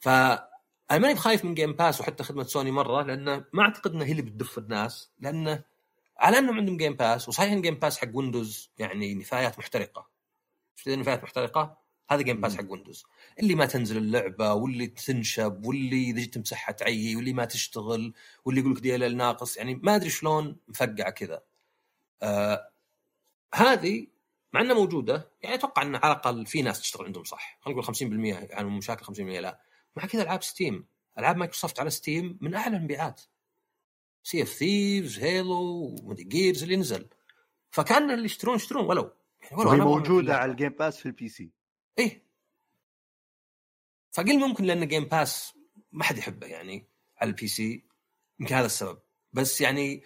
ف 0.00 0.08
أنا 0.08 0.98
ماني 0.98 1.14
بخايف 1.14 1.44
من 1.44 1.54
Game 1.54 1.72
Pass 1.72 2.00
وحتى 2.00 2.24
خدمة 2.24 2.44
سوني 2.44 2.70
مرة 2.70 3.02
لأنه 3.02 3.44
ما 3.52 3.62
أعتقد 3.62 3.92
انها 3.92 4.06
هي 4.06 4.10
اللي 4.10 4.22
بتدف 4.22 4.58
الناس 4.58 5.10
لأنه 5.20 5.64
على 6.18 6.38
إنهم 6.38 6.56
عندهم 6.56 6.76
Game 6.76 6.94
Pass 6.94 7.28
وصحيح 7.28 7.52
إن 7.52 7.62
Game 7.62 7.74
Pass 7.74 7.98
حق 7.98 8.08
Windows 8.14 8.70
يعني 8.78 9.14
نفايات 9.14 9.58
محترقة. 9.58 10.08
إيش 10.78 10.98
نفايات 10.98 11.22
محترقة؟ 11.22 11.78
هذا 12.10 12.22
Game 12.22 12.40
Pass 12.40 12.56
حق 12.56 12.72
Windows 12.72 13.04
اللي 13.40 13.54
ما 13.54 13.66
تنزل 13.66 13.96
اللعبة 13.96 14.52
واللي 14.54 14.86
تنشب 14.86 15.66
واللي 15.66 16.10
إذا 16.10 16.20
جيت 16.20 16.34
تمسحها 16.34 16.72
تعيي 16.72 17.16
واللي 17.16 17.32
ما 17.32 17.44
تشتغل 17.44 18.14
واللي 18.44 18.60
يقول 18.60 18.72
لك 18.72 18.80
DLL 18.80 19.16
ناقص. 19.16 19.56
يعني 19.56 19.74
ما 19.74 19.96
أدري 19.96 20.10
شلون 20.10 20.56
مفقعة 20.68 21.10
كذا. 21.10 21.42
آه 22.22 22.70
هذه 23.54 24.06
مع 24.52 24.60
إنها 24.60 24.74
موجودة 24.74 25.30
يعني 25.42 25.54
أتوقع 25.54 25.82
إن 25.82 25.96
على 25.96 26.12
الأقل 26.12 26.46
في 26.46 26.62
ناس 26.62 26.80
تشتغل 26.80 27.06
عندهم 27.06 27.24
صح. 27.24 27.58
خلينا 27.60 27.80
نقول 27.80 27.94
50% 27.94 28.00
يعني 28.50 28.70
مشاكل 28.70 29.04
50% 29.04 29.20
لا. 29.20 29.60
مع 29.96 30.06
كذا 30.06 30.22
ألعاب 30.22 30.42
Steam 30.42 30.86
ألعاب 31.18 31.36
مايكروسوفت 31.36 31.80
على 31.80 31.90
Steam 31.90 32.38
من 32.40 32.54
أعلى 32.54 32.76
المبيعات. 32.76 33.22
Sea 34.24 34.42
of 34.42 34.48
Thieves 34.48 35.18
Halo 35.18 35.94
Gears 36.14 36.62
اللي 36.62 36.76
نزل. 36.76 37.06
فكان 37.70 38.10
اللي 38.10 38.24
يشترون 38.24 38.56
يشترون 38.56 38.84
ولو. 38.86 39.10
يعني 39.42 39.56
ولو 39.56 39.84
موجوده 39.84 40.36
على 40.36 40.52
ال 40.52 40.55
Game 40.55 40.68
Pass 40.68 40.98
في 40.98 41.06
ال 41.06 41.28
PC 41.28 41.50
إيه. 41.98 42.24
فقل 44.12 44.38
ممكن 44.38 44.64
لأن 44.64 44.88
Game 44.88 45.04
Pass 45.04 45.54
ما 45.92 46.04
حد 46.04 46.18
يحبه 46.18 46.46
يعني 46.46 46.86
على 47.18 47.28
ال 47.28 47.46
PC 47.48 47.84
يمكن 48.40 48.54
هذا 48.54 48.66
السبب. 48.66 48.98
بس 49.32 49.60
يعني 49.60 50.02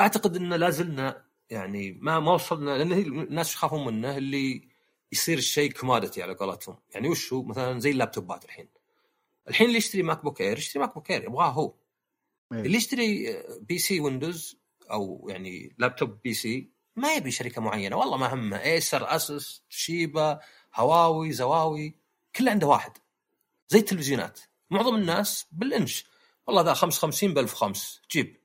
أعتقد 0.00 0.36
إن 0.36 0.52
لا 0.52 0.70
زلنا 0.70 1.24
يعني 1.50 1.92
ما 1.92 2.20
ما 2.20 2.32
وصلنا 2.32 2.78
لأن 2.78 2.92
الناس 2.92 3.54
يخافون 3.54 3.86
منه 3.86 4.16
اللي 4.16 4.68
يصير 5.12 5.38
الشيء 5.38 5.72
commodity 5.72 6.22
على 6.22 6.34
قولتهم. 6.34 6.76
يعني 6.94 7.08
وش 7.08 7.32
هو؟ 7.32 7.42
مثلا 7.42 7.80
زي 7.80 7.90
اللابتوبات 7.90 8.44
الحين. 8.44 8.68
الحين 9.48 9.66
اللي 9.66 9.78
يشتري 9.78 10.02
MacBook 10.02 10.40
Air 10.40 10.58
يشتري 10.58 10.80
MacBook 10.80 11.10
Air 11.10 11.24
يبغاه 11.24 11.50
هو. 11.50 11.74
اللي 12.52 12.76
يشتري 12.76 13.42
PC 13.60 14.00
Windows 14.00 14.58
أو 14.90 15.26
يعني 15.30 15.74
لابتوب 15.78 16.22
PC 16.24 16.70
ما 16.96 17.14
يبي 17.14 17.30
شركة 17.30 17.60
معينة. 17.60 17.96
والله 17.96 18.16
ما 18.16 18.34
همه. 18.34 18.62
Acer 18.62 19.16
ASUS 19.16 19.62
شيبا 19.68 20.40
هواوي 20.74 21.32
زواوي 21.32 21.94
كله 22.36 22.50
عنده 22.50 22.66
واحد. 22.66 22.92
زي 23.68 23.78
التلفزيونات. 23.78 24.40
معظم 24.70 24.94
الناس 24.94 25.46
بالإنش. 25.52 26.06
والله 26.46 26.62
ذا 26.62 26.74
55 26.74 27.34
ب 27.34 27.38
1005 27.38 28.00
جيب. 28.10 28.36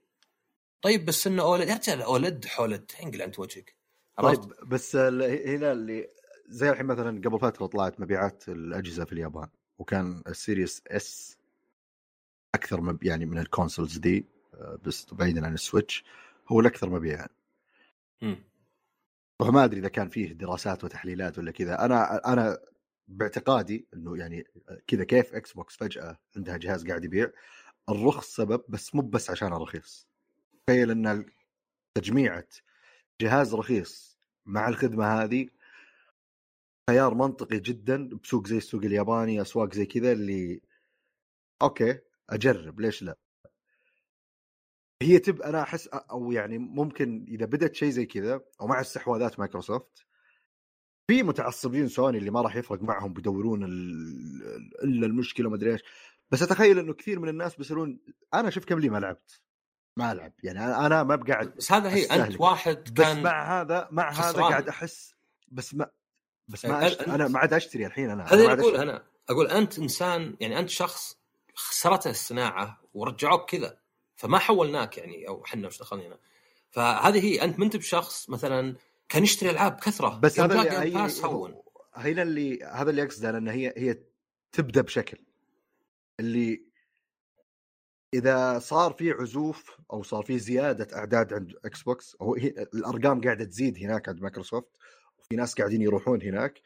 طيب 0.81 1.05
بس 1.05 1.27
إنه 1.27 1.43
OLED. 1.43 1.69
يا 1.69 1.75
رجال 1.75 2.01
OLED 2.01 2.45
حولد. 2.45 2.91
انقل 3.03 3.21
أنت 3.21 3.39
وجهك. 3.39 3.75
طيب 4.17 4.53
بس 4.67 4.95
هنا 4.95 5.71
اللي 5.71 6.07
زي 6.47 6.69
الحين 6.69 6.85
مثلا 6.85 7.21
قبل 7.21 7.39
فترة 7.39 7.65
طلعت 7.65 7.99
مبيعات 7.99 8.49
الأجهزة 8.49 9.05
في 9.05 9.13
اليابان 9.13 9.47
وكان 9.77 10.23
ال 10.27 10.35
Series 10.35 10.81
S 10.87 11.37
أكثر 12.55 12.81
مب 12.81 13.03
يعني 13.03 13.25
من 13.25 13.37
ال 13.37 13.44
consoles 13.44 13.97
دي 13.97 14.25
آه، 14.53 14.79
بس 14.85 15.13
بعيدا 15.13 15.45
عن 15.45 15.53
ال 15.53 15.61
Switch 15.61 16.03
هو 16.47 16.59
الأكثر 16.59 16.89
مبيعا. 16.89 17.27
فما 19.39 19.63
أدري 19.63 19.79
إذا 19.79 19.87
كان 19.89 20.09
فيه 20.09 20.33
دراسات 20.33 20.83
وتحليلات 20.83 21.37
ولا 21.37 21.51
كذا. 21.51 21.85
أنا 21.85 22.33
أنا 22.33 22.57
باعتقادي 23.07 23.87
إنه 23.93 24.17
يعني 24.17 24.47
كذا 24.87 25.03
كيف 25.03 25.33
Xbox 25.35 25.77
فجأة 25.77 26.19
عندها 26.35 26.57
جهاز 26.57 26.87
قاعد 26.87 27.03
يبيع 27.05 27.31
الرخص 27.89 28.35
سبب 28.35 28.63
بس 28.69 28.95
مو 28.95 29.01
بس 29.01 29.29
عشان 29.29 29.47
رخيص 29.53 30.07
تخيل 30.67 30.91
إن 30.91 31.25
تجميعة 31.95 32.47
جهاز 33.21 33.55
رخيص 33.55 34.19
مع 34.45 34.69
الخدمة 34.69 35.05
هذه 35.05 35.49
خيار 36.89 37.13
منطقي 37.13 37.59
جدا 37.59 38.09
بسوق 38.09 38.47
زي 38.47 38.57
السوق 38.57 38.83
الياباني 38.83 39.41
أسواق 39.41 39.73
زي 39.73 39.85
كذا 39.85 40.11
اللي 40.11 40.61
أوكي 41.61 41.99
أجرب 42.31 42.79
ليش 42.79 43.03
لأ؟ 43.03 43.17
هي 45.01 45.19
تب 45.19 45.41
أنا 45.41 45.61
أحس 45.61 45.87
أو 45.87 46.31
يعني 46.31 46.57
ممكن 46.57 47.25
إذا 47.27 47.45
بدت 47.45 47.75
شيء 47.75 47.89
زي 47.89 48.05
كذا 48.05 48.41
أو 48.61 48.67
مع 48.67 48.81
استحواذات 48.81 49.39
مايكروسوفت 49.39 50.05
في 51.07 51.23
متعصبين 51.23 51.87
سوني 51.87 52.17
اللي 52.17 52.31
ما 52.31 52.41
راح 52.41 52.55
يفرق 52.55 52.81
معهم 52.81 53.13
بيدورون 53.13 53.63
إلا 54.83 55.05
المشكلة 55.05 55.49
ما 55.49 55.55
أدري 55.55 55.73
إيش. 55.73 55.81
بس 56.31 56.41
أتخيل 56.41 56.79
إنه 56.79 56.93
كثير 56.93 57.19
من 57.19 57.29
الناس 57.29 57.55
بيصيرون 57.55 57.99
أنا 58.33 58.49
شوف 58.49 58.65
كم 58.65 58.79
لي 58.79 58.89
ما 58.89 58.97
لعبت 58.97 59.41
ما 59.97 60.11
ألعب. 60.11 60.33
يعني 60.43 60.59
أنا 60.59 61.03
ما 61.03 61.15
بقعد 61.15 61.55
بس 61.55 61.71
هذا 61.71 61.89
هي 61.89 62.05
أنت 62.05 62.41
واحد 62.41 62.89
كان 62.97 63.17
بس 63.17 63.23
مع 63.23 63.61
هذا 63.61 63.87
مع 63.91 64.11
هذا 64.11 64.41
قاعد 64.41 64.67
أحس 64.67 65.15
بس 65.47 65.75
ما 65.75 65.91
بس 66.47 66.65
ما 66.65 66.87
أشتري 66.87 67.15
أنا 67.15 67.27
ما 67.27 67.39
عاد 67.39 67.53
أشتري 67.53 67.85
الحين 67.85 68.09
أنا 68.09 68.25
هذا 68.25 68.53
أقول 68.53 68.75
أنا 68.75 69.03
أقول 69.29 69.47
أنت 69.47 69.79
إنسان 69.79 70.35
يعني 70.39 70.59
أنت 70.59 70.69
شخص 70.69 71.20
خسرته 71.55 72.09
الصناعة 72.09 72.81
ورجعوك 72.93 73.49
كذا. 73.49 73.77
فما 74.15 74.39
حولناك 74.39 74.97
يعني 74.97 75.27
أو 75.27 75.45
إحنا 75.45 75.67
وش 75.67 75.79
دخلنا 75.79 76.07
هنا. 76.07 76.17
فهذه 76.69 77.23
هي 77.25 77.43
أنت 77.43 77.59
ما 77.59 77.65
انت 77.65 77.75
بشخص 77.75 78.29
مثلا 78.29 78.75
كان 79.09 79.23
يشتري 79.23 79.49
ألعاب 79.49 79.79
كثرة. 79.79 80.19
بس 80.19 80.39
هذا 80.39 80.83
اللي 80.83 81.13
هون. 81.23 81.61
هنا 81.93 82.21
اللي 82.21 82.63
هذا 82.63 82.89
اللي 82.89 83.03
أقصده 83.03 83.31
لأن 83.31 83.47
هي 83.47 83.73
هي 83.77 83.97
تبدأ 84.51 84.81
بشكل. 84.81 85.17
اللي 86.19 86.71
إذا 88.13 88.59
صار 88.59 88.93
في 88.93 89.11
عزوف 89.11 89.81
أو 89.93 90.03
صار 90.03 90.23
في 90.23 90.39
زيادة 90.39 90.97
أعداد 90.97 91.33
عند 91.33 91.53
Xbox 91.65 92.15
أو 92.15 92.35
هي 92.35 92.47
الأرقام 92.47 93.21
قاعدة 93.21 93.45
تزيد 93.45 93.77
هناك 93.77 94.09
عند 94.09 94.21
مايكروسوفت 94.21 94.77
وفي 95.19 95.35
ناس 95.35 95.55
قاعدين 95.55 95.81
يروحون 95.81 96.21
هناك. 96.21 96.61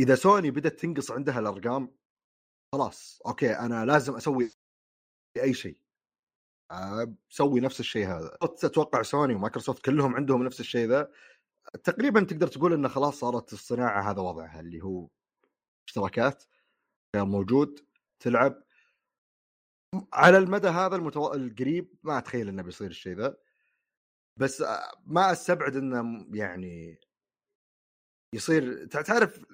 إذا 0.00 0.14
سوني 0.14 0.50
بدأت 0.50 0.80
تنقص 0.80 1.10
عندها 1.10 1.38
الأرقام 1.38 1.94
خلاص 2.72 3.22
أوكي 3.26 3.58
أنا 3.58 3.84
لازم 3.84 4.16
أسوي 4.16 4.50
أي 5.42 5.54
شيء. 5.54 5.78
سوي 7.28 7.60
نفس 7.60 7.80
الشيء 7.80 8.06
هذا. 8.06 8.38
أتوقع 8.42 9.02
سوني 9.02 9.34
ومايكروسوفت 9.34 9.84
كلهم 9.84 10.14
عندهم 10.14 10.42
نفس 10.42 10.60
الشيء 10.60 10.88
ذا. 10.88 11.12
تقريبا 11.84 12.24
تقدر 12.24 12.46
تقول 12.46 12.72
انه 12.72 12.88
خلاص 12.88 13.18
صارت 13.18 13.52
الصناعة 13.52 14.10
هذا 14.10 14.20
وضعها 14.20 14.60
اللي 14.60 14.80
هو 14.82 15.08
اشتراكات 15.88 16.44
موجود 17.16 17.86
تلعب. 18.20 18.62
على 20.12 20.38
المدى 20.38 20.68
هذا 20.68 20.96
المتو... 20.96 21.34
القريب 21.34 21.94
ما 22.02 22.18
أتخيل 22.18 22.48
إنه 22.48 22.62
بيصير 22.62 22.90
الشيء 22.90 23.16
ذا. 23.16 23.36
بس 24.36 24.64
ما 25.06 25.32
أستبعد 25.32 25.76
إنه 25.76 26.26
يعني 26.36 27.00
يصير 28.34 28.86
تعرف 28.86 29.44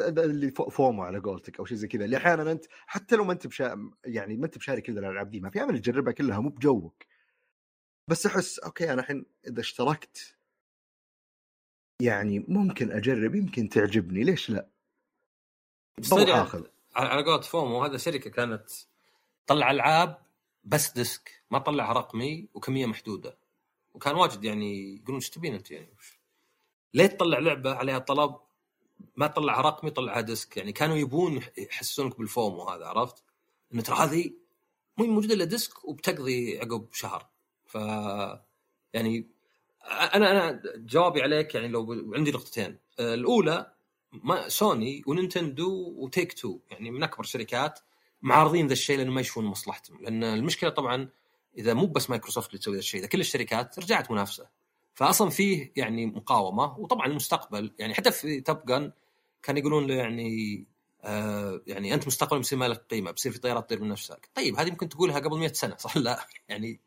اللي 0.00 0.50
FOMO 0.50 1.02
على 1.02 1.18
قولتك 1.18 1.58
أو 1.58 1.64
شيء 1.64 1.76
زي 1.76 1.88
كذا 1.88 2.04
اللي 2.04 2.16
أحيانا 2.16 2.52
أنت 2.52 2.64
حتى 2.86 3.16
لو 3.16 3.24
ما 3.24 3.32
أنت 3.32 3.46
بشا... 3.46 3.90
يعني 4.04 4.36
ما 4.36 4.46
أنت 4.46 4.58
بشاري 4.58 4.80
كل 4.80 4.98
الألعاب 4.98 5.30
دي 5.30 5.40
ما 5.40 5.50
في 5.50 5.62
أمل 5.62 5.78
تجربها 5.78 6.12
كلها 6.12 6.40
مو 6.40 6.48
بجوك. 6.48 7.04
بس 8.08 8.26
أحس 8.26 8.58
أوكي 8.58 8.92
أنا 8.92 9.00
الحين 9.00 9.26
إذا 9.46 9.60
اشتركت 9.60 10.36
يعني 12.00 12.44
ممكن 12.48 12.92
أجرب 12.92 13.34
يمكن 13.34 13.68
تعجبني 13.68 14.24
ليش 14.24 14.50
لا؟ 14.50 14.68
آخذ. 16.12 16.66
على 16.96 17.24
قولة 17.24 17.40
فومو 17.40 17.84
هذا 17.84 17.96
شركة 17.96 18.30
كانت 18.30 18.70
تطلع 19.46 19.70
ألعاب 19.70 20.18
بس 20.64 20.92
disc 20.92 21.42
ما 21.50 21.58
تطلعها 21.58 21.92
رقمي 21.92 22.48
وكمية 22.54 22.86
محدودة. 22.86 23.36
وكان 23.94 24.14
واجد 24.14 24.44
يعني 24.44 24.94
يقولون 24.96 25.14
إيش 25.14 25.30
تبين 25.30 25.54
أنت 25.54 25.70
يعني؟ 25.70 25.94
ليه 26.94 27.06
تطلع 27.06 27.38
لعبة 27.38 27.74
عليها 27.74 27.98
طلب 27.98 28.36
ما 29.16 29.26
تطلعها 29.26 29.60
رقمي 29.60 29.90
طلعها 29.90 30.20
disc 30.20 30.56
يعني 30.56 30.72
كانوا 30.72 30.96
يبون 30.96 31.42
يحسسونك 31.58 32.18
بال 32.18 32.35
FOMO 32.35 32.68
هذا 32.68 32.86
عرفت؟ 32.86 33.22
انه 33.74 33.82
ترى 33.82 33.96
هذه 33.96 34.30
مو 34.98 35.06
موجودة 35.06 35.34
إلا 35.34 35.44
disc 35.44 35.84
وبتقضي 35.84 36.58
عقب 36.58 36.88
شهر. 36.92 37.26
ف 37.66 37.74
يعني 38.94 39.26
أنا 39.84 40.30
أنا 40.30 40.62
جوابي 40.76 41.22
عليك 41.22 41.54
يعني 41.54 41.68
لو 41.68 42.12
عندي 42.14 42.30
نقطتين. 42.30 42.78
الأولى 43.00 43.72
ما 44.12 44.48
سوني 44.48 45.02
ونينتندو 45.06 45.94
و 45.96 46.32
Take-Two 46.32 46.58
يعني 46.70 46.90
من 46.90 47.02
أكبر 47.02 47.20
الشركات 47.24 47.80
معارضين 48.22 48.66
ذا 48.66 48.72
الشيء 48.72 48.98
لأنه 48.98 49.10
ما 49.10 49.20
يشوفون 49.20 49.44
مصلحتهم. 49.44 50.02
لأن 50.02 50.24
المشكلة 50.24 50.70
طبعا 50.70 51.08
إذا 51.58 51.74
مو 51.74 51.86
بس 51.86 52.10
مايكروسوفت 52.10 52.48
اللي 52.48 52.58
تسوي 52.58 52.74
ذا 52.74 52.78
الشيء 52.78 53.00
إذا 53.00 53.08
كل 53.08 53.20
الشركات 53.20 53.78
رجعت 53.78 54.10
منافسة. 54.10 54.61
فاصلا 54.94 55.30
فيه 55.30 55.72
يعني 55.76 56.06
مقاومة 56.06 56.78
وطبعا 56.78 57.06
المستقبل 57.06 57.72
يعني 57.78 57.94
حتى 57.94 58.10
في 58.10 58.40
Top 58.40 58.66
Gun 58.66 58.92
كان 59.42 59.56
يقولون 59.56 59.86
له 59.86 59.94
يعني 59.94 60.64
آه 61.04 61.60
يعني 61.66 61.94
أنت 61.94 62.06
مستقبلا 62.06 62.38
بيصير 62.38 62.58
ما 62.58 62.68
لك 62.68 62.84
قيمة 62.90 63.10
بيصير 63.10 63.32
في 63.32 63.38
طيارات 63.38 63.64
تطير 63.66 63.80
من 63.80 63.88
نفسك. 63.88 64.28
طيب 64.34 64.58
هذه 64.58 64.70
ممكن 64.70 64.88
تقولها 64.88 65.18
قبل 65.18 65.38
100 65.38 65.52
سنة 65.52 65.76
صح؟ 65.76 65.96
لا 66.06 66.26
يعني؟ 66.48 66.80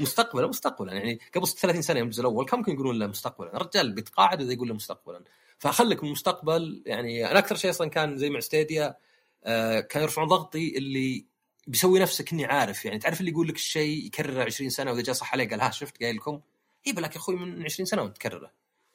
مستقبلا 0.00 0.46
مستقبلا 0.46 0.92
يعني 0.92 1.20
قبل 1.34 1.48
30 1.48 1.82
سنة 1.82 1.98
يوم 1.98 2.08
الجزء 2.08 2.20
الأول 2.20 2.46
كم 2.46 2.58
ممكن 2.58 2.72
يقولون 2.72 2.98
له 2.98 3.06
مستقبلا؟ 3.06 3.56
الرجال 3.56 3.92
بيتقاعد 3.92 4.40
واذا 4.40 4.52
يقول 4.52 4.68
له 4.68 4.74
مستقبلا. 4.74 5.24
فخلك 5.58 6.02
من 6.02 6.06
المستقبل 6.06 6.82
يعني 6.86 7.30
أنا 7.30 7.38
أكثر 7.38 7.56
شيء 7.56 7.70
أصلا 7.70 7.90
كان 7.90 8.16
زي 8.16 8.30
مع 8.30 8.40
Stadia 8.40 8.96
آه 9.44 9.80
كانوا 9.80 10.06
يرفعون 10.06 10.28
ضغطي 10.28 10.78
اللي 10.78 11.26
بيسوي 11.66 12.00
نفسه 12.00 12.24
كني 12.24 12.44
عارف 12.44 12.84
يعني 12.84 12.98
تعرف 12.98 13.20
اللي 13.20 13.30
يقول 13.30 13.48
لك 13.48 13.56
الشيء 13.56 14.06
يكرره 14.06 14.44
20 14.44 14.70
سنة 14.70 14.90
وإذا 14.90 15.02
جاء 15.02 15.14
صح 15.14 15.32
عليه 15.32 15.48
قال 15.48 15.60
ها 15.60 15.70
شفت 15.70 16.02
قايل 16.02 16.16
لكم. 16.16 16.40
إيه 16.86 16.92
بلاك 16.92 17.12
يا 17.12 17.20
أخوي 17.20 17.36
من 17.36 17.64
20 17.64 17.86
سنة 17.86 18.02
وانت 18.02 18.16
تكرره 18.16 18.50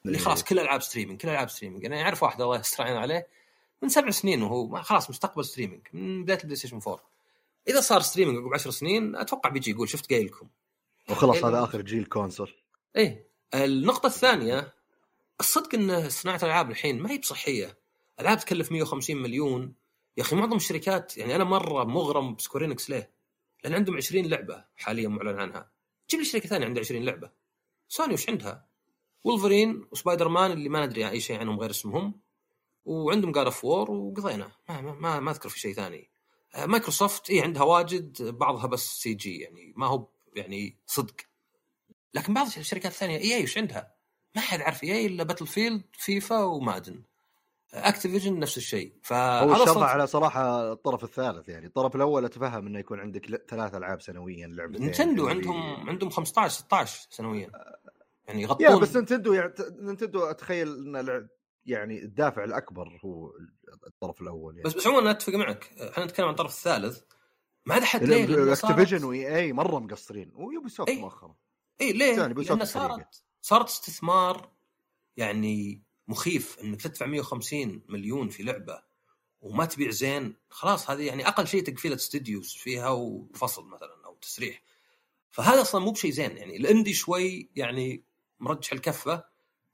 اللي 0.06 0.18
خلاص 0.18 0.44
كل 0.44 0.58
ألعاب 0.58 0.82
streaming 0.82 1.20
كل 1.20 1.28
ألعاب 1.28 1.50
streaming 1.50 1.84
أنا 1.84 2.02
أعرف 2.02 2.22
واحد 2.22 2.42
الله 2.42 2.58
يستر 2.58 2.82
عليه 2.82 3.26
من 3.82 3.88
سبع 3.88 4.10
سنين 4.10 4.42
وهو 4.42 4.82
خلاص 4.82 5.10
مستقبل 5.10 5.44
streaming 5.44 5.80
من 5.92 6.22
بداية 6.22 6.38
البلاي 6.38 6.56
ستيشن 6.56 6.80
4 6.86 7.00
إذا 7.68 7.80
صار 7.80 8.00
streaming 8.00 8.38
عقب 8.38 8.54
10 8.54 8.70
سنين 8.70 9.16
أتوقع 9.16 9.50
بيجي 9.50 9.70
يقول 9.70 9.88
شفت 9.88 10.12
قايل 10.12 10.26
لكم 10.26 10.48
وخلاص 11.10 11.36
إيه. 11.36 11.48
هذا 11.48 11.64
آخر 11.64 11.80
جيل 11.80 12.04
console 12.04 12.52
إيه 12.96 13.26
النقطة 13.54 14.06
الثانية 14.06 14.72
الصدق 15.40 15.74
إن 15.74 16.08
صناعة 16.08 16.36
الألعاب 16.36 16.70
الحين 16.70 17.02
ما 17.02 17.10
هي 17.10 17.18
بصحية، 17.18 17.78
ألعاب 18.20 18.38
تكلف 18.38 18.72
150 18.72 19.16
مليون 19.16 19.74
يا 20.16 20.22
أخي 20.22 20.36
معظم 20.36 20.56
الشركات 20.56 21.16
يعني 21.16 21.36
أنا 21.36 21.44
مرة 21.44 21.84
مغرم 21.84 22.34
ب 22.34 22.39
Square 22.39 22.70
Enix 22.70 22.90
ليه؟ 22.90 23.10
لأن 23.64 23.74
عندهم 23.74 23.96
20 23.96 24.26
لعبة 24.26 24.64
حاليا 24.76 25.08
معلن 25.08 25.38
عنها. 25.38 25.70
جيب 26.10 26.20
لي 26.20 26.26
شركة 26.26 26.48
ثانية 26.48 26.66
عندها 26.66 26.82
20 26.82 27.02
لعبة. 27.02 27.30
سوني 27.88 28.14
وش 28.14 28.28
عندها؟ 28.28 28.66
Wolverine 29.24 29.86
و 29.92 30.28
Spider-Man 30.28 30.50
اللي 30.50 30.68
ما 30.68 30.86
ندري 30.86 31.08
أي 31.08 31.20
شيء 31.20 31.38
عنهم 31.40 31.60
غير 31.60 31.70
اسمهم 31.70 32.20
وعندهم 32.84 33.32
God 33.32 33.44
of 33.44 33.64
War 33.64 33.90
وقضينا 33.90 34.50
ما, 34.68 34.80
ما, 34.80 34.92
ما, 34.92 35.20
ما 35.20 35.30
أذكر 35.30 35.48
في 35.48 35.60
شيء 35.60 35.74
ثاني. 35.74 36.10
آه، 36.54 36.66
مايكروسوفت 36.66 37.30
اي 37.30 37.40
عندها 37.40 37.62
واجد 37.62 38.22
بعضها 38.22 38.66
بس 38.66 39.02
CG 39.02 39.36
يعني 39.36 39.72
ما 39.76 39.86
هو 39.86 40.08
يعني 40.36 40.76
صدق. 40.86 41.14
لكن 42.14 42.34
بعض 42.34 42.46
الشركات 42.46 42.92
الثانية 42.92 43.18
EA 43.18 43.42
وش 43.42 43.58
عندها؟ 43.58 43.94
ما 44.36 44.42
حد 44.42 44.60
عارف 44.60 44.84
EA 44.84 45.06
إلا 45.06 45.24
Battlefield 45.24 45.46
FIFA 45.46 45.84
و 45.92 46.44
Madden 46.44 47.02
Activision 47.74 48.38
نفس 48.38 48.56
الشيء. 48.56 48.92
هو 48.92 49.00
فهذا 49.02 49.52
الشر 49.52 49.66
صدق 49.66 49.82
على 49.82 50.06
صراحة 50.06 50.72
الطرف 50.72 51.04
الثالث 51.04 51.48
يعني. 51.48 51.66
الطرف 51.66 51.96
الأول 51.96 52.24
أتفهم 52.24 52.66
إنه 52.66 52.78
يكون 52.78 53.00
عندك 53.00 53.44
ثلاث 53.48 53.74
ألعاب 53.74 54.00
سنويا 54.02 54.46
لعبتين. 54.46 54.82
نينتندو 54.82 55.22
اللي- 55.28 55.34
عندهم 55.34 55.88
عندهم 55.88 56.10
15 56.10 56.54
16 56.54 57.06
سنويا. 57.10 57.50
يعني 58.28 58.42
يا 58.42 58.46
يغطون 58.48 58.80
بس 58.80 58.96
نينتندو 58.96 59.32
يعني 59.32 59.52
نينتندو 59.80 60.24
أتخيل 60.24 60.96
إن 60.96 61.28
يعني 61.64 62.02
الدافع 62.02 62.44
الأكبر 62.44 63.00
هو 63.04 63.30
الطرف 63.86 64.22
الأول 64.22 64.56
يعني. 64.56 64.68
بس 64.68 64.74
بس 64.74 64.86
عموما 64.86 65.10
أتفق 65.10 65.34
معك. 65.34 65.72
إحنا 65.92 66.04
نتكلم 66.04 66.26
عن 66.26 66.32
الطرف 66.32 66.50
الثالث. 66.50 67.00
ما 67.66 67.74
عاد 67.74 67.82
حد 67.82 68.02
ليه؟ 68.02 68.52
أكتيفيجن 68.52 69.04
وإي 69.04 69.36
إي 69.36 69.52
مرة 69.52 69.78
مقصرين. 69.78 70.32
و 70.34 70.68
Ubisoft. 70.68 70.92
مؤخرا. 70.92 71.36
إي 71.80 71.92
ليه؟ 71.92 72.18
يعني 72.18 72.34
لأن. 72.34 72.64
صارت 72.64 73.24
صارت 73.40 73.68
استثمار 73.68 74.50
يعني 75.16 75.85
مخيف 76.08 76.58
انك 76.58 76.82
تدفع 76.82 77.06
150 77.06 77.82
مليون 77.88 78.28
في 78.28 78.42
لعبة 78.42 78.82
وما 79.40 79.64
تبيع 79.64 79.90
زين 79.90 80.36
خلاص 80.50 80.90
هذه 80.90 81.02
يعني 81.06 81.28
أقل 81.28 81.46
شيء 81.46 81.62
تقفيلة 81.62 81.94
studios 81.94 82.52
فيها 82.52 82.88
وفصل 82.88 83.66
مثلا 83.66 84.04
أو 84.04 84.14
تسريح. 84.14 84.62
فهذا 85.30 85.62
أصلا 85.62 85.84
مو 85.84 85.90
بشيء 85.90 86.10
زين 86.10 86.36
يعني 86.36 86.56
ال 86.56 86.62
indie 86.62 86.94
شوي 86.94 87.50
يعني 87.56 88.04
مرجح 88.40 88.72
الكفة 88.72 89.24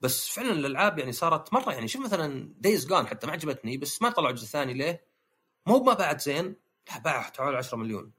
بس 0.00 0.28
فعلا 0.28 0.52
الألعاب 0.52 0.98
يعني 0.98 1.12
صارت 1.12 1.52
مرة 1.52 1.72
يعني 1.72 1.88
شوف 1.88 2.02
مثلا 2.02 2.54
Days 2.58 2.86
Gone 2.86 3.06
حتى 3.06 3.26
ما 3.26 3.32
عجبتني 3.32 3.76
بس 3.76 4.02
ما 4.02 4.10
طلعوا 4.10 4.32
جزء 4.32 4.46
ثاني 4.46 4.74
ليه؟ 4.74 5.06
مو 5.66 5.82
ما 5.82 5.94
باعت 5.94 6.20
زين 6.20 6.56
لا 6.90 6.98
باعت 6.98 7.36
حوالي 7.36 7.56
10 7.56 7.78
مليون. 7.78 8.12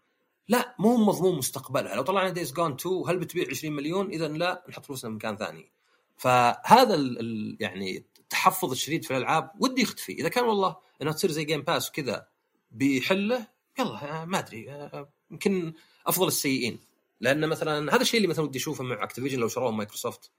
لا 0.47 0.75
مو 0.79 0.97
مضمون 0.97 1.37
مستقبلها 1.37 1.95
لو 1.95 2.01
طلعنا 2.01 2.29
Days 2.29 2.53
Gone 2.53 2.73
2 2.73 3.03
هل 3.07 3.19
بتبيع 3.19 3.45
20 3.49 3.75
مليون؟ 3.75 4.09
اذا 4.09 4.27
لا 4.27 4.65
نحط 4.69 4.85
فلوسنا 4.85 5.11
بمكان 5.11 5.37
ثاني. 5.37 5.71
فهذا 6.17 6.95
ال 6.95 7.57
يعني 7.59 8.05
التحفظ 8.19 8.71
الشديد 8.71 9.05
في 9.05 9.11
الألعاب 9.11 9.51
ودي 9.59 9.81
يختفي 9.81 10.11
إذا 10.11 10.29
كان 10.29 10.43
والله 10.43 10.75
انها 11.01 11.13
تصير 11.13 11.31
زي 11.31 11.43
Game 11.43 11.61
Pass 11.61 11.89
وكذا 11.89 12.27
بيحله 12.71 13.47
يلا 13.79 14.21
آه، 14.21 14.25
ما 14.25 14.39
أدري 14.39 14.71
آه، 14.71 15.09
يمكن 15.31 15.73
أفضل 16.07 16.27
السيئين. 16.27 16.79
لأن 17.21 17.49
مثلا 17.49 17.95
هذا 17.95 18.01
الشيء 18.01 18.17
اللي 18.17 18.27
مثلا 18.27 18.45
ودي 18.45 18.59
أشوفه 18.59 18.83
مع 18.83 19.03
Activision 19.03 19.39
لو 19.39 19.47
شروه 19.47 19.71
مايكروسوفت. 19.71 20.31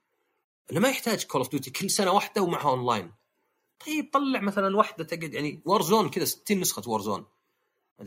إنه 0.73 0.81
ما 0.81 0.89
يحتاج 0.89 1.25
Call 1.25 1.41
of 1.41 1.51
Duty 1.51 1.71
كل 1.71 1.91
سنة 1.91 2.13
واحدة 2.13 2.43
ومعها 2.43 2.71
اونلاين 2.71 3.13
طيب 3.87 4.11
طلع 4.13 4.41
مثلا 4.41 4.77
واحدة 4.77 5.05
تقعد 5.05 5.35
يعني 5.35 5.63
Warzone 5.65 6.11
كذا 6.11 6.25
60 6.25 6.61
نسخة 6.61 6.91
Warzone 6.91 7.27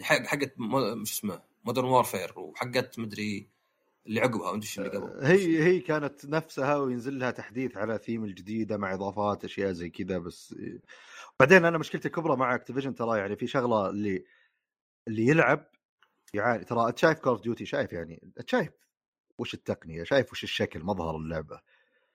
حقت 0.01 0.53
شو 0.57 1.03
اسمه 1.03 1.41
Modern 1.65 1.85
Warfare 1.85 2.39
وحقت 2.39 2.99
مدري 2.99 3.49
اللي 4.07 4.19
عقبها 4.19 4.55
إيش 4.55 4.79
اللي 4.79 4.89
قبل؟ 4.89 5.25
هي 5.25 5.63
هي 5.63 5.79
كانت 5.79 6.25
نفسها 6.25 6.77
وينزل 6.77 7.19
لها 7.19 7.31
تحديث 7.31 7.77
على 7.77 7.97
ثيم 7.97 8.23
الجديدة 8.23 8.77
مع 8.77 8.93
إضافات 8.93 9.45
أشياء 9.45 9.71
زي 9.71 9.89
كذا 9.89 10.17
بس 10.17 10.55
بعدين 11.39 11.65
أنا 11.65 11.77
مشكلتي 11.77 12.07
الكبرى 12.07 12.35
مع 12.35 12.55
Activision 12.55 12.95
ترى 12.95 13.19
يعني 13.19 13.35
في 13.35 13.47
شغلة 13.47 13.89
اللي 13.89 14.25
اللي 15.07 15.27
يلعب 15.27 15.65
يعاني 16.33 16.63
ترى 16.63 16.87
أنت 16.87 16.97
شايف 16.97 17.19
Call 17.19 17.33
of 17.33 17.41
Duty 17.41 17.65
شايف 17.65 17.93
يعني 17.93 18.21
أنت 18.23 18.49
شايف 18.49 18.71
وش 19.37 19.53
التقنية 19.53 20.03
شايف 20.03 20.31
وش 20.31 20.43
الشكل 20.43 20.83
مظهر 20.83 21.15
اللعبة. 21.15 21.61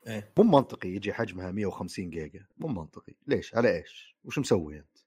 إيه. 0.07 0.33
مو 0.39 0.45
منطقي 0.45 0.89
يجي 0.89 1.13
حجمها 1.13 1.51
150 1.51 2.11
جيجا 2.11 2.47
مو 2.57 2.69
منطقي. 2.69 3.15
ليش؟ 3.27 3.55
على 3.55 3.77
إيش؟ 3.77 4.17
وش 4.25 4.39
مسوي 4.39 4.79
أنت؟ 4.79 4.99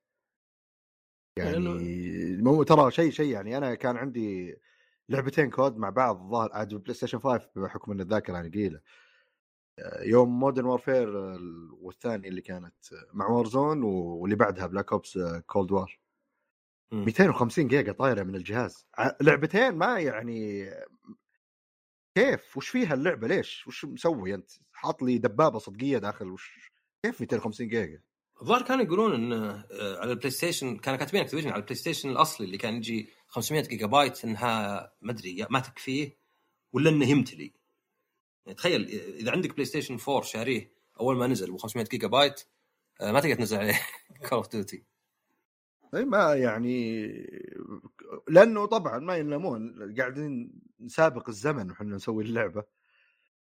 يعني 1.37 1.59
مو 2.37 2.63
ترى 2.63 2.91
شيء 2.91 3.11
شيء 3.11 3.31
يعني 3.31 3.57
أنا 3.57 3.75
كان 3.75 3.97
عندي 3.97 4.57
لعبتين 5.09 5.49
COD 5.49 5.77
مع 5.77 5.89
بعض 5.89 6.29
ظاهر 6.31 6.49
عاد 6.53 6.75
بلاي 6.75 6.93
ستيشن 6.93 7.19
5 7.19 7.49
بحكم 7.55 7.91
إن 7.91 8.01
الذاكرة 8.01 8.33
يعني 8.33 8.49
قليله 8.49 8.81
يوم 10.01 10.39
Modern 10.39 10.65
Warfare 10.65 11.09
والثاني 11.81 12.27
اللي 12.27 12.41
كانت 12.41 12.75
مع 13.13 13.27
Warzone 13.27 13.83
واللي 13.83 14.35
بعدها 14.35 14.67
Black 14.67 14.91
Ops 14.91 15.19
Cold 15.45 15.71
War 15.71 15.99
مم. 16.91 17.05
250 17.05 17.67
جيجا 17.67 17.91
طايرة 17.91 18.23
من 18.23 18.35
الجهاز. 18.35 18.87
لعبتين 19.21 19.71
ما 19.71 19.99
يعني 19.99 20.69
كيف؟ 22.17 22.57
وش 22.57 22.69
فيها 22.69 22.93
اللعبة؟ 22.93 23.27
ليش؟ 23.27 23.67
وش 23.67 23.85
مسوي 23.85 24.33
أنت؟ 24.33 24.51
حاط 24.71 25.01
لي 25.03 25.17
دبابة 25.17 25.59
صدقية 25.59 25.97
داخل 25.97 26.27
وش 26.27 26.71
كيف 27.05 27.21
250 27.21 27.67
جيجا؟ 27.67 28.01
الظاهر 28.41 28.61
كانوا 28.61 28.83
يقولون 28.83 29.13
انه 29.13 29.65
آه، 29.71 29.99
على 29.99 30.11
البلاي 30.11 30.29
ستيشن 30.29 30.77
كانوا 30.77 30.99
كاتبين 30.99 31.21
Activision 31.21 31.49
على 31.49 31.59
البلاي 31.59 31.75
ستيشن 31.75 32.09
الأصلي 32.09 32.45
اللي 32.45 32.57
كان 32.57 32.73
يجي 32.73 33.09
500 33.35 33.61
جيجا 33.61 33.85
بايت 33.85 34.25
انها 34.25 34.91
ما 35.01 35.11
ادري 35.11 35.45
ما 35.49 35.59
تكفيه 35.59 36.17
ولا 36.73 36.89
انه 36.89 37.05
يمتلي. 37.09 37.53
يعني 38.45 38.57
تخيل 38.57 38.89
إذا 39.19 39.31
عندك 39.31 39.53
بلاي 39.53 39.65
ستيشن 39.65 39.97
4 40.09 40.21
شاريه 40.21 40.71
أول 40.99 41.17
ما 41.17 41.27
نزل 41.27 41.51
ب 41.51 41.57
500 41.57 41.85
جيجا 41.85 42.07
بايت 42.07 42.41
آه، 43.01 43.11
ما 43.11 43.19
تقدر 43.19 43.35
تنزل 43.35 43.57
عليه 43.57 43.81
Call 44.29 44.37
of 44.37 44.51
Duty 44.51 44.83
إي 45.95 46.05
ما 46.05 46.33
يعني 46.35 47.07
لأنه 48.29 48.65
طبعا 48.65 48.99
ما 48.99 49.17
ينامون 49.17 49.95
قاعدين 49.97 50.61
نسابق 50.79 51.29
الزمن 51.29 51.71
وحنا 51.71 51.95
نسوي 51.95 52.23
اللعبة. 52.23 52.63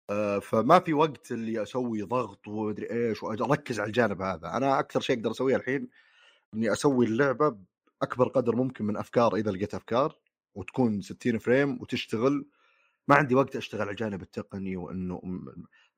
آه، 0.10 0.40
فما 0.40 0.80
في 0.80 0.94
وقت 0.94 1.32
اللي 1.32 1.64
أسوي 1.64 2.02
ضغط 2.02 2.48
ومدري 2.48 2.92
إيش 2.92 3.24
وأركز 3.24 3.80
على 3.80 3.88
الجانب 3.88 4.22
هذا. 4.22 4.58
أنا 4.58 4.80
أكثر 4.80 5.00
شيء 5.00 5.18
أقدر 5.18 5.32
أسويه 5.32 5.56
الحين 5.56 5.90
إني 6.54 6.72
أسوي 6.72 7.06
اللعبة 7.06 7.58
باكبر 8.06 8.28
قدر 8.28 8.56
ممكن 8.56 8.86
من 8.86 8.98
أفكار 8.98 9.36
إذا 9.36 9.52
لقيت 9.52 9.74
أفكار 9.74 10.20
وتكون 10.56 11.02
60 11.02 11.38
frame 11.38 11.82
وتشتغل. 11.82 12.46
ما 13.08 13.16
عندي 13.16 13.36
وقت 13.36 13.56
أشتغل 13.56 13.82
على 13.82 13.92
الجانب 13.92 14.22
التقني 14.22 14.78
وإنه 14.78 15.22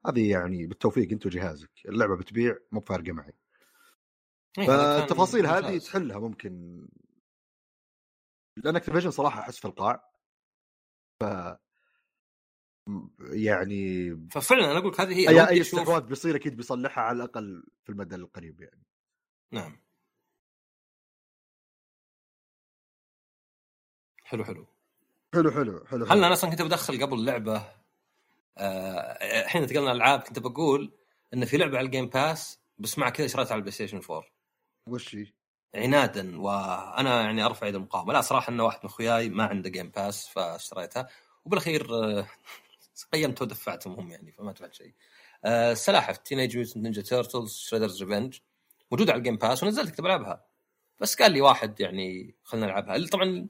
هذه 0.07 0.31
يعني 0.31 0.67
بالتوفيق 0.67 1.11
أنت 1.11 1.25
وجهازك. 1.25 1.71
اللعبة 1.85 2.17
بتبيع 2.17 2.57
مو 2.71 2.79
بفارقة 2.79 3.11
معي. 3.11 3.33
إيه، 4.59 4.67
فالتفاصيل 4.67 5.45
هذه. 5.45 5.77
تحلها 5.77 6.19
ممكن. 6.19 6.85
لأن 8.57 8.75
Activision 8.75 9.11
صراحة 9.11 9.39
أحس 9.39 9.59
في 9.59 9.65
القاع. 9.65 10.11
ف 11.19 11.23
يعني 13.19 14.11
ففعلا 14.31 14.71
أنا 14.71 14.79
أقول 14.79 14.91
لك 14.91 15.01
هذه 15.01 15.13
هي 15.13 15.29
أي 15.29 15.49
أي 15.49 15.61
استحواذ 15.61 16.01
بيصير 16.01 16.35
أكيد 16.35 16.55
بيصلحها 16.55 17.03
على 17.03 17.15
الأقل 17.15 17.63
في 17.83 17.91
المدى 17.91 18.15
القريب 18.15 18.61
يعني. 18.61 18.83
نعم. 19.51 19.86
حلو 24.27 24.43
حلو. 24.43 24.65
حلو 25.33 25.51
حلو 25.51 25.85
حلو 25.85 26.05
هل 26.05 26.23
أنا 26.23 26.33
أصلا 26.33 26.49
كنت 26.49 26.61
بدخل 26.61 27.01
قبل 27.01 27.25
لعبة؟ 27.25 27.63
آه، 28.57 29.41
الحين 29.41 29.61
انتقلنا 29.61 29.91
الألعاب 29.91 30.19
كنت 30.19 30.39
بقول 30.39 30.91
إن 31.33 31.45
في 31.45 31.57
لعبة 31.57 31.77
على 31.77 31.85
ال 31.85 31.90
Game 31.90 32.09
Pass 32.09 32.59
بس 32.79 32.99
مع 32.99 33.09
كذا 33.09 33.27
شريتها 33.27 33.51
على 33.51 33.59
البلاي 33.59 33.71
ستيشن 33.71 34.01
4 34.09 34.23
وش 34.87 35.15
هي؟ 35.15 35.25
عنادا 35.75 36.41
وأنا 36.41 37.21
يعني 37.21 37.45
ارفع 37.45 37.67
يد 37.67 37.75
المقاومه 37.75 38.13
لا 38.13 38.21
صراحة 38.21 38.51
انه 38.51 38.63
واحد 38.63 38.79
من 38.83 38.85
أخوياي 38.85 39.29
ما 39.29 39.43
عنده 39.43 39.69
Game 39.69 39.89
Pass 39.89 40.27
فاشتريتها. 40.27 41.07
وبالأخير 41.45 41.95
آه، 41.95 42.27
قيمته 43.13 43.43
ودفعتهم 43.43 43.93
هم 43.93 44.11
يعني 44.11 44.31
فما 44.31 44.51
دفعت 44.51 44.73
شيء. 44.73 44.93
آه، 45.45 45.71
السلاحف 45.71 46.17
Teenage 46.17 46.57
Mutant 46.57 46.77
Ninja 46.77 47.01
Turtles 47.01 47.55
Shredder's 47.57 48.03
Revenge 48.03 48.37
موجودة 48.91 49.11
على 49.11 49.19
ال 49.19 49.23
Game 49.23 49.37
Pass 49.37 49.63
ونزلت 49.63 49.89
كنت 49.89 50.01
بلعبها. 50.01 50.45
بس 50.99 51.15
قال 51.15 51.31
لي 51.31 51.41
واحد 51.41 51.79
يعني 51.79 52.35
خلينا 52.43 52.65
نلعبها. 52.67 53.07
طبعا 53.07 53.25
آه، 53.25 53.45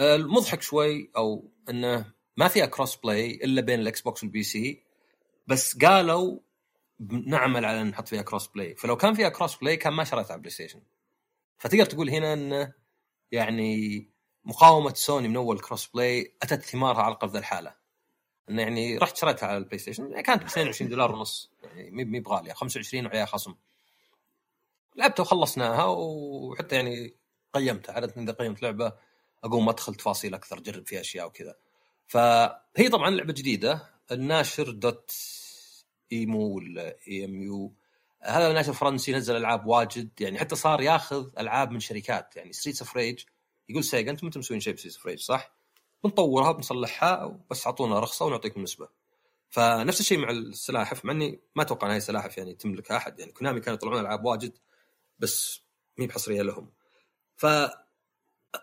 المضحك 0.00 0.62
شوي 0.62 1.10
أو 1.16 1.52
إنه 1.70 2.12
ما 2.36 2.48
فيها 2.48 2.66
cross-play 2.66 3.34
إلا 3.34 3.60
بين 3.60 3.80
الإكس 3.80 4.00
بوكس 4.00 4.22
وال 4.22 4.42
PC 4.42 4.82
بس 5.46 5.78
قالوا 5.78 6.38
نعمل 7.00 7.64
على 7.64 7.84
نحط 7.84 8.08
فيها 8.08 8.22
cross-play 8.22 8.74
فلو 8.74 8.96
كان 8.96 9.14
فيها 9.14 9.28
cross-play 9.28 9.76
كان 9.76 9.92
ما 9.92 10.04
شريتها 10.04 10.32
على 10.32 10.34
البلاي 10.34 10.50
ستيشن 10.50 10.82
فتقدر 11.58 11.84
تقول 11.84 12.10
هنا 12.10 12.32
انه 12.32 12.72
يعني 13.32 14.08
مقاومة 14.44 14.94
سوني 14.94 15.28
من 15.28 15.36
أول 15.36 15.60
cross-play 15.60 16.36
أتت 16.42 16.62
ثمارها 16.62 17.02
على 17.02 17.14
هذه 17.14 17.36
الحالة. 17.36 17.74
انه 18.50 18.62
يعني 18.62 18.98
رحت 18.98 19.16
شريتها 19.16 19.46
على 19.46 19.58
البلاي 19.58 19.78
ستيشن 19.78 20.10
يعني 20.10 20.22
كانت 20.22 20.42
ب 20.42 20.46
22 20.46 20.90
دولار 20.90 21.12
ونص 21.12 21.50
يعني 21.62 22.04
مي 22.04 22.20
بغالية 22.20 22.52
25 22.52 23.06
وعليها 23.06 23.24
خصم. 23.24 23.54
لعبتها 24.96 25.22
وخلصناها 25.22 25.84
وحتى 25.84 26.76
يعني 26.76 27.16
قيمتها 27.52 27.92
عادة 27.92 28.22
إذا 28.22 28.32
قيمت 28.32 28.62
لعبة 28.62 28.92
أقوم 29.44 29.68
أدخل 29.68 29.94
تفاصيل 29.94 30.34
أكثر 30.34 30.58
أجرب 30.58 30.86
فيها 30.86 31.00
أشياء 31.00 31.26
وكذا 31.26 31.56
فهي 32.06 32.88
طبعا 32.92 33.10
لعبة 33.10 33.32
جديدة 33.32 33.90
الناشر 34.12 34.70
Dotemu 34.70 36.56
ولا 36.56 36.96
EMU 37.08 37.74
هذا 38.22 38.52
ناشر 38.52 38.72
فرنسي 38.72 39.12
نزل 39.12 39.36
ألعاب 39.36 39.66
واجد 39.66 40.20
يعني 40.20 40.38
حتى 40.38 40.54
صار 40.56 40.80
ياخذ 40.80 41.28
ألعاب 41.38 41.70
من 41.70 41.80
شركات 41.80 42.36
يعني 42.36 42.52
Streets 42.52 42.82
of 42.82 42.96
Rage 42.96 43.24
يقول 43.68 43.84
Sega 43.84 44.10
أنتم 44.10 44.26
أنتم 44.26 44.40
مسوين 44.40 44.60
شيء 44.60 44.74
ب 44.74 44.77
Streets 44.77 44.96
of 44.96 45.06
Rage 45.06 45.18
صح؟ 45.18 45.52
بنطورها 46.04 46.52
بنصلحها 46.52 47.40
بس 47.50 47.66
أعطونا 47.66 48.00
رخصة 48.00 48.24
ونعطيكم 48.26 48.62
نسبة. 48.62 48.88
فنفس 49.50 50.00
الشيء 50.00 50.18
مع 50.18 50.30
السلاحف 50.30 51.04
مع 51.04 51.12
إني 51.12 51.40
ما 51.56 51.62
أتوقع 51.62 51.86
إن 51.86 51.92
هي 51.92 52.00
سلاحف 52.00 52.38
يعني 52.38 52.54
تملكها 52.54 52.96
أحد 52.96 53.18
يعني 53.18 53.32
Konami 53.32 53.60
كانوا 53.60 53.74
يطلعون 53.74 54.00
ألعاب 54.00 54.24
واجد 54.24 54.52
بس 55.18 55.60
مي 55.98 56.06
بحصرية 56.06 56.42
لهم. 56.42 56.70
ف 57.36 57.46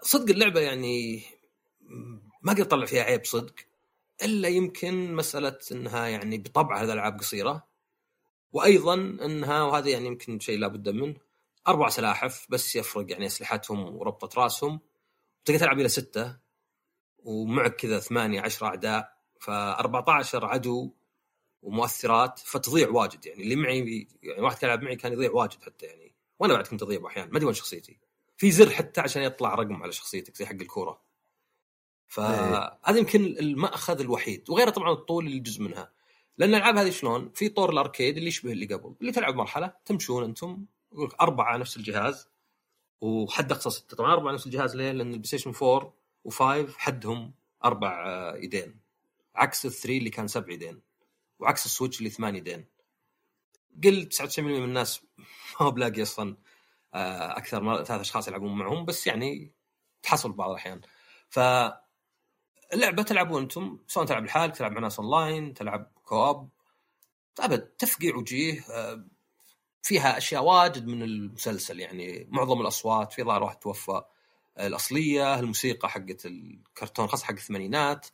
صدق 0.01 0.29
اللعبة 0.29 0.59
يعني 0.59 1.23
ما 2.41 2.51
أقدر 2.51 2.63
اطلع 2.63 2.85
فيها 2.85 3.03
عيب 3.03 3.25
صدق 3.25 3.55
إلا 4.23 4.47
يمكن 4.47 5.15
مسألة 5.15 5.59
إنها 5.71 6.07
يعني 6.07 6.37
بطبع 6.37 6.77
هذه 6.77 6.85
الألعاب 6.85 7.19
قصيرة 7.19 7.67
وأيضا 8.51 8.93
إنها 8.95 9.63
وهذا 9.63 9.89
يعني 9.89 10.05
يمكن 10.05 10.39
شيء 10.39 10.59
لابد 10.59 10.89
منه 10.89 11.15
أربع 11.67 11.89
سلاحف 11.89 12.47
بس 12.49 12.75
يفرق 12.75 13.11
يعني 13.11 13.25
أسلحتهم 13.25 13.95
وربطة 13.95 14.41
رأسهم 14.41 14.79
تقدر 15.45 15.59
تلعب 15.59 15.79
إلى 15.79 15.89
ستة 15.89 16.37
ومعك 17.19 17.75
كذا 17.75 17.99
ثمانية 17.99 18.41
عشرة 18.41 18.67
أعداء 18.67 19.17
ف 19.39 19.49
14 19.49 20.45
عدو 20.45 20.93
ومؤثرات 21.61 22.39
فتضيع 22.39 22.89
واجد 22.89 23.25
يعني 23.25 23.43
اللي 23.43 23.55
معي 23.55 24.07
يعني 24.23 24.41
واحد 24.41 24.57
كان 24.57 24.69
يلعب 24.69 24.83
معي 24.83 24.95
كان 24.95 25.13
يضيع 25.13 25.31
واجد 25.31 25.63
حتى 25.63 25.85
يعني 25.85 26.15
وأنا 26.39 26.53
بعد 26.53 26.67
كنت 26.67 26.83
اضيع 26.83 27.07
أحيانا 27.07 27.29
ما 27.31 27.37
أدري 27.37 27.45
وين 27.45 27.55
شخصيتي. 27.55 27.99
في 28.37 28.51
زر 28.51 28.69
حتى 28.69 29.01
عشان 29.01 29.21
يطلع 29.21 29.55
رقم 29.55 29.83
على 29.83 29.91
شخصيتك 29.91 30.35
زي 30.35 30.45
حق 30.45 30.53
الكورة 30.53 31.01
فهذا 32.07 32.97
يمكن 32.97 33.25
المأخذ 33.25 33.99
الوحيد 33.99 34.49
وغيره 34.49 34.69
طبعا 34.69 34.91
الطول 34.91 35.25
اللي 35.25 35.39
جزء 35.39 35.61
منها 35.61 35.91
لأن 36.37 36.49
الألعاب 36.49 36.77
هذه 36.77 36.89
شلون؟ 36.89 37.29
في 37.29 37.49
طور 37.49 37.69
الأركيد 37.69 38.17
اللي 38.17 38.27
يشبه 38.27 38.51
اللي 38.51 38.65
قبل، 38.65 38.95
اللي 39.01 39.11
تلعب 39.11 39.35
مرحلة 39.35 39.73
تمشون 39.85 40.23
أنتم 40.23 40.65
يقول 40.93 41.11
أربعة 41.21 41.45
على 41.45 41.59
نفس 41.59 41.77
الجهاز 41.77 42.27
وحد 43.01 43.51
أقصى 43.51 43.69
ستة، 43.69 43.97
طبعا 43.97 44.13
أربعة 44.13 44.31
نفس 44.31 44.45
الجهاز 44.45 44.75
ليه؟ 44.75 44.91
لأن 44.91 45.07
ال 45.07 45.27
PlayStation 45.27 45.53
4 45.63 45.93
و5 46.29 46.71
حدهم 46.77 47.33
أربع 47.65 48.03
ايدين 48.33 48.79
عكس 49.35 49.65
ال 49.65 49.70
three 49.70 49.97
اللي 49.97 50.09
كان 50.09 50.27
سبع 50.27 50.49
ايدين 50.49 50.81
وعكس 51.39 51.65
ال 51.65 51.70
Switch 51.70 51.99
اللي 51.99 52.09
ثمان 52.09 52.35
ايدين. 52.35 52.65
قل 53.83 54.09
99% 54.13 54.39
من 54.39 54.63
الناس 54.63 55.01
ما 55.59 55.65
هو 55.65 55.71
بلاقي 55.71 56.01
أصلا 56.01 56.37
أكثر 57.37 57.61
من 57.63 57.83
ثلاث 57.83 58.01
أشخاص 58.01 58.27
يلعبون 58.27 58.57
معهم 58.57 58.85
بس 58.85 59.07
يعني 59.07 59.51
تحصل 60.03 60.31
بعض 60.31 60.49
الأحيان. 60.49 60.81
ف 61.29 61.39
اللعبة 62.73 63.03
تلعبون 63.03 63.41
أنتم 63.41 63.79
سواء 63.87 64.05
تلعب 64.05 64.25
لحالك 64.25 64.55
تلعب 64.55 64.71
مع 64.71 64.79
ناس 64.79 64.99
أونلاين 64.99 65.53
تلعب 65.53 65.91
co-op. 66.03 66.49
أبد 67.39 67.59
تفقيع 67.59 68.15
وجيه 68.15 68.65
آه، 68.69 69.05
فيها 69.83 70.17
أشياء 70.17 70.43
واجد 70.43 70.87
من 70.87 71.03
المسلسل 71.03 71.79
يعني 71.79 72.27
معظم 72.29 72.61
الأصوات 72.61 73.13
في 73.13 73.23
ظاهر 73.23 73.43
واحد 73.43 73.59
توفى 73.59 74.01
الأصلية 74.59 75.39
الموسيقى 75.39 75.89
حقت 75.89 76.25
الكرتون 76.25 77.07
خاصة 77.07 77.25
حق 77.25 77.33
الثمانينات. 77.33 78.07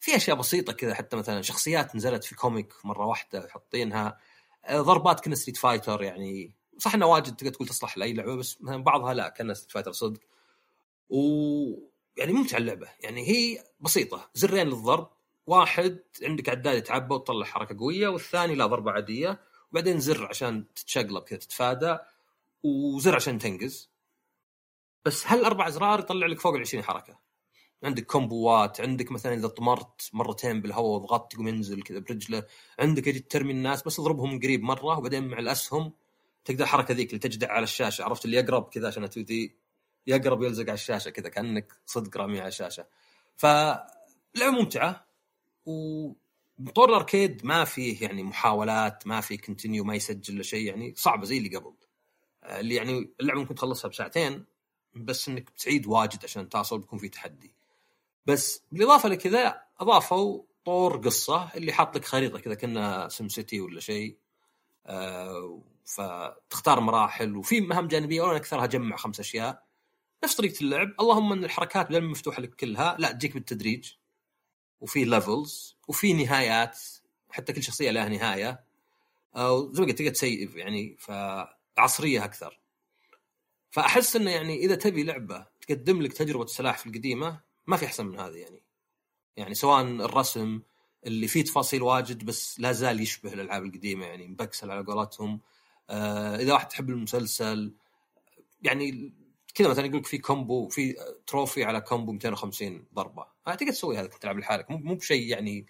في 0.00 0.16
أشياء 0.16 0.36
بسيطة 0.36 0.72
كذا 0.72 0.94
حتى 0.94 1.16
مثلا 1.16 1.42
شخصيات 1.42 1.96
نزلت 1.96 2.24
في 2.24 2.34
comic 2.34 2.72
مرة 2.84 3.06
واحدة 3.06 3.48
حاطينها 3.48 4.18
آه، 4.64 4.80
ضربات 4.80 5.20
كنا 5.24 5.34
Street 5.34 5.56
Fighter 5.56 6.02
يعني 6.02 6.52
صح 6.78 6.94
إنه 6.94 7.06
واجد 7.06 7.36
تقدر 7.36 7.50
تقول 7.52 7.68
تصلح 7.68 7.98
لأي 7.98 8.12
لعبة 8.12 8.36
بس 8.36 8.62
مثلا 8.62 8.84
بعضها 8.84 9.14
لا 9.14 9.28
كأنها 9.28 9.54
Street 9.54 9.72
Fighter 9.72 9.92
صدق. 9.92 10.20
و 11.10 11.20
يعني 12.16 12.32
ممتع 12.32 12.56
اللعبة. 12.58 12.88
يعني 13.00 13.28
هي 13.28 13.64
بسيطة. 13.80 14.30
زرين 14.34 14.66
للضرب 14.66 15.10
واحد 15.46 15.98
عندك 16.22 16.48
عداد 16.48 16.76
يتعبى 16.76 17.14
وتطلع 17.14 17.44
حركة 17.46 17.78
قوية 17.78 18.08
والثاني 18.08 18.54
لا 18.54 18.66
ضربة 18.66 18.90
عادية. 18.92 19.40
وبعدين 19.72 20.00
زر 20.00 20.26
عشان 20.26 20.64
تتشقلب 20.74 21.22
كذا 21.22 21.38
تتفادى 21.38 21.98
وزر 22.62 23.14
عشان 23.16 23.38
تنقز. 23.38 23.90
بس 25.04 25.26
هل 25.26 25.44
أربع 25.44 25.68
ازرار 25.68 26.00
يطلع 26.00 26.26
لك 26.26 26.40
فوق 26.40 26.54
ال 26.54 26.60
20 26.60 26.84
حركة. 26.84 27.18
عندك 27.84 28.06
كومبوات 28.06 28.80
عندك 28.80 29.12
مثلا 29.12 29.34
إذا 29.34 29.48
طمرت 29.48 30.10
مرتين 30.12 30.60
بالهواء 30.60 30.90
وضغطت 30.90 31.34
يقوم 31.34 31.48
ينزل 31.48 31.82
كذا 31.82 31.98
برجله. 31.98 32.44
عندك 32.78 33.08
أجي 33.08 33.20
ترمي 33.20 33.52
الناس 33.52 33.82
بس 33.82 34.00
اضربهم 34.00 34.40
قريب 34.40 34.62
مرة 34.62 34.98
وبعدين 34.98 35.28
مع 35.28 35.38
الأسهم 35.38 35.92
تقدر 36.46 36.64
الحركه 36.64 36.94
ذيك 36.94 37.08
اللي 37.08 37.18
تجدع 37.18 37.52
على 37.52 37.64
الشاشة. 37.64 38.04
عرفت 38.04 38.24
اللي 38.24 38.36
يقرب 38.36 38.68
كذا 38.68 38.88
عشان 38.88 39.10
تودي 39.10 39.56
يقرب 40.06 40.42
يلزق 40.42 40.62
على 40.62 40.74
الشاشة 40.74 41.10
كذا 41.10 41.28
كأنك 41.28 41.72
صدق 41.86 42.16
رامي 42.16 42.40
على 42.40 42.48
الشاشة. 42.48 42.86
فلعبة 43.36 44.50
ممتعة 44.50 45.06
وطور 45.66 46.88
الأركيد 46.88 47.46
ما 47.46 47.64
فيه 47.64 48.02
يعني 48.02 48.22
محاولات 48.22 49.06
ما 49.06 49.20
في 49.20 49.36
كونتينيو 49.36 49.84
ما 49.84 49.94
يسجل 49.94 50.44
شيء 50.44 50.66
يعني 50.66 50.94
صعبة 50.96 51.24
زي 51.24 51.38
اللي 51.38 51.56
قبل. 51.56 51.74
اللي 52.44 52.74
يعني 52.74 53.10
اللعبة 53.20 53.40
ممكن 53.40 53.54
تخلصها 53.54 53.88
بساعتين 53.88 54.44
بس 54.94 55.28
إنك 55.28 55.50
تعيد 55.50 55.86
واجد 55.86 56.24
عشان 56.24 56.48
تصل 56.48 56.78
بيكون 56.78 56.98
في 56.98 57.08
تحدي. 57.08 57.54
بس 58.26 58.62
بالإضافة 58.72 59.08
لكذا 59.08 59.62
أضافوا 59.80 60.42
طور 60.64 60.96
قصة 60.96 61.50
اللي 61.54 61.72
حاط 61.72 61.96
لك 61.96 62.04
خريطة 62.04 62.38
كذا 62.38 62.54
كنا 62.54 63.08
سم 63.08 63.28
سيتي 63.28 63.60
ولا 63.60 63.80
شيء. 63.80 64.10
آه 64.10 64.25
فتختار 65.84 66.80
مراحل 66.80 67.36
وفي 67.36 67.60
مهام 67.60 67.88
جانبية 67.88 68.22
ولا 68.22 68.36
أكثرها 68.36 68.66
جمع 68.66 68.96
خمس 68.96 69.20
أشياء. 69.20 69.66
نفس 70.24 70.34
طريقة 70.34 70.60
اللعب. 70.60 70.88
اللهم 71.00 71.32
أن 71.32 71.44
الحركات 71.44 71.88
بدل 71.88 72.04
مفتوحة 72.04 72.42
لك 72.42 72.54
كلها 72.54 72.96
لا 72.98 73.12
تجيك 73.12 73.34
بالتدريج. 73.34 73.92
وفي 74.80 75.04
levels 75.04 75.76
وفي 75.88 76.12
نهايات. 76.12 76.78
حتى 77.30 77.52
كل 77.52 77.62
شخصية 77.62 77.90
لها 77.90 78.08
نهاية. 78.08 78.64
وزي 79.34 79.82
ما 79.82 79.86
قلت 79.86 79.98
تقدر 79.98 80.10
ت 80.10 80.19
save 80.19 80.56
يعني 80.56 80.96
فعصرية 80.98 82.24
أكثر. 82.24 82.60
فأحس 83.70 84.16
إنه 84.16 84.30
يعني 84.30 84.56
إذا 84.56 84.74
تبي 84.74 85.02
لعبة 85.02 85.46
تقدم 85.60 86.02
لك 86.02 86.12
تجربة 86.12 86.44
السلاحف 86.44 86.86
القديمة 86.86 87.40
ما 87.66 87.76
في 87.76 87.86
أحسن 87.86 88.06
من 88.06 88.18
هذه 88.20 88.36
يعني. 88.36 88.62
يعني 89.36 89.54
سواء 89.54 89.82
الرسم 89.82 90.60
اللي 91.06 91.28
فيه 91.28 91.44
تفاصيل 91.44 91.82
واجد 91.82 92.24
بس 92.24 92.60
لا 92.60 92.72
زال 92.72 93.00
يشبه 93.00 93.32
الألعاب 93.32 93.64
القديمة 93.64 94.06
يعني 94.06 94.28
مبكسل 94.28 94.70
على 94.70 94.84
قولتهم. 94.84 95.40
آه 95.90 96.36
إذا 96.36 96.52
واحد 96.52 96.68
تحب 96.68 96.90
المسلسل 96.90 97.74
يعني 98.62 99.12
كذا 99.54 99.68
مثلا 99.68 99.86
يقول 99.86 99.98
لك 99.98 100.06
في 100.06 100.18
combo 100.18 100.68
في 100.68 100.96
trophy 101.26 101.64
على 101.64 101.80
combo 101.80 102.12
250 102.12 102.84
ضربة. 102.94 103.26
تقدر 103.46 103.72
تسوي 103.72 103.98
هذا 103.98 104.06
تلعب 104.06 104.38
لحالك. 104.38 104.70
مو 104.70 104.94
بشيء 104.94 105.26
يعني 105.28 105.66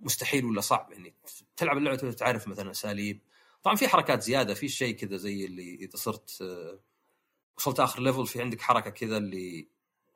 مستحيل 0.00 0.44
ولا 0.44 0.60
صعب 0.60 0.92
يعني 0.92 1.14
تلعب 1.56 1.78
اللعبة 1.78 2.12
تعرف 2.12 2.48
مثلا 2.48 2.70
أساليب. 2.70 3.20
طبعا 3.62 3.76
في 3.76 3.88
حركات 3.88 4.22
زيادة 4.22 4.54
في 4.54 4.68
شيء 4.68 4.96
كذا 4.96 5.16
زي 5.16 5.44
اللي 5.44 5.74
إذا 5.74 5.96
صرت 5.96 6.38
آه، 6.42 6.78
وصلت 7.58 7.80
آخر 7.80 8.00
level 8.02 8.26
في 8.26 8.42
عندك 8.42 8.60
حركة 8.60 8.90
كذا 8.90 9.16
اللي 9.16 9.68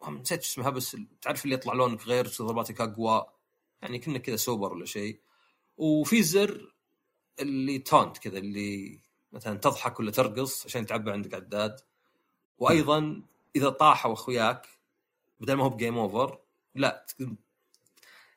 نسيت 0.09 0.41
اسمها 0.43 0.71
بس 0.71 0.97
تعرف 1.23 1.45
اللي 1.45 1.55
يطلع 1.55 1.73
لونك 1.73 2.03
غير 2.03 2.29
ضرباتك 2.39 2.81
أقوى. 2.81 3.27
يعني 3.83 3.99
كنا 3.99 4.19
كذا 4.19 4.37
سوبر 4.37 4.73
ولا 4.73 4.87
شيء. 4.87 5.21
وفي 5.77 6.23
زر 6.23 6.75
ال 7.41 7.79
taunt 7.79 8.19
كذا 8.19 8.39
اللي 8.39 9.01
مثلا 9.33 9.59
تضحك 9.59 10.01
ولا 10.01 10.11
ترقص 10.11 10.67
عشان 10.67 10.87
تعبى 10.87 11.11
عندك 11.11 11.35
عداد. 11.35 11.81
وأيضا 12.59 13.23
إذا 13.57 13.69
طاحوا 13.69 14.13
أخوياك 14.13 14.67
بدل 15.41 15.55
ما 15.55 15.65
هو 15.65 15.69
ب 15.69 15.75
game 15.75 15.99
over 15.99 16.39
لا 16.75 17.07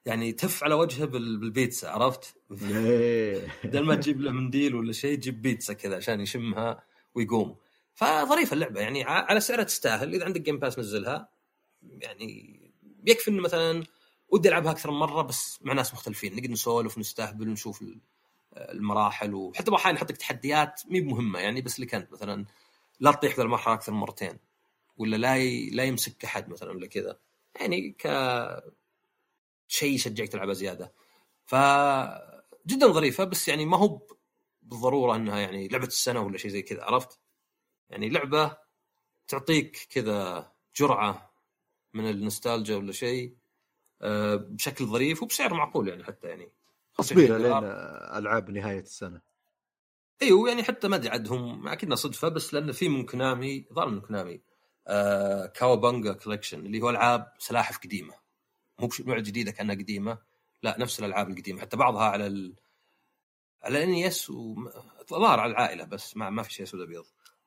يعني 0.06 0.32
تف 0.32 0.64
على 0.64 0.76
وجهه 0.76 1.06
بالبيتزا 1.06 1.90
عرفت؟ 1.90 2.36
بدل 2.50 3.86
ما 3.86 3.96
تجيب 3.96 4.22
له 4.22 4.32
منديل 4.32 4.76
ولا 4.76 4.94
شيء 4.94 5.18
تجيب 5.18 5.42
بيتزا 5.42 5.74
كذا 5.74 5.96
عشان 5.96 6.22
يشمها 6.22 6.84
ويقوم. 7.16 7.56
فظريفه 7.94 8.54
اللعبة 8.54 8.82
يعني 8.82 9.04
على 9.04 9.40
سعرها 9.40 9.64
تستاهل. 9.64 10.14
إذا 10.14 10.26
عندك 10.26 10.42
Game 10.42 10.60
Pass 10.60 10.80
نزلها 10.80 11.30
يعني 11.84 12.60
يكفي 13.08 13.32
إنه 13.32 13.42
مثلا 13.42 13.84
ودي 14.32 14.50
ألعبها 14.50 14.72
أكثر 14.72 14.92
من 14.92 14.98
مرة 14.98 15.22
بس 15.22 15.60
مع 15.62 15.74
ناس 15.74 15.94
مختلفين. 15.94 16.36
نقدر 16.36 16.52
نسولف 16.52 16.98
نستهبل 16.98 17.50
ونشوف 17.50 17.84
المراحل 18.58 19.34
وحتى 19.34 19.76
أحيانا 19.76 19.98
يحط 19.98 20.12
لك 20.12 20.18
تحديات 20.18 20.82
مي 20.88 21.02
مهمه 21.02 21.40
يعني 21.40 21.62
بس 21.62 21.80
لك 21.80 21.96
أنت 21.96 22.12
مثلا 22.12 22.46
لا 23.00 23.12
تطيح 23.12 23.36
ذا 23.36 23.44
المرحلة 23.44 23.74
أكثر 23.74 23.92
من 23.92 23.98
مرتين 24.00 24.40
ولا 24.98 25.16
لا 25.16 25.38
ي... 25.38 25.70
لا 25.70 25.84
يمسك 25.84 26.26
أحد 26.26 26.50
مثلا 26.50 26.70
ولا 26.72 26.88
كذا. 26.88 27.20
يعني 27.60 27.92
ك 27.92 28.08
شيء 29.68 29.94
يشجعك 29.94 30.28
تلعبها 30.28 30.54
زيادة. 30.54 30.94
ف 31.46 31.56
جدا 32.68 32.88
ظريفة 32.88 33.24
بس 33.24 33.48
يعني 33.48 33.66
ما 33.66 33.78
هو 33.78 34.02
بالضرورة 34.62 35.16
إنها 35.16 35.40
يعني 35.40 35.68
لعبة 35.68 35.88
السنة 35.88 36.22
ولا 36.22 36.38
شيء 36.38 36.52
زي 36.52 36.62
كذا 36.62 36.84
عرفت؟ 36.84 37.20
يعني 37.90 38.10
لعبة 38.10 38.58
تعطيك 39.28 39.88
كذا 39.90 40.52
جرعة 40.76 41.32
من 41.94 42.10
النوستالجيا 42.10 42.76
ولا 42.76 42.92
شيء 42.92 43.36
بشكل 44.38 44.86
ظريف 44.86 45.24
وبسعر 45.24 45.54
معقول 45.54 45.88
يعني 45.88 46.04
حتى 46.04 46.28
يعني. 46.28 46.52
تصبيره 46.98 47.38
25 47.38 47.64
لين. 47.64 47.72
ألعاب 48.18 48.50
نهاية 48.50 48.80
السنة. 48.80 49.22
إيوه 50.22 50.50
يعني 50.50 50.64
حتى 50.64 50.88
ما 50.88 50.96
أدري 50.96 51.10
عاد 51.10 51.32
هم 51.32 51.68
أكيد 51.68 51.94
صدفة 51.94 52.28
بس 52.28 52.54
لأن 52.54 52.72
في 52.72 52.90
من 52.90 53.06
Konami 53.06 53.66
ظهر 53.74 53.90
من 53.90 54.02
Konami 54.02 54.42
آه 54.88 55.46
Cowabunga 55.46 56.14
Collection 56.14 56.66
اللي 56.66 56.82
هو 56.82 56.90
ألعاب 56.90 57.34
سلاحف 57.38 57.78
قديمة. 57.78 58.14
مو 58.80 58.90
نوع 59.00 59.20
جديده 59.20 59.52
كأنها 59.52 59.76
قديمة 59.76 60.18
لا 60.64 60.80
نفس 60.80 61.00
الألعاب 61.00 61.30
القديمة. 61.30 61.62
حتى 61.62 61.78
بعضها 61.78 62.04
على 62.04 62.28
ال... 62.28 62.56
على 63.64 63.84
NES 63.84 64.30
وظهر 64.30 65.40
على 65.40 65.52
العائلة 65.52 65.84
بس 65.84 66.18
ما, 66.18 66.30
ما 66.30 66.44
في 66.44 66.54
شيء 66.54 66.66
أسود 66.66 66.82
أبيض. 66.82 67.06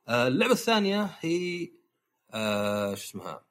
آه 0.09 0.29
اللعبة 0.29 0.53
الثانية 0.53 1.19
هي 1.21 1.69
آه 2.31 2.95
شو 2.95 3.05
اسمها؟ 3.05 3.45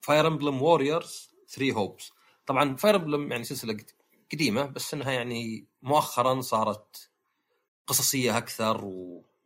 Fire 0.00 0.26
Emblem 0.26 0.62
Warriors 0.62 1.34
3 1.48 1.72
Hopes 1.72 2.12
طبعا 2.46 2.76
Fire 2.76 2.96
Emblem 2.96 3.32
يعني 3.32 3.44
سلسلة 3.44 3.72
قد- 3.72 3.90
قديمة 4.32 4.62
بس 4.66 4.94
إنها 4.94 5.12
يعني 5.12 5.66
مؤخرا 5.82 6.40
صارت 6.40 7.10
قصصية 7.86 8.38
أكثر 8.38 8.80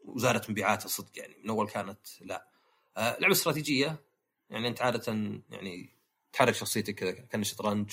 وزادت 0.05 0.51
مبيعاتها 0.51 0.88
صدق 0.88 1.18
يعني. 1.18 1.36
من 1.44 1.51
أول 1.51 1.68
كانت 1.68 1.99
لا. 2.20 2.49
آه 2.96 3.18
لعبة 3.20 3.32
استراتيجية 3.32 3.96
يعني 4.51 4.68
أنت 4.68 4.82
عادة 4.82 5.12
يعني 5.51 5.88
تحرك 6.32 6.55
شخصيتك 6.55 6.94
كذا 6.94 7.11
كان 7.12 7.44
شطرنج 7.44 7.92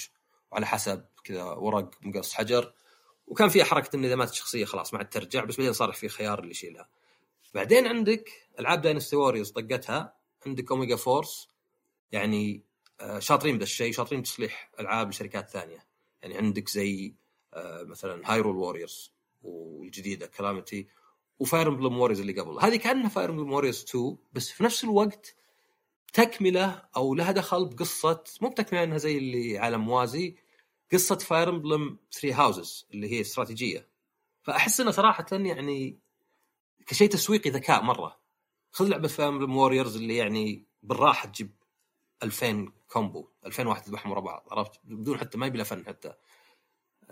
وعلى 0.51 0.65
حسب 0.65 1.05
كذا 1.23 1.43
ورق 1.43 1.91
مقص 2.01 2.33
حجر 2.33 2.73
وكان 3.27 3.49
فيها 3.49 3.63
حركة 3.65 3.95
إن 3.95 4.05
إذا 4.05 4.15
ماتت 4.15 4.31
الشخصيه 4.31 4.65
خلاص 4.65 4.93
ما 4.93 4.99
عاد 4.99 5.09
ترجع 5.09 5.43
بس 5.43 5.57
بعدين 5.57 5.73
صار 5.73 5.91
في 5.91 6.09
خيار 6.09 6.39
اللي 6.39 6.51
يشيلها. 6.51 6.89
بعدين 7.53 7.87
عندك 7.87 8.29
ألعاب 8.59 8.81
Dynasty 8.81 9.15
Warriors 9.15 9.51
حقتها 9.51 10.15
عندك 10.45 10.71
Omega 10.71 10.95
Force 10.95 11.47
يعني 12.11 12.61
شاطرين 13.19 13.53
بهذا 13.55 13.63
الشيء 13.63 13.91
شاطرين 13.91 14.21
بتصليح 14.21 14.71
ألعاب 14.79 15.09
لشركات 15.09 15.49
ثانية. 15.49 15.85
يعني 16.21 16.37
عندك 16.37 16.69
زي 16.69 17.13
آه، 17.53 17.83
مثلا 17.83 18.21
Hyrule 18.25 18.55
Warriors 18.55 19.13
والجديدة 19.43 20.27
Calamity 20.27 20.87
و 21.39 21.45
Fire 21.45 21.67
Emblem 21.67 21.97
Warriors 21.97 22.19
اللي 22.19 22.41
قبل 22.41 22.59
هذه 22.59 22.75
كأنها 22.75 23.09
Fire 23.09 23.29
Emblem 23.29 23.53
Warriors 23.53 23.83
2 23.83 24.17
بس 24.33 24.51
في 24.51 24.63
نفس 24.63 24.83
الوقت 24.83 25.35
تكملة 26.13 26.83
أو 26.95 27.15
لها 27.15 27.31
دخل 27.31 27.65
بقصة 27.65 28.23
مو 28.41 28.49
بتكملة 28.49 28.83
انها 28.83 28.97
زي 28.97 29.17
اللي 29.17 29.57
عالم 29.57 29.81
موازي 29.81 30.35
قصة 30.93 31.15
Fire 31.15 31.49
Emblem 31.49 31.97
3 32.11 32.41
Houses 32.43 32.87
اللي 32.93 33.11
هي 33.11 33.21
استراتيجية. 33.21 33.87
فأحس 34.43 34.79
إنه 34.79 34.91
صراحة 34.91 35.25
يعني 35.31 35.99
كشيء 36.87 37.09
تسويقي 37.09 37.49
ذكاء 37.49 37.81
مرة. 37.83 38.19
خذ 38.71 38.87
لعبة 38.87 39.07
Fire 39.07 39.29
Emblem 39.29 39.57
Warriors 39.57 39.95
اللي 39.95 40.15
يعني 40.15 40.65
بالراحة 40.83 41.27
تجيب 41.29 41.51
2000 42.23 42.71
combo 42.87 43.27
2000 43.45 43.67
واحد 43.67 43.81
تذبحهم 43.83 44.11
ورا 44.11 44.19
بعض 44.19 44.47
عرفت؟ 44.51 44.79
بدون 44.83 45.17
حتى 45.17 45.37
ما 45.37 45.45
يبي 45.45 45.63
فن 45.63 45.85
حتى. 45.85 46.13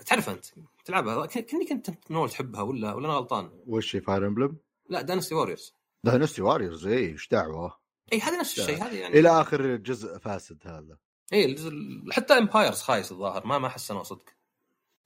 تعرف 0.06 0.30
أنت 0.30 0.46
تلعبها؟ 0.86 1.26
كني 1.26 1.66
كنت 1.66 1.90
من 2.10 2.16
اول 2.16 2.30
تحبها 2.30 2.62
ولا 2.62 2.94
ولا 2.94 3.06
أنا 3.08 3.14
غلطان؟ 3.18 3.52
وش 3.68 3.96
Fire 3.96 4.28
Emblem؟ 4.28 4.58
لا 4.90 5.02
Dynasty 5.02 5.36
Warriors 5.36 5.76
Dynasty 6.04 6.42
Warriors 6.42 6.88
اي 6.88 6.98
إيش 6.98 7.28
دعوة؟ 7.28 7.78
اي 8.14 8.20
هذه 8.20 8.40
نفس 8.40 8.60
الشيء 8.60 8.84
هذه 8.84 8.96
يعني 9.00 9.20
إلى 9.20 9.30
آخر 9.42 9.76
جزء 9.76 10.18
فاسد 10.18 10.68
هذا. 10.68 10.98
اي 11.34 11.46
الجزء 11.46 11.70
ال- 11.70 12.14
حتى 12.14 12.34
Empires 12.34 12.82
خايس 12.82 13.12
الظاهر 13.12 13.46
ما 13.48 13.58
ما 13.58 13.70
حسنوا 13.70 14.04
صدق 14.04 14.30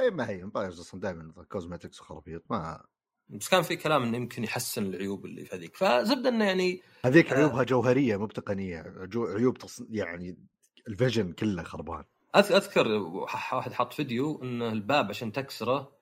اي 0.01 0.09
ما 0.09 0.29
هي 0.29 0.43
Empires 0.43 0.79
أصلا 0.79 0.99
دائما 1.01 1.43
cosmetics 1.49 2.01
وخرابيط 2.01 2.43
ما 2.49 2.85
بس 3.29 3.49
كان 3.49 3.61
في 3.61 3.75
كلام 3.75 4.03
إنه 4.03 4.17
يمكن 4.17 4.43
يحسن 4.43 4.85
العيوب 4.85 5.25
اللي 5.25 5.45
في 5.45 5.55
هذيك. 5.55 5.75
فزبده 5.75 6.29
إنه 6.29 6.45
يعني 6.45 6.81
هذيك 7.05 7.33
آه. 7.33 7.37
عيوبها 7.37 7.63
جوهرية 7.63 8.17
مو 8.17 8.25
بتقنية. 8.25 8.93
عيوب 9.15 9.57
تص... 9.57 9.83
يعني 9.89 10.37
ال 10.87 10.93
vision 10.93 11.31
كله 11.31 11.63
خربان. 11.63 12.03
أذكر 12.35 12.87
واحد 12.87 13.73
حط 13.73 13.93
فيديو 13.93 14.43
ان 14.43 14.61
الباب 14.61 15.09
عشان 15.09 15.31
تكسره 15.31 15.97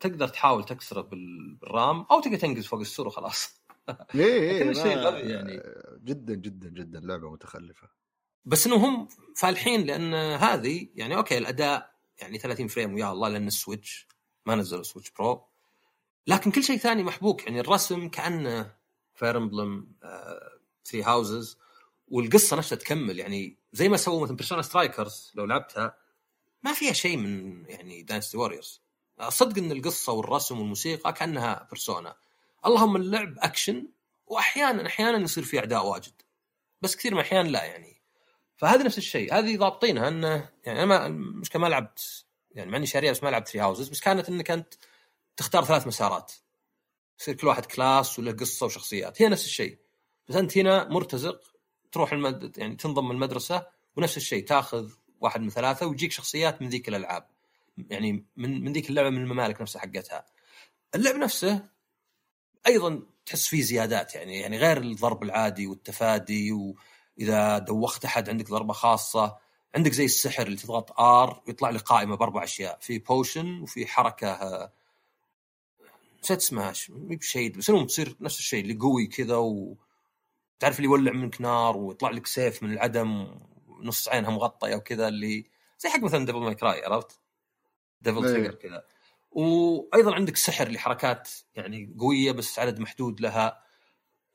تقدر 0.00 0.28
تحاول 0.28 0.64
تكسره 0.64 1.00
بال- 1.00 1.54
بال 1.54 1.75
ram 1.75 2.06
أو 2.10 2.20
تقدر 2.20 2.36
تنقز 2.36 2.66
فوق 2.66 2.80
السور 2.80 3.06
وخلاص. 3.06 3.60
إيه 4.14 4.62
كل 4.62 4.68
إيه 4.68 4.72
شيء 4.72 4.96
غبي 4.98 5.18
يعني. 5.32 5.60
جدا 6.04 6.34
جدا 6.34 6.68
جدا. 6.68 7.00
لعبة 7.00 7.30
متخلفة. 7.30 7.88
بس 8.44 8.66
إنه 8.66 8.76
هم 8.76 9.08
فالحين 9.36 9.80
لأن 9.86 10.14
هذه 10.14 10.88
يعني 10.94 11.16
أوكي 11.16 11.38
الأداء 11.38 11.90
يعني 12.20 12.38
30 12.38 12.66
frame 12.68 12.94
ويا 12.94 13.12
الله 13.12 13.28
لأن 13.28 13.46
ال 13.46 13.55
Switch 13.55 14.08
ما 14.46 14.54
نزلوا 14.54 14.82
Switch 14.82 15.10
Pro. 15.10 15.48
لكن 16.28 16.50
كل 16.50 16.64
شيء 16.64 16.78
ثاني 16.78 17.02
محبوك 17.02 17.44
يعني 17.46 17.60
الرسم 17.60 18.08
كانه 18.08 18.74
Fire 19.14 19.36
Emblem 19.36 19.92
3 20.84 21.10
Houses 21.10 21.58
والقصة 22.08 22.56
نفسها 22.56 22.76
تكمل. 22.76 23.18
يعني 23.18 23.56
زي 23.72 23.88
ما 23.88 23.96
سووا 23.96 24.22
مثلا 24.22 24.36
Persona 24.36 24.62
Strikers 24.62 25.32
لو 25.34 25.44
لعبتها 25.44 25.96
ما 26.62 26.72
فيها 26.72 26.92
شيء 26.92 27.16
من 27.16 27.64
يعني 27.68 28.02
Dynasty 28.02 28.36
Warriors 28.36 28.82
صدق 29.28 29.58
إن 29.58 29.72
القصة 29.72 30.12
والرسم 30.12 30.58
والموسيقى 30.58 31.12
كأنها 31.12 31.66
Persona 31.70 32.16
اللهم 32.66 32.96
اللعب 32.96 33.34
اكشن 33.38 33.88
واحيانا 34.26 34.86
أحيانا 34.86 35.18
يصير 35.18 35.44
في 35.44 35.58
أعداء 35.58 35.86
واجد. 35.86 36.12
بس 36.82 36.96
كثير 36.96 37.12
من 37.14 37.20
الأحيان 37.20 37.46
لا 37.46 37.64
يعني. 37.64 38.02
فهذه 38.56 38.82
نفس 38.82 38.98
الشيء. 38.98 39.34
هذه 39.34 39.56
ضابطينها 39.56 40.08
انه 40.08 40.50
يعني 40.64 40.82
أنا 40.82 40.86
ما 40.86 41.06
المشكلة 41.06 41.62
ما 41.62 41.66
لعبت 41.66 42.24
يعني 42.52 42.70
مع 42.70 42.76
إني 42.76 42.86
شاريها 42.86 43.12
بس 43.12 43.22
ما 43.22 43.28
لعبت 43.28 43.48
Three 43.48 43.60
Houses 43.60 43.88
بس 43.88 44.00
كانت 44.00 44.28
انك 44.28 44.50
انت 44.50 44.74
تختار 45.38 45.64
ثلاث 45.64 45.86
مسارات. 45.86 46.32
يصير 47.20 47.34
كل 47.34 47.46
واحد 47.46 47.66
class 47.66 48.18
وله 48.18 48.32
قصة 48.32 48.66
وشخصيات. 48.66 49.22
هي 49.22 49.28
نفس 49.28 49.44
الشيء. 49.44 49.78
بس 50.28 50.36
أنت 50.36 50.58
هنا 50.58 50.88
مرتزق 50.88 51.40
تروح 51.92 52.12
المد... 52.12 52.58
يعني 52.58 52.76
تنضم 52.76 53.10
المدرسة 53.10 53.66
ونفس 53.96 54.16
الشيء. 54.16 54.44
تاخذ 54.44 54.90
واحد 55.20 55.40
من 55.40 55.50
ثلاثة 55.50 55.86
ويجيك 55.86 56.12
شخصيات 56.12 56.62
من 56.62 56.68
ذيك 56.68 56.88
الألعاب. 56.88 57.28
يعني 57.90 58.26
من 58.36 58.64
من 58.64 58.72
ذيك 58.72 58.90
اللعبة 58.90 59.10
من 59.10 59.22
الممالك 59.22 59.60
نفسها 59.60 59.82
حقتها. 59.82 60.26
اللعب 60.94 61.14
نفسه 61.14 61.68
أيضا 62.66 63.02
تحس 63.26 63.46
فيه 63.46 63.62
زيادات 63.62 64.14
يعني 64.14 64.40
يعني 64.40 64.58
غير 64.58 64.76
الضرب 64.76 65.22
العادي 65.22 65.66
والتفادي 65.66 66.52
وإذا 66.52 67.58
دوخت 67.58 68.04
أحد 68.04 68.28
عندك 68.28 68.50
ضربة 68.50 68.72
خاصة. 68.72 69.36
عندك 69.74 69.92
زي 69.92 70.04
السحر 70.04 70.46
اللي 70.46 70.56
تضغط 70.56 71.00
R 71.00 71.42
ويطلع 71.46 71.70
لك 71.70 71.80
قائمة 71.82 72.16
بأربع 72.16 72.44
أشياء. 72.44 72.78
في 72.80 72.98
potion 72.98 73.60
وفي 73.60 73.86
حركة 73.86 74.70
آه، 76.18 76.22
نسيت 76.24 76.38
اسمها 76.38 76.72
ش- 76.72 76.90
مي 76.90 77.16
بشيد 77.16 77.58
بس 77.58 77.70
المهم 77.70 77.86
تصير 77.86 78.16
نفس 78.20 78.38
الشيء 78.38 78.60
اللي 78.62 78.74
قوي 78.74 79.06
كذا 79.06 79.36
وتعرف 79.36 80.76
اللي 80.76 80.84
يولع 80.84 81.12
منك 81.12 81.40
نار 81.40 81.76
ويطلع 81.76 82.10
لك 82.10 82.26
سيف 82.26 82.62
من 82.62 82.72
العدم 82.72 83.28
نص 83.80 84.08
عينها 84.08 84.30
مغطية 84.30 84.74
وكذا 84.76 85.08
اللي 85.08 85.44
زي 85.78 85.88
حق 85.88 86.00
مثلا 86.02 86.26
Devil 86.26 86.38
May 86.38 86.54
Cry 86.54 86.84
عرفت؟ 86.84 87.20
إيه. 88.24 88.32
trigger 88.32 88.54
كذا 88.54 88.84
وأيضا 89.30 90.14
عندك 90.14 90.36
سحر 90.36 90.68
لحركات 90.68 91.28
يعني 91.54 91.94
قوية 91.98 92.32
بس 92.32 92.58
عدد 92.58 92.78
محدود 92.80 93.20
لها 93.20 93.62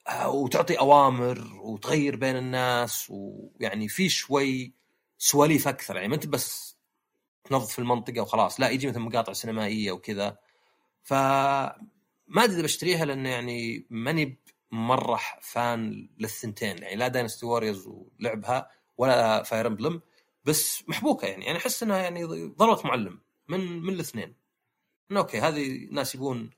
آه، 0.08 0.30
وتعطي 0.30 0.80
أوامر 0.80 1.60
وتغير 1.62 2.16
بين 2.16 2.36
الناس 2.38 3.08
ويعني 3.10 3.88
في 3.88 4.10
شوي 4.10 4.74
سواليف 5.18 5.68
أكثر 5.68 5.96
يعني 5.96 6.08
ما 6.08 6.16
أنت 6.16 6.28
بس 6.28 6.78
تنظف 7.44 7.80
المنطقة 7.80 8.22
وخلاص 8.22 8.60
لا 8.60 8.70
يجي 8.70 8.88
مثلا 8.88 9.00
مقاطع 9.04 9.34
سينمائية 9.34 9.92
وكذا 9.92 10.38
ف 11.04 11.14
ما 12.28 12.44
أدري 12.44 12.56
إذا 12.56 12.64
بشتريها 12.64 13.06
لأنه 13.06 13.30
يعني 13.30 13.88
ماني 13.90 14.40
مرة 14.72 15.20
fan 15.42 16.10
للثنتين. 16.18 16.84
يعني 16.84 16.96
لا 16.96 17.08
Dynasty 17.08 17.46
Warriors 17.46 17.88
ولعبها 17.88 18.72
ولا 18.98 19.44
Fire 19.44 19.68
Emblem 19.68 20.02
بس 20.46 20.84
محبوكة 20.90 21.28
يعني. 21.28 21.46
يعني 21.46 21.58
أحس 21.58 21.84
إنها 21.84 21.98
يعني 21.98 22.24
ضربه 22.46 22.88
معلم 22.88 23.22
من 23.48 23.82
من 23.82 23.94
الاثنين. 23.94 24.36
إنه 25.12 25.20
أوكي 25.20 25.40
هذه 25.40 25.88
ناس 25.92 26.16
يبون 26.16 26.50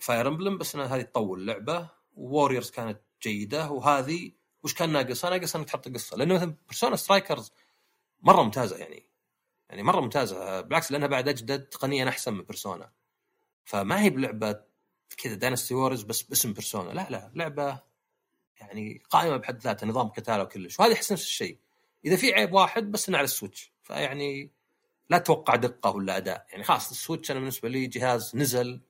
Fire 0.00 0.28
Emblem 0.28 0.58
بس 0.58 0.74
إنها 0.74 0.86
هذه 0.86 1.02
تطول 1.02 1.40
اللعبه 1.40 1.90
Warriors 2.14 2.70
كانت 2.70 3.00
جيدة. 3.22 3.70
وهذه 3.70 4.32
وش 4.64 4.74
كان 4.74 4.92
ناقصها؟ 4.92 5.30
ناقص 5.30 5.56
إنك 5.56 5.66
تحط 5.66 5.88
قصة. 5.88 6.16
لأنه 6.16 6.34
مثلا 6.34 6.56
Persona 6.68 6.96
Strikers 6.96 7.52
مرة 8.22 8.42
ممتازة 8.42 8.76
يعني. 8.76 9.10
يعني 9.70 9.82
مرة 9.82 10.00
ممتازة. 10.00 10.60
بالعكس 10.60 10.92
لأنها 10.92 11.08
بعد 11.08 11.28
أجدد 11.28 11.64
تقنيا 11.64 12.08
أحسن 12.08 12.34
من 12.34 12.42
Persona 12.42 12.92
فما 13.68 14.02
هي 14.02 14.10
بلعبة 14.10 14.60
كذا 15.16 15.34
Dynasty 15.34 15.74
Warriors 15.74 16.02
بس 16.02 16.22
باسم 16.22 16.52
Persona 16.52 16.92
لا 16.92 17.06
لا 17.10 17.30
لعبة 17.34 17.82
يعني 18.60 19.02
قائمة 19.10 19.36
بحد 19.36 19.58
ذاتها 19.58 19.86
نظام 19.86 20.08
قتال 20.08 20.40
وكلش. 20.40 20.80
وهذه 20.80 20.92
أحس 20.92 21.12
نفس 21.12 21.22
الشيء. 21.22 21.58
إذا 22.04 22.16
في 22.16 22.34
عيب 22.34 22.52
واحد 22.52 22.92
بس 22.92 23.08
إنه 23.08 23.18
على 23.18 23.24
ال 23.24 23.30
Switch. 23.30 23.72
فيعني 23.82 24.50
لا 25.10 25.18
تتوقع 25.18 25.56
دقة 25.56 25.90
ولا 25.90 26.16
أداء. 26.16 26.46
يعني 26.50 26.64
خلاص 26.64 26.90
ال 26.90 26.96
Switch 26.96 27.30
أنا 27.30 27.40
بالنسبة 27.40 27.68
لي 27.68 27.86
جهاز 27.86 28.36
نزل 28.36 28.80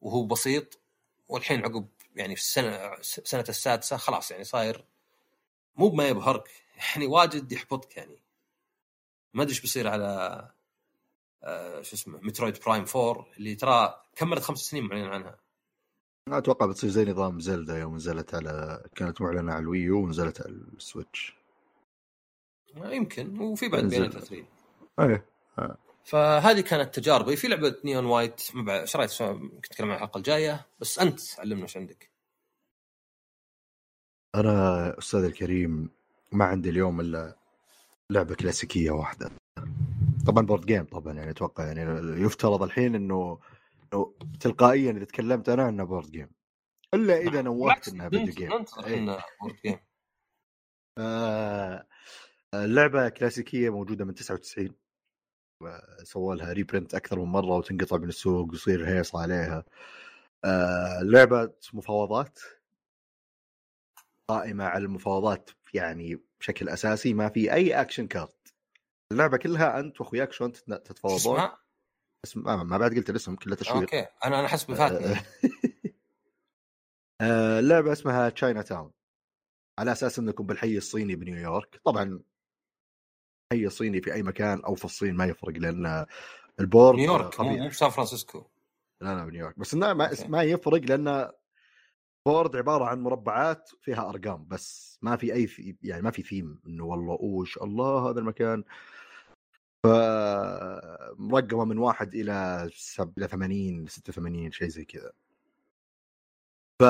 وهو 0.00 0.26
بسيط 0.26 0.80
والحين 1.28 1.64
عقب 1.64 1.88
يعني 2.16 2.36
في 2.36 2.42
السنة 2.42 3.02
سنة 3.02 3.44
السادسة 3.48 3.96
خلاص 3.96 4.30
يعني 4.30 4.44
صاير 4.44 4.84
مو 5.76 5.88
بما 5.88 6.08
يبهرك. 6.08 6.50
يعني 6.76 7.06
واجد 7.06 7.52
يحبطك 7.52 7.96
يعني. 7.96 8.18
ما 9.34 9.42
أدري 9.42 9.52
إيش 9.52 9.60
بيصير 9.60 9.88
على 9.88 10.50
شو 11.80 11.96
اسمه 11.96 12.20
Metroid 12.20 12.58
Prime 12.66 12.84
4 12.96 13.26
اللي 13.36 13.54
ترى 13.54 14.02
كملت 14.16 14.42
خمس 14.42 14.58
سنين 14.58 14.84
معلن 14.84 15.04
عنها. 15.04 15.38
أتوقع 16.28 16.66
بتصير 16.66 16.90
زي 16.90 17.04
نظام 17.04 17.40
Zelda 17.40 17.78
يوم 17.78 17.96
نزلت 17.96 18.34
على 18.34 18.84
كانت 18.94 19.20
معلنة 19.20 19.52
على 19.52 19.62
ال 19.62 19.69
Wii 19.69 19.91
U 19.91 19.98
ونزلت 19.98 20.40
على 20.40 20.50
ال 20.50 20.61
Switch. 20.61 21.36
يمكن 22.76 23.40
وفي 23.40 23.68
بعد. 23.68 23.84
Bayonetta 23.84 24.12
3 24.12 24.46
أيه 25.00 25.26
فهذه 26.04 26.60
كانت 26.60 26.94
تجاربي. 26.94 27.36
في 27.36 27.48
لعبة 27.48 27.76
Neon 27.84 28.04
White 28.04 28.40
ما 28.54 28.62
بعد 28.62 28.80
إيش 28.80 28.96
رأيك؟ 28.96 29.10
كنت 29.10 29.66
أتكلم 29.66 29.90
عن 29.90 29.96
الحلقة 29.96 30.18
الجاية 30.18 30.66
بس 30.80 30.98
أنت 30.98 31.20
علمنا 31.38 31.62
إيش 31.62 31.76
عندك. 31.76 32.10
أنا 34.34 34.98
أستاذ 34.98 35.24
الكريم 35.24 35.90
ما 36.32 36.44
عندي 36.44 36.70
اليوم 36.70 37.00
إلا 37.00 37.36
لعبة 38.10 38.34
كلاسيكية 38.34 38.90
واحدة. 38.90 39.30
طبعا 40.26 40.46
board 40.46 40.66
game 40.66 40.84
طبعا 40.84 41.12
يعني 41.12 41.30
أتوقع 41.30 41.66
يعني 41.66 41.80
يفترض 42.22 42.62
الحين 42.62 42.94
إنه 42.94 43.38
تلقائيا 44.40 44.90
إذا 44.90 45.04
تكلمت 45.04 45.48
أنا 45.48 45.68
إنه 45.68 45.84
board 45.84 46.10
game 46.10 46.30
إلا 46.94 47.16
إذا 47.16 47.42
نوهت 47.42 47.64
بالعكس 47.64 47.88
إنها 47.88 48.08
video 48.08 48.34
game 48.34 48.50
board 49.40 49.56
game 49.64 49.78
آه، 50.98 51.86
اللعبة 52.54 53.08
كلاسيكية 53.08 53.70
موجودة 53.70 54.04
من 54.04 54.14
99 54.14 54.74
سووا 56.02 56.34
لها 56.34 56.52
reprint 56.52 56.94
أكثر 56.94 57.18
من 57.18 57.24
مرة 57.24 57.56
وتنقطع 57.56 57.96
من 57.96 58.08
السوق 58.08 58.50
ويصير 58.50 58.88
هيص 58.88 59.16
عليها. 59.16 59.64
آه، 60.44 61.02
لعبة 61.02 61.52
مفاوضات. 61.72 62.38
قائمة 64.28 64.64
على 64.64 64.84
المفاوضات 64.84 65.50
يعني 65.74 66.20
بشكل 66.40 66.68
أساسي 66.68 67.14
ما 67.14 67.28
في 67.28 67.52
أي 67.52 67.80
action 67.80 68.06
card 68.06 68.41
اللعبة 69.12 69.36
كلها 69.36 69.80
أنت 69.80 70.00
وأخوياك 70.00 70.32
شلون 70.32 70.52
تتفاوضون؟ 70.52 71.48
اسم 72.24 72.42
ما, 72.42 72.62
ما 72.62 72.78
بعد 72.78 72.94
قلت 72.94 73.10
الاسم 73.10 73.36
كله 73.36 73.56
تشوير 73.56 73.82
أوكي. 73.82 74.06
أنا 74.24 74.40
أنا 74.40 74.48
حسب 74.48 74.74
فاتني. 74.74 75.16
آه، 77.20 77.58
اللعبه 77.58 77.92
اسمها 77.92 78.28
Chinatown 78.28 78.92
على 79.78 79.92
أساس 79.92 80.18
إنكم 80.18 80.46
بالحي 80.46 80.76
الصيني 80.76 81.16
بنيويورك 81.16 81.80
طبعا 81.84 82.22
حي 83.52 83.68
صيني 83.68 84.00
في 84.00 84.14
أي 84.14 84.22
مكان 84.22 84.64
أو 84.64 84.74
في 84.74 84.84
الصين 84.84 85.14
ما 85.14 85.24
يفرق 85.24 85.58
لأن 85.58 86.06
ال 86.60 86.66
board 86.66 86.98
نيويورك 86.98 87.40
مو. 87.40 87.56
مو 87.56 87.68
بسان 87.68 87.90
فرانسيسكو. 87.90 88.46
لا 89.00 89.14
لا 89.14 89.24
بنيويورك 89.24 89.58
بس 89.58 89.74
إنه 89.74 89.92
ما. 89.92 90.10
ما 90.28 90.42
يفرق 90.42 90.80
لأن 90.82 91.30
board 92.26 92.56
عبارة 92.56 92.84
عن 92.84 93.00
مربعات 93.00 93.70
فيها 93.80 94.08
أرقام 94.08 94.46
بس 94.48 94.98
ما 95.02 95.16
في 95.16 95.32
أي 95.34 95.46
في 95.46 95.76
يعني 95.82 96.02
ما 96.02 96.10
في 96.10 96.22
ثيم 96.22 96.60
إنه 96.66 96.84
والله 96.84 97.14
أوش 97.14 97.58
الله 97.58 98.10
هذا 98.10 98.20
المكان. 98.20 98.64
مرقمه 101.18 101.64
من 101.64 101.78
واحد 101.78 102.14
إلى 102.14 102.68
سب 102.74 103.12
إلى 103.18 103.28
80 103.28 103.86
86 103.86 104.52
شيء 104.52 104.68
زي 104.68 104.84
كذا. 104.84 105.12
ف 106.80 106.84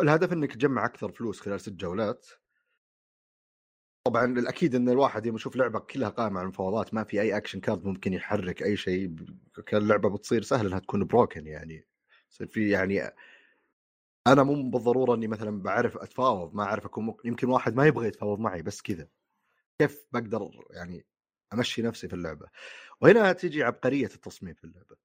الهدف 0.00 0.32
إنك 0.32 0.52
تجمع 0.54 0.84
أكثر 0.86 1.12
فلوس 1.12 1.40
خلال 1.40 1.60
ست 1.60 1.72
جولات. 1.72 2.26
طبعا 4.04 4.24
الأكيد 4.24 4.74
إن 4.74 4.88
الواحد 4.88 5.26
يوم 5.26 5.36
يشوف 5.36 5.56
لعبة 5.56 5.78
كلها 5.78 6.08
قائمة 6.08 6.38
على 6.38 6.44
المفاوضات 6.44 6.94
ما 6.94 7.04
في 7.04 7.20
أي 7.20 7.36
action 7.36 7.60
card 7.60 7.84
ممكن 7.84 8.12
يحرك 8.12 8.62
أي 8.62 8.76
شيء 8.76 9.16
كان 9.66 9.82
اللعبة 9.82 10.08
بتصير 10.10 10.42
سهل 10.42 10.66
إنها 10.66 10.78
تكون 10.78 11.04
broken 11.04 11.46
يعني. 11.46 11.86
يصير 12.30 12.46
في 12.46 12.70
يعني 12.70 13.00
أنا 14.26 14.42
مو 14.42 14.70
بالضرورة 14.70 15.14
إني 15.14 15.26
مثلا 15.28 15.62
بعرف 15.62 15.96
أتفاوض 15.98 16.54
ما 16.54 16.62
أعرف 16.64 16.84
أكون 16.84 17.04
ممكن 17.04 17.28
يمكن 17.28 17.48
واحد 17.48 17.74
ما 17.76 17.86
يبغى 17.86 18.08
يتفاوض 18.08 18.38
معي 18.40 18.62
بس 18.62 18.82
كذا. 18.82 19.08
كيف 19.78 20.06
بقدر 20.12 20.50
يعني 20.70 21.06
أمشي 21.54 21.82
نفسي 21.82 22.08
في 22.08 22.14
اللعبة؟ 22.14 22.46
وهنا 23.00 23.32
تيجي 23.32 23.62
عبقرية 23.62 24.06
التصميم 24.06 24.54
في 24.54 24.64
اللعبة. 24.64 24.96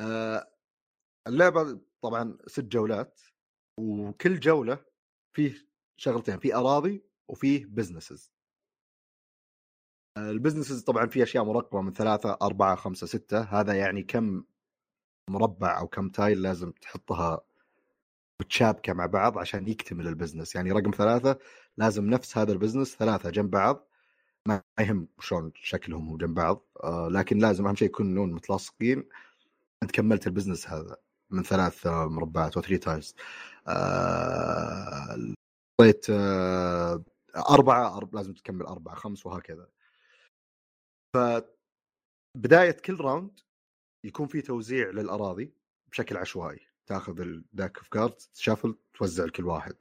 آه 0.00 0.52
اللعبة 1.26 1.80
طبعا 2.02 2.38
ست 2.46 2.64
جولات 2.64 3.20
وكل 3.80 4.40
جولة 4.40 4.84
فيه 5.36 5.68
شغلتين 5.96 6.38
في 6.38 6.54
أراضي 6.54 7.04
وفيه 7.28 7.66
businesses 7.66 8.32
ال 10.18 10.24
businesses 10.24 10.82
طبعا 10.82 11.06
في 11.06 11.22
أشياء 11.22 11.44
مرقمة 11.44 11.82
من 11.82 11.92
ثلاثة 11.92 12.38
أربعة 12.42 12.76
خمسة 12.76 13.06
ستة 13.06 13.40
هذا 13.40 13.74
يعني 13.74 14.02
كم 14.02 14.44
مربع 15.30 15.78
أو 15.80 15.88
كم 15.88 16.08
tile 16.08 16.42
لازم 16.42 16.72
تحطها 16.72 17.40
متشابكه 18.40 18.92
مع 18.92 19.06
بعض 19.06 19.38
عشان 19.38 19.68
يكتمل 19.68 20.06
ال 20.06 20.11
business. 20.11 20.54
يعني 20.54 20.72
رقم 20.72 20.90
ثلاثة 20.90 21.38
لازم 21.76 22.04
نفس 22.10 22.38
هذا 22.38 22.52
ال 22.52 22.57
business 22.57 22.96
ثلاثة 22.96 23.30
جنب 23.30 23.50
بعض. 23.50 23.88
ما 24.48 24.62
يهم 24.80 25.08
شلون 25.20 25.52
شكلهم 25.54 26.16
جنب 26.16 26.34
بعض 26.34 26.66
آه 26.84 27.08
لكن 27.08 27.38
لازم 27.38 27.66
أهم 27.66 27.76
شيء 27.76 27.88
يكونون 27.88 28.32
متلاصقين. 28.32 29.08
أنت 29.82 29.90
كملت 29.90 30.26
ال 30.26 30.31
business 30.31 30.68
هذا 30.68 30.96
من 31.30 31.42
ثلاث 31.42 31.86
مربعات 31.86 32.56
و 32.56 32.60
three 32.60 32.78
tiles 32.78 33.14
آه 33.68 35.34
حطيت 35.80 36.06
أربعة 37.36 37.96
أرب... 37.96 38.14
لازم 38.14 38.32
تكمل 38.34 38.66
أربعة 38.66 38.94
خمس 38.94 39.26
وهكذا. 39.26 39.68
فبداية 41.16 42.70
كل 42.70 43.00
round 43.00 43.40
يكون 44.04 44.26
في 44.26 44.42
توزيع 44.42 44.90
للأراضي 44.90 45.54
بشكل 45.90 46.16
عشوائي. 46.16 46.69
تاخذ 46.90 47.20
ال 47.20 47.32
deck 47.32 47.78
of 47.78 47.88
cards 47.88 48.30
ت 48.34 48.39
shuffle 48.39 48.76
توزع 48.94 49.24
لكل 49.24 49.44
واحد. 49.44 49.74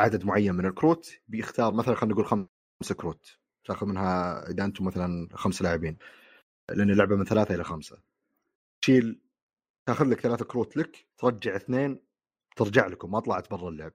عدد 0.00 0.24
معين 0.24 0.54
من 0.54 0.66
الكروت 0.66 1.20
بيختار 1.28 1.74
مثلا 1.74 1.94
خلينا 1.94 2.14
نقول 2.14 2.26
خمس 2.26 2.92
كروت. 2.96 3.38
تاخذ 3.64 3.86
منها 3.86 4.50
إذا 4.50 4.64
أنتم 4.64 4.84
مثلا 4.84 5.28
خمس 5.32 5.62
لاعبين. 5.62 5.98
لأن 6.70 6.90
اللعبة 6.90 7.16
من 7.16 7.24
ثلاثة 7.24 7.54
إلى 7.54 7.64
خمسة. 7.64 7.98
تشيل 8.82 9.20
تاخذ 9.86 10.04
لك 10.04 10.20
ثلاثة 10.20 10.44
كروت 10.44 10.76
لك 10.76 11.06
ترجع 11.18 11.56
اثنين 11.56 12.00
ترجع 12.56 12.86
لكم 12.86 13.10
ما 13.10 13.20
طلعت 13.20 13.50
برا 13.50 13.68
اللعب. 13.68 13.92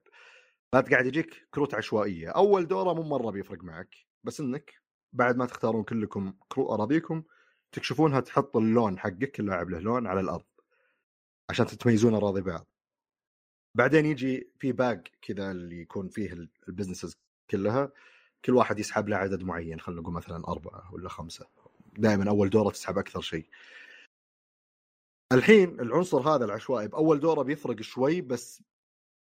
بعد 0.72 0.90
قاعد 0.90 1.06
يجيك 1.06 1.48
كروت 1.54 1.74
عشوائية. 1.74 2.28
أول 2.28 2.66
دورة 2.66 2.92
مو 2.92 3.02
مرة 3.02 3.30
بيفرق 3.30 3.64
معك 3.64 3.96
بس 4.24 4.40
إنك 4.40 4.74
بعد 5.12 5.36
ما 5.36 5.46
تختارون 5.46 5.84
كلكم 5.84 6.34
كرو 6.48 6.74
أراضيكم 6.74 7.22
تكشفونها 7.72 8.20
تحط 8.20 8.56
اللون 8.56 8.98
حقك 8.98 9.30
كل 9.30 9.46
لاعب 9.46 9.70
له 9.70 9.78
لون 9.78 10.06
على 10.06 10.20
الأرض. 10.20 10.51
عشان 11.50 11.66
تتميزون 11.66 12.14
أراضي 12.14 12.40
بعض. 12.40 12.66
بعدين 13.76 14.06
يجي 14.06 14.50
في 14.58 14.72
باق 14.72 15.02
كذا 15.22 15.50
اللي 15.50 15.80
يكون 15.80 16.08
فيه 16.08 16.32
ال- 16.32 16.48
ال 16.68 16.72
businesses 16.72 17.16
كلها 17.50 17.92
كل 18.44 18.52
واحد 18.54 18.78
يسحب 18.78 19.08
له 19.08 19.16
عدد 19.16 19.42
معين 19.42 19.80
خلينا 19.80 20.00
نقول 20.00 20.14
مثلا 20.14 20.48
أربعة 20.48 20.94
ولا 20.94 21.08
خمسة. 21.08 21.46
دائما 21.98 22.30
أول 22.30 22.50
دورة 22.50 22.70
تسحب 22.70 22.98
أكثر 22.98 23.20
شيء. 23.20 23.46
الحين 25.32 25.80
العنصر 25.80 26.20
هذا 26.20 26.44
العشوائي 26.44 26.88
بأول 26.88 27.20
دورة 27.20 27.42
بيفرق 27.42 27.80
شوي 27.80 28.20
بس 28.20 28.62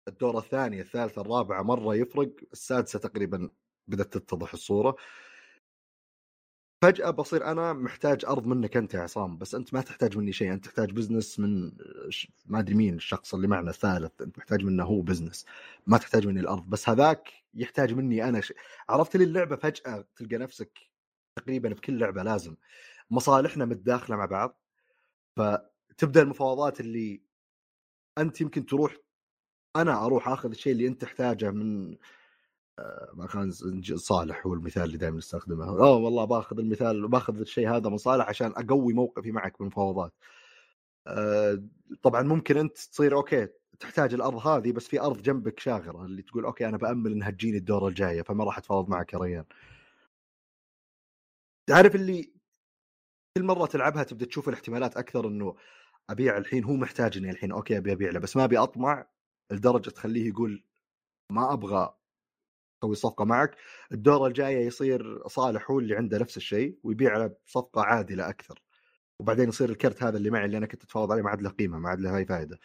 الدورة 0.08 0.38
الثانية 0.38 0.80
الثالثة 0.80 1.22
الرابعة 1.22 1.62
مرة 1.62 1.94
يفرق 1.94 2.30
السادسة 2.52 2.98
تقريبا 2.98 3.50
بدأت 3.88 4.18
تتضح 4.18 4.52
الصورة. 4.52 4.96
فجأة 6.82 7.10
بصير 7.10 7.46
أنا 7.46 7.72
محتاج 7.72 8.24
أرض 8.24 8.46
منك 8.46 8.76
أنت 8.76 8.94
يا 8.94 9.00
عصام 9.00 9.38
بس 9.38 9.54
أنت 9.54 9.74
ما 9.74 9.80
تحتاج 9.80 10.18
مني 10.18 10.32
شيء 10.32 10.52
أنت 10.52 10.64
تحتاج 10.64 10.90
business 10.92 11.38
من 11.40 11.72
ما 12.46 12.58
أدري 12.58 12.74
مين 12.74 12.94
الشخص 12.94 13.34
اللي 13.34 13.48
معنا 13.48 13.70
الثالث 13.70 14.22
أنت 14.22 14.38
محتاج 14.38 14.64
منه 14.64 14.84
هو 14.84 15.00
بزنس 15.00 15.46
ما 15.86 15.98
تحتاج 15.98 16.26
مني 16.26 16.40
الأرض 16.40 16.70
بس 16.70 16.88
هذاك 16.88 17.32
يحتاج 17.54 17.92
مني 17.94 18.28
أنا 18.28 18.40
ش... 18.40 18.52
عرفت 18.88 19.16
لي 19.16 19.24
اللعبة 19.24 19.56
فجأة 19.56 20.04
تلقى 20.16 20.36
نفسك 20.36 20.78
تقريبا 21.36 21.68
بكل 21.68 21.98
لعبة 21.98 22.22
لازم 22.22 22.56
مصالحنا 23.10 23.64
متداخلة 23.64 24.16
مع 24.16 24.24
بعض 24.24 24.60
فتبدأ 25.36 26.22
المفاوضات 26.22 26.80
اللي 26.80 27.22
أنت 28.18 28.40
يمكن 28.40 28.66
تروح 28.66 28.96
أنا 29.76 30.04
أروح 30.06 30.28
أخذ 30.28 30.50
الشيء 30.50 30.72
اللي 30.72 30.86
أنت 30.86 31.02
تحتاجه 31.02 31.50
من 31.50 31.96
ما 33.14 33.26
كان 33.26 33.50
صالح 33.96 34.46
هو 34.46 34.54
المثال 34.54 34.82
اللي 34.82 34.96
دائما 34.98 35.18
نستخدمه. 35.18 35.64
آه 35.64 35.96
والله 35.96 36.24
باخذ 36.24 36.58
المثال 36.58 37.08
باخذ 37.08 37.40
الشيء 37.40 37.68
هذا 37.76 37.90
من 37.90 37.96
صالح 37.96 38.28
عشان 38.28 38.52
أقوي 38.56 38.92
موقفي 38.94 39.32
معك 39.32 39.58
بالمفاوضات 39.58 40.12
آه، 41.06 41.62
طبعا 42.02 42.22
ممكن 42.22 42.56
أنت 42.56 42.78
تصير 42.78 43.14
okay 43.16 43.48
تحتاج 43.80 44.14
الأرض 44.14 44.46
هذه 44.46 44.72
بس 44.72 44.88
في 44.88 45.00
أرض 45.00 45.22
جنبك 45.22 45.60
شاغرة 45.60 46.04
اللي 46.04 46.22
تقول 46.22 46.44
okay 46.44 46.68
أنا 46.68 46.76
بأمل 46.76 47.12
إنها 47.12 47.30
تجيني 47.30 47.56
الدوره 47.56 47.88
الجاية 47.88 48.22
فما 48.22 48.44
راح 48.44 48.58
أتفاوض 48.58 48.88
معك 48.88 49.12
يا 49.12 49.18
ريان. 49.18 49.44
تعرف 51.68 51.94
اللي 51.94 52.32
كل 53.38 53.44
مرة 53.44 53.66
تلعبها 53.66 54.02
تبدأ 54.02 54.26
تشوف 54.26 54.48
الاحتمالات 54.48 54.96
أكثر 54.96 55.28
إنه 55.28 55.56
أبيع 56.10 56.36
الحين 56.38 56.64
هو 56.64 56.72
محتاجني 56.74 57.30
الحين 57.30 57.52
okay 57.52 57.76
أبي 57.78 57.92
أبيع 57.92 58.10
له 58.10 58.20
بس 58.20 58.36
ما 58.36 58.44
أبي 58.44 58.58
أطمع 58.58 59.06
لدرجة 59.52 59.90
تخليه 59.90 60.28
يقول 60.28 60.64
ما 61.30 61.52
أبغى 61.52 61.94
أسوي 62.82 62.94
صفقه 62.94 63.24
معك 63.24 63.56
الدوره 63.92 64.26
الجاية 64.26 64.66
يصير 64.66 65.28
صالح 65.28 65.70
هو 65.70 65.78
اللي 65.78 65.96
عنده 65.96 66.18
نفس 66.18 66.36
الشيء 66.36 66.78
ويبيع 66.82 67.16
له 67.16 67.36
بصفقه 67.46 67.82
عادلة 67.82 68.28
أكثر. 68.28 68.62
وبعدين 69.20 69.48
يصير 69.48 69.70
الكرت 69.70 70.02
هذا 70.02 70.18
اللي 70.18 70.30
معي 70.30 70.44
اللي 70.44 70.58
أنا 70.58 70.66
كنت 70.66 70.82
أتفاوض 70.84 71.12
عليه 71.12 71.22
ما 71.22 71.30
عاد 71.30 71.42
له 71.42 71.50
قيمة 71.50 71.78
ما 71.78 71.88
عاد 71.88 72.00
له 72.00 72.16
اي 72.16 72.26
فائده 72.26 72.58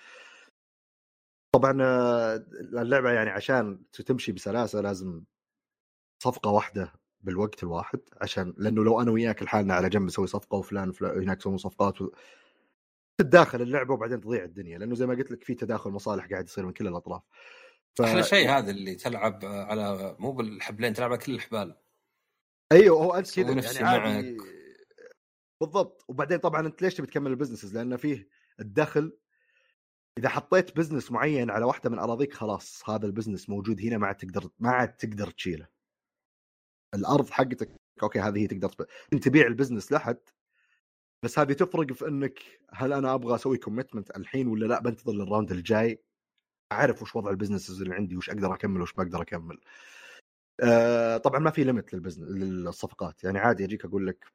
طبعا 1.55 1.77
آه، 1.81 2.35
اللعبة 2.81 3.11
يعني 3.11 3.29
عشان 3.29 3.83
تمشي 3.91 4.31
بسلاسة 4.31 4.81
لازم 4.81 5.23
صفقة 6.23 6.51
واحدة 6.51 6.93
بالوقت 7.21 7.63
الواحد 7.63 7.99
عشان 8.21 8.53
لأنه 8.57 8.83
لو 8.83 9.01
أنا 9.01 9.11
وياك 9.11 9.43
لحالنا 9.43 9.73
على 9.73 9.89
جنب 9.89 10.03
نسوي 10.03 10.27
صفقة 10.27 10.57
وفلان 10.57 10.89
وفلان 10.89 11.21
هناك 11.23 11.39
يسوون 11.39 11.57
صفقات 11.57 12.01
و... 12.01 12.11
تتداخل 13.17 13.61
اللعبة 13.61 13.93
وبعدين 13.93 14.21
تضيع 14.21 14.43
الدنيا 14.43 14.77
لأنه 14.77 14.95
زي 14.95 15.05
ما 15.07 15.15
قلت 15.15 15.31
لك 15.31 15.43
في 15.43 15.55
تداخل 15.55 15.89
مصالح 15.89 16.25
قاعد 16.25 16.45
يصير 16.45 16.65
من 16.65 16.73
كل 16.73 16.87
الأطراف. 16.87 17.21
ف... 17.97 18.01
أحلى 18.01 18.23
شيء 18.23 18.49
هذا 18.49 18.71
اللي 18.71 18.95
تلعب 18.95 19.45
على 19.45 20.15
مو 20.19 20.31
بالحبلين 20.31 20.93
تلعب 20.93 21.11
على 21.11 21.19
كل 21.19 21.35
الحبال 21.35 21.77
أيوه 22.71 23.03
هو 23.03 23.13
أنت 23.13 23.35
كذا 23.35 23.51
يعني 23.51 23.87
عادي 23.87 24.31
معك. 24.31 24.47
بالضبط 25.61 26.05
وبعدين 26.07 26.37
طبعا 26.37 26.67
أنت 26.67 26.81
ليش 26.81 26.93
تبي 26.93 27.07
تكمل 27.07 27.31
ال 27.31 27.35
businesses؟ 27.35 27.77
لأن 27.77 27.97
فيه 27.97 28.29
الدخل 28.59 29.17
إذا 30.17 30.29
حطيت 30.29 30.77
business 30.77 31.11
معين 31.11 31.49
على 31.49 31.65
واحدة 31.65 31.89
من 31.89 31.99
أراضيك 31.99 32.33
خلاص 32.33 32.89
هذا 32.89 33.05
ال 33.05 33.10
business 33.10 33.49
موجود 33.49 33.81
هنا 33.81 33.97
ما 33.97 34.07
عاد 34.07 34.15
تقدر 34.15 34.49
ما 34.59 34.69
عاد 34.69 34.95
تقدر 34.97 35.29
تشيله. 35.29 35.67
الأرض 36.95 37.29
حقتك 37.29 37.75
okay 38.03 38.19
هذه 38.19 38.39
هي 38.39 38.47
تقدر. 38.47 38.87
أنت 39.13 39.23
تبيع 39.23 39.47
ال 39.47 39.52
business 39.52 39.91
لحد 39.91 40.19
بس 41.23 41.39
هذه 41.39 41.53
تفرق 41.53 41.93
في 41.93 42.07
إنك 42.07 42.39
هل 42.73 42.93
أنا 42.93 43.13
أبغى 43.13 43.35
أسوي 43.35 43.57
commitment 43.57 44.17
الحين 44.17 44.47
ولا 44.47 44.65
لا 44.65 44.81
بنتظر 44.81 45.13
لل 45.13 45.24
round 45.24 45.51
الجاي 45.51 46.03
اعرف 46.71 47.01
وش 47.01 47.15
وضع 47.15 47.31
ال 47.31 47.36
businesses 47.36 47.81
اللي 47.81 47.95
عندي 47.95 48.17
وش 48.17 48.29
أقدر 48.29 48.53
أكمل 48.53 48.81
وش 48.81 48.97
ما 48.97 49.03
أقدر 49.03 49.21
أكمل. 49.21 49.59
آه 50.63 51.17
طبعا 51.17 51.39
ما 51.39 51.51
في 51.51 51.63
limit 51.63 51.93
لل 51.93 52.01
business 52.01 52.29
للصفقات. 52.29 53.23
يعني 53.23 53.39
عادي 53.39 53.65
أجيك 53.65 53.85
أقول 53.85 54.07
لك 54.07 54.31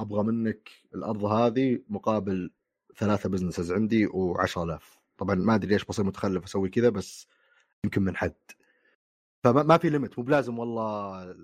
أبغى 0.00 0.22
منك 0.22 0.70
الأرض 0.94 1.24
هذه 1.24 1.82
مقابل 1.88 2.50
ثلاثة 2.96 3.28
businesses 3.28 3.72
عندي 3.72 4.08
و10000 4.08 4.82
طبعا 5.18 5.34
ما 5.34 5.54
أدري 5.54 5.72
ليش 5.72 5.84
بصير 5.84 6.04
متخلف 6.04 6.44
أسوي 6.44 6.68
كذا 6.68 6.88
بس 6.88 7.26
يمكن 7.84 8.02
من 8.02 8.16
حد. 8.16 8.34
فما 9.44 9.62
ما 9.62 9.78
في 9.78 9.90
limit 9.90 10.18
مو 10.18 10.24
بلازم 10.24 10.58
والله 10.58 11.36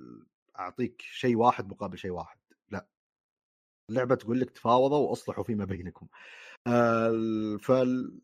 أعطيك 0.59 1.03
شيء 1.03 1.37
واحد 1.37 1.69
مقابل 1.69 1.99
شيء 1.99 2.11
واحد. 2.11 2.39
لا. 2.71 2.87
اللعبة 3.91 4.15
تقول 4.15 4.41
لك 4.41 4.51
تفاوضوا 4.51 5.09
وأصلحوا 5.09 5.45
فيما 5.45 5.65
بينكم. 5.65 6.07
آه، 6.67 7.57
فال 7.61 8.21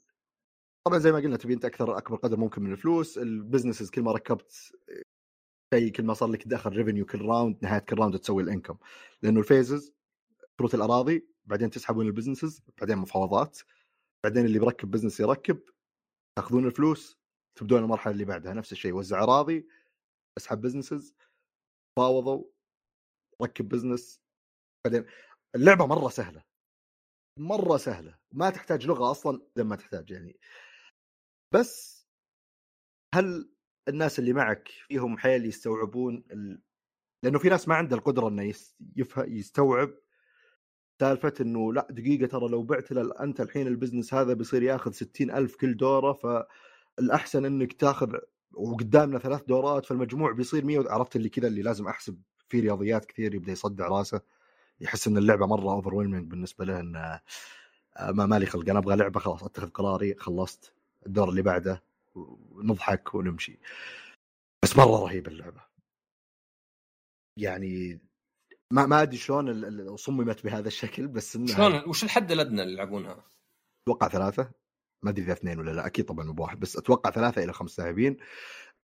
طبعا 0.85 0.99
زي 0.99 1.13
ما 1.13 1.19
قلنا 1.19 1.37
تبي 1.37 1.55
أنت 1.55 1.65
أكثر 1.65 1.99
أكبر 1.99 2.17
قدر 2.17 2.37
ممكن 2.37 2.63
من 2.63 2.73
الفلوس. 2.73 3.19
ال 3.19 3.25
businesses 3.25 3.91
كل 3.91 4.03
ما 4.03 4.13
ركبت 4.13 4.73
شيء 5.75 5.93
كل 5.93 6.03
ما 6.03 6.15
صار 6.15 6.29
لك 6.29 6.49
دخل 6.49 6.71
revenue 6.77 7.07
كل 7.07 7.23
round 7.23 7.59
نهاية 7.63 7.79
كل 7.81 7.99
round 7.99 8.19
تسوي 8.19 8.43
ال 8.43 8.47
income. 8.47 8.79
لأنه 9.23 9.41
ال 9.41 9.48
phases 9.48 9.93
كروت 10.59 10.75
الأراضي 10.75 11.27
بعدين 11.45 11.71
تسحبون 11.71 12.07
ال 12.07 12.12
businesses 12.12 12.63
بعدين 12.81 12.99
مفاوضات 12.99 13.59
بعدين 14.25 14.45
اللي 14.45 14.59
بركب 14.59 14.91
business 14.91 15.21
يركب 15.21 15.61
تأخذون 16.39 16.67
الفلوس 16.67 17.19
تبدون 17.59 17.83
المرحلة 17.83 18.13
اللي 18.13 18.25
بعدها. 18.25 18.55
نفس 18.55 18.73
الشيء 18.73 18.93
وزع 18.93 19.23
أراضي 19.23 19.69
أسحب 20.39 20.61
businesses 20.61 21.15
فاوضوا 21.99 22.45
ركب 23.43 23.69
business. 23.69 24.21
بعدين 24.87 25.05
اللعبة 25.55 25.87
مرة 25.87 26.09
سهلة. 26.09 26.45
مرة 27.39 27.77
سهلة. 27.77 28.19
ما 28.33 28.51
تحتاج 28.51 28.87
لغة 28.87 29.11
أصلا 29.11 29.43
زي 29.57 29.65
ما 29.65 29.77
تحتاج 29.77 30.11
يعني 30.11 30.39
بس 31.53 32.07
هل 33.15 33.49
الناس 33.89 34.19
اللي 34.19 34.33
معك 34.33 34.69
فيهم 34.69 35.19
حيل 35.19 35.47
يستوعبون 35.47 36.25
ال... 36.31 36.63
لأنه 37.23 37.39
في 37.39 37.49
ناس 37.49 37.69
ما 37.69 37.75
عنده 37.75 37.97
القدرة 37.97 38.29
إنه 38.29 38.43
يس... 38.43 38.77
يفه... 38.97 39.25
يستوعب 39.25 39.91
سالفة 41.01 41.35
إنه 41.41 41.73
لأ 41.73 41.87
دقيقة 41.91 42.27
ترى 42.27 42.49
لو 42.49 42.63
بعت 42.63 42.93
له 42.93 43.15
أنت 43.21 43.41
الحين 43.41 43.67
ال 43.67 43.72
business 43.72 44.15
هذا 44.15 44.33
بيصير 44.33 44.63
ياخذ 44.63 44.93
ستين 44.93 45.31
ألف 45.31 45.57
كل 45.57 45.77
دورة 45.77 46.13
فالأحسن 46.13 47.45
إنك 47.45 47.73
تاخذ 47.73 48.13
وقدامنا 48.53 49.19
ثلاث 49.19 49.43
دورات 49.43 49.87
فالمجموع 49.87 50.33
بيصير 50.33 50.65
100 50.65 50.91
عرفت 50.91 51.17
اللي 51.17 51.29
كذا 51.29 51.49
اللي 51.49 51.63
لازم 51.63 51.89
أحسب 51.89 52.23
في 52.49 52.61
رياضيات 52.61 53.05
كثير 53.05 53.35
يبدأ 53.35 53.53
يصدع 53.53 53.89
راسه 53.89 54.21
يحس 54.81 55.09
إن 55.09 55.17
اللعبة 55.19 55.47
مرة 55.47 55.73
over 55.73 55.95
بالنسبة 56.21 56.65
له 56.65 56.81
إنه 56.81 57.21
آه، 57.97 58.11
ما 58.13 58.27
مالي 58.27 58.47
خلق 58.47 58.71
أنا 58.71 58.79
أبغى 58.79 58.97
لعبة 58.97 59.21
خلاص 59.21 59.43
أتخذ 59.45 59.71
قراري 59.71 60.15
خلصت. 60.15 60.73
الدور 61.07 61.29
اللي 61.29 61.43
بعده 61.43 61.83
ونضحك 62.15 63.15
ونمشي. 63.15 63.59
بس 64.65 64.77
مرة 64.77 65.05
رهيبة 65.05 65.33
اللعبة. 65.33 65.67
يعني 67.39 68.01
ما 68.73 68.87
ما 68.87 69.03
أدري 69.03 69.17
شلون 69.17 69.97
صممت 69.97 70.45
بهذا 70.45 70.69
الشكل 70.69 71.09
بس 71.09 71.37
إنها 71.37 71.55
شلون؟ 71.55 71.89
وش 71.89 72.05
الحد 72.05 72.33
الأدنى 72.33 72.63
اللي 72.63 72.73
يلعبونها؟ 72.73 73.25
أتوقع 73.89 74.09
ثلاثة. 74.09 74.53
ما 75.05 75.11
أدري 75.11 75.25
إذا 75.25 75.33
اثنين 75.33 75.59
ولا 75.59 75.71
لا 75.71 75.87
أكيد 75.87 76.05
طبعا 76.05 76.25
مو 76.25 76.33
بواحد 76.33 76.61
بس 76.61 76.77
أتوقع 76.77 77.11
ثلاثة 77.11 77.45
إلى 77.45 77.53
خمس 77.53 77.81
لاعبين. 77.81 78.17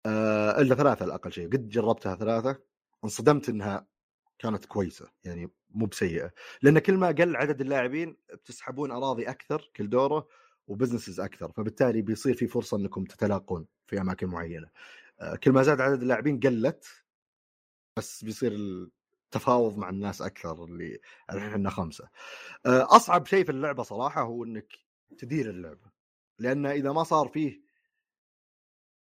آه 0.06 0.60
إلا 0.60 0.74
ثلاثة 0.74 1.04
الأقل 1.04 1.32
شيء. 1.32 1.46
قد 1.46 1.68
جربتها 1.68 2.16
ثلاثة. 2.16 2.62
انصدمت 3.04 3.48
إنها 3.48 3.86
كانت 4.38 4.64
كويسة 4.64 5.10
يعني 5.24 5.50
مو 5.70 5.86
بسيئة. 5.86 6.32
لأن 6.62 6.78
كل 6.78 6.94
ما 6.94 7.06
قل 7.06 7.36
عدد 7.36 7.60
اللاعبين 7.60 8.16
بتسحبون 8.32 8.90
أراضي 8.90 9.30
أكثر 9.30 9.70
كل 9.76 9.90
دورة 9.90 10.28
وبزنسز 10.68 11.20
أكثر 11.20 11.52
فبالتالي 11.52 12.02
بيصير 12.02 12.34
في 12.34 12.46
فرصة 12.46 12.76
إنكم 12.76 13.04
تتلاقون 13.04 13.66
في 13.86 14.00
أماكن 14.00 14.26
معينة. 14.26 14.68
آه، 15.20 15.36
كل 15.36 15.52
ما 15.52 15.62
زاد 15.62 15.80
عدد 15.80 16.02
اللاعبين 16.02 16.40
قلت 16.40 17.04
بس 17.98 18.24
بيصير 18.24 18.52
التفاوض 18.52 19.78
مع 19.78 19.88
الناس 19.88 20.22
أكثر 20.22 20.64
اللي 20.64 20.98
الحين 21.30 21.50
إحنا 21.50 21.70
خمسة. 21.70 22.08
آه، 22.66 22.96
أصعب 22.96 23.26
شيء 23.26 23.44
في 23.44 23.52
اللعبة 23.52 23.82
صراحة 23.82 24.22
هو 24.22 24.44
إنك 24.44 24.72
تدير 25.18 25.50
اللعبة 25.50 25.90
لأن 26.38 26.66
إذا 26.66 26.92
ما 26.92 27.02
صار 27.04 27.28
فيه 27.28 27.62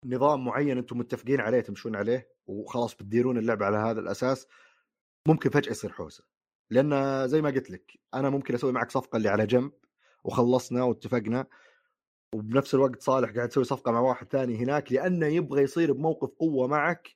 نظام 0.06 0.46
معين 0.46 0.78
أنتم 0.78 0.98
متفقين 0.98 1.42
عليه 1.42 1.62
تمشون 1.62 1.96
عليه 1.96 2.30
وخلاص 2.48 2.96
بتديرون 2.96 3.38
اللعبة 3.38 3.66
على 3.66 3.78
هذا 3.78 4.00
الأساس 4.00 4.48
ممكن 5.28 5.50
فجأة 5.50 5.72
يصير 5.72 5.92
حوسة. 5.92 6.24
لأن 6.70 7.28
زي 7.28 7.42
ما 7.42 7.50
قلت 7.50 7.72
لك 7.72 8.00
أنا 8.14 8.30
ممكن 8.30 8.54
أسوي 8.54 8.72
معك 8.72 8.92
صفقة 8.92 9.18
اللي 9.18 9.30
على 9.30 9.46
جنب 9.48 9.72
وخلصنا 10.24 10.84
واتفقنا 10.84 11.46
وبنفس 12.36 12.76
الوقت 12.76 13.02
صالح 13.02 13.30
قاعد 13.32 13.50
يسوي 13.50 13.64
صفقة 13.64 13.92
مع 13.92 14.00
واحد 14.00 14.28
ثاني 14.28 14.56
هناك 14.58 14.92
لأنه 14.92 15.26
يبغى 15.26 15.62
يصير 15.64 15.94
بموقف 15.94 16.30
قوة 16.40 16.68
معك 16.68 17.16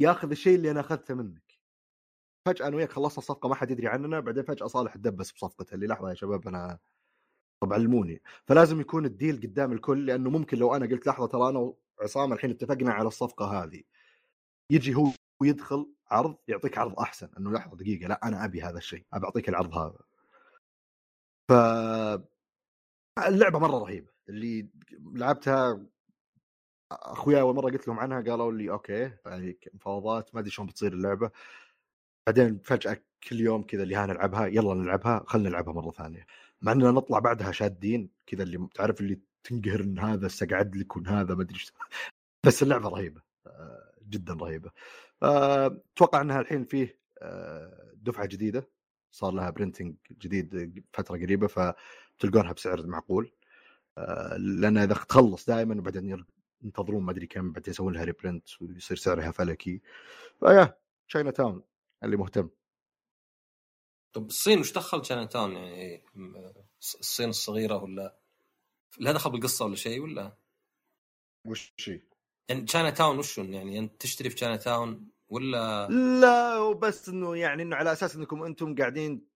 ياخذ 0.00 0.30
الشيء 0.30 0.54
اللي 0.54 0.70
أنا 0.70 0.80
أخذته 0.80 1.14
منك. 1.14 1.42
فجأة 2.46 2.66
أنا 2.68 2.76
وياك 2.76 2.92
خلصنا 2.92 3.18
الصفقة 3.18 3.48
ما 3.48 3.54
حد 3.54 3.70
يدري 3.70 3.88
عننا 3.88 4.20
بعدين 4.20 4.42
فجأة 4.44 4.66
صالح 4.66 4.94
تدبس 4.94 5.32
بصفقته 5.32 5.74
اللي 5.74 5.86
لحظة 5.86 6.08
يا 6.10 6.14
شباب 6.14 6.48
أنا 6.48 6.78
طب 7.60 7.72
علموني. 7.72 8.22
فلازم 8.48 8.80
يكون 8.80 9.04
الديل 9.06 9.36
قدام 9.36 9.72
الكل 9.72 10.06
لأنه 10.06 10.30
ممكن 10.30 10.58
لو 10.58 10.76
أنا 10.76 10.86
قلت 10.86 11.06
لحظة 11.06 11.26
ترى 11.26 11.48
أنا 11.50 11.72
وعصام 12.00 12.32
الحين 12.32 12.50
اتفقنا 12.50 12.92
على 12.92 13.08
الصفقة 13.08 13.64
هذه 13.64 13.82
يجي 14.70 14.94
هو 14.94 15.08
ويدخل 15.42 15.92
عرض 16.10 16.36
يعطيك 16.48 16.78
عرض 16.78 17.00
أحسن. 17.00 17.28
أنه 17.38 17.52
لحظة 17.52 17.76
دقيقة 17.76 18.08
لا 18.08 18.28
أنا 18.28 18.44
أبي 18.44 18.62
هذا 18.62 18.78
الشيء 18.78 19.06
أبي 19.12 19.24
أعطيك 19.26 19.48
العرض 19.48 19.74
هذا. 19.74 19.98
ف 21.48 21.52
اللعبة 23.26 23.58
مرة 23.58 23.78
رهيبة 23.78 24.08
اللي 24.28 24.68
لعبتها 25.14 25.86
اخوياي 26.92 27.40
أول 27.40 27.54
مرة 27.54 27.70
قلت 27.70 27.88
لهم 27.88 27.98
عنها 28.00 28.20
قالوا 28.20 28.52
لي 28.52 28.70
أوكي 28.70 29.10
يعني 29.26 29.58
مفاوضات 29.74 30.34
ما 30.34 30.40
أدري 30.40 30.50
شلون 30.50 30.68
بتصير 30.68 30.92
اللعبة. 30.92 31.30
بعدين 32.26 32.58
فجأة 32.58 32.96
كل 33.28 33.40
يوم 33.40 33.62
كذا 33.62 33.82
اللي 33.82 33.96
ها 33.96 34.06
نلعبها 34.06 34.46
يلا 34.46 34.74
نلعبها 34.74 35.24
خلينا 35.26 35.48
نلعبها 35.48 35.72
مرة 35.74 35.90
ثانية. 35.90 36.26
مع 36.62 36.72
إننا 36.72 36.90
نطلع 36.90 37.18
بعدها 37.18 37.52
شادين 37.52 38.10
كذا 38.26 38.42
اللي 38.42 38.68
تعرف 38.74 39.00
اللي 39.00 39.20
تنقهر 39.44 39.80
إن 39.80 39.98
هذا 39.98 40.26
استقعد 40.26 40.76
لك 40.76 40.96
وإن 40.96 41.06
هذا 41.06 41.34
ما 41.34 41.42
أدري 41.42 41.58
بس 42.46 42.62
اللعبة 42.62 42.88
رهيبة 42.88 43.22
آه، 43.46 43.92
جدا 44.08 44.34
رهيبة. 44.34 44.70
آه، 45.22 45.82
أتوقع 45.96 46.20
إنها 46.20 46.40
الحين 46.40 46.64
فيه 46.64 47.00
آه، 47.22 47.92
دفعة 47.96 48.26
جديدة. 48.26 48.68
صار 49.16 49.32
لها 49.32 49.50
printing 49.50 49.94
جديد 50.12 50.84
فترة 50.92 51.16
قريبة 51.16 51.46
فتلقونها 51.46 52.52
بسعر 52.52 52.86
معقول. 52.86 53.32
آه، 53.98 54.36
لأن 54.36 54.78
إذا 54.78 54.94
تخلص 54.94 55.46
دائما 55.46 55.78
وبعدين 55.78 56.26
ينتظرون 56.62 57.02
ما 57.02 57.10
أدري 57.10 57.26
كم 57.26 57.52
بعدين 57.52 57.70
يسوون 57.72 57.94
لها 57.94 58.04
reprint 58.04 58.62
ويصير 58.62 58.96
سعرها 58.96 59.30
فلكي. 59.30 59.80
فيا 60.40 60.78
تشاينا 61.08 61.30
تاون 61.30 61.62
اللي 62.04 62.16
مهتم. 62.16 62.48
طب 64.12 64.26
الصين 64.26 64.58
وش 64.58 64.72
دخل 64.72 65.02
تشاينا 65.02 65.24
تاون 65.24 65.52
يعني 65.52 66.04
الصين 66.80 67.28
الصغيرة 67.28 67.82
ولا 67.82 68.18
لها 69.00 69.12
دخل 69.12 69.30
بالقصة 69.30 69.64
ولا 69.64 69.76
شيء 69.76 70.00
ولا؟ 70.00 70.36
وش 71.46 71.72
شيء؟ 71.76 72.02
يعني 72.48 72.62
تشاينا 72.62 72.90
تاون 72.90 73.18
وش 73.18 73.38
يعني 73.38 73.78
أنت 73.78 74.02
تشتري 74.02 74.30
في 74.30 74.36
تشاينا 74.36 74.56
تاون 74.56 75.08
ولا 75.28 75.88
لا 76.20 76.58
وبس 76.58 77.08
إنه 77.08 77.36
يعني 77.36 77.62
إنه 77.62 77.76
على 77.76 77.92
أساس 77.92 78.16
إنكم 78.16 78.42
أنتم 78.42 78.74
قاعدين 78.74 79.26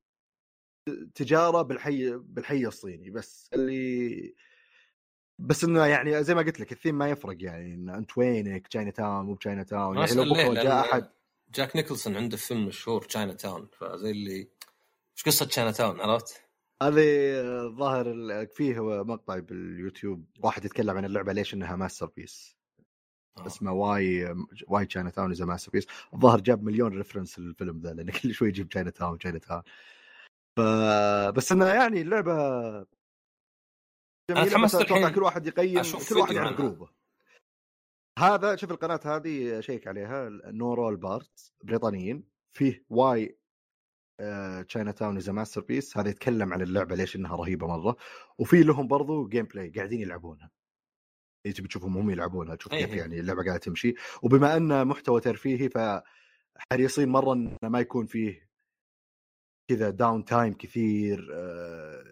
تجارة 1.15 1.63
بالحي 1.63 2.17
بالحي 2.17 2.67
الصيني 2.67 3.11
بس 3.11 3.49
اللي 3.55 4.35
بس 5.39 5.65
إنه 5.65 5.87
يعني 5.87 6.25
زي 6.25 6.35
ما 6.35 6.43
قلت 6.43 6.61
لك 6.61 6.73
الثيم 6.73 6.99
ما 6.99 7.11
يفرق 7.11 7.37
يعني 7.41 7.75
إن 7.75 7.89
أنت 7.91 8.19
وينك 8.19 8.69
تشاينا 8.69 8.91
تاون 8.91 9.27
مو 9.27 9.35
بتشاينا 9.35 9.63
تاون 9.63 9.99
يعني 9.99 10.15
لو؟ 10.15 10.25
بكرة 10.25 10.55
جاء 10.55 10.81
أحد 10.81 11.11
جاك 11.55 11.77
نيكلسون 11.77 12.17
عنده 12.17 12.37
فيلم 12.37 12.67
مشهور 12.67 13.03
تشاينا 13.03 13.35
تاون 13.35 13.69
فزي 13.79 14.11
اللي 14.11 14.37
إيش 15.17 15.25
قصة 15.27 15.47
تشاينا 15.47 15.71
تاون 15.71 16.01
عرفت؟ 16.01 16.43
هذه 16.83 17.41
الظاهر 17.67 18.11
ال- 18.11 18.49
فيه 18.49 18.81
مقطع 19.05 19.39
باليوتيوب 19.39 20.25
واحد 20.43 20.65
يتكلم 20.65 20.97
عن 20.97 21.05
اللعبة 21.05 21.33
ليش 21.33 21.55
إنها 21.55 21.77
masterpiece. 21.77 22.57
اسمه 23.47 23.73
why 23.73 24.35
why 24.69 24.87
Chinatown 24.87 25.31
is 25.31 25.43
masterpiece 25.43 25.87
الظاهر 26.15 26.41
جاب 26.41 26.63
مليون 26.63 26.97
reference 26.97 27.39
للفيلم 27.39 27.81
ذا 27.81 27.93
لأنه 27.93 28.13
كل 28.13 28.35
شوي 28.35 28.49
يجيب 28.49 28.69
تشاينا 28.69 28.91
تاون 28.91 29.19
تشاينا 29.19 29.39
تاون 29.39 29.63
ف 30.59 30.61
بس 31.37 31.53
إنه 31.53 31.67
يعني 31.67 32.01
اللعبة 32.01 32.35
جميلة، 34.31 34.51
تحمست 34.51 34.81
الحين 34.81 35.09
كل 35.09 35.23
واحد 35.23 35.47
يقيم 35.47 35.83
كل 36.09 36.19
واحد 36.19 36.37
على 36.37 36.47
عنها. 36.47 36.59
جروبه 36.59 36.89
هذا 38.19 38.57
شوف 38.57 38.71
القناة 38.71 39.01
هذه 39.05 39.61
check 39.61 39.87
عليها 39.87 40.29
No 40.29 40.75
Rolls 40.75 40.97
Barred 40.97 41.53
بريطانيين. 41.65 42.25
فيه 42.53 42.85
why 42.91 43.39
Chinatown 44.69 45.17
is 45.17 45.31
masterpiece 45.31 45.99
هذا 45.99 46.11
يتكلم 46.11 46.53
عن 46.53 46.63
اللعبة 46.63 46.95
ليش 46.95 47.17
إنها 47.17 47.37
رهيبة 47.37 47.67
مرة. 47.67 47.97
وفي 48.39 48.63
لهم 48.63 48.89
برضو 48.89 49.29
gameplay 49.29 49.71
قاعدين 49.71 50.01
يلعبونها. 50.01 50.51
إيه، 51.47 51.53
تبي 51.53 51.69
تشوفهم 51.69 51.97
هم 51.97 52.11
يلعبونها 52.11 52.55
تشوف 52.55 52.73
إيه 52.73 52.85
كيف 52.85 52.95
إيه. 52.95 52.99
يعني 52.99 53.21
اللعبة 53.21 53.45
قاعدة 53.45 53.59
تمشي. 53.59 53.95
وبما 54.23 54.57
انه 54.57 54.85
محتوى 54.85 55.21
ترفيهي 55.21 55.69
فحريصين 55.69 57.09
مرة 57.09 57.33
إنه 57.33 57.57
ما 57.63 57.81
يكون 57.81 58.07
فيه 58.07 58.51
كذا 59.71 59.91
downtime 59.91 60.55
كثير 60.55 61.29
آه، 61.35 62.05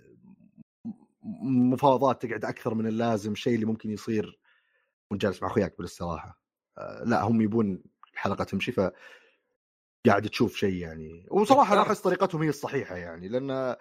مفاوضات 1.43 2.27
تقعد 2.27 2.45
أكثر 2.45 2.75
من 2.75 2.87
اللازم 2.87 3.35
شيء 3.35 3.55
اللي 3.55 3.67
ممكن 3.67 3.91
يصير. 3.91 4.41
وانت 5.11 5.23
جالس 5.23 5.43
مع 5.43 5.49
أخوياك 5.49 5.77
بالاستراحة. 5.79 6.41
آه، 6.79 7.05
لا 7.05 7.23
هم 7.23 7.41
يبون 7.41 7.83
الحلقة 8.15 8.45
تمشي 8.45 8.73
ف 8.73 8.81
قاعد 10.07 10.29
تشوف 10.29 10.57
شيء 10.57 10.75
يعني. 10.75 11.27
وصراحة 11.31 11.75
أنا 11.75 11.83
أحس 11.83 12.01
طريقتهم 12.01 12.43
هي 12.43 12.49
الصحيحة 12.49 12.97
يعني 12.97 13.29
لأن 13.29 13.77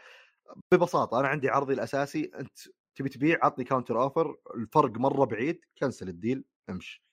ببساطة 0.72 1.20
أنا 1.20 1.28
عندي 1.28 1.50
عرضي 1.50 1.74
الأساسي 1.74 2.32
أنت 2.40 2.58
تبي 2.98 3.10
تبيع 3.10 3.40
عطني 3.42 3.66
counter 3.66 4.02
offer 4.02 4.38
الفرق 4.56 4.98
مرة 4.98 5.26
بعيد 5.26 5.66
cancel 5.78 6.10
ال 6.10 6.16
deal 6.16 6.44
امشي. 6.70 7.04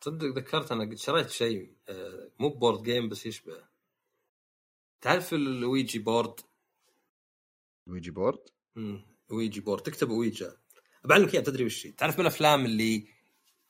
تصدق 0.00 0.26
ذكرت 0.26 0.72
أنا 0.72 0.84
قد 0.84 0.94
شريت 0.94 1.30
شيء 1.30 1.74
آه، 1.88 2.30
مو 2.38 2.48
board 2.48 2.82
game 2.82 3.08
بس 3.08 3.26
يشبه. 3.26 3.64
تعرف 5.00 5.34
الويجي 5.34 5.98
board؟ 5.98 6.40
ويجي 7.86 8.10
board؟ 8.10 8.38
مم. 8.76 9.06
ويجي 9.30 9.60
board. 9.60 9.82
تكتب 9.82 10.10
ويجا. 10.10 10.56
بعلمك 11.04 11.34
إياه 11.34 11.42
تدري 11.42 11.64
وش. 11.64 11.86
تعرف 11.86 12.14
من 12.14 12.20
الافلام 12.20 12.64
اللي 12.64 13.08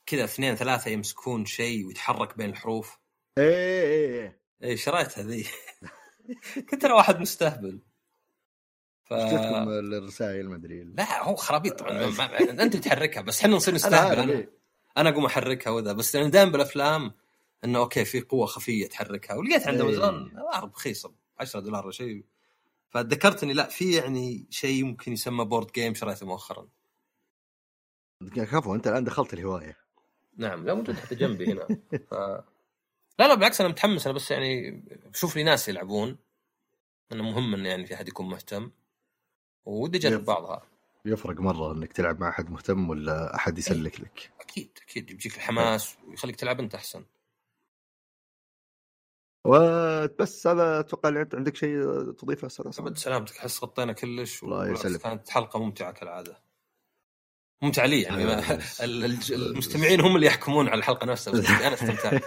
كذا 0.05 0.23
اثنين 0.23 0.55
ثلاثة 0.55 0.91
يمسكون 0.91 1.45
شيء 1.45 1.87
ويتحرك 1.87 2.37
بين 2.37 2.49
الحروف؟ 2.49 2.97
إيه 3.37 3.83
إيه 3.83 4.21
إيه. 4.21 4.41
اي 4.63 4.77
شريتها 4.77 5.23
ذي. 5.23 5.45
كنت 6.69 6.85
أنا 6.85 6.93
واحد 6.93 7.19
مستهبل. 7.19 7.81
ف... 9.11 9.13
جتكم 9.13 9.69
الرسائل 9.69 10.49
ما 10.49 10.55
أدري 10.55 10.83
لا 10.83 11.23
هو 11.23 11.35
خرابيط 11.35 11.79
طبعا. 11.79 12.09
ما... 12.09 12.39
أنت 12.39 12.77
تحركها 12.77 13.21
بس 13.21 13.41
إحنا 13.41 13.55
نصير 13.55 13.69
أنا 13.69 13.75
نستهبل 13.75 14.19
أنا, 14.19 14.31
إيه. 14.31 14.49
أنا 14.97 15.09
أقوم 15.09 15.25
أحركها 15.25 15.71
وذا. 15.71 15.93
بس 15.93 16.15
يعني 16.15 16.29
دائما 16.29 16.51
بالأفلام 16.51 17.11
إنه 17.63 17.79
أوكي 17.79 18.05
في 18.05 18.21
قوة 18.21 18.45
خفية 18.45 18.87
تحركها. 18.87 19.35
ولقيت 19.35 19.67
عند 19.67 19.81
إيه. 19.81 19.87
امازون 19.87 20.31
عرض 20.37 20.69
رخيصة 20.73 21.13
10 21.39 21.59
دولار 21.59 21.83
ولا 21.83 21.91
شيء. 21.91 22.23
فتذكرت 22.89 23.43
اني 23.43 23.53
لا 23.53 23.67
في 23.67 23.95
يعني 23.95 24.47
شيء 24.49 24.83
ممكن 24.83 25.13
يسمى 25.13 25.45
بورد 25.45 25.71
جيم 25.71 25.93
شريته 25.93 26.25
مؤخرا؟ 26.25 26.67
كفو 28.35 28.75
أنت 28.75 28.87
الآن 28.87 29.03
دخلت 29.03 29.33
الهواية. 29.33 29.77
نعم 30.37 30.65
لا 30.65 30.73
موجود 30.73 30.95
حتى 30.95 31.15
جنبي 31.15 31.51
هنا. 31.51 31.65
ف... 32.09 32.13
لا 33.19 33.27
لا 33.27 33.33
بالعكس 33.33 33.61
أنا 33.61 33.69
متحمس. 33.69 34.07
أنا 34.07 34.15
بس 34.15 34.31
يعني 34.31 34.71
بشوف 35.05 35.35
لي 35.35 35.43
ناس 35.43 35.69
يلعبون. 35.69 36.17
انه 37.11 37.23
مهم 37.23 37.53
إنه 37.53 37.69
يعني 37.69 37.85
في 37.85 37.93
أحد 37.93 38.07
يكون 38.07 38.29
مهتم. 38.29 38.71
ودي 39.65 39.97
أجرب. 39.97 40.25
بعضها 40.25 40.61
يفرق 41.05 41.39
مرة 41.39 41.71
إنك 41.73 41.93
تلعب 41.93 42.19
مع 42.19 42.29
أحد 42.29 42.49
مهتم 42.49 42.89
ولا 42.89 43.35
أحد 43.35 43.57
يسلك 43.57 43.99
لك 44.01 44.31
أكيد 44.41 44.77
أكيد 44.83 45.11
يجيك 45.11 45.35
الحماس 45.35 45.95
ويخليك 46.07 46.35
تلعب 46.35 46.59
أنت 46.59 46.75
أحسن 46.75 47.05
وبس 49.45 50.47
هذا 50.47 50.79
أتوقع 50.79 51.09
اللي 51.09 51.21
أنت 51.21 51.35
عندك 51.35 51.55
شيء 51.55 51.83
تضيفه 52.11 52.47
أستاذ؟ 52.47 52.65
أبد 52.79 52.97
سلامتك 52.97 53.37
أحس 53.37 53.63
غطينا 53.63 53.93
كلش 53.93 54.43
الله 54.43 54.69
يسلمك. 54.71 55.01
كانت 55.01 55.29
حلقة 55.29 55.59
ممتعة 55.59 55.91
كالعادة 55.91 56.37
ممتعة 57.61 57.85
لي 57.85 58.01
يعني 58.01 58.23
آه. 58.23 58.39
ال- 58.83 59.05
ال- 59.05 59.33
المستمعين 59.33 60.01
هم 60.01 60.15
اللي 60.15 60.27
يحكمون 60.27 60.67
على 60.69 60.79
الحلقة 60.79 61.05
نفسها 61.05 61.33
أنا 61.67 61.73
استمتعت 61.81 62.23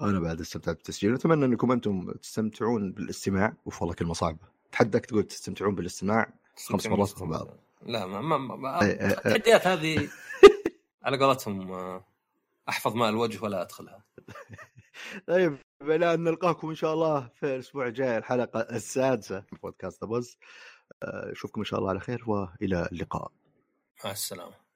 أنا 0.00 0.20
بعد 0.20 0.40
استمتعت 0.40 0.76
بالتسجيل 0.76 1.14
اتمنى 1.14 1.44
أنكم 1.44 1.72
أنتم 1.72 2.12
تستمتعون 2.12 2.92
بالاستماع 2.92 3.54
اوف 3.66 3.82
والله 3.82 3.94
كلمة 3.94 4.12
صعبة 4.14 4.59
اتحداك 4.70 5.06
تقول 5.06 5.22
تستمتعون 5.22 5.74
بالاستماع؟ 5.74 6.32
خمس 6.68 6.86
مرات 6.86 7.18
ورا 7.18 7.30
بعض. 7.30 7.48
لا 7.82 8.06
ما 8.06 8.20
ما, 8.20 8.56
ما. 8.56 8.82
التحديات 8.82 9.66
هذه 9.66 10.08
على 11.04 11.18
قولتهم 11.18 11.72
آه، 11.72 12.04
أحفظ 12.68 12.94
ماء 12.94 13.08
الوجه 13.10 13.44
ولا 13.44 13.62
أدخلها. 13.62 14.04
طيب 15.28 15.58
إلى 15.82 16.14
أن 16.14 16.24
نلقاكم 16.24 16.68
إن 16.68 16.74
شاء 16.74 16.94
الله 16.94 17.28
في 17.34 17.46
الأسبوع 17.46 17.86
الجاي 17.86 18.18
الحلقة 18.18 18.60
السادسة 18.60 19.44
من 19.52 19.58
بودكاست 19.62 20.04
بوز 20.04 20.38
أشوفكم 21.02 21.60
إن 21.60 21.64
شاء 21.64 21.78
الله 21.78 21.90
على 21.90 22.00
خير 22.00 22.24
وإلى 22.26 22.88
اللقاء. 22.92 23.32
مع 24.04 24.10
السلامة. 24.10 24.69